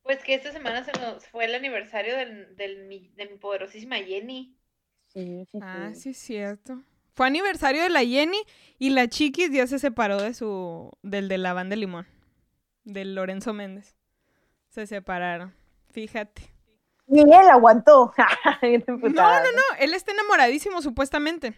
Pues 0.05 0.23
que 0.23 0.35
esta 0.35 0.53
semana 0.53 0.85
se 0.85 0.93
nos 1.01 1.27
fue 1.27 1.47
el 1.47 1.55
aniversario 1.57 2.17
del, 2.17 2.55
del 2.57 2.85
mi- 2.87 3.09
de 3.17 3.27
mi 3.27 3.37
poderosísima 3.39 3.97
Jenny. 3.97 4.57
Sí, 5.09 5.45
sí, 5.51 5.59
Ah, 5.61 5.91
sí. 5.95 6.11
es 6.11 6.17
cierto. 6.19 6.81
Fue 7.15 7.27
aniversario 7.27 7.83
de 7.83 7.89
la 7.89 8.05
Jenny 8.05 8.39
y 8.79 8.91
la 8.91 9.09
chiquis 9.09 9.51
ya 9.51 9.67
se 9.67 9.81
separó 9.81 10.23
de 10.23 10.33
su. 10.33 10.93
del 11.03 11.29
de 11.29 11.39
la 11.39 11.53
banda 11.55 11.75
de 11.75 11.81
limón. 11.81 12.07
Del 12.85 13.17
Lorenzo 13.17 13.53
Méndez. 13.53 13.97
Se 14.69 14.87
separaron. 14.87 15.53
Fíjate. 15.91 16.43
Ni 17.09 17.23
él 17.23 17.49
aguantó. 17.51 18.15
No, 18.63 19.09
no, 19.09 19.41
no. 19.43 19.63
Él 19.81 19.93
está 19.93 20.13
enamoradísimo, 20.13 20.81
supuestamente. 20.83 21.55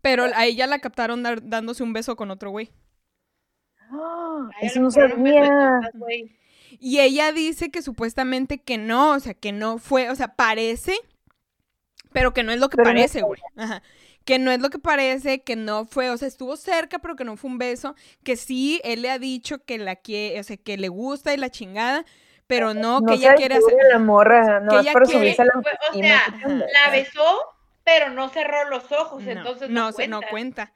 Pero 0.00 0.24
a 0.34 0.46
ella 0.46 0.66
la 0.66 0.78
captaron 0.78 1.22
dar- 1.22 1.46
dándose 1.46 1.82
un 1.82 1.92
beso 1.92 2.16
con 2.16 2.30
otro 2.30 2.50
güey. 2.50 2.70
A 3.92 4.50
Eso 4.60 4.80
no 4.80 4.90
sabía. 4.90 5.80
Y 6.80 7.00
ella 7.00 7.32
dice 7.32 7.70
que 7.70 7.82
supuestamente 7.82 8.58
que 8.62 8.78
no, 8.78 9.10
o 9.12 9.20
sea, 9.20 9.34
que 9.34 9.52
no 9.52 9.78
fue, 9.78 10.08
o 10.10 10.14
sea, 10.14 10.28
parece, 10.34 10.94
pero 12.12 12.32
que 12.32 12.42
no 12.42 12.52
es 12.52 12.58
lo 12.60 12.68
que 12.68 12.76
Pero 12.76 12.88
es 12.90 12.94
parece, 12.94 13.22
güey. 13.22 13.40
Ajá. 13.56 13.82
Que 14.24 14.38
no 14.38 14.50
es 14.52 14.60
lo 14.60 14.70
que 14.70 14.78
parece, 14.78 15.42
que 15.42 15.56
no 15.56 15.84
fue, 15.84 16.08
o 16.10 16.16
sea, 16.16 16.28
estuvo 16.28 16.56
cerca, 16.56 16.98
pero 17.00 17.16
que 17.16 17.24
no 17.24 17.36
fue 17.36 17.50
un 17.50 17.58
beso. 17.58 17.94
Que 18.22 18.36
sí, 18.36 18.80
él 18.84 19.02
le 19.02 19.10
ha 19.10 19.18
dicho 19.18 19.64
que 19.64 19.78
la 19.78 19.96
quiere, 19.96 20.38
o 20.40 20.44
sea, 20.44 20.56
que 20.56 20.76
le 20.78 20.88
gusta 20.88 21.34
y 21.34 21.36
la 21.38 21.50
chingada, 21.50 22.04
pero 22.46 22.72
no, 22.72 23.02
que 23.04 23.14
ella 23.14 23.34
quiere 23.34 23.56
hacer. 23.56 23.74
la 23.90 23.98
morra, 23.98 24.60
no, 24.60 24.70
que 24.70 24.76
es 24.76 24.82
ella 24.82 24.92
para 24.92 25.04
quiere- 25.06 25.18
subirse 25.34 25.42
a 25.42 25.44
la 25.46 25.52
o 25.58 25.94
sea. 25.94 26.66
La 26.84 26.90
besó, 26.92 27.40
pero 27.84 28.10
no 28.10 28.28
cerró 28.28 28.68
los 28.70 28.90
ojos, 28.92 29.22
No, 29.24 29.30
entonces 29.32 29.68
no, 29.70 29.86
no, 29.86 29.92
se- 29.92 30.06
no 30.08 30.20
cuenta. 30.30 30.72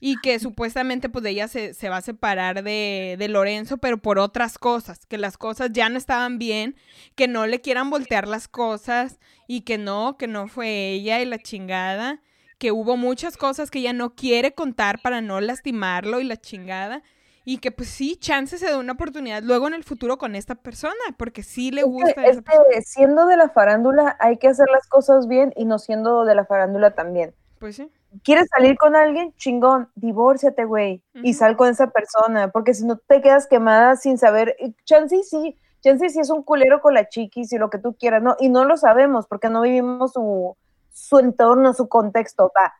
Y 0.00 0.16
que 0.20 0.38
supuestamente 0.38 1.08
pues 1.08 1.24
ella 1.24 1.48
se, 1.48 1.74
se 1.74 1.88
va 1.88 1.98
a 1.98 2.02
separar 2.02 2.62
de, 2.62 3.16
de 3.18 3.28
Lorenzo, 3.28 3.78
pero 3.78 3.98
por 3.98 4.18
otras 4.18 4.58
cosas, 4.58 5.06
que 5.06 5.18
las 5.18 5.38
cosas 5.38 5.70
ya 5.72 5.88
no 5.88 5.98
estaban 5.98 6.38
bien, 6.38 6.76
que 7.14 7.28
no 7.28 7.46
le 7.46 7.60
quieran 7.60 7.90
voltear 7.90 8.28
las 8.28 8.48
cosas 8.48 9.18
y 9.46 9.62
que 9.62 9.78
no, 9.78 10.16
que 10.18 10.26
no 10.26 10.48
fue 10.48 10.90
ella 10.92 11.20
y 11.20 11.24
la 11.24 11.38
chingada, 11.38 12.20
que 12.58 12.72
hubo 12.72 12.96
muchas 12.96 13.36
cosas 13.36 13.70
que 13.70 13.78
ella 13.80 13.92
no 13.92 14.14
quiere 14.14 14.52
contar 14.54 15.00
para 15.02 15.20
no 15.20 15.40
lastimarlo 15.40 16.20
y 16.20 16.24
la 16.24 16.36
chingada. 16.36 17.02
Y 17.48 17.58
que 17.58 17.70
pues 17.70 17.88
sí, 17.90 18.16
chance 18.16 18.58
se 18.58 18.66
da 18.68 18.76
una 18.76 18.94
oportunidad 18.94 19.40
luego 19.40 19.68
en 19.68 19.74
el 19.74 19.84
futuro 19.84 20.18
con 20.18 20.34
esta 20.34 20.56
persona, 20.56 20.94
porque 21.16 21.44
sí 21.44 21.70
le 21.70 21.82
Es 21.82 21.86
que- 21.86 21.90
gusta 21.92 22.24
es 22.26 22.38
que 22.40 22.82
siendo 22.82 23.26
de 23.26 23.36
la 23.36 23.48
farándula 23.50 24.16
hay 24.18 24.36
que 24.38 24.48
hacer 24.48 24.66
las 24.72 24.88
cosas 24.88 25.28
bien 25.28 25.52
y 25.54 25.64
no 25.64 25.78
siendo 25.78 26.24
de 26.24 26.34
la 26.34 26.44
farándula 26.44 26.90
también. 26.96 27.34
Pues 27.60 27.76
sí. 27.76 27.88
¿Quieres 28.22 28.48
salir 28.48 28.76
con 28.76 28.96
alguien? 28.96 29.32
Chingón, 29.36 29.90
divórciate, 29.94 30.64
güey, 30.64 31.02
y 31.14 31.34
sal 31.34 31.56
con 31.56 31.68
esa 31.68 31.88
persona, 31.88 32.50
porque 32.50 32.74
si 32.74 32.84
no 32.84 32.96
te 32.96 33.20
quedas 33.20 33.46
quemada 33.46 33.96
sin 33.96 34.18
saber, 34.18 34.56
chance 34.84 35.22
sí, 35.22 35.58
chance 35.80 36.08
sí 36.08 36.20
es 36.20 36.30
un 36.30 36.42
culero 36.42 36.80
con 36.80 36.94
la 36.94 37.08
chiquis 37.08 37.52
y 37.52 37.58
lo 37.58 37.70
que 37.70 37.78
tú 37.78 37.94
quieras, 37.94 38.22
¿no? 38.22 38.36
Y 38.38 38.48
no 38.48 38.64
lo 38.64 38.76
sabemos 38.76 39.26
porque 39.26 39.48
no 39.48 39.62
vivimos 39.62 40.12
su, 40.12 40.56
su 40.90 41.18
entorno, 41.18 41.72
su 41.74 41.88
contexto, 41.88 42.52
va. 42.56 42.72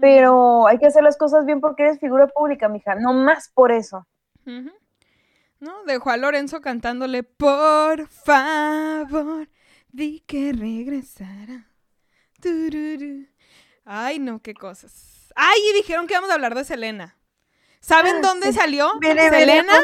Pero 0.00 0.66
hay 0.66 0.78
que 0.78 0.86
hacer 0.86 1.02
las 1.02 1.16
cosas 1.16 1.46
bien 1.46 1.60
porque 1.60 1.84
eres 1.84 2.00
figura 2.00 2.26
pública, 2.26 2.68
mija, 2.68 2.94
no 2.94 3.12
más 3.12 3.50
por 3.54 3.72
eso. 3.72 4.06
No, 4.44 5.84
dejó 5.86 6.10
a 6.10 6.16
Lorenzo 6.16 6.60
cantándole, 6.60 7.22
por 7.22 8.06
favor, 8.08 9.48
di 9.92 10.20
que 10.20 10.52
regresara. 10.52 11.68
Tururú. 12.40 13.33
Ay, 13.84 14.18
no, 14.18 14.40
qué 14.40 14.54
cosas. 14.54 15.32
Ay, 15.36 15.58
y 15.70 15.74
dijeron 15.74 16.06
que 16.06 16.14
íbamos 16.14 16.30
a 16.30 16.34
hablar 16.34 16.54
de 16.54 16.64
Selena. 16.64 17.16
¿Saben 17.80 18.16
Ah, 18.16 18.20
dónde 18.22 18.48
sí. 18.48 18.54
salió 18.54 18.90
Selena? 19.02 19.78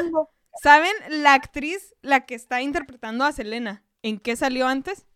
¿Saben 0.62 0.92
la 1.08 1.34
actriz, 1.34 1.94
la 2.02 2.24
que 2.26 2.34
está 2.34 2.60
interpretando 2.62 3.24
a 3.24 3.32
Selena? 3.32 3.82
¿En 4.02 4.18
qué 4.18 4.36
salió 4.36 4.66
antes? 4.66 5.06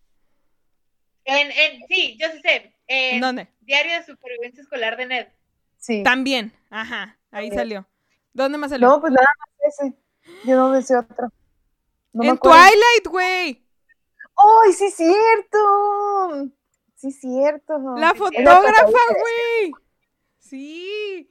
En, 1.25 1.51
en, 1.51 1.81
sí, 1.89 2.19
yo 2.21 2.29
sí 2.31 2.41
sé. 2.43 2.75
En 2.87 3.15
¿En 3.17 3.21
dónde? 3.23 3.49
Diario 3.61 3.95
de 3.95 4.05
Supervivencia 4.05 4.63
Escolar 4.63 4.97
de 4.99 5.07
Ned. 5.07 5.29
Sí. 5.79 6.03
También. 6.03 6.53
Ajá, 6.71 7.19
ahí 7.31 7.49
También. 7.49 7.55
salió. 7.55 7.87
¿Dónde 8.35 8.59
más 8.59 8.71
salió? 8.71 8.89
No, 8.89 9.01
pues 9.01 9.13
nada 9.13 9.27
más 9.39 9.49
ese. 9.81 9.95
Yo 10.45 10.57
no 10.57 10.73
deseo 10.73 11.01
otro. 11.01 11.33
No 12.13 12.25
en. 12.25 12.39
Twilight, 12.39 13.07
güey. 13.09 13.65
¡Ay, 14.37 14.73
sí, 14.73 14.91
cierto! 14.91 16.51
Sí, 17.11 17.13
cierto. 17.13 17.79
La 17.97 18.15
fotógrafa, 18.15 18.83
güey. 18.83 19.73
Sí. 20.39 21.31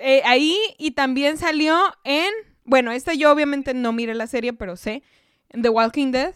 Eh, 0.00 0.22
ahí 0.24 0.56
y 0.78 0.92
también 0.92 1.36
salió 1.36 1.76
en. 2.04 2.32
Bueno, 2.64 2.90
esta 2.92 3.12
yo 3.12 3.30
obviamente 3.30 3.74
no 3.74 3.92
miré 3.92 4.14
la 4.14 4.26
serie, 4.26 4.52
pero 4.54 4.76
sé. 4.76 5.02
En 5.50 5.60
The 5.62 5.68
Walking 5.68 6.10
Dead. 6.10 6.34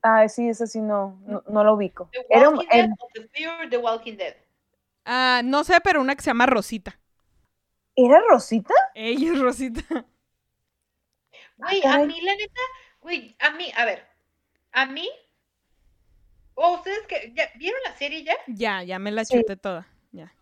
Ah, 0.00 0.28
sí, 0.28 0.48
eso 0.48 0.66
sí, 0.66 0.80
no, 0.80 1.20
no, 1.26 1.42
no 1.48 1.64
lo 1.64 1.74
ubico. 1.74 2.08
The 2.12 2.26
Era 2.30 2.48
un- 2.48 2.56
Walking 2.58 2.68
Dead 2.70 2.84
em, 2.84 2.92
o 2.98 3.08
The 3.14 3.28
Fear 3.28 3.70
The 3.70 3.76
Walking 3.78 4.16
Dead. 4.16 4.36
Ah, 5.04 5.40
no 5.44 5.64
sé, 5.64 5.74
pero 5.82 6.00
una 6.00 6.14
que 6.14 6.22
se 6.22 6.30
llama 6.30 6.46
Rosita. 6.46 6.98
¿Era 7.96 8.20
Rosita? 8.30 8.74
Ella 8.94 9.32
es 9.32 9.40
Rosita. 9.40 10.06
Güey, 11.56 11.78
a 11.80 11.82
caray. 11.82 12.06
mí 12.06 12.20
la 12.20 12.34
neta, 12.36 12.60
güey, 13.00 13.36
a 13.40 13.50
mí, 13.50 13.70
a 13.76 13.84
ver, 13.84 14.06
a 14.72 14.86
mí, 14.86 15.08
o 16.54 16.74
ustedes 16.74 17.06
que, 17.06 17.32
ya, 17.34 17.50
¿vieron 17.56 17.80
la 17.84 17.92
serie 17.96 18.24
ya? 18.24 18.34
Ya, 18.46 18.82
ya 18.82 18.98
me 18.98 19.10
la 19.10 19.24
Sí. 19.24 19.38
chuté 19.38 19.56
toda. 19.56 19.86
Ya. 20.12 20.32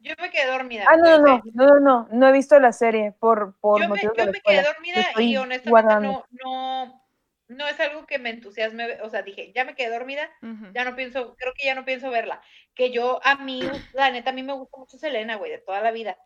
Yo 0.00 0.14
me 0.20 0.30
quedé 0.30 0.46
dormida. 0.46 0.84
Ah, 0.88 0.96
no, 0.96 1.18
no, 1.18 1.18
no, 1.18 1.42
no, 1.54 1.66
no, 1.66 1.80
no, 1.80 2.08
no 2.10 2.28
he 2.28 2.32
visto 2.32 2.58
la 2.60 2.72
serie 2.72 3.12
por, 3.12 3.58
por 3.60 3.80
Yo 3.80 3.88
me, 3.88 3.96
motivos 3.96 4.16
de 4.16 4.24
yo 4.24 4.32
me 4.32 4.40
quedé 4.40 4.62
dormida 4.62 5.00
estoy 5.00 5.24
y 5.32 5.36
honestamente 5.36 5.94
no, 6.00 6.24
no, 6.30 7.08
no 7.48 7.66
es 7.66 7.80
algo 7.80 8.06
que 8.06 8.18
me 8.18 8.30
entusiasme, 8.30 9.00
o 9.02 9.10
sea, 9.10 9.22
dije, 9.22 9.52
ya 9.54 9.64
me 9.64 9.74
quedé 9.74 9.90
dormida, 9.90 10.30
ya 10.72 10.84
no 10.84 10.94
pienso, 10.94 11.34
creo 11.36 11.52
que 11.54 11.66
ya 11.66 11.74
no 11.74 11.84
pienso 11.84 12.10
verla. 12.10 12.40
Que 12.74 12.90
yo, 12.90 13.20
a 13.24 13.36
mí, 13.36 13.60
la 13.92 14.10
neta, 14.10 14.30
a 14.30 14.32
mí 14.34 14.42
me 14.42 14.52
gusta 14.52 14.78
mucho 14.78 14.98
Selena, 14.98 15.36
güey, 15.36 15.50
de 15.50 15.58
toda 15.58 15.80
la 15.80 15.90
vida. 15.90 16.16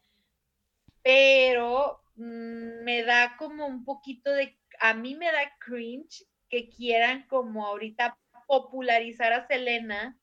Pero 1.02 2.00
mm, 2.16 2.84
me 2.84 3.02
da 3.04 3.36
como 3.36 3.66
un 3.66 3.84
poquito 3.84 4.30
de, 4.30 4.58
a 4.80 4.94
mí 4.94 5.14
me 5.14 5.32
da 5.32 5.52
cringe 5.58 6.24
que 6.48 6.68
quieran 6.68 7.26
como 7.28 7.66
ahorita 7.66 8.18
popularizar 8.46 9.32
a 9.32 9.46
Selena 9.46 10.16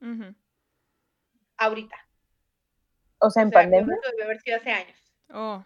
ahorita. 1.57 1.95
O 3.19 3.29
sea, 3.29 3.43
en 3.43 3.49
O 3.49 3.51
sea, 3.51 3.61
pandemia. 3.61 3.95
debe 4.11 4.23
haber 4.23 4.41
sido 4.41 4.57
hace 4.57 4.71
años. 4.71 4.97
Oh. 5.33 5.63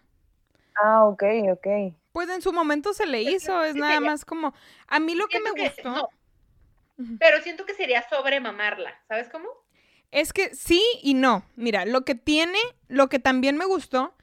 Ah, 0.82 1.04
ok, 1.06 1.22
ok. 1.52 1.66
Pues 2.12 2.28
en 2.28 2.42
su 2.42 2.52
momento 2.52 2.92
se 2.92 3.06
le 3.06 3.22
hizo, 3.22 3.62
es 3.64 3.74
nada 3.76 3.94
sería- 3.94 4.10
más 4.10 4.24
como. 4.24 4.54
A 4.88 4.98
mí 4.98 5.14
lo 5.14 5.28
que 5.28 5.40
me 5.40 5.52
que- 5.52 5.68
gustó. 5.68 5.90
no, 5.90 6.08
pero 7.18 7.40
siento 7.42 7.64
que 7.64 7.74
sería 7.74 8.06
sobremamarla, 8.08 8.92
¿sabes 9.08 9.28
cómo? 9.28 9.48
Es 10.10 10.32
que 10.32 10.54
sí 10.54 10.82
y 11.02 11.14
no. 11.14 11.44
Mira, 11.56 11.84
lo 11.86 12.04
que 12.04 12.14
tiene, 12.14 12.58
lo 12.88 13.08
que 13.08 13.18
también 13.18 13.56
me 13.56 13.64
gustó 13.64 14.14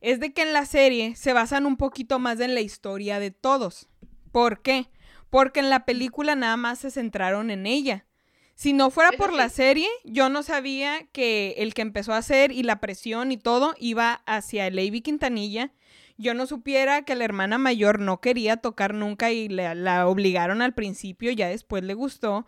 es 0.00 0.18
de 0.20 0.32
que 0.32 0.42
en 0.42 0.52
la 0.52 0.64
serie 0.66 1.14
se 1.16 1.32
basan 1.32 1.66
un 1.66 1.76
poquito 1.76 2.18
más 2.18 2.40
en 2.40 2.54
la 2.54 2.60
historia 2.60 3.18
de 3.20 3.30
todos. 3.30 3.88
¿Por 4.32 4.60
qué? 4.62 4.88
Porque 5.30 5.60
en 5.60 5.70
la 5.70 5.84
película 5.84 6.34
nada 6.34 6.56
más 6.56 6.78
se 6.78 6.90
centraron 6.90 7.50
en 7.50 7.66
ella. 7.66 8.06
Si 8.54 8.72
no 8.72 8.90
fuera 8.90 9.12
por 9.12 9.34
la 9.34 9.50
serie, 9.50 9.86
yo 10.02 10.30
no 10.30 10.42
sabía 10.42 11.06
que 11.12 11.56
el 11.58 11.74
que 11.74 11.82
empezó 11.82 12.14
a 12.14 12.18
hacer 12.18 12.52
y 12.52 12.62
la 12.62 12.80
presión 12.80 13.30
y 13.30 13.36
todo 13.36 13.74
iba 13.78 14.22
hacia 14.24 14.66
el 14.66 14.78
Avi 14.78 15.02
Quintanilla. 15.02 15.72
Yo 16.16 16.32
no 16.32 16.46
supiera 16.46 17.02
que 17.02 17.14
la 17.16 17.24
hermana 17.24 17.58
mayor 17.58 18.00
no 18.00 18.22
quería 18.22 18.56
tocar 18.56 18.94
nunca 18.94 19.30
y 19.30 19.48
la, 19.48 19.74
la 19.74 20.08
obligaron 20.08 20.62
al 20.62 20.72
principio, 20.72 21.32
ya 21.32 21.48
después 21.48 21.84
le 21.84 21.92
gustó. 21.92 22.46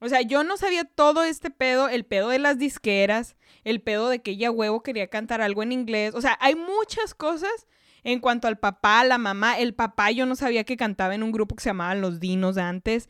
O 0.00 0.08
sea, 0.08 0.22
yo 0.22 0.42
no 0.42 0.56
sabía 0.56 0.84
todo 0.84 1.22
este 1.22 1.50
pedo, 1.50 1.88
el 1.88 2.04
pedo 2.04 2.30
de 2.30 2.40
las 2.40 2.58
disqueras, 2.58 3.36
el 3.62 3.80
pedo 3.80 4.08
de 4.08 4.22
que 4.22 4.32
ella 4.32 4.50
huevo 4.50 4.82
quería 4.82 5.06
cantar 5.06 5.40
algo 5.40 5.62
en 5.62 5.70
inglés. 5.70 6.14
O 6.16 6.20
sea, 6.20 6.36
hay 6.40 6.56
muchas 6.56 7.14
cosas 7.14 7.68
en 8.04 8.20
cuanto 8.20 8.46
al 8.48 8.58
papá, 8.58 9.02
la 9.04 9.18
mamá. 9.18 9.58
El 9.58 9.74
papá 9.74 10.10
yo 10.12 10.26
no 10.26 10.36
sabía 10.36 10.64
que 10.64 10.76
cantaba 10.76 11.14
en 11.14 11.22
un 11.22 11.32
grupo 11.32 11.56
que 11.56 11.62
se 11.62 11.70
llamaban 11.70 12.00
Los 12.00 12.20
Dinos 12.20 12.54
de 12.54 12.62
antes. 12.62 13.08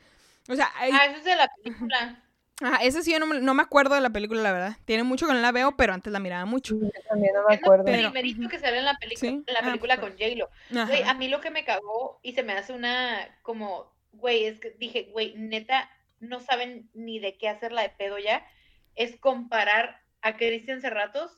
O 0.49 0.55
sea, 0.55 0.71
hay... 0.77 0.91
Ah, 0.93 1.07
eso 1.07 1.19
es 1.19 1.25
de 1.25 1.37
la 1.37 1.51
película. 1.63 2.21
Ajá, 2.63 2.77
esa 2.85 3.03
sí 3.03 3.11
yo 3.11 3.19
no 3.19 3.27
me, 3.27 3.41
no 3.41 3.53
me 3.53 3.63
acuerdo 3.63 3.97
de 3.97 4.01
la 4.01 4.11
película, 4.11 4.41
la 4.41 4.53
verdad. 4.53 4.77
Tiene 4.85 5.03
mucho 5.03 5.27
que 5.27 5.33
no 5.33 5.41
la 5.41 5.51
veo, 5.51 5.77
pero 5.77 5.93
antes 5.93 6.13
la 6.13 6.21
miraba 6.21 6.45
mucho. 6.45 6.77
Yo 6.81 6.89
también 7.09 7.35
no 7.35 7.43
me 7.49 7.55
Es 7.57 7.61
acuerdo. 7.61 7.85
Pero- 7.85 8.11
primerito 8.13 8.41
ujú. 8.43 8.49
que 8.49 8.59
sale 8.61 8.79
en 8.79 8.85
la 8.85 8.95
película, 8.97 9.31
Sí. 9.31 9.43
en 9.47 9.53
la 9.55 9.59
Ah, 9.61 9.65
película 9.65 9.97
con 10.01 10.13
J-Lo. 10.13 10.49
Güey, 10.71 11.03
a 11.03 11.15
mí 11.15 11.27
lo 11.29 11.41
que 11.41 11.51
me 11.51 11.65
cagó 11.65 12.21
y 12.23 12.33
se 12.35 12.45
me 12.45 12.53
hace 12.53 12.73
una 12.73 13.27
como, 13.43 13.93
güey, 14.13 14.45
es 14.45 14.61
que 14.61 14.71
dije, 14.79 15.09
güey, 15.13 15.35
neta, 15.37 15.91
no 16.21 16.39
saben 16.39 16.89
ni 16.95 17.19
de 17.19 17.37
qué 17.37 17.49
hacerla 17.49 17.83
de 17.83 17.89
pedo 17.91 18.19
ya, 18.21 18.47
es 18.95 19.17
comparar 19.17 20.01
a 20.23 20.37
Cristian 20.37 20.81
Cerratos 20.81 21.33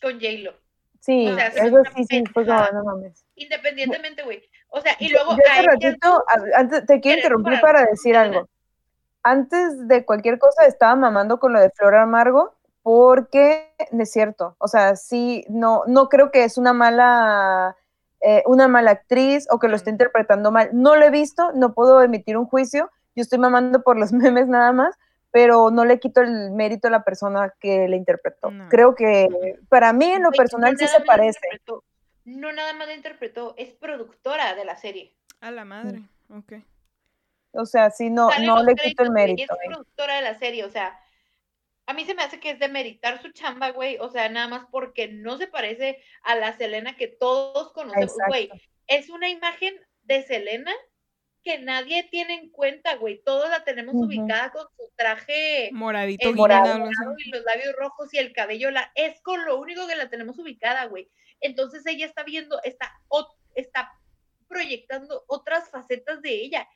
con 0.00 0.14
J-Lo. 0.14 0.58
Sí, 1.02 1.26
o 1.28 1.34
sea, 1.34 1.48
eso 1.48 1.82
sí, 1.96 2.04
sí, 2.04 2.24
fue 2.32 2.46
como, 2.46 2.58
pendejada. 2.58 2.70
no 2.72 2.84
mames. 2.84 3.24
Independientemente, 3.34 4.22
güey. 4.22 4.40
O 4.68 4.80
sea, 4.80 4.92
y 5.00 5.08
luego 5.08 5.32
yo 5.32 5.42
hace 5.50 5.62
ratito, 5.62 6.24
antes, 6.54 6.86
te 6.86 7.00
quiero 7.00 7.18
interrumpir 7.18 7.60
para 7.60 7.84
decir 7.84 8.16
algo. 8.16 8.48
Antes 9.24 9.88
de 9.88 10.04
cualquier 10.04 10.38
cosa 10.38 10.64
estaba 10.64 10.94
mamando 10.94 11.40
con 11.40 11.52
lo 11.52 11.60
de 11.60 11.70
Flor 11.70 11.96
Amargo 11.96 12.54
porque 12.84 13.74
es 13.90 14.12
cierto, 14.12 14.54
o 14.58 14.68
sea, 14.68 14.94
sí, 14.94 15.44
no, 15.48 15.82
no 15.88 16.08
creo 16.08 16.30
que 16.30 16.44
es 16.44 16.56
una 16.56 16.72
mala, 16.72 17.76
eh, 18.20 18.44
una 18.46 18.68
mala 18.68 18.92
actriz 18.92 19.48
o 19.50 19.58
que 19.58 19.68
lo 19.68 19.74
esté 19.74 19.90
interpretando 19.90 20.52
mal. 20.52 20.70
No 20.72 20.94
lo 20.94 21.04
he 21.04 21.10
visto, 21.10 21.50
no 21.52 21.74
puedo 21.74 22.00
emitir 22.00 22.36
un 22.36 22.46
juicio, 22.46 22.90
yo 23.16 23.22
estoy 23.22 23.40
mamando 23.40 23.82
por 23.82 23.98
los 23.98 24.12
memes 24.12 24.46
nada 24.46 24.72
más, 24.72 24.96
pero 25.32 25.70
no 25.70 25.84
le 25.84 25.98
quito 25.98 26.20
el 26.20 26.52
mérito 26.52 26.88
a 26.88 26.90
la 26.90 27.02
persona 27.02 27.52
que 27.58 27.88
le 27.88 27.96
interpretó. 27.96 28.50
No. 28.50 28.68
Creo 28.68 28.94
que 28.94 29.28
para 29.68 29.92
mí 29.92 30.04
en 30.12 30.22
lo 30.22 30.30
personal 30.30 30.74
no 30.74 30.78
sí 30.78 30.86
se 30.86 31.00
parece. 31.00 31.40
interpretó- 31.50 31.84
No 32.24 32.52
nada 32.52 32.74
más 32.74 32.86
la 32.86 32.94
interpretó, 32.94 33.54
es 33.56 33.72
productora 33.72 34.54
de 34.54 34.64
la 34.64 34.76
serie. 34.76 35.16
A 35.40 35.50
la 35.50 35.64
madre. 35.64 36.02
Ok. 36.28 36.52
O 37.52 37.66
sea, 37.66 37.90
sí, 37.90 38.10
no, 38.10 38.30
Sale 38.30 38.46
no 38.46 38.62
le 38.62 38.74
quito 38.74 39.02
el 39.02 39.10
mérito. 39.10 39.42
Es 39.42 39.50
eh. 39.50 39.68
productora 39.68 40.16
de 40.16 40.22
la 40.22 40.38
serie, 40.38 40.64
o 40.64 40.70
sea, 40.70 40.98
a 41.86 41.94
mí 41.94 42.04
se 42.04 42.14
me 42.14 42.22
hace 42.22 42.38
que 42.38 42.50
es 42.50 42.58
de 42.58 42.68
meritar 42.68 43.20
su 43.20 43.32
chamba, 43.32 43.70
güey, 43.70 43.96
o 43.98 44.08
sea, 44.10 44.28
nada 44.28 44.48
más 44.48 44.66
porque 44.70 45.08
no 45.08 45.36
se 45.38 45.46
parece 45.46 45.98
a 46.22 46.34
la 46.34 46.56
Selena 46.56 46.96
que 46.96 47.08
todos 47.08 47.72
conocemos, 47.72 48.16
güey. 48.28 48.50
Es 48.86 49.08
una 49.08 49.28
imagen 49.28 49.74
de 50.02 50.22
Selena 50.22 50.72
que 51.42 51.58
nadie 51.58 52.08
tiene 52.10 52.34
en 52.34 52.50
cuenta, 52.50 52.96
güey. 52.96 53.22
Todos 53.24 53.50
la 53.50 53.64
tenemos 53.64 53.94
ubicada 53.94 54.50
con 54.52 54.66
su 54.76 54.90
traje 54.96 55.70
Moradito, 55.72 56.32
morado, 56.32 56.88
y 57.18 57.30
los 57.30 57.42
labios 57.44 57.74
rojos 57.76 58.12
y 58.14 58.18
el 58.18 58.32
cabello, 58.32 58.70
la, 58.70 58.90
es 58.94 59.20
con 59.22 59.44
lo 59.44 59.58
único 59.58 59.86
que 59.86 59.96
la 59.96 60.08
tenemos 60.08 60.38
ubicada, 60.38 60.84
güey. 60.86 61.10
Entonces 61.40 61.84
ella 61.86 62.06
está 62.06 62.22
viendo, 62.22 62.60
está, 62.62 62.92
está 63.54 63.92
proyectando 64.48 65.24
otras 65.26 65.70
facetas 65.70 66.22
de 66.22 66.30
ella 66.30 66.68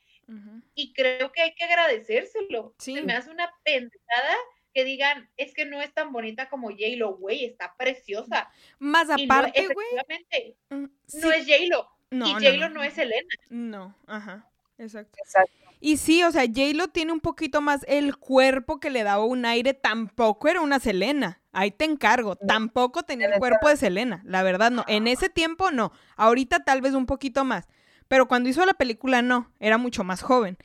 y 0.74 0.92
creo 0.92 1.30
que 1.30 1.42
hay 1.42 1.54
que 1.54 1.64
agradecérselo. 1.64 2.74
Sí. 2.78 2.94
Se 2.94 3.02
me 3.02 3.12
hace 3.12 3.30
una 3.30 3.52
pendejada 3.64 4.36
que 4.74 4.84
digan, 4.84 5.30
es 5.36 5.54
que 5.54 5.64
no 5.64 5.80
es 5.80 5.92
tan 5.94 6.12
bonita 6.12 6.48
como 6.48 6.68
J-Lo, 6.68 7.16
güey, 7.16 7.44
está 7.44 7.74
preciosa. 7.78 8.50
Más 8.78 9.08
no, 9.08 9.14
aparte, 9.14 9.68
güey. 9.72 9.86
efectivamente, 9.92 10.56
mm, 10.68 10.82
no 10.82 10.88
sí, 11.06 11.28
es 11.34 11.46
J-Lo. 11.46 11.88
no, 12.10 12.28
y 12.28 12.32
no, 12.34 12.40
J-Lo 12.40 12.68
no. 12.68 12.74
no, 12.74 12.82
es 12.82 12.94
Selena. 12.94 13.34
No, 13.48 13.96
ajá. 14.06 14.50
Exacto. 14.78 15.18
Exacto. 15.22 15.52
Y 15.80 15.98
sí, 15.98 16.22
o 16.22 16.32
sea, 16.32 16.46
J-Lo 16.46 16.88
tiene 16.88 17.12
un 17.12 17.20
poquito 17.20 17.60
más 17.60 17.84
el 17.86 18.16
cuerpo 18.16 18.80
que 18.80 18.90
le 18.90 19.02
daba 19.02 19.24
un 19.24 19.44
aire. 19.44 19.74
Tampoco 19.74 20.48
era 20.48 20.60
una 20.60 20.80
Selena. 20.80 21.40
Ahí 21.52 21.70
te 21.70 21.84
encargo. 21.84 22.36
Tampoco 22.36 23.02
tenía 23.02 23.28
el 23.28 23.38
cuerpo 23.38 23.68
de 23.68 23.76
Selena. 23.76 24.22
La 24.24 24.42
verdad, 24.42 24.70
no. 24.70 24.84
En 24.88 25.06
ese 25.06 25.28
tiempo, 25.28 25.70
no. 25.70 25.92
Ahorita 26.16 26.64
tal 26.64 26.80
vez 26.80 26.94
un 26.94 27.06
poquito 27.06 27.44
más. 27.44 27.68
Pero 28.08 28.26
cuando 28.26 28.48
hizo 28.48 28.64
la 28.64 28.74
película, 28.74 29.22
no. 29.22 29.52
Era 29.60 29.78
mucho 29.78 30.02
más 30.02 30.22
joven. 30.22 30.56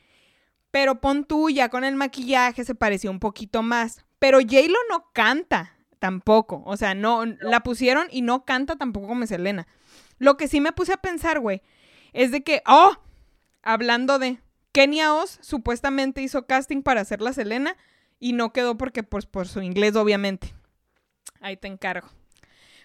Pero 0.70 1.00
pon 1.00 1.24
tú, 1.24 1.50
ya 1.50 1.68
con 1.68 1.84
el 1.84 1.94
maquillaje 1.94 2.64
se 2.64 2.74
parecía 2.74 3.10
un 3.10 3.20
poquito 3.20 3.62
más. 3.62 4.04
Pero 4.18 4.38
J-Lo 4.40 4.78
no 4.88 5.10
canta 5.12 5.76
tampoco. 5.98 6.62
O 6.64 6.76
sea, 6.76 6.94
no, 6.94 7.26
la 7.26 7.60
pusieron 7.60 8.08
y 8.10 8.22
no 8.22 8.44
canta 8.44 8.76
tampoco 8.76 9.08
como 9.08 9.26
Selena. 9.26 9.66
Lo 10.18 10.36
que 10.36 10.48
sí 10.48 10.60
me 10.60 10.72
puse 10.72 10.94
a 10.94 10.96
pensar, 10.96 11.38
güey, 11.38 11.62
es 12.12 12.30
de 12.32 12.42
que, 12.42 12.62
oh, 12.66 12.96
hablando 13.62 14.18
de 14.18 14.38
Kenia 14.72 15.14
Oz, 15.14 15.38
supuestamente 15.42 16.22
hizo 16.22 16.46
casting 16.46 16.82
para 16.82 17.00
hacer 17.00 17.20
la 17.20 17.32
Selena 17.32 17.76
y 18.18 18.32
no 18.32 18.52
quedó 18.52 18.76
porque, 18.76 19.02
pues, 19.02 19.26
por 19.26 19.48
su 19.48 19.60
inglés, 19.62 19.96
obviamente. 19.96 20.54
Ahí 21.40 21.56
te 21.56 21.68
encargo. 21.68 22.08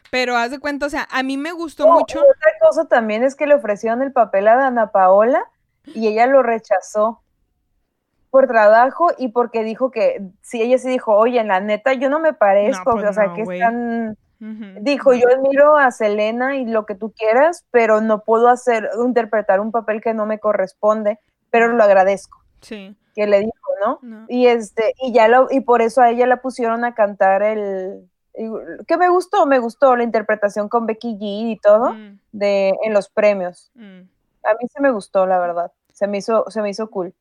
Pero 0.10 0.36
haz 0.38 0.52
de 0.52 0.60
cuenta, 0.60 0.86
o 0.86 0.90
sea, 0.90 1.08
a 1.12 1.22
mí 1.22 1.38
me 1.38 1.52
gustó 1.52 1.86
Oh, 1.86 2.00
mucho. 2.00 2.20
Otra 2.20 2.52
cosa 2.62 2.86
también 2.88 3.24
es 3.24 3.36
que 3.36 3.46
le 3.46 3.56
ofrecieron 3.56 4.02
el 4.02 4.12
papel 4.12 4.48
a 4.48 4.56
Dana 4.56 4.92
Paola 4.92 5.44
y 5.86 6.08
ella 6.08 6.28
lo 6.28 6.44
rechazó 6.44 7.22
por 8.30 8.48
trabajo 8.48 9.10
y 9.18 9.30
porque 9.30 9.64
dijo 9.64 9.92
que, 9.92 10.22
sí, 10.42 10.62
ella 10.62 10.78
sí 10.78 10.90
dijo, 10.90 11.16
oye, 11.16 11.44
la 11.44 11.60
neta, 11.60 11.94
yo 11.94 12.10
no 12.10 12.20
me 12.20 12.34
parezco, 12.34 12.92
pues 12.92 13.06
o 13.06 13.14
sea, 13.14 13.28
no, 13.28 13.34
que 13.34 13.44
güey. 13.44 13.60
están... 13.60 14.18
Dijo, 14.82 15.14
yo 15.14 15.28
admiro 15.30 15.78
a 15.78 15.92
Selena 15.92 16.58
y 16.58 16.66
lo 16.66 16.86
que 16.86 16.96
tú 16.96 17.12
quieras, 17.12 17.66
pero 17.72 18.02
no 18.02 18.24
puedo 18.24 18.48
hacer, 18.50 18.90
interpretar 19.04 19.60
un 19.60 19.72
papel 19.72 20.02
que 20.02 20.14
no 20.14 20.26
me 20.26 20.40
corresponde, 20.40 21.20
pero 21.50 21.70
lo 21.70 21.84
agradezco, 21.84 22.40
Sí. 22.62 22.96
que 23.16 23.26
le 23.28 23.40
dijo, 23.40 23.52
¿no? 23.86 24.00
No. 24.02 24.26
Y 24.30 24.48
este, 24.48 24.94
y 25.02 25.14
ya 25.14 25.28
lo, 25.28 25.48
y 25.50 25.62
por 25.62 25.82
eso 25.82 26.02
a 26.02 26.10
ella 26.12 26.28
la 26.28 26.42
pusieron 26.42 26.86
a 26.86 26.94
cantar 26.94 27.42
el, 27.44 28.10
que 28.88 28.98
me 28.98 29.10
gustó, 29.10 29.48
me 29.48 29.58
gustó 29.58 29.96
la 29.96 30.04
interpretación 30.04 30.70
con 30.70 30.86
Becky 30.86 31.16
G 31.16 31.52
y 31.54 31.58
todo, 31.60 31.94
Mm, 31.94 32.20
de, 32.32 32.74
en 32.84 32.94
los 32.94 33.10
premios. 33.10 33.72
mm. 33.76 34.02
A 34.44 34.54
mí 34.54 34.68
sí 34.74 34.80
me 34.82 34.92
gustó, 34.92 35.26
la 35.26 35.40
verdad. 35.40 35.72
Se 35.92 36.08
me 36.08 36.20
hizo, 36.20 36.46
se 36.50 36.62
me 36.62 36.70
hizo 36.70 36.90
cool. 36.92 37.14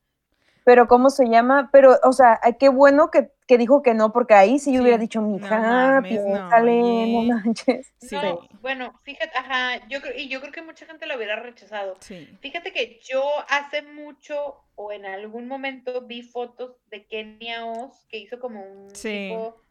Pero, 0.66 0.88
¿cómo 0.88 1.10
se 1.10 1.28
llama? 1.28 1.68
Pero, 1.72 1.96
o 2.02 2.12
sea, 2.12 2.40
qué 2.58 2.68
bueno 2.68 3.08
que, 3.12 3.30
que 3.46 3.56
dijo 3.56 3.82
que 3.82 3.94
no, 3.94 4.12
porque 4.12 4.34
ahí 4.34 4.58
sí 4.58 4.72
yo 4.72 4.78
Sí, 4.78 4.82
hubiera 4.82 4.98
dicho, 4.98 5.20
no 5.20 5.28
mija, 5.28 5.60
mames, 5.60 6.12
no, 6.12 6.24
piénsale, 6.24 6.80
no, 6.82 7.18
oye". 7.20 7.28
manches. 7.32 7.92
Sí. 7.98 8.16
No, 8.16 8.40
bueno, 8.62 8.92
fíjate, 9.04 9.30
ajá, 9.38 9.86
yo 9.88 10.00
creo, 10.00 10.14
y 10.16 10.26
yo 10.28 10.40
creo 10.40 10.52
que 10.52 10.62
mucha 10.62 10.84
gente 10.84 11.06
lo 11.06 11.14
hubiera 11.16 11.36
rechazado. 11.36 11.94
Sí. 12.00 12.28
Fíjate 12.40 12.72
que 12.72 12.98
yo 13.08 13.22
hace 13.48 13.82
mucho 13.82 14.56
o 14.74 14.90
en 14.90 15.06
algún 15.06 15.46
momento 15.46 16.02
vi 16.02 16.22
fotos 16.22 16.74
de 16.90 17.06
Kenia 17.06 17.64
Oz 17.64 18.04
que 18.08 18.18
hizo 18.18 18.40
como 18.40 18.60
un 18.64 18.92
Sí. 18.92 19.28
tipo 19.30 19.62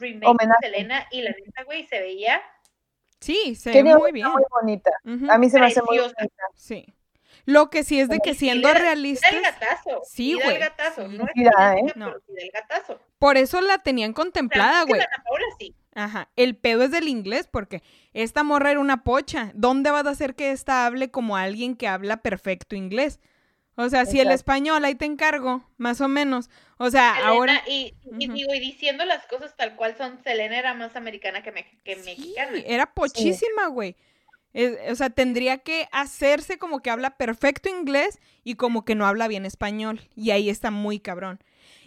remake 0.00 0.26
Homenaje. 0.26 0.58
de 0.60 0.70
Selena 0.72 1.06
y 1.12 1.22
la 1.22 1.30
neta, 1.30 1.62
güey, 1.62 1.86
se 1.86 2.00
veía 2.00 2.42
Sí, 3.20 3.54
se 3.54 3.70
ve 3.80 3.94
muy 3.94 4.10
bien. 4.10 4.26
muy 4.28 4.42
bonita. 4.50 4.90
A 5.30 5.38
mí 5.38 5.48
se 5.48 5.60
me 5.60 5.66
hace 5.66 5.82
muy 5.82 5.98
bonita. 5.98 6.26
Sí. 6.56 6.84
Lo 7.44 7.70
que 7.70 7.82
sí 7.84 7.98
es 8.00 8.08
de 8.08 8.18
que 8.20 8.30
Y 8.30 8.34
siendo 8.34 8.68
y 8.68 8.72
da 8.72 8.78
realistas, 8.78 9.32
el 9.32 9.42
gatazo. 9.42 10.00
Sí, 10.04 10.34
güey, 10.34 10.54
el 10.54 10.58
gatazo. 10.60 11.08
sí. 11.10 11.16
No 11.18 11.24
es 11.34 11.44
da, 11.44 11.74
¿eh? 11.74 11.92
No. 11.96 12.08
el 12.36 12.50
gatazo. 12.52 13.00
por 13.18 13.36
eso 13.36 13.60
la 13.60 13.78
tenían 13.78 14.10
O 14.10 14.14
sea, 14.14 14.22
contemplada, 14.24 14.80
es 14.80 14.84
que 14.86 14.90
güey. 14.90 15.02
Sí. 15.58 15.74
Ajá, 15.94 16.30
el 16.36 16.56
pedo 16.56 16.84
es 16.84 16.90
del 16.90 17.08
inglés 17.08 17.48
porque 17.50 17.82
esta 18.14 18.42
morra 18.44 18.70
era 18.70 18.80
una 18.80 19.04
pocha. 19.04 19.50
¿Dónde 19.54 19.90
vas 19.90 20.06
a 20.06 20.10
hacer 20.10 20.34
que 20.34 20.50
esta 20.52 20.86
hable 20.86 21.10
como 21.10 21.36
alguien 21.36 21.76
que 21.76 21.86
habla 21.88 22.18
perfecto 22.18 22.76
inglés? 22.76 23.20
O 23.74 23.88
sea, 23.88 24.04
si 24.04 24.20
el 24.20 24.30
español 24.30 24.84
ahí 24.84 24.94
te 24.94 25.06
encargo, 25.06 25.66
más 25.78 26.00
o 26.02 26.08
menos. 26.08 26.50
O 26.76 26.90
sea, 26.90 27.12
Selena, 27.14 27.28
ahora 27.30 27.62
y, 27.66 27.94
digo, 28.04 28.52
y 28.54 28.60
diciendo 28.60 29.04
las 29.06 29.26
cosas 29.26 29.56
tal 29.56 29.76
cual 29.76 29.96
son, 29.96 30.22
Selena 30.22 30.58
era 30.58 30.74
más 30.74 30.94
americana 30.94 31.42
que, 31.42 31.52
me- 31.52 31.64
que 31.82 31.96
sí, 31.96 32.02
mexicana. 32.04 32.58
era 32.66 32.92
pochísima, 32.92 33.66
güey. 33.68 33.96
Es- 34.52 34.90
o 34.90 34.94
sea, 34.96 35.10
tendría 35.10 35.58
que 35.58 35.88
hacerse 35.92 36.58
como 36.58 36.80
que 36.80 36.90
habla 36.90 37.16
perfecto 37.16 37.68
inglés 37.68 38.18
y 38.44 38.54
como 38.56 38.84
que 38.84 38.94
no 38.94 39.06
habla 39.06 39.28
bien 39.28 39.46
español. 39.46 40.00
Y 40.14 40.30
ahí 40.30 40.50
está 40.50 40.70
muy 40.70 41.00
cabrón. 41.00 41.42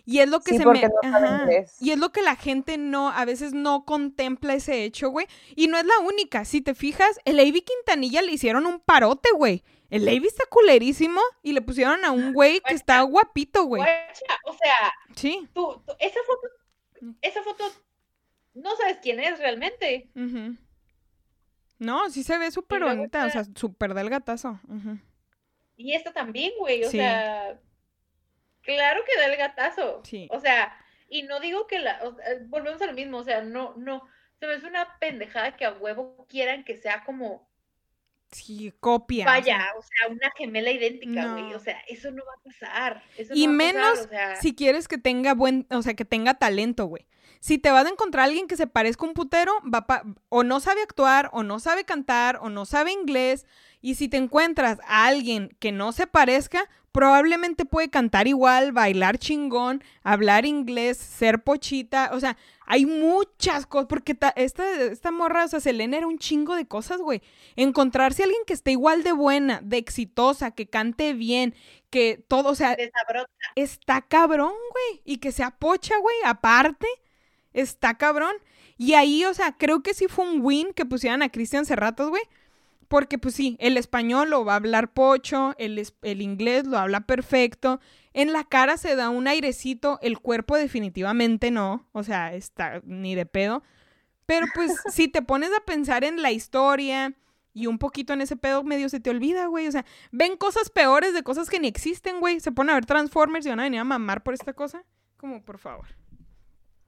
Y 0.07 0.19
es 0.19 0.29
lo 0.29 0.39
que 0.41 0.51
Sí, 0.51 0.57
se 0.59 0.65
me. 0.67 0.81
no 0.81 0.89
ajá. 1.03 1.47
Y 1.79 1.89
es 1.91 1.97
lo 1.97 2.11
que 2.11 2.21
la 2.21 2.35
gente 2.35 2.77
no, 2.77 3.09
a 3.09 3.25
veces 3.25 3.53
no 3.53 3.85
contempla 3.85 4.53
ese 4.53 4.83
hecho, 4.83 5.09
güey. 5.09 5.25
Y 5.55 5.67
no 5.67 5.77
es 5.79 5.85
la 5.85 5.97
única. 5.99 6.45
Si 6.45 6.61
te 6.61 6.75
fijas, 6.75 7.19
el 7.25 7.39
Avi 7.39 7.61
Quintanilla 7.61 8.21
le 8.21 8.31
hicieron 8.31 8.67
un 8.67 8.79
parote, 8.79 9.29
güey. 9.35 9.63
El 9.89 10.07
Avi 10.07 10.27
está 10.27 10.43
culerísimo 10.49 11.21
y 11.41 11.53
le 11.53 11.61
pusieron 11.61 12.03
a 12.05 12.11
un 12.11 12.33
güey 12.33 12.59
que 12.61 12.73
está 12.75 13.01
guapito, 13.01 13.63
güey. 13.65 13.81
O 13.81 14.53
sea, 14.53 14.93
Sí. 15.15 15.47
tú, 15.53 15.81
tú- 15.87 15.93
esa 15.99 16.19
foto, 16.27 17.15
esa 17.21 17.41
foto, 17.43 17.63
no 18.53 18.75
sabes 18.75 18.97
quién 19.01 19.19
es 19.19 19.39
realmente. 19.39 20.09
No, 21.79 22.09
sí 22.09 22.23
se 22.23 22.37
ve 22.37 22.51
súper 22.51 22.83
bonita, 22.83 23.25
o 23.25 23.29
sea, 23.29 23.43
súper 23.55 23.93
del 23.93 24.09
gatazo. 24.09 24.59
Ujú. 24.67 24.97
Y 25.77 25.93
esta 25.93 26.13
también, 26.13 26.51
güey, 26.57 26.83
o 26.85 26.89
Sí. 26.89 26.97
sea, 26.97 27.59
claro 28.61 29.01
que 29.05 29.19
da 29.19 29.25
el 29.27 29.37
gatazo. 29.37 30.01
Sí. 30.05 30.27
O 30.31 30.39
sea, 30.39 30.75
y 31.09 31.23
no 31.23 31.39
digo 31.39 31.67
que 31.67 31.79
la, 31.79 31.99
o 32.03 32.15
sea, 32.15 32.25
volvemos 32.47 32.81
a 32.81 32.85
lo 32.87 32.93
mismo, 32.93 33.17
o 33.17 33.23
sea, 33.23 33.41
no, 33.41 33.73
no, 33.77 34.07
se 34.39 34.47
me 34.47 34.53
hace 34.53 34.67
una 34.67 34.97
pendejada 34.99 35.55
que 35.55 35.65
a 35.65 35.73
huevo 35.73 36.25
quieran 36.29 36.63
que 36.63 36.77
sea 36.77 37.03
como, 37.03 37.47
Sí, 38.31 38.73
copia. 38.79 39.25
vaya, 39.25 39.59
o 39.77 39.81
sea, 39.81 40.07
una 40.09 40.31
gemela 40.37 40.71
idéntica, 40.71 41.31
güey, 41.31 41.49
No. 41.51 41.57
o 41.57 41.59
sea, 41.59 41.79
eso 41.87 42.09
no 42.11 42.23
va 42.25 42.33
a 42.33 42.43
pasar. 42.43 43.03
Eso 43.17 43.33
Y 43.35 43.47
no 43.47 43.53
va 43.53 43.55
a 43.55 43.73
pasar, 43.73 43.73
menos 43.83 43.99
o 43.99 44.09
sea, 44.09 44.35
si 44.37 44.55
quieres 44.55 44.87
que 44.87 44.97
tenga 44.97 45.33
buen, 45.33 45.67
o 45.69 45.81
sea, 45.81 45.93
que 45.93 46.05
tenga 46.05 46.33
talento, 46.33 46.85
güey. 46.85 47.05
Si 47.45 47.59
te 47.59 47.69
vas 47.69 47.85
a 47.85 47.89
encontrar 47.89 48.23
a 48.23 48.25
alguien 48.25 48.47
que 48.47 48.57
se 48.57 48.65
parezca 48.65 49.05
un 49.05 49.13
putero, 49.13 49.53
va 49.71 49.85
pa- 49.85 50.03
o 50.29 50.43
no 50.43 50.59
sabe 50.59 50.81
actuar, 50.81 51.29
o 51.31 51.43
no 51.43 51.59
sabe 51.59 51.83
cantar, 51.85 52.39
o 52.41 52.49
no 52.49 52.65
sabe 52.65 52.91
inglés. 52.91 53.45
Y 53.81 53.93
si 53.95 54.07
te 54.07 54.17
encuentras 54.17 54.79
a 54.87 55.05
alguien 55.05 55.55
que 55.59 55.71
no 55.71 55.91
se 55.91 56.07
parezca, 56.07 56.67
probablemente 56.91 57.63
puede 57.65 57.89
cantar 57.91 58.27
igual, 58.27 58.71
bailar 58.71 59.19
chingón, 59.19 59.83
hablar 60.03 60.47
inglés, 60.47 60.97
ser 60.97 61.43
pochita. 61.43 62.09
O 62.13 62.19
sea, 62.19 62.35
hay 62.65 62.87
muchas 62.87 63.67
cosas. 63.67 63.85
Porque 63.89 64.15
ta- 64.15 64.33
esta, 64.35 64.67
esta 64.81 65.11
morra, 65.11 65.45
o 65.45 65.47
sea, 65.47 65.59
Selena 65.59 65.97
era 65.97 66.07
un 66.07 66.17
chingo 66.17 66.55
de 66.55 66.65
cosas, 66.67 66.99
güey. 66.99 67.21
Encontrarse 67.55 68.23
a 68.23 68.25
alguien 68.25 68.41
que 68.47 68.53
esté 68.53 68.71
igual 68.71 69.03
de 69.03 69.11
buena, 69.11 69.59
de 69.63 69.77
exitosa, 69.77 70.49
que 70.49 70.65
cante 70.67 71.13
bien, 71.13 71.53
que 71.91 72.25
todo, 72.27 72.49
o 72.49 72.55
sea, 72.55 72.75
está 73.55 74.01
cabrón, 74.01 74.53
güey. 74.71 75.01
Y 75.05 75.17
que 75.17 75.31
sea 75.31 75.51
pocha, 75.51 75.95
güey, 75.99 76.15
aparte, 76.25 76.87
está 77.55 77.97
cabrón. 77.97 78.35
Y 78.77 78.93
ahí, 78.93 79.25
o 79.25 79.33
sea, 79.33 79.53
creo 79.57 79.81
que 79.81 79.93
sí 79.93 80.07
fue 80.07 80.29
un 80.29 80.41
win 80.41 80.73
que 80.73 80.85
pusieran 80.85 81.21
a 81.21 81.29
Cristian 81.29 81.65
Cerratos, 81.65 82.09
güey. 82.09 82.23
Porque 82.87 83.17
pues 83.17 83.33
sí, 83.33 83.57
el 83.59 83.77
español 83.77 84.29
lo 84.29 84.45
va 84.45 84.53
a 84.53 84.57
hablar 84.57 84.93
pocho, 84.93 85.55
el, 85.57 85.83
el 86.03 86.21
inglés 86.21 86.67
lo 86.67 86.77
habla 86.77 87.01
perfecto, 87.01 87.79
en 88.13 88.31
la 88.31 88.43
cara 88.43 88.77
se 88.77 88.95
da 88.95 89.09
un 89.09 89.27
airecito, 89.27 89.97
el 90.03 90.19
cuerpo 90.19 90.55
definitivamente 90.55 91.49
no, 91.49 91.87
o 91.93 92.03
sea, 92.03 92.35
está 92.35 92.81
ni 92.85 93.15
de 93.15 93.25
pedo. 93.25 93.63
Pero 94.25 94.45
pues 94.53 94.71
si 94.93 95.07
te 95.07 95.21
pones 95.21 95.49
a 95.51 95.65
pensar 95.65 96.03
en 96.03 96.21
la 96.21 96.31
historia 96.31 97.13
y 97.53 97.67
un 97.67 97.79
poquito 97.79 98.13
en 98.13 98.21
ese 98.21 98.35
pedo, 98.35 98.63
medio 98.63 98.89
se 98.89 98.99
te 98.99 99.09
olvida, 99.09 99.47
güey. 99.47 99.67
O 99.67 99.71
sea, 99.71 99.85
ven 100.11 100.37
cosas 100.37 100.69
peores 100.69 101.13
de 101.13 101.23
cosas 101.23 101.49
que 101.49 101.59
ni 101.59 101.67
existen, 101.67 102.19
güey. 102.19 102.39
Se 102.39 102.51
ponen 102.51 102.71
a 102.71 102.75
ver 102.75 102.85
Transformers 102.85 103.45
y 103.45 103.49
van 103.49 103.61
a 103.61 103.63
venir 103.63 103.79
a 103.79 103.83
mamar 103.83 104.23
por 104.23 104.33
esta 104.33 104.53
cosa. 104.53 104.83
Como, 105.17 105.41
por 105.41 105.57
favor. 105.57 105.87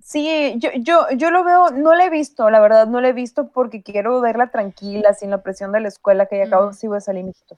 Sí, 0.08 0.56
yo, 0.60 0.70
yo, 0.78 1.06
yo 1.18 1.32
lo 1.32 1.44
veo, 1.44 1.70
no 1.72 1.94
la 1.94 2.06
he 2.06 2.10
visto, 2.10 2.50
la 2.50 2.62
verdad, 2.62 2.88
no 2.88 3.02
la 3.02 3.10
he 3.10 3.14
visto 3.14 3.50
porque 3.50 3.84
quiero 3.84 4.22
verla 4.22 4.52
tranquila, 4.52 5.14
sin 5.14 5.32
la 5.32 5.44
presión 5.44 5.74
de 5.74 5.82
la 5.82 5.90
escuela, 5.90 6.28
que 6.28 6.38
ya 6.38 6.46
acabo 6.46 6.72
sí 6.72 6.88
voy 6.88 7.00
a 7.00 7.02
salir, 7.02 7.26
mijito. 7.26 7.58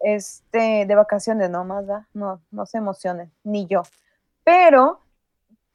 Este, 0.00 0.84
de 0.84 0.94
vacaciones, 0.94 1.48
no 1.48 1.64
más, 1.64 1.88
¿va? 1.88 2.06
No, 2.12 2.42
no 2.50 2.66
se 2.66 2.76
emocionen, 2.76 3.32
ni 3.44 3.66
yo. 3.66 3.84
Pero, 4.44 5.00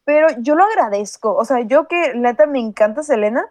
pero 0.03 0.27
yo 0.41 0.53
lo 0.53 0.65
agradezco, 0.65 1.33
o 1.33 1.43
sea, 1.43 1.61
yo 1.61 1.87
que 1.87 2.13
neta 2.13 2.45
me 2.45 2.59
encanta 2.59 3.01
Selena, 3.01 3.43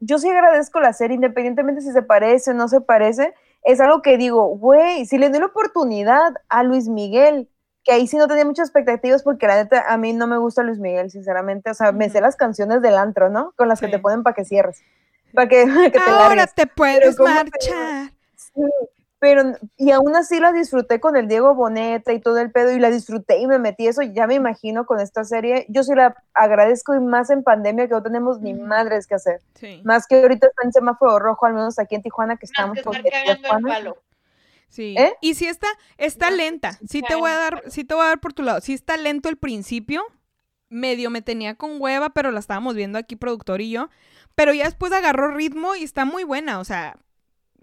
yo 0.00 0.18
sí 0.18 0.28
agradezco 0.28 0.80
la 0.80 0.92
serie, 0.92 1.14
independientemente 1.14 1.80
si 1.80 1.90
se 1.90 2.02
parece 2.02 2.50
o 2.50 2.54
no 2.54 2.68
se 2.68 2.82
parece, 2.82 3.34
es 3.62 3.80
algo 3.80 4.02
que 4.02 4.18
digo, 4.18 4.44
güey, 4.58 5.06
si 5.06 5.16
le 5.16 5.30
doy 5.30 5.40
la 5.40 5.46
oportunidad 5.46 6.34
a 6.50 6.64
Luis 6.64 6.86
Miguel, 6.86 7.48
que 7.84 7.92
ahí 7.92 8.06
sí 8.06 8.16
no 8.16 8.26
tenía 8.28 8.44
muchas 8.44 8.68
expectativas 8.68 9.22
porque 9.22 9.46
la 9.46 9.56
neta 9.56 9.84
a 9.86 9.96
mí 9.98 10.12
no 10.12 10.26
me 10.26 10.38
gusta 10.38 10.62
Luis 10.62 10.78
Miguel, 10.78 11.10
sinceramente, 11.10 11.70
o 11.70 11.74
sea, 11.74 11.92
me 11.92 12.08
sé 12.10 12.20
las 12.20 12.36
canciones 12.36 12.80
del 12.82 12.96
antro, 12.96 13.28
¿no? 13.30 13.52
Con 13.56 13.68
las 13.68 13.80
que 13.80 13.88
te 13.88 13.98
ponen 13.98 14.22
para 14.22 14.34
que 14.34 14.44
cierres, 14.44 14.80
para 15.34 15.48
que, 15.48 15.64
que 15.92 15.98
te 15.98 16.10
Ahora 16.10 16.28
largues. 16.36 16.54
te 16.54 16.66
puedes 16.66 17.16
¿cómo 17.16 17.28
te 17.28 17.34
marchar. 17.34 18.12
Sí, 18.36 18.62
pero, 19.18 19.42
y 19.78 19.90
aún 19.90 20.14
así 20.16 20.38
la 20.38 20.52
disfruté 20.52 21.00
con 21.00 21.16
el 21.16 21.28
Diego 21.28 21.54
Boneta 21.54 22.12
y 22.12 22.20
todo 22.20 22.38
el 22.40 22.50
pedo, 22.52 22.72
y 22.72 22.78
la 22.78 22.90
disfruté 22.90 23.38
y 23.38 23.46
me 23.46 23.58
metí 23.58 23.86
eso, 23.86 24.02
ya 24.02 24.26
me 24.26 24.34
imagino 24.34 24.84
con 24.84 25.00
esta 25.00 25.24
serie, 25.24 25.64
yo 25.70 25.82
sí 25.82 25.94
la 25.94 26.14
agradezco 26.34 26.94
y 26.94 27.00
más 27.00 27.30
en 27.30 27.42
pandemia 27.42 27.86
que 27.88 27.94
no 27.94 28.02
tenemos 28.02 28.40
ni 28.40 28.52
madres 28.52 29.06
que 29.06 29.14
hacer, 29.14 29.40
Sí. 29.54 29.80
más 29.84 30.06
que 30.06 30.20
ahorita 30.20 30.48
está 30.48 30.62
en 30.66 30.72
semáforo 30.72 31.18
rojo, 31.18 31.46
al 31.46 31.54
menos 31.54 31.78
aquí 31.78 31.94
en 31.94 32.02
Tijuana 32.02 32.36
que 32.36 32.46
Más 32.58 32.76
estamos 32.76 33.00
que 33.02 33.08
estar 33.08 33.60
el 33.62 33.64
palo. 33.66 33.96
Sí. 34.68 34.94
¿Eh? 34.98 35.14
Y 35.20 35.34
si 35.34 35.46
está, 35.46 35.68
está 35.98 36.30
lenta. 36.30 36.78
Sí 36.88 37.02
te 37.02 37.14
voy 37.14 37.30
a 37.30 37.36
dar, 37.36 37.62
sí 37.68 37.84
te 37.84 37.94
voy 37.94 38.04
a 38.04 38.08
dar 38.08 38.20
por 38.20 38.32
tu 38.32 38.42
lado. 38.42 38.60
Sí 38.60 38.72
está 38.72 38.96
lento 38.96 39.28
el 39.28 39.36
principio. 39.36 40.04
Medio 40.68 41.10
me 41.10 41.22
tenía 41.22 41.54
con 41.54 41.80
hueva, 41.80 42.10
pero 42.10 42.30
la 42.30 42.40
estábamos 42.40 42.74
viendo 42.74 42.98
aquí, 42.98 43.16
productor 43.16 43.60
y 43.60 43.70
yo. 43.70 43.88
Pero 44.34 44.52
ya 44.52 44.64
después 44.64 44.92
agarró 44.92 45.34
ritmo 45.34 45.76
y 45.76 45.84
está 45.84 46.04
muy 46.04 46.24
buena. 46.24 46.58
O 46.58 46.64
sea, 46.64 46.98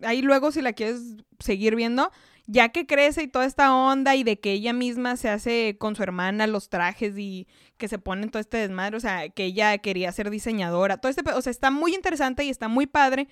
ahí 0.03 0.21
luego 0.21 0.51
si 0.51 0.61
la 0.61 0.73
quieres 0.73 1.01
seguir 1.39 1.75
viendo, 1.75 2.11
ya 2.47 2.69
que 2.69 2.85
crece 2.85 3.23
y 3.23 3.27
toda 3.27 3.45
esta 3.45 3.73
onda 3.73 4.15
y 4.15 4.23
de 4.23 4.39
que 4.39 4.51
ella 4.53 4.73
misma 4.73 5.15
se 5.15 5.29
hace 5.29 5.77
con 5.79 5.95
su 5.95 6.03
hermana 6.03 6.47
los 6.47 6.69
trajes 6.69 7.17
y 7.17 7.47
que 7.77 7.87
se 7.87 7.99
ponen 7.99 8.29
todo 8.29 8.39
este 8.39 8.57
desmadre, 8.57 8.97
o 8.97 8.99
sea, 8.99 9.29
que 9.29 9.45
ella 9.45 9.77
quería 9.77 10.11
ser 10.11 10.29
diseñadora, 10.29 10.97
todo 10.97 11.09
este, 11.09 11.29
o 11.31 11.41
sea, 11.41 11.51
está 11.51 11.71
muy 11.71 11.95
interesante 11.95 12.43
y 12.43 12.49
está 12.49 12.67
muy 12.67 12.87
padre, 12.87 13.27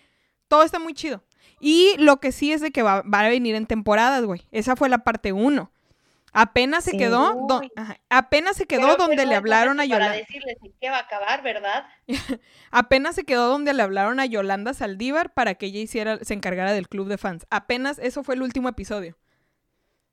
todo 0.47 0.63
está 0.63 0.79
muy 0.79 0.93
chido. 0.93 1.23
Y 1.59 1.95
lo 1.97 2.17
que 2.17 2.31
sí 2.31 2.51
es 2.51 2.61
de 2.61 2.71
que 2.71 2.83
va, 2.83 3.01
va 3.01 3.21
a 3.21 3.29
venir 3.29 3.55
en 3.55 3.65
temporadas, 3.65 4.23
güey. 4.25 4.45
Esa 4.51 4.75
fue 4.75 4.89
la 4.89 4.99
parte 4.99 5.33
uno. 5.33 5.71
Apenas 6.31 6.83
se 6.83 6.91
Sí. 6.91 6.97
quedó, 6.97 7.33
do- 7.47 7.59
Uy. 7.61 7.71
ajá, 7.75 7.97
apenas 8.09 8.55
se 8.55 8.67
quedó 8.67 8.95
que 8.95 9.01
donde 9.01 9.23
no 9.25 9.29
le 9.31 9.35
hablaron 9.35 9.79
a 9.79 9.83
momento 9.83 9.95
Para 9.95 10.05
Yolanda. 10.05 10.17
decirles 10.27 10.57
en 10.63 10.73
qué 10.79 10.89
va 10.91 10.97
a 10.97 11.01
acabar, 11.01 11.41
¿verdad? 11.41 11.85
Apenas 12.71 13.15
se 13.15 13.23
quedó 13.23 13.47
donde 13.49 13.73
le 13.73 13.81
hablaron 13.81 14.19
a 14.19 14.25
Yolanda 14.27 14.75
Saldívar 14.75 15.33
para 15.33 15.55
que 15.55 15.65
ella 15.67 15.79
hiciera, 15.79 16.19
se 16.23 16.35
encargara 16.35 16.71
del 16.71 16.87
club 16.87 17.07
de 17.07 17.17
fans. 17.17 17.47
Apenas 17.49 17.97
eso 17.97 18.23
fue 18.23 18.35
el 18.35 18.43
último 18.43 18.69
episodio. 18.69 19.17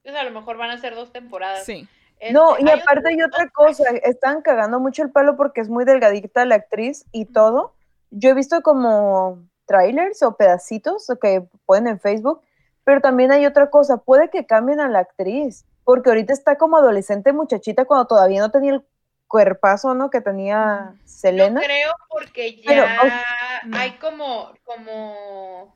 Entonces 0.04 0.22
a 0.22 0.24
lo 0.24 0.38
mejor 0.38 0.56
van 0.56 0.70
a 0.70 0.78
ser 0.78 0.94
dos 0.94 1.12
temporadas. 1.12 1.66
Sí. 1.66 1.86
No, 2.32 2.52
Este, 2.56 2.64
y 2.64 2.68
hay 2.72 2.80
aparte 2.80 3.08
hay 3.10 3.20
otra 3.22 3.50
cosa, 3.50 3.84
están 4.02 4.40
cagando 4.40 4.80
mucho 4.80 5.02
el 5.02 5.10
palo 5.10 5.36
porque 5.36 5.60
es 5.60 5.68
muy 5.68 5.84
delgadita 5.84 6.46
la 6.46 6.54
actriz 6.54 7.04
y 7.12 7.26
todo. 7.26 7.74
Yo 8.10 8.30
he 8.30 8.34
visto 8.34 8.62
como 8.62 9.42
trailers 9.66 10.22
o 10.22 10.36
pedacitos 10.36 11.06
que 11.20 11.46
ponen 11.66 11.88
en 11.88 12.00
Facebook, 12.00 12.40
pero 12.84 13.00
también 13.00 13.32
hay 13.32 13.46
otra 13.46 13.68
cosa, 13.70 13.98
puede 13.98 14.30
que 14.30 14.46
cambien 14.46 14.80
a 14.80 14.88
la 14.88 15.00
actriz, 15.00 15.64
porque 15.84 16.08
ahorita 16.10 16.32
está 16.32 16.56
como 16.56 16.76
adolescente 16.78 17.32
muchachita 17.32 17.84
cuando 17.84 18.06
todavía 18.06 18.40
no 18.40 18.50
tenía 18.50 18.74
el 18.74 18.84
cuerpazo, 19.28 19.94
¿no? 19.94 20.10
Que 20.10 20.20
tenía 20.20 20.94
Selena. 21.04 21.60
Yo 21.60 21.66
creo 21.66 21.92
porque 22.08 22.56
ya 22.56 22.62
Pero, 22.66 23.76
hay 23.76 23.92
como, 23.98 24.52
como, 24.64 25.74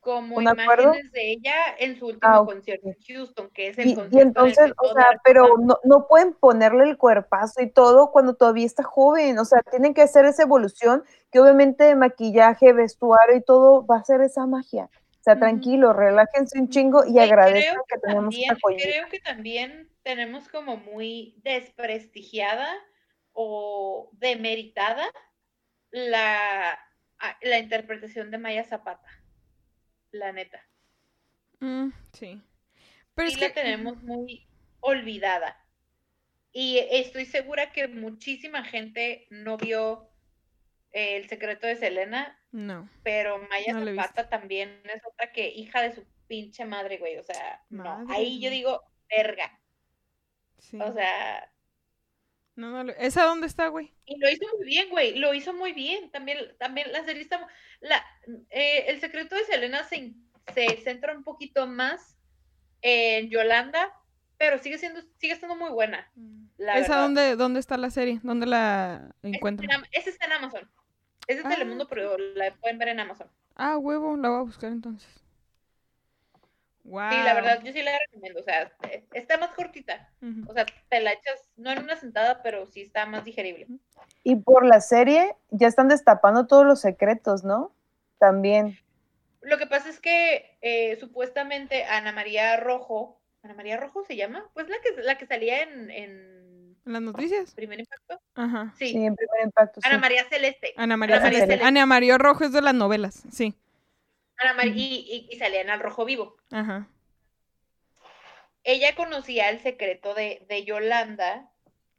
como 0.00 0.36
¿Un 0.36 0.48
acuerdo? 0.48 0.84
imágenes 0.84 1.12
de 1.12 1.32
ella 1.32 1.54
en 1.78 1.96
su 1.98 2.06
último 2.08 2.22
Ah, 2.22 2.44
concierto 2.44 2.88
en 2.88 2.96
Houston, 3.06 3.50
que 3.50 3.68
es 3.68 3.78
el 3.78 3.86
Y, 3.86 3.92
y 3.92 3.94
concierto 3.94 4.12
que 4.14 4.20
entonces, 4.22 4.72
o 4.78 4.92
sea, 4.94 5.06
pero 5.24 5.56
no, 5.58 5.78
no 5.84 6.06
pueden 6.08 6.34
ponerle 6.34 6.84
el 6.84 6.98
cuerpazo 6.98 7.62
y 7.62 7.70
todo 7.70 8.10
cuando 8.12 8.34
todavía 8.34 8.66
está 8.66 8.82
joven, 8.82 9.38
o 9.38 9.44
sea, 9.44 9.62
tienen 9.62 9.94
que 9.94 10.02
hacer 10.02 10.24
esa 10.26 10.42
evolución 10.42 11.04
que 11.30 11.40
obviamente 11.40 11.94
maquillaje, 11.94 12.72
vestuario 12.72 13.36
y 13.36 13.42
todo 13.42 13.86
va 13.86 13.96
a 13.98 14.04
ser 14.04 14.20
esa 14.22 14.46
magia. 14.46 14.90
O 15.20 15.22
sea, 15.22 15.38
tranquilo, 15.38 15.92
relájense 15.92 16.58
un 16.58 16.68
chingo 16.70 17.04
y 17.06 17.18
Y 17.18 17.18
agradezcan 17.20 17.82
que 17.88 17.94
que 17.94 17.98
tenemos 18.00 18.34
también, 18.34 18.42
esta 18.42 18.56
joyita. 18.62 18.82
creo 18.82 19.08
que 19.08 19.20
también 19.20 19.90
tenemos 20.02 20.48
como 20.48 20.76
muy 20.78 21.40
desprestigiada 21.44 22.68
o 23.32 24.10
demeritada 24.14 25.04
la, 25.90 26.78
la 27.42 27.58
interpretación 27.58 28.30
de 28.30 28.38
Maya 28.38 28.64
Zapata, 28.64 29.08
la 30.12 30.32
neta. 30.32 30.64
Mm, 31.60 31.90
sí. 32.12 32.40
Pero 33.14 33.28
sí 33.28 33.34
es 33.34 33.40
la 33.40 33.48
que... 33.48 33.54
tenemos 33.54 34.02
muy 34.02 34.46
olvidada. 34.80 35.56
Y 36.52 36.78
estoy 36.90 37.26
segura 37.26 37.70
que 37.72 37.86
muchísima 37.88 38.64
gente 38.64 39.26
no 39.30 39.56
vio 39.56 40.10
eh, 40.92 41.16
El 41.16 41.28
secreto 41.28 41.66
de 41.66 41.76
Selena, 41.76 42.36
No. 42.50 42.88
pero 43.04 43.38
Maya 43.48 43.72
No 43.74 43.84
Zapata 43.84 44.28
también 44.28 44.80
es 44.84 45.00
otra 45.06 45.32
que 45.32 45.48
hija 45.48 45.82
de 45.82 45.92
su 45.92 46.04
pinche 46.26 46.64
madre, 46.64 46.98
güey. 46.98 47.18
O 47.18 47.22
sea, 47.22 47.62
no. 47.68 48.04
Ahí 48.08 48.40
yo 48.40 48.50
digo, 48.50 48.82
verga. 49.08 49.60
Sí. 50.58 50.78
O 50.80 50.92
sea, 50.92 51.52
No, 52.60 52.84
no, 52.84 52.92
¿Esa 52.98 53.24
dónde 53.24 53.46
está, 53.46 53.68
güey? 53.68 53.92
y 54.06 54.18
lo 54.18 54.28
hizo 54.30 54.44
muy 54.56 54.66
bien, 54.66 54.88
güey. 54.90 55.14
Lo 55.18 55.32
hizo 55.34 55.52
muy 55.54 55.72
bien. 55.72 56.10
También, 56.10 56.38
también 56.58 56.92
la 56.92 57.04
serie 57.04 57.22
está. 57.22 57.46
La, 57.80 58.04
eh, 58.50 58.84
el 58.88 59.00
secreto 59.00 59.34
de 59.34 59.44
Selena 59.44 59.84
se, 59.84 60.12
se 60.54 60.66
centra 60.82 61.16
un 61.16 61.24
poquito 61.24 61.66
más 61.66 62.16
en 62.82 63.30
Yolanda, 63.30 63.92
pero 64.38 64.58
sigue 64.58 64.78
siendo, 64.78 65.00
sigue 65.18 65.32
estando 65.32 65.56
muy 65.56 65.70
buena. 65.70 66.10
La 66.58 66.74
¿Esa 66.74 66.80
verdad. 66.88 67.02
dónde, 67.02 67.36
dónde 67.36 67.60
está 67.60 67.76
la 67.76 67.90
serie? 67.90 68.20
¿Dónde 68.22 68.46
la 68.46 69.10
encuentran? 69.22 69.84
Esa 69.92 70.10
está 70.10 70.26
en 70.26 70.32
Amazon. 70.32 70.70
Es 71.26 71.36
de 71.38 71.42
Ah, 71.46 71.50
Telemundo, 71.50 71.86
pero 71.88 72.16
la 72.18 72.52
pueden 72.56 72.78
ver 72.78 72.88
en 72.88 73.00
Amazon. 73.00 73.28
Ah, 73.54 73.78
huevo, 73.78 74.16
la 74.16 74.28
voy 74.30 74.38
a 74.38 74.42
buscar 74.42 74.72
entonces. 74.72 75.08
Wow. 76.90 77.10
Sí, 77.10 77.16
la 77.22 77.34
verdad, 77.34 77.62
yo 77.62 77.72
sí 77.72 77.82
la 77.82 77.92
recomiendo. 78.06 78.40
O 78.40 78.42
sea, 78.42 78.72
eh, 78.90 79.04
está 79.12 79.38
más 79.38 79.50
cortita. 79.50 80.10
O 80.48 80.52
sea, 80.52 80.66
te 80.88 81.00
la 81.00 81.12
echas, 81.12 81.48
no 81.56 81.70
en 81.70 81.78
una 81.78 81.96
sentada, 81.96 82.42
pero 82.42 82.66
sí 82.66 82.82
está 82.82 83.06
más 83.06 83.24
digerible. 83.24 83.68
Y 84.24 84.36
por 84.36 84.66
la 84.66 84.80
serie 84.80 85.36
ya 85.50 85.68
están 85.68 85.88
destapando 85.88 86.48
todos 86.48 86.66
los 86.66 86.80
secretos, 86.80 87.44
¿no? 87.44 87.72
También. 88.18 88.76
Lo 89.40 89.56
que 89.56 89.66
pasa 89.66 89.88
es 89.88 90.00
que 90.00 90.58
eh, 90.62 90.96
supuestamente 90.96 91.84
Ana 91.84 92.12
María 92.12 92.56
Rojo, 92.56 93.20
¿Ana 93.42 93.54
María 93.54 93.76
Rojo 93.76 94.04
se 94.04 94.16
llama? 94.16 94.50
Pues 94.52 94.68
la 94.68 94.76
que, 94.82 95.00
la 95.02 95.16
que 95.16 95.26
salía 95.26 95.62
en, 95.62 95.90
en 95.90 96.76
¿En 96.86 96.92
las 96.92 97.02
noticias? 97.02 97.54
Primer 97.54 97.78
Impacto. 97.78 98.20
Ajá. 98.34 98.74
Sí, 98.76 98.88
Sí, 98.88 99.04
en 99.04 99.14
primer 99.14 99.44
impacto. 99.44 99.80
Ana 99.84 99.94
sí. 99.94 100.00
María 100.00 100.24
Celeste. 100.24 100.74
Ana 100.76 100.96
María, 100.96 101.16
Ana 101.16 101.22
María 101.24 101.38
Celeste. 101.38 101.46
Celeste. 101.46 101.66
Ana 101.66 101.86
María 101.86 102.18
Rojo 102.18 102.44
es 102.44 102.52
de 102.52 102.62
las 102.62 102.74
novelas, 102.74 103.22
sí. 103.30 103.54
Y, 104.64 105.26
y, 105.30 105.34
y 105.34 105.36
salía 105.38 105.60
en 105.60 105.70
Al 105.70 105.80
Rojo 105.80 106.04
Vivo. 106.04 106.36
Ajá. 106.50 106.88
ella 108.64 108.94
conocía 108.94 109.48
el 109.50 109.60
secreto 109.60 110.14
de, 110.14 110.44
de 110.48 110.64
Yolanda, 110.64 111.50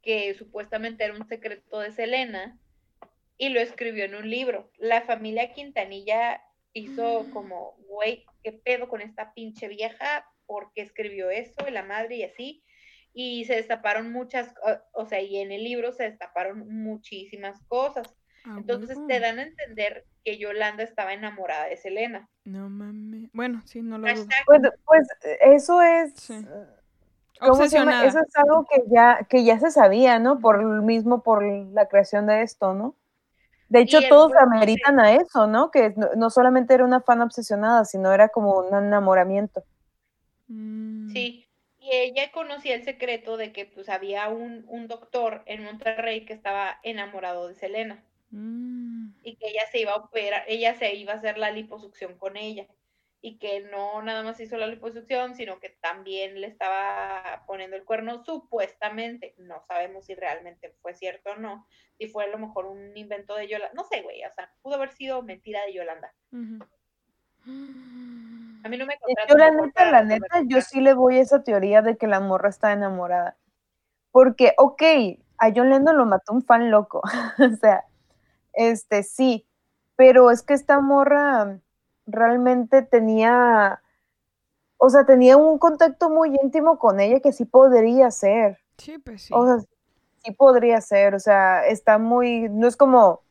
que 0.01 0.33
supuestamente 0.33 1.03
era 1.03 1.13
un 1.13 1.27
secreto 1.27 1.79
de 1.79 1.91
Selena, 1.91 2.59
y 3.37 3.49
lo 3.49 3.59
escribió 3.59 4.05
en 4.05 4.15
un 4.15 4.29
libro. 4.29 4.71
La 4.77 5.01
familia 5.01 5.53
Quintanilla 5.53 6.43
hizo 6.73 7.29
como, 7.31 7.75
güey, 7.87 8.25
¿qué 8.43 8.51
pedo 8.53 8.87
con 8.87 9.01
esta 9.01 9.33
pinche 9.33 9.67
vieja? 9.67 10.27
¿Por 10.45 10.71
qué 10.73 10.81
escribió 10.83 11.29
eso? 11.31 11.67
Y 11.67 11.71
la 11.71 11.83
madre 11.83 12.17
y 12.17 12.23
así. 12.23 12.63
Y 13.13 13.45
se 13.45 13.55
destaparon 13.55 14.11
muchas, 14.11 14.53
o, 14.63 15.01
o 15.01 15.05
sea, 15.05 15.21
y 15.21 15.37
en 15.37 15.51
el 15.51 15.63
libro 15.63 15.91
se 15.91 16.03
destaparon 16.03 16.67
muchísimas 16.67 17.61
cosas. 17.67 18.15
Ah, 18.45 18.55
Entonces 18.57 18.97
te 19.07 19.19
dan 19.19 19.39
a 19.39 19.43
entender 19.43 20.05
que 20.23 20.37
Yolanda 20.37 20.83
estaba 20.83 21.13
enamorada 21.13 21.65
de 21.65 21.77
Selena. 21.77 22.27
No 22.43 22.69
mames. 22.69 23.29
Bueno, 23.33 23.61
sí, 23.65 23.81
no 23.81 23.97
lo 23.97 24.07
dudo. 24.07 24.15
Hashtag 24.15 24.45
Pues, 24.45 24.61
pues 24.85 25.07
eso 25.41 25.81
es. 25.81 26.13
Sí. 26.15 26.45
Obsesionada. 27.39 28.05
Eso 28.05 28.19
es 28.19 28.35
algo 28.35 28.65
que 28.65 28.83
ya, 28.87 29.25
que 29.29 29.43
ya 29.43 29.59
se 29.59 29.71
sabía, 29.71 30.19
¿no? 30.19 30.39
Por 30.39 30.59
el 30.59 30.81
mismo, 30.81 31.23
por 31.23 31.43
la 31.43 31.87
creación 31.87 32.27
de 32.27 32.43
esto, 32.43 32.73
¿no? 32.73 32.95
De 33.69 33.81
hecho, 33.81 33.99
todos 34.09 34.33
ameritan 34.35 34.99
a 34.99 35.13
eso, 35.13 35.47
¿no? 35.47 35.71
Que 35.71 35.93
no, 35.95 36.09
no 36.15 36.29
solamente 36.29 36.73
era 36.73 36.83
una 36.83 37.01
fan 37.01 37.21
obsesionada, 37.21 37.85
sino 37.85 38.11
era 38.11 38.29
como 38.29 38.59
un 38.59 38.75
enamoramiento. 38.75 39.63
Mm. 40.47 41.09
Sí, 41.11 41.47
y 41.79 41.95
ella 41.95 42.31
conocía 42.31 42.75
el 42.75 42.83
secreto 42.83 43.37
de 43.37 43.53
que 43.53 43.65
pues 43.65 43.87
había 43.87 44.27
un, 44.29 44.65
un 44.67 44.87
doctor 44.87 45.41
en 45.45 45.63
Monterrey 45.63 46.25
que 46.25 46.33
estaba 46.33 46.79
enamorado 46.83 47.47
de 47.47 47.55
Selena 47.55 48.03
Mm. 48.31 49.13
y 49.23 49.35
que 49.35 49.49
ella 49.49 49.65
se 49.71 49.81
iba 49.81 49.91
a 49.91 49.97
operar, 49.97 50.45
ella 50.47 50.73
se 50.75 50.95
iba 50.95 51.13
a 51.13 51.17
hacer 51.17 51.37
la 51.37 51.51
liposucción 51.51 52.17
con 52.17 52.37
ella 52.37 52.65
y 53.19 53.37
que 53.37 53.59
no 53.59 54.01
nada 54.01 54.23
más 54.23 54.39
hizo 54.39 54.57
la 54.57 54.67
liposucción, 54.67 55.35
sino 55.35 55.59
que 55.59 55.69
también 55.69 56.41
le 56.41 56.47
estaba 56.47 57.43
poniendo 57.45 57.75
el 57.75 57.85
cuerno 57.85 58.23
supuestamente, 58.23 59.35
no 59.37 59.61
sabemos 59.67 60.05
si 60.05 60.15
realmente 60.15 60.73
fue 60.81 60.93
cierto 60.93 61.31
o 61.31 61.35
no, 61.35 61.67
si 61.97 62.07
fue 62.07 62.23
a 62.23 62.27
lo 62.27 62.39
mejor 62.39 62.65
un 62.65 62.97
invento 62.97 63.35
de 63.35 63.47
Yolanda, 63.47 63.73
no 63.75 63.83
sé, 63.83 64.01
güey, 64.01 64.23
o 64.23 64.33
sea, 64.33 64.51
pudo 64.61 64.75
haber 64.75 64.91
sido 64.91 65.21
mentira 65.21 65.63
de 65.65 65.73
Yolanda. 65.73 66.13
A 68.63 68.69
mí 68.69 68.77
no 68.77 68.85
me 68.85 68.97
Yo 69.29 69.37
la 69.37 69.51
neta, 69.51 69.91
la 69.91 70.03
neta, 70.03 70.41
yo 70.45 70.61
sí 70.61 70.81
le 70.81 70.93
voy 70.93 71.17
a 71.17 71.21
esa 71.21 71.43
teoría 71.43 71.81
de 71.81 71.97
que 71.97 72.07
la 72.07 72.19
morra 72.19 72.49
está 72.49 72.71
enamorada. 72.71 73.37
Porque, 74.11 74.53
ok, 74.57 74.81
a 75.37 75.51
John 75.55 75.69
Lennon 75.69 75.97
lo 75.97 76.05
mató 76.05 76.33
un 76.33 76.43
fan 76.43 76.69
loco. 76.69 77.01
o 77.39 77.55
sea, 77.59 77.85
este 78.53 79.03
sí, 79.03 79.45
pero 79.95 80.31
es 80.31 80.41
que 80.43 80.53
esta 80.53 80.79
morra 80.81 81.59
realmente 82.07 82.81
tenía, 82.81 83.81
o 84.77 84.89
sea, 84.89 85.05
tenía 85.05 85.37
un 85.37 85.57
contacto 85.59 86.09
muy 86.09 86.35
íntimo 86.43 86.79
con 86.79 86.99
ella 86.99 87.19
que 87.19 87.31
sí 87.33 87.45
podría 87.45 88.11
ser. 88.11 88.59
Sí, 88.77 88.97
pues 88.99 89.23
sí. 89.23 89.33
O 89.35 89.45
sea, 89.45 89.57
sí 90.23 90.31
podría 90.33 90.81
ser, 90.81 91.15
o 91.15 91.19
sea, 91.19 91.65
está 91.67 91.97
muy, 91.99 92.49
no 92.49 92.67
es 92.67 92.77
como, 92.77 93.21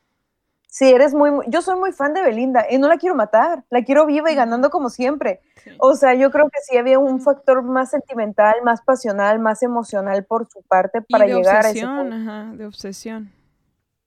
si 0.68 0.90
eres 0.92 1.14
muy, 1.14 1.30
yo 1.48 1.62
soy 1.62 1.78
muy 1.78 1.92
fan 1.92 2.14
de 2.14 2.22
Belinda 2.22 2.66
y 2.70 2.78
no 2.78 2.88
la 2.88 2.98
quiero 2.98 3.14
matar, 3.16 3.64
la 3.70 3.82
quiero 3.84 4.06
viva 4.06 4.30
y 4.32 4.36
ganando 4.36 4.70
como 4.70 4.90
siempre. 4.90 5.40
sí. 5.64 5.70
O 5.78 5.94
sea, 5.96 6.14
yo 6.14 6.30
creo 6.30 6.46
que 6.50 6.58
sí 6.68 6.76
había 6.78 6.98
un 7.00 7.20
factor 7.20 7.62
más 7.62 7.90
sentimental, 7.90 8.56
más 8.64 8.82
pasional, 8.82 9.40
más 9.40 9.62
emocional 9.62 10.24
por 10.24 10.48
su 10.48 10.62
parte 10.62 11.00
Y 11.08 11.12
para 11.12 11.26
de 11.26 11.34
llegar 11.34 11.66
a 11.66 11.70
ese 11.70 11.84
obsesión, 11.86 11.96
punto. 11.96 12.16
ajá, 12.16 12.52
de 12.56 12.66
obsesión. 12.66 13.32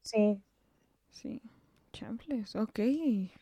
Sí. 0.04 0.42
Sí. 1.24 1.42
Champles, 1.94 2.56
ok. 2.56 2.80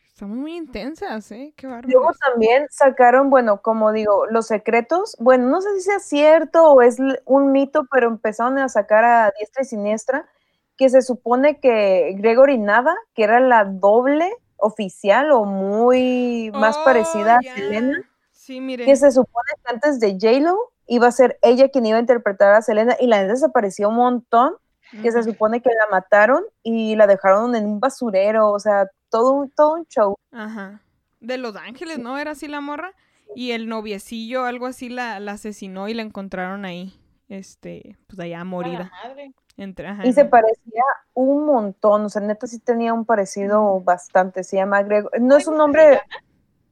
Estamos 0.06 0.36
muy 0.36 0.56
intensas, 0.56 1.32
¿eh? 1.32 1.52
Qué 1.56 1.66
bárbaro. 1.66 1.88
Luego 1.88 2.12
también 2.30 2.66
sacaron, 2.70 3.28
bueno, 3.30 3.60
como 3.62 3.92
digo, 3.92 4.26
los 4.26 4.46
secretos, 4.46 5.16
bueno, 5.18 5.48
no 5.48 5.60
sé 5.62 5.74
si 5.76 5.80
sea 5.82 5.98
cierto 5.98 6.70
o 6.70 6.80
es 6.82 6.98
un 7.24 7.50
mito, 7.50 7.86
pero 7.90 8.06
empezaron 8.08 8.58
a 8.58 8.68
sacar 8.68 9.04
a 9.04 9.32
diestra 9.38 9.62
y 9.62 9.66
siniestra 9.66 10.28
que 10.76 10.90
se 10.90 11.02
supone 11.02 11.58
que 11.60 12.14
Gregory 12.18 12.58
Nava, 12.58 12.94
que 13.14 13.24
era 13.24 13.40
la 13.40 13.64
doble 13.64 14.30
oficial 14.58 15.32
o 15.32 15.44
muy 15.44 16.52
más 16.54 16.78
parecida 16.78 17.36
a 17.36 17.40
Oh. 17.40 17.54
Selena, 17.56 18.02
Sí, 18.30 18.60
mire. 18.60 18.84
que 18.84 18.94
se 18.96 19.10
supone 19.10 19.48
que 19.64 19.74
antes 19.74 19.98
de 19.98 20.12
J-Lo 20.20 20.56
iba 20.86 21.06
a 21.08 21.12
ser 21.12 21.38
ella 21.42 21.68
quien 21.70 21.86
iba 21.86 21.96
a 21.96 22.00
interpretar 22.00 22.52
a 22.54 22.62
Selena 22.62 22.96
y 23.00 23.06
la 23.06 23.22
neta 23.22 23.36
se 23.36 23.48
pareció 23.48 23.88
un 23.88 23.96
montón, 23.96 24.54
que 25.00 25.12
se 25.12 25.22
supone 25.22 25.62
que 25.62 25.70
la 25.70 25.86
mataron 25.90 26.44
y 26.62 26.96
la 26.96 27.06
dejaron 27.06 27.54
en 27.54 27.66
un 27.66 27.80
basurero, 27.80 28.50
o 28.50 28.58
sea, 28.58 28.88
todo 29.08 29.32
un, 29.32 29.50
todo 29.50 29.74
un 29.74 29.86
show. 29.86 30.16
Ajá. 30.30 30.82
De 31.20 31.38
Los 31.38 31.56
Ángeles, 31.56 31.98
¿no? 31.98 32.18
Era 32.18 32.32
así 32.32 32.48
la 32.48 32.60
morra. 32.60 32.92
Y 33.34 33.52
el 33.52 33.68
noviecillo, 33.68 34.44
algo 34.44 34.66
así, 34.66 34.88
la, 34.88 35.18
la 35.20 35.32
asesinó 35.32 35.88
y 35.88 35.94
la 35.94 36.02
encontraron 36.02 36.64
ahí. 36.64 36.98
Este, 37.28 37.96
pues 38.06 38.20
allá 38.20 38.44
morida. 38.44 38.90
madre. 39.04 39.32
Entre, 39.56 39.86
ajá, 39.86 40.06
Y 40.06 40.12
se 40.12 40.24
parecía 40.24 40.82
un 41.14 41.44
montón, 41.44 42.06
o 42.06 42.08
sea, 42.08 42.22
neta 42.22 42.46
sí 42.46 42.58
tenía 42.58 42.94
un 42.94 43.04
parecido 43.04 43.80
bastante. 43.80 44.44
Se 44.44 44.56
llama 44.56 44.82
Gregory, 44.82 45.20
no 45.22 45.36
es 45.36 45.46
un 45.46 45.54
¿Cómo 45.54 45.56
se 45.56 45.58
nombre, 45.58 46.00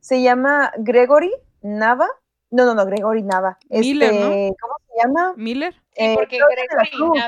se 0.01 0.23
llama 0.23 0.73
Gregory 0.79 1.31
Nava. 1.63 2.09
No, 2.51 2.65
no, 2.65 2.75
no, 2.75 2.85
Gregory 2.87 3.23
Nava. 3.23 3.59
Miller, 3.69 4.13
¿no? 4.13 4.33
Este, 4.33 4.57
¿Cómo 4.61 4.75
se 4.87 5.03
llama? 5.03 5.35
Miller. 5.37 5.80
Sí, 5.93 6.05
Eh, 6.05 6.15
porque 6.15 6.39
Gregory 6.39 6.91
Cruz, 6.91 7.21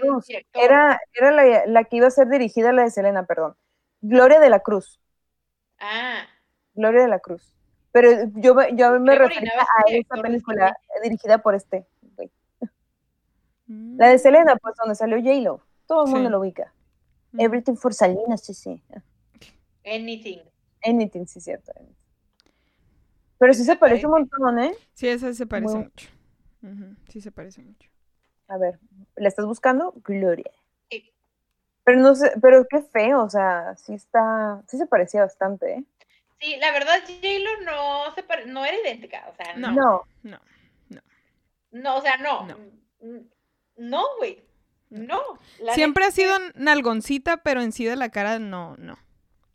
Cruz. 0.00 0.26
Era, 0.52 1.00
era 1.14 1.30
la, 1.30 1.66
la 1.66 1.84
que 1.84 1.96
iba 1.96 2.06
a 2.08 2.10
ser 2.10 2.28
dirigida 2.28 2.72
la 2.72 2.82
de 2.82 2.90
Selena, 2.90 3.24
perdón. 3.24 3.56
Gloria 4.00 4.40
de 4.40 4.50
la 4.50 4.60
Cruz. 4.60 5.00
Ah, 5.78 6.26
Gloria 6.74 7.02
de 7.02 7.08
la 7.08 7.20
Cruz. 7.20 7.54
Pero 7.92 8.10
yo, 8.34 8.54
me- 8.56 8.74
yo 8.74 8.98
me 8.98 9.14
refería 9.14 9.52
a 9.52 9.90
de 9.90 10.04
película 10.22 10.76
dirigida 11.02 11.38
por 11.38 11.54
este. 11.54 11.86
güey. 12.16 12.30
Mm. 13.66 13.96
La 13.98 14.08
de 14.08 14.18
Selena, 14.18 14.56
pues 14.56 14.74
donde 14.76 14.94
salió 14.96 15.16
J-Lo. 15.18 15.60
Todo 15.86 16.04
el 16.04 16.10
mundo 16.10 16.28
Sí. 16.28 16.32
lo 16.32 16.40
ubica. 16.40 16.72
Mm. 17.32 17.40
Everything 17.40 17.74
for 17.76 17.94
Selena, 17.94 18.36
sí, 18.36 18.52
sí. 18.54 18.82
anything. 19.86 20.38
Anything, 20.84 21.26
sí, 21.26 21.40
cierto. 21.40 21.72
Pero 23.38 23.52
sí 23.54 23.60
¿Qué 23.60 23.64
se 23.66 23.76
parece 23.76 24.06
un 24.06 24.12
montón, 24.12 24.58
¿eh? 24.58 24.74
Sí, 24.94 25.08
esa 25.08 25.32
se 25.32 25.46
parece 25.46 25.74
Muy- 25.74 25.84
mucho. 25.84 26.08
Sí, 27.08 27.20
se 27.20 27.30
parece 27.32 27.62
mucho. 27.62 27.88
A 28.48 28.56
ver, 28.58 28.78
¿la 29.16 29.28
estás 29.28 29.46
buscando? 29.46 29.92
Gloria. 30.04 30.50
Sí. 30.90 31.10
Pero 31.84 31.98
no 32.00 32.14
sé, 32.14 32.32
pero 32.40 32.66
qué 32.68 32.82
feo, 32.82 33.22
o 33.22 33.30
sea, 33.30 33.74
sí 33.76 33.94
está, 33.94 34.62
sí 34.68 34.76
se 34.78 34.86
parecía 34.86 35.22
bastante, 35.22 35.74
¿eh? 35.74 35.84
Sí, 36.40 36.56
la 36.58 36.72
verdad, 36.72 37.00
J-Lo 37.06 37.60
no, 37.64 38.14
se 38.14 38.22
pare- 38.22 38.46
no 38.46 38.64
era 38.64 38.76
idéntica, 38.78 39.24
o 39.32 39.34
sea, 39.36 39.56
No. 39.56 39.72
no. 39.72 40.02
No, 40.22 40.40
No. 40.90 41.00
No, 41.70 41.96
o 41.96 42.00
sea, 42.02 42.16
no. 42.18 42.46
No. 42.46 42.56
No, 43.76 44.04
güey. 44.18 44.42
No. 44.90 45.20
la 45.60 45.74
Siempre 45.74 46.04
ha 46.04 46.10
sido 46.10 46.34
nalgoncita, 46.54 47.38
pero 47.38 47.62
en 47.62 47.72
sí 47.72 47.84
de 47.84 47.96
la 47.96 48.10
cara 48.10 48.38
no, 48.38 48.76
no. 48.78 48.96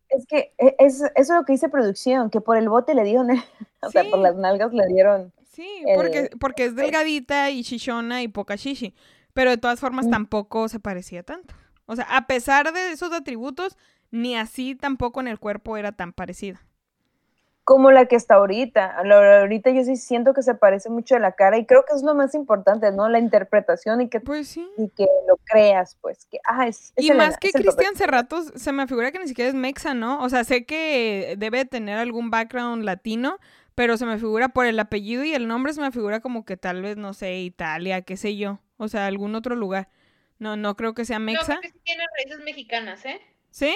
Es 0.09 0.25
que 0.27 0.53
e- 0.57 0.75
es, 0.79 0.95
eso 1.01 1.11
es 1.15 1.29
lo 1.29 1.43
que 1.45 1.53
dice 1.53 1.69
producción, 1.69 2.29
que 2.29 2.41
por 2.41 2.57
el 2.57 2.69
bote 2.69 2.93
le 2.95 3.03
dieron, 3.03 3.29
o 3.81 3.89
sea, 3.91 4.03
por 4.09 4.19
las 4.19 4.35
nalgas 4.35 4.73
le 4.73 4.85
dieron. 4.87 5.31
Sí, 5.51 5.67
El- 5.85 5.95
porque, 5.95 6.29
porque 6.39 6.65
es 6.65 6.75
delgadita 6.75 7.49
y 7.51 7.63
chichona 7.63 8.21
y 8.23 8.27
poca 8.27 8.57
chichi. 8.57 8.95
Pero 9.33 9.51
de 9.51 9.57
todas 9.57 9.79
formas 9.79 10.07
Mm. 10.07 10.11
tampoco 10.11 10.67
se 10.69 10.79
parecía 10.79 11.23
tanto. 11.23 11.53
O 11.85 11.95
sea, 11.95 12.05
a 12.15 12.27
pesar 12.27 12.71
de 12.73 12.91
esos 12.91 13.11
atributos, 13.13 13.77
ni 14.11 14.35
así 14.35 14.75
tampoco 14.75 15.21
en 15.21 15.27
el 15.27 15.39
cuerpo 15.39 15.77
era 15.77 15.91
tan 15.91 16.13
parecida. 16.13 16.61
Como 17.69 17.91
la 17.91 18.07
que 18.07 18.15
está 18.15 18.33
ahorita. 18.33 19.03
La- 19.03 19.41
ahorita 19.41 19.69
yo 19.69 19.83
sí 19.83 19.95
siento 19.95 20.33
que 20.33 20.41
se 20.41 20.55
parece 20.55 20.89
mucho 20.89 21.13
de 21.13 21.21
la 21.21 21.33
cara 21.33 21.55
y 21.59 21.67
creo 21.67 21.85
que 21.87 21.93
es 21.95 22.01
lo 22.01 22.15
más 22.15 22.33
importante, 22.33 22.91
¿no? 22.91 23.07
La 23.09 23.19
interpretación 23.19 24.01
y 24.01 24.09
que, 24.09 24.19
Pues 24.21 24.47
sí. 24.47 24.67
y 24.75 24.89
que 24.89 25.05
lo 25.27 25.37
creas, 25.43 25.95
pues, 26.01 26.25
que, 26.25 26.39
ah, 26.45 26.67
es, 26.67 26.93
es 26.95 27.05
Y 27.05 27.11
más 27.11 27.37
que. 27.37 27.51
Cristian 27.51 27.95
Cerratos, 27.95 28.51
se 28.55 28.71
me 28.71 28.87
figura 28.87 29.11
que 29.11 29.19
ni 29.19 29.27
siquiera 29.27 29.49
es 29.49 29.53
mexa, 29.53 29.93
¿no? 29.93 30.23
O 30.23 30.29
sea, 30.29 30.43
sé 30.45 30.65
que 30.65 31.35
debe 31.37 31.63
tener 31.63 31.99
algún 31.99 32.31
background 32.31 32.85
latino, 32.85 33.37
pero 33.75 33.97
se 33.97 34.07
me 34.07 34.17
figura 34.17 34.49
por 34.49 34.65
el 34.65 34.79
apellido 34.79 35.23
y 35.23 35.35
el 35.35 35.47
nombre, 35.47 35.71
se 35.73 35.81
me 35.81 35.91
figura 35.91 36.21
como 36.21 36.45
que 36.45 36.57
tal 36.57 36.81
vez, 36.81 36.97
no 36.97 37.13
sé, 37.13 37.37
Italia, 37.37 38.01
qué 38.01 38.17
sé 38.17 38.35
yo. 38.35 38.57
O 38.77 38.87
sea, 38.87 39.05
algún 39.05 39.35
otro 39.35 39.55
lugar. 39.55 39.89
No, 40.39 40.55
no 40.57 40.75
creo 40.75 40.95
que 40.95 41.05
sea 41.05 41.19
No, 41.19 41.25
mexa. 41.25 41.45
creo 41.45 41.61
que 41.61 41.69
sí 41.69 41.79
tiene 41.83 42.03
raíces 42.17 42.43
mexicanas, 42.43 43.05
¿eh? 43.05 43.21
¿Sí? 43.51 43.75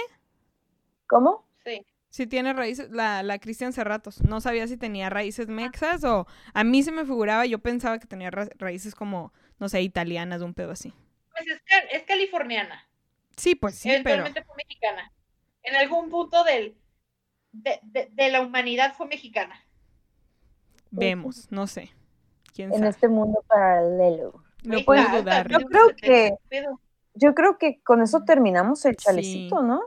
¿Cómo? 1.05 1.45
Sí. 1.63 1.85
Sí 2.13 2.27
tiene 2.27 2.53
raíces, 2.53 2.91
la, 2.91 3.23
la 3.23 3.39
Cristian 3.39 3.73
Cerratos. 3.73 4.21
No 4.21 4.39
sabía 4.39 4.67
si 4.67 4.77
tenía 4.77 5.09
raíces 5.09 5.47
mexas 5.47 6.03
o 6.03 6.27
a 6.53 6.63
mí 6.63 6.83
se 6.83 6.91
me 6.91 7.05
figuraba, 7.05 7.47
yo 7.47 7.57
pensaba 7.57 7.97
que 7.97 8.05
tenía 8.05 8.29
ra- 8.29 8.49
raíces 8.59 8.93
como, 8.93 9.33
no 9.57 9.67
sé, 9.67 9.81
italianas, 9.81 10.37
de 10.37 10.45
un 10.45 10.53
pedo 10.53 10.69
así. 10.73 10.93
Pues 11.31 11.47
es, 11.47 11.59
ca- 11.63 11.87
es 11.91 12.03
californiana. 12.03 12.87
Sí, 13.35 13.55
pues 13.55 13.73
sí, 13.73 13.89
pero 14.03 14.21
Eventualmente 14.21 14.43
fue 14.43 14.55
mexicana. 14.57 15.11
En 15.63 15.75
algún 15.75 16.11
punto 16.11 16.43
del, 16.43 16.77
de, 17.51 17.79
de- 17.81 18.09
de 18.11 18.29
la 18.29 18.41
humanidad 18.41 18.93
fue 18.95 19.07
mexicana. 19.07 19.55
vemos, 20.91 21.47
no 21.51 21.65
sé. 21.65 21.91
¿Quién 22.53 22.71
En 22.71 22.77
sabe? 22.77 22.89
este 22.91 23.07
mundo 23.07 23.43
paralelo. 23.47 24.43
No 24.63 24.77
está, 24.77 25.17
dudar. 25.19 25.49
Yo 25.49 25.57
creo 25.65 25.95
que-. 25.99 26.35
Yo 27.15 27.33
creo 27.33 27.57
que 27.57 27.81
con 27.81 28.03
eso 28.03 28.23
terminamos 28.23 28.85
el 28.85 28.95
chalecito, 28.97 29.59
Sí. 29.61 29.65
¿no? 29.65 29.81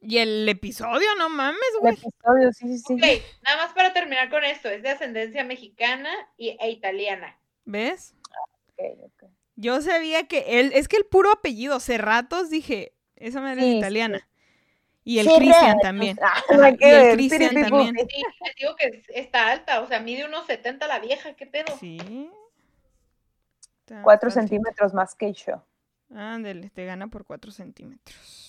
Y 0.00 0.18
el 0.18 0.48
episodio, 0.48 1.08
no 1.18 1.28
mames, 1.28 1.58
El 1.74 1.80
güey. 1.80 1.94
episodio, 1.94 2.52
sí, 2.52 2.68
sí, 2.68 2.78
sí. 2.78 2.94
Ok, 2.94 3.22
nada 3.42 3.56
más 3.64 3.72
para 3.74 3.92
terminar 3.92 4.30
con 4.30 4.44
esto, 4.44 4.68
es 4.68 4.82
de 4.82 4.90
ascendencia 4.90 5.42
mexicana 5.44 6.10
y, 6.36 6.56
e 6.60 6.70
italiana. 6.70 7.36
¿Ves? 7.64 8.14
Ok, 8.76 8.84
ok. 9.02 9.24
Yo 9.56 9.82
sabía 9.82 10.28
que 10.28 10.60
él, 10.60 10.70
es 10.74 10.86
que 10.86 10.96
el 10.96 11.04
puro 11.04 11.32
apellido, 11.32 11.80
Cerratos, 11.80 12.48
dije, 12.48 12.92
esa 13.16 13.40
madre 13.40 13.62
Sí, 13.62 13.66
es 13.66 13.72
sí. 13.72 13.78
italiana. 13.78 14.28
Y 15.02 15.18
el 15.18 15.26
Cristian 15.26 15.78
también. 15.80 16.16
ah, 16.22 16.42
Ajá, 16.48 16.70
y 16.70 16.84
el 16.84 17.12
Cristian 17.16 17.54
también. 17.54 17.96
sí. 18.08 18.22
Les 18.44 18.54
digo 18.56 18.76
que 18.76 19.02
está 19.14 19.48
alta, 19.50 19.80
o 19.80 19.88
sea, 19.88 19.98
mide 20.00 20.24
unos 20.26 20.46
70 20.46 20.86
la 20.86 21.00
vieja, 21.00 21.34
¿qué 21.34 21.46
pedo? 21.46 21.76
Sí. 21.80 22.30
Cuatro 24.02 24.30
centímetros 24.30 24.92
más 24.94 25.14
que 25.14 25.32
yo. 25.32 25.64
Ándale, 26.14 26.70
te 26.70 26.84
gana 26.84 27.08
por 27.08 27.24
cuatro 27.24 27.50
centímetros 27.50 28.47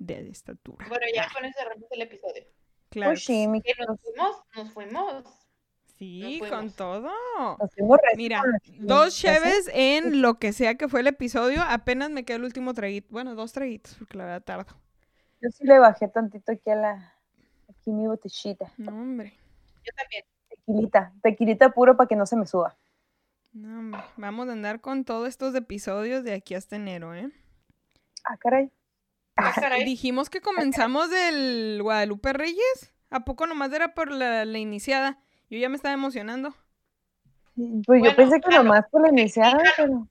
de 0.00 0.28
estatura. 0.30 0.86
Bueno, 0.88 1.06
ya 1.14 1.24
Ah, 1.24 1.28
con 1.32 1.44
eso 1.44 1.58
cerramos 1.60 1.84
el 1.92 2.02
episodio. 2.02 2.44
claro. 2.88 3.12
Pues 3.12 3.24
sí, 3.24 3.42
que 3.44 3.48
mi 3.48 3.62
Que 3.62 3.74
nos 3.86 4.00
fuimos, 4.00 4.36
nos 4.56 4.72
fuimos. 4.72 5.24
Sí, 5.98 6.38
Nos 6.40 6.48
con 6.48 6.58
fuimos. 6.70 6.76
todo. 6.76 7.10
Nos 7.58 7.74
fuimos 7.74 7.98
Mira, 8.16 8.42
dos 8.78 9.14
cheves 9.16 9.70
en 9.72 10.22
lo 10.22 10.38
que 10.38 10.52
sea 10.54 10.76
que 10.76 10.88
fue 10.88 11.00
el 11.00 11.06
episodio. 11.08 11.60
Apenas 11.62 12.08
me 12.10 12.24
quedó 12.24 12.38
el 12.38 12.44
último 12.44 12.72
traguito. 12.74 13.08
Bueno, 13.10 13.34
dos 13.34 13.52
traguitos, 13.52 13.94
porque 13.96 14.16
la 14.16 14.24
verdad 14.24 14.42
tardo. 14.42 14.74
Yo 15.42 15.50
sí 15.50 15.64
le 15.64 15.78
bajé 15.78 16.08
tantito 16.08 16.52
aquí 16.52 16.70
a 16.70 16.74
la. 16.74 17.14
Aquí 17.68 17.90
mi 17.92 18.06
botellita. 18.06 18.72
No, 18.78 18.92
hombre. 18.92 19.34
Yo 19.84 19.92
también. 19.94 20.24
Tequilita. 20.48 21.12
Tequilita 21.22 21.70
puro 21.70 21.96
para 21.96 22.08
que 22.08 22.16
no 22.16 22.24
se 22.26 22.36
me 22.36 22.46
suba. 22.46 22.76
No, 23.52 23.78
hombre. 23.78 24.00
Vamos 24.16 24.48
a 24.48 24.52
andar 24.52 24.80
con 24.80 25.04
todos 25.04 25.28
estos 25.28 25.54
episodios 25.54 26.24
de 26.24 26.32
aquí 26.32 26.54
hasta 26.54 26.76
enero, 26.76 27.14
¿eh? 27.14 27.30
Ah, 28.24 28.36
caray. 28.38 28.70
Ah, 29.48 29.52
caray. 29.60 29.84
Dijimos 29.84 30.30
que 30.30 30.40
comenzamos 30.40 31.10
del 31.10 31.80
Guadalupe 31.82 32.32
Reyes. 32.32 32.92
¿A 33.10 33.24
poco 33.24 33.46
nomás 33.46 33.72
era 33.72 33.94
por 33.94 34.10
la, 34.10 34.44
la 34.44 34.58
iniciada? 34.58 35.18
Yo 35.50 35.58
ya 35.58 35.68
me 35.68 35.76
estaba 35.76 35.94
emocionando. 35.94 36.50
Pues 37.56 37.84
Bueno, 37.86 38.04
yo 38.06 38.16
pensé 38.16 38.40
que 38.40 38.50
jalo. 38.50 38.62
nomás 38.64 38.84
por 38.90 39.02
la 39.02 39.08
iniciada, 39.08 39.50
jalo. 39.50 39.72
pero. 39.76 40.06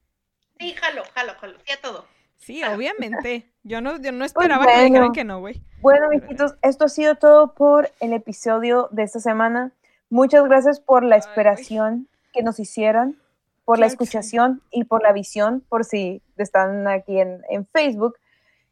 Sí, 0.60 0.74
jalo, 0.74 1.04
jalo, 1.16 1.34
jalo. 1.40 1.58
Sí 1.66 1.72
a 1.72 1.82
todo. 1.82 2.06
Sí, 2.38 2.64
obviamente. 2.64 3.52
Yo 3.64 3.82
no, 3.82 3.98
yo 4.02 4.12
no 4.12 4.26
esperaba 4.26 4.66
que 4.66 4.68
me 4.68 4.74
Pues 4.74 4.82
bueno. 4.82 4.94
dijeran 4.94 5.12
que 5.14 5.24
no, 5.24 5.40
güey. 5.40 5.62
Bueno, 5.82 6.10
mijitos, 6.10 6.56
esto 6.62 6.86
ha 6.86 6.90
sido 6.90 7.16
todo 7.16 7.54
por 7.54 7.90
el 8.02 8.14
episodio 8.14 8.90
de 8.92 9.04
esta 9.04 9.20
semana. 9.20 9.72
Muchas 10.10 10.44
gracias 10.46 10.80
por 10.80 11.04
la 11.04 11.16
Ay, 11.16 11.20
esperación 11.22 12.08
que 12.34 12.44
nos 12.44 12.60
hicieron, 12.60 13.18
por 13.66 13.78
la 13.80 13.86
que 13.86 13.90
sí. 13.92 13.94
escuchación 13.96 14.62
y 14.72 14.84
por 14.86 15.04
la 15.04 15.12
visión, 15.14 15.62
por 15.70 15.86
si 15.86 16.22
están 16.38 16.88
aquí 16.88 17.20
en, 17.20 17.42
en 17.50 17.66
Facebook. 17.68 18.16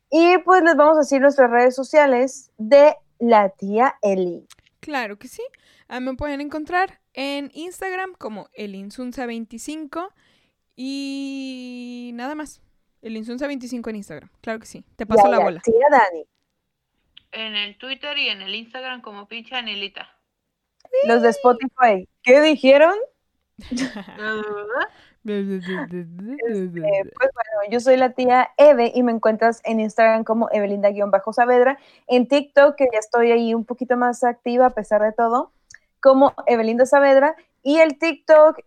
Y 0.10 0.38
pues 0.40 0.64
les 0.64 0.76
vamos 0.76 0.98
a 0.98 1.02
decir 1.02 1.22
nuestras 1.22 1.50
redes 1.50 1.76
sociales 1.76 2.52
de 2.58 2.96
la 3.20 3.50
tía 3.50 3.96
Eli. 4.02 4.48
Claro 4.80 5.18
que 5.18 5.28
sí. 5.28 5.44
Ah, 5.88 6.00
me 6.00 6.14
pueden 6.16 6.42
encontrar 6.42 7.00
en 7.14 7.52
Instagram 7.54 8.14
como 8.14 8.50
elinsunza25 8.58 10.10
y 10.76 12.12
nada 12.14 12.36
más. 12.36 12.62
Elinsunza25 13.02 13.90
en 13.90 13.96
Instagram. 13.98 14.30
Claro 14.42 14.60
que 14.60 14.66
sí. 14.66 14.84
Te 14.96 15.06
paso 15.06 15.28
la 15.28 15.40
bola. 15.40 15.62
Tía 15.62 15.88
Dani. 15.90 16.26
En 17.32 17.56
el 17.56 17.78
Twitter 17.78 18.18
y 18.18 18.30
en 18.30 18.42
el 18.42 18.56
Instagram 18.56 19.02
como 19.02 19.28
pinche 19.28 19.56
Anilita. 19.56 20.10
Los 21.06 21.22
de 21.22 21.30
Spotify. 21.30 22.08
¿Qué 22.24 22.42
dijeron? 22.42 22.96
Eh, 25.30 25.60
pues 26.44 27.30
bueno, 27.34 27.72
yo 27.72 27.80
soy 27.80 27.98
la 27.98 28.12
tía 28.12 28.50
Eve 28.58 28.92
y 28.94 29.04
me 29.04 29.12
encuentras 29.12 29.62
en 29.64 29.80
Instagram 29.80 30.24
como 30.24 30.50
Evelinda-Saavedra, 30.50 31.78
en 32.08 32.28
TikTok, 32.28 32.76
que 32.76 32.88
ya 32.92 33.00
estoy 33.00 33.32
ahí 33.32 33.54
un 33.54 33.66
poquito 33.66 33.98
más 33.98 34.24
activa 34.24 34.68
a 34.68 34.70
pesar 34.72 35.02
de 35.02 35.12
todo, 35.12 35.52
como 36.00 36.34
Evelinda 36.46 36.86
Saavedra, 36.86 37.36
y 37.64 37.80
el 37.80 37.98
TikTok 37.98 38.60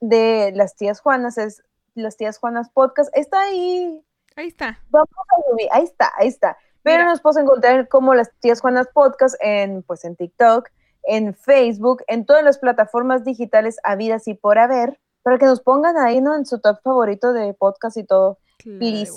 de 0.00 0.52
las 0.54 0.76
tías 0.76 1.00
Juanas 1.00 1.38
es 1.38 1.62
las 1.94 2.16
tías 2.16 2.38
Juanas 2.38 2.70
Podcast, 2.70 3.10
está 3.16 3.40
ahí, 3.40 4.04
Ahí 4.36 4.48
está. 4.48 4.78
vamos 4.90 5.08
a 5.10 5.50
subir, 5.50 5.68
ahí 5.72 5.84
está, 5.84 6.12
ahí 6.16 6.28
está, 6.28 6.56
pero 6.82 6.98
Mira. 6.98 7.10
nos 7.10 7.20
puedes 7.20 7.38
encontrar 7.38 7.88
como 7.88 8.14
las 8.14 8.32
tías 8.40 8.60
Juanas 8.60 8.88
Podcast 8.92 9.36
en, 9.40 9.82
pues 9.82 10.04
en 10.04 10.16
TikTok, 10.16 10.68
en 11.02 11.34
Facebook, 11.34 12.02
en 12.06 12.26
todas 12.26 12.44
las 12.44 12.58
plataformas 12.58 13.24
digitales 13.24 13.78
habidas 13.82 14.28
y 14.28 14.34
por 14.34 14.58
haber, 14.58 15.00
para 15.22 15.38
que 15.38 15.46
nos 15.46 15.60
pongan 15.60 15.96
ahí, 15.96 16.20
¿no? 16.20 16.34
En 16.34 16.46
su 16.46 16.60
top 16.60 16.80
favorito 16.82 17.32
de 17.32 17.54
podcast 17.54 17.96
y 17.96 18.04
todo. 18.04 18.38
Claro 18.58 18.78
Please. 18.78 19.12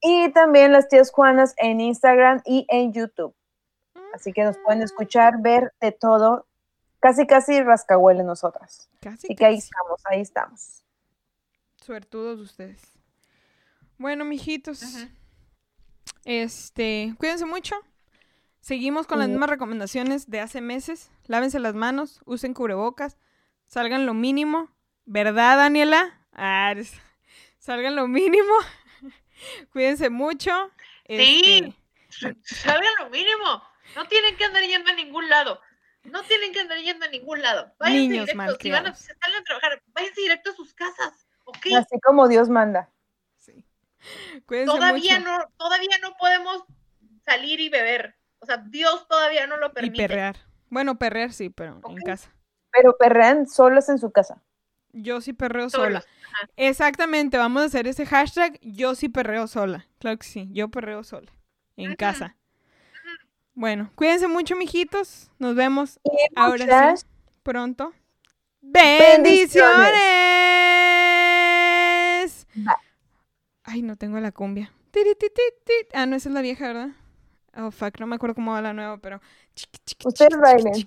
Y 0.00 0.30
también 0.32 0.72
las 0.72 0.88
tías 0.88 1.10
Juanas 1.10 1.54
en 1.56 1.80
Instagram 1.80 2.42
y 2.44 2.66
en 2.68 2.92
YouTube. 2.92 3.34
Así 4.14 4.32
que 4.32 4.44
nos 4.44 4.56
pueden 4.58 4.82
escuchar, 4.82 5.42
ver 5.42 5.72
de 5.80 5.92
todo. 5.92 6.46
Casi, 7.00 7.26
casi 7.26 7.60
rascahuele 7.60 8.22
nosotras. 8.22 8.88
Casi. 9.00 9.26
Así 9.26 9.36
que 9.36 9.44
ahí 9.44 9.56
estamos, 9.56 10.00
ahí 10.04 10.20
estamos. 10.20 10.84
Suertudos 11.76 12.40
ustedes. 12.40 12.82
Bueno, 13.98 14.24
mijitos. 14.24 14.82
Este, 16.24 17.14
cuídense 17.18 17.46
mucho. 17.46 17.76
Seguimos 18.60 19.06
con 19.06 19.20
las 19.20 19.28
mismas 19.28 19.48
recomendaciones 19.48 20.28
de 20.28 20.40
hace 20.40 20.60
meses. 20.60 21.10
Lávense 21.26 21.60
las 21.60 21.74
manos, 21.74 22.20
usen 22.24 22.52
cubrebocas, 22.52 23.16
salgan 23.66 24.06
lo 24.06 24.14
mínimo. 24.14 24.68
¿Verdad, 25.06 25.56
Daniela? 25.56 26.20
Ah, 26.32 26.74
salgan 27.58 27.96
lo 27.96 28.06
mínimo. 28.08 28.52
Cuídense 29.72 30.10
mucho. 30.10 30.70
Sí. 31.08 31.74
Este, 32.10 32.36
Salgan 32.42 32.92
lo 33.00 33.10
mínimo. 33.10 33.62
No 33.94 34.06
tienen 34.08 34.36
que 34.36 34.44
andar 34.44 34.62
yendo 34.64 34.90
a 34.90 34.94
ningún 34.94 35.28
lado. 35.28 35.60
No 36.04 36.22
tienen 36.22 36.52
que 36.52 36.60
andar 36.60 36.78
yendo 36.78 37.04
a 37.06 37.08
ningún 37.08 37.42
lado. 37.42 37.72
Váyanse 37.78 38.00
Niños 38.08 38.26
directo. 38.26 38.32
Si 38.60 38.70
van 38.70 38.78
a, 38.86 38.88
malcriados. 38.88 38.98
si 38.98 39.12
salen 39.20 39.38
a 39.38 39.44
trabajar, 39.44 39.82
váyanse 39.88 40.20
directo 40.20 40.50
a 40.50 40.54
sus 40.54 40.74
casas. 40.74 41.26
¿Ok? 41.44 41.66
Así 41.76 42.00
como 42.00 42.28
Dios 42.28 42.48
manda. 42.48 42.90
sí. 43.36 43.64
Cuídense 44.46 44.72
Todavía 44.72 45.18
mucho. 45.20 45.30
no, 45.30 45.38
todavía 45.56 45.98
no 46.02 46.16
podemos 46.16 46.64
salir 47.24 47.60
y 47.60 47.68
beber. 47.68 48.16
O 48.38 48.46
sea, 48.46 48.58
Dios 48.58 49.06
todavía 49.08 49.46
no 49.46 49.56
lo 49.56 49.68
Y 49.68 49.70
permite. 49.70 50.08
perrear. 50.08 50.36
Bueno, 50.68 50.98
perrear 50.98 51.32
sí, 51.32 51.50
pero 51.50 51.80
en 51.88 51.96
casa. 52.02 52.32
Pero 52.72 52.96
perrean 52.98 53.48
solos 53.48 53.88
en 53.88 53.98
su 53.98 54.10
casa. 54.12 54.42
Yo 54.98 55.20
sí 55.20 55.34
perreo 55.34 55.68
sola. 55.68 55.98
Ajá. 55.98 56.48
Exactamente, 56.56 57.36
vamos 57.36 57.62
a 57.62 57.66
hacer 57.66 57.86
ese 57.86 58.06
hashtag. 58.06 58.58
Yo 58.62 58.94
sí 58.94 59.10
perreo 59.10 59.46
sola. 59.46 59.86
Claro 59.98 60.18
que 60.18 60.26
sí, 60.26 60.48
yo 60.52 60.68
perreo 60.68 61.04
sola. 61.04 61.30
En 61.76 61.94
casa. 61.96 62.34
Bueno, 63.52 63.90
cuídense 63.94 64.26
mucho, 64.26 64.56
mijitos. 64.56 65.30
Nos 65.38 65.54
vemos 65.54 66.00
Y 66.02 66.10
ahora 66.34 66.64
muchas 66.64 67.00
sí, 67.00 67.06
pronto. 67.42 67.92
Bendiciones. 68.62 69.66
Ay, 73.62 73.82
no 73.82 73.96
tengo 73.96 74.18
la 74.18 74.32
cumbia. 74.32 74.72
Ah, 75.92 76.06
no, 76.06 76.16
esa 76.16 76.30
es 76.30 76.34
la 76.34 76.40
vieja, 76.40 76.68
¿verdad? 76.68 76.88
Oh, 77.54 77.70
fuck, 77.70 78.00
no 78.00 78.06
me 78.06 78.16
acuerdo 78.16 78.34
cómo 78.34 78.52
va 78.52 78.62
la 78.62 78.72
nueva, 78.72 78.96
pero... 78.98 79.20
Ustedes 80.04 80.38
bailen. 80.38 80.86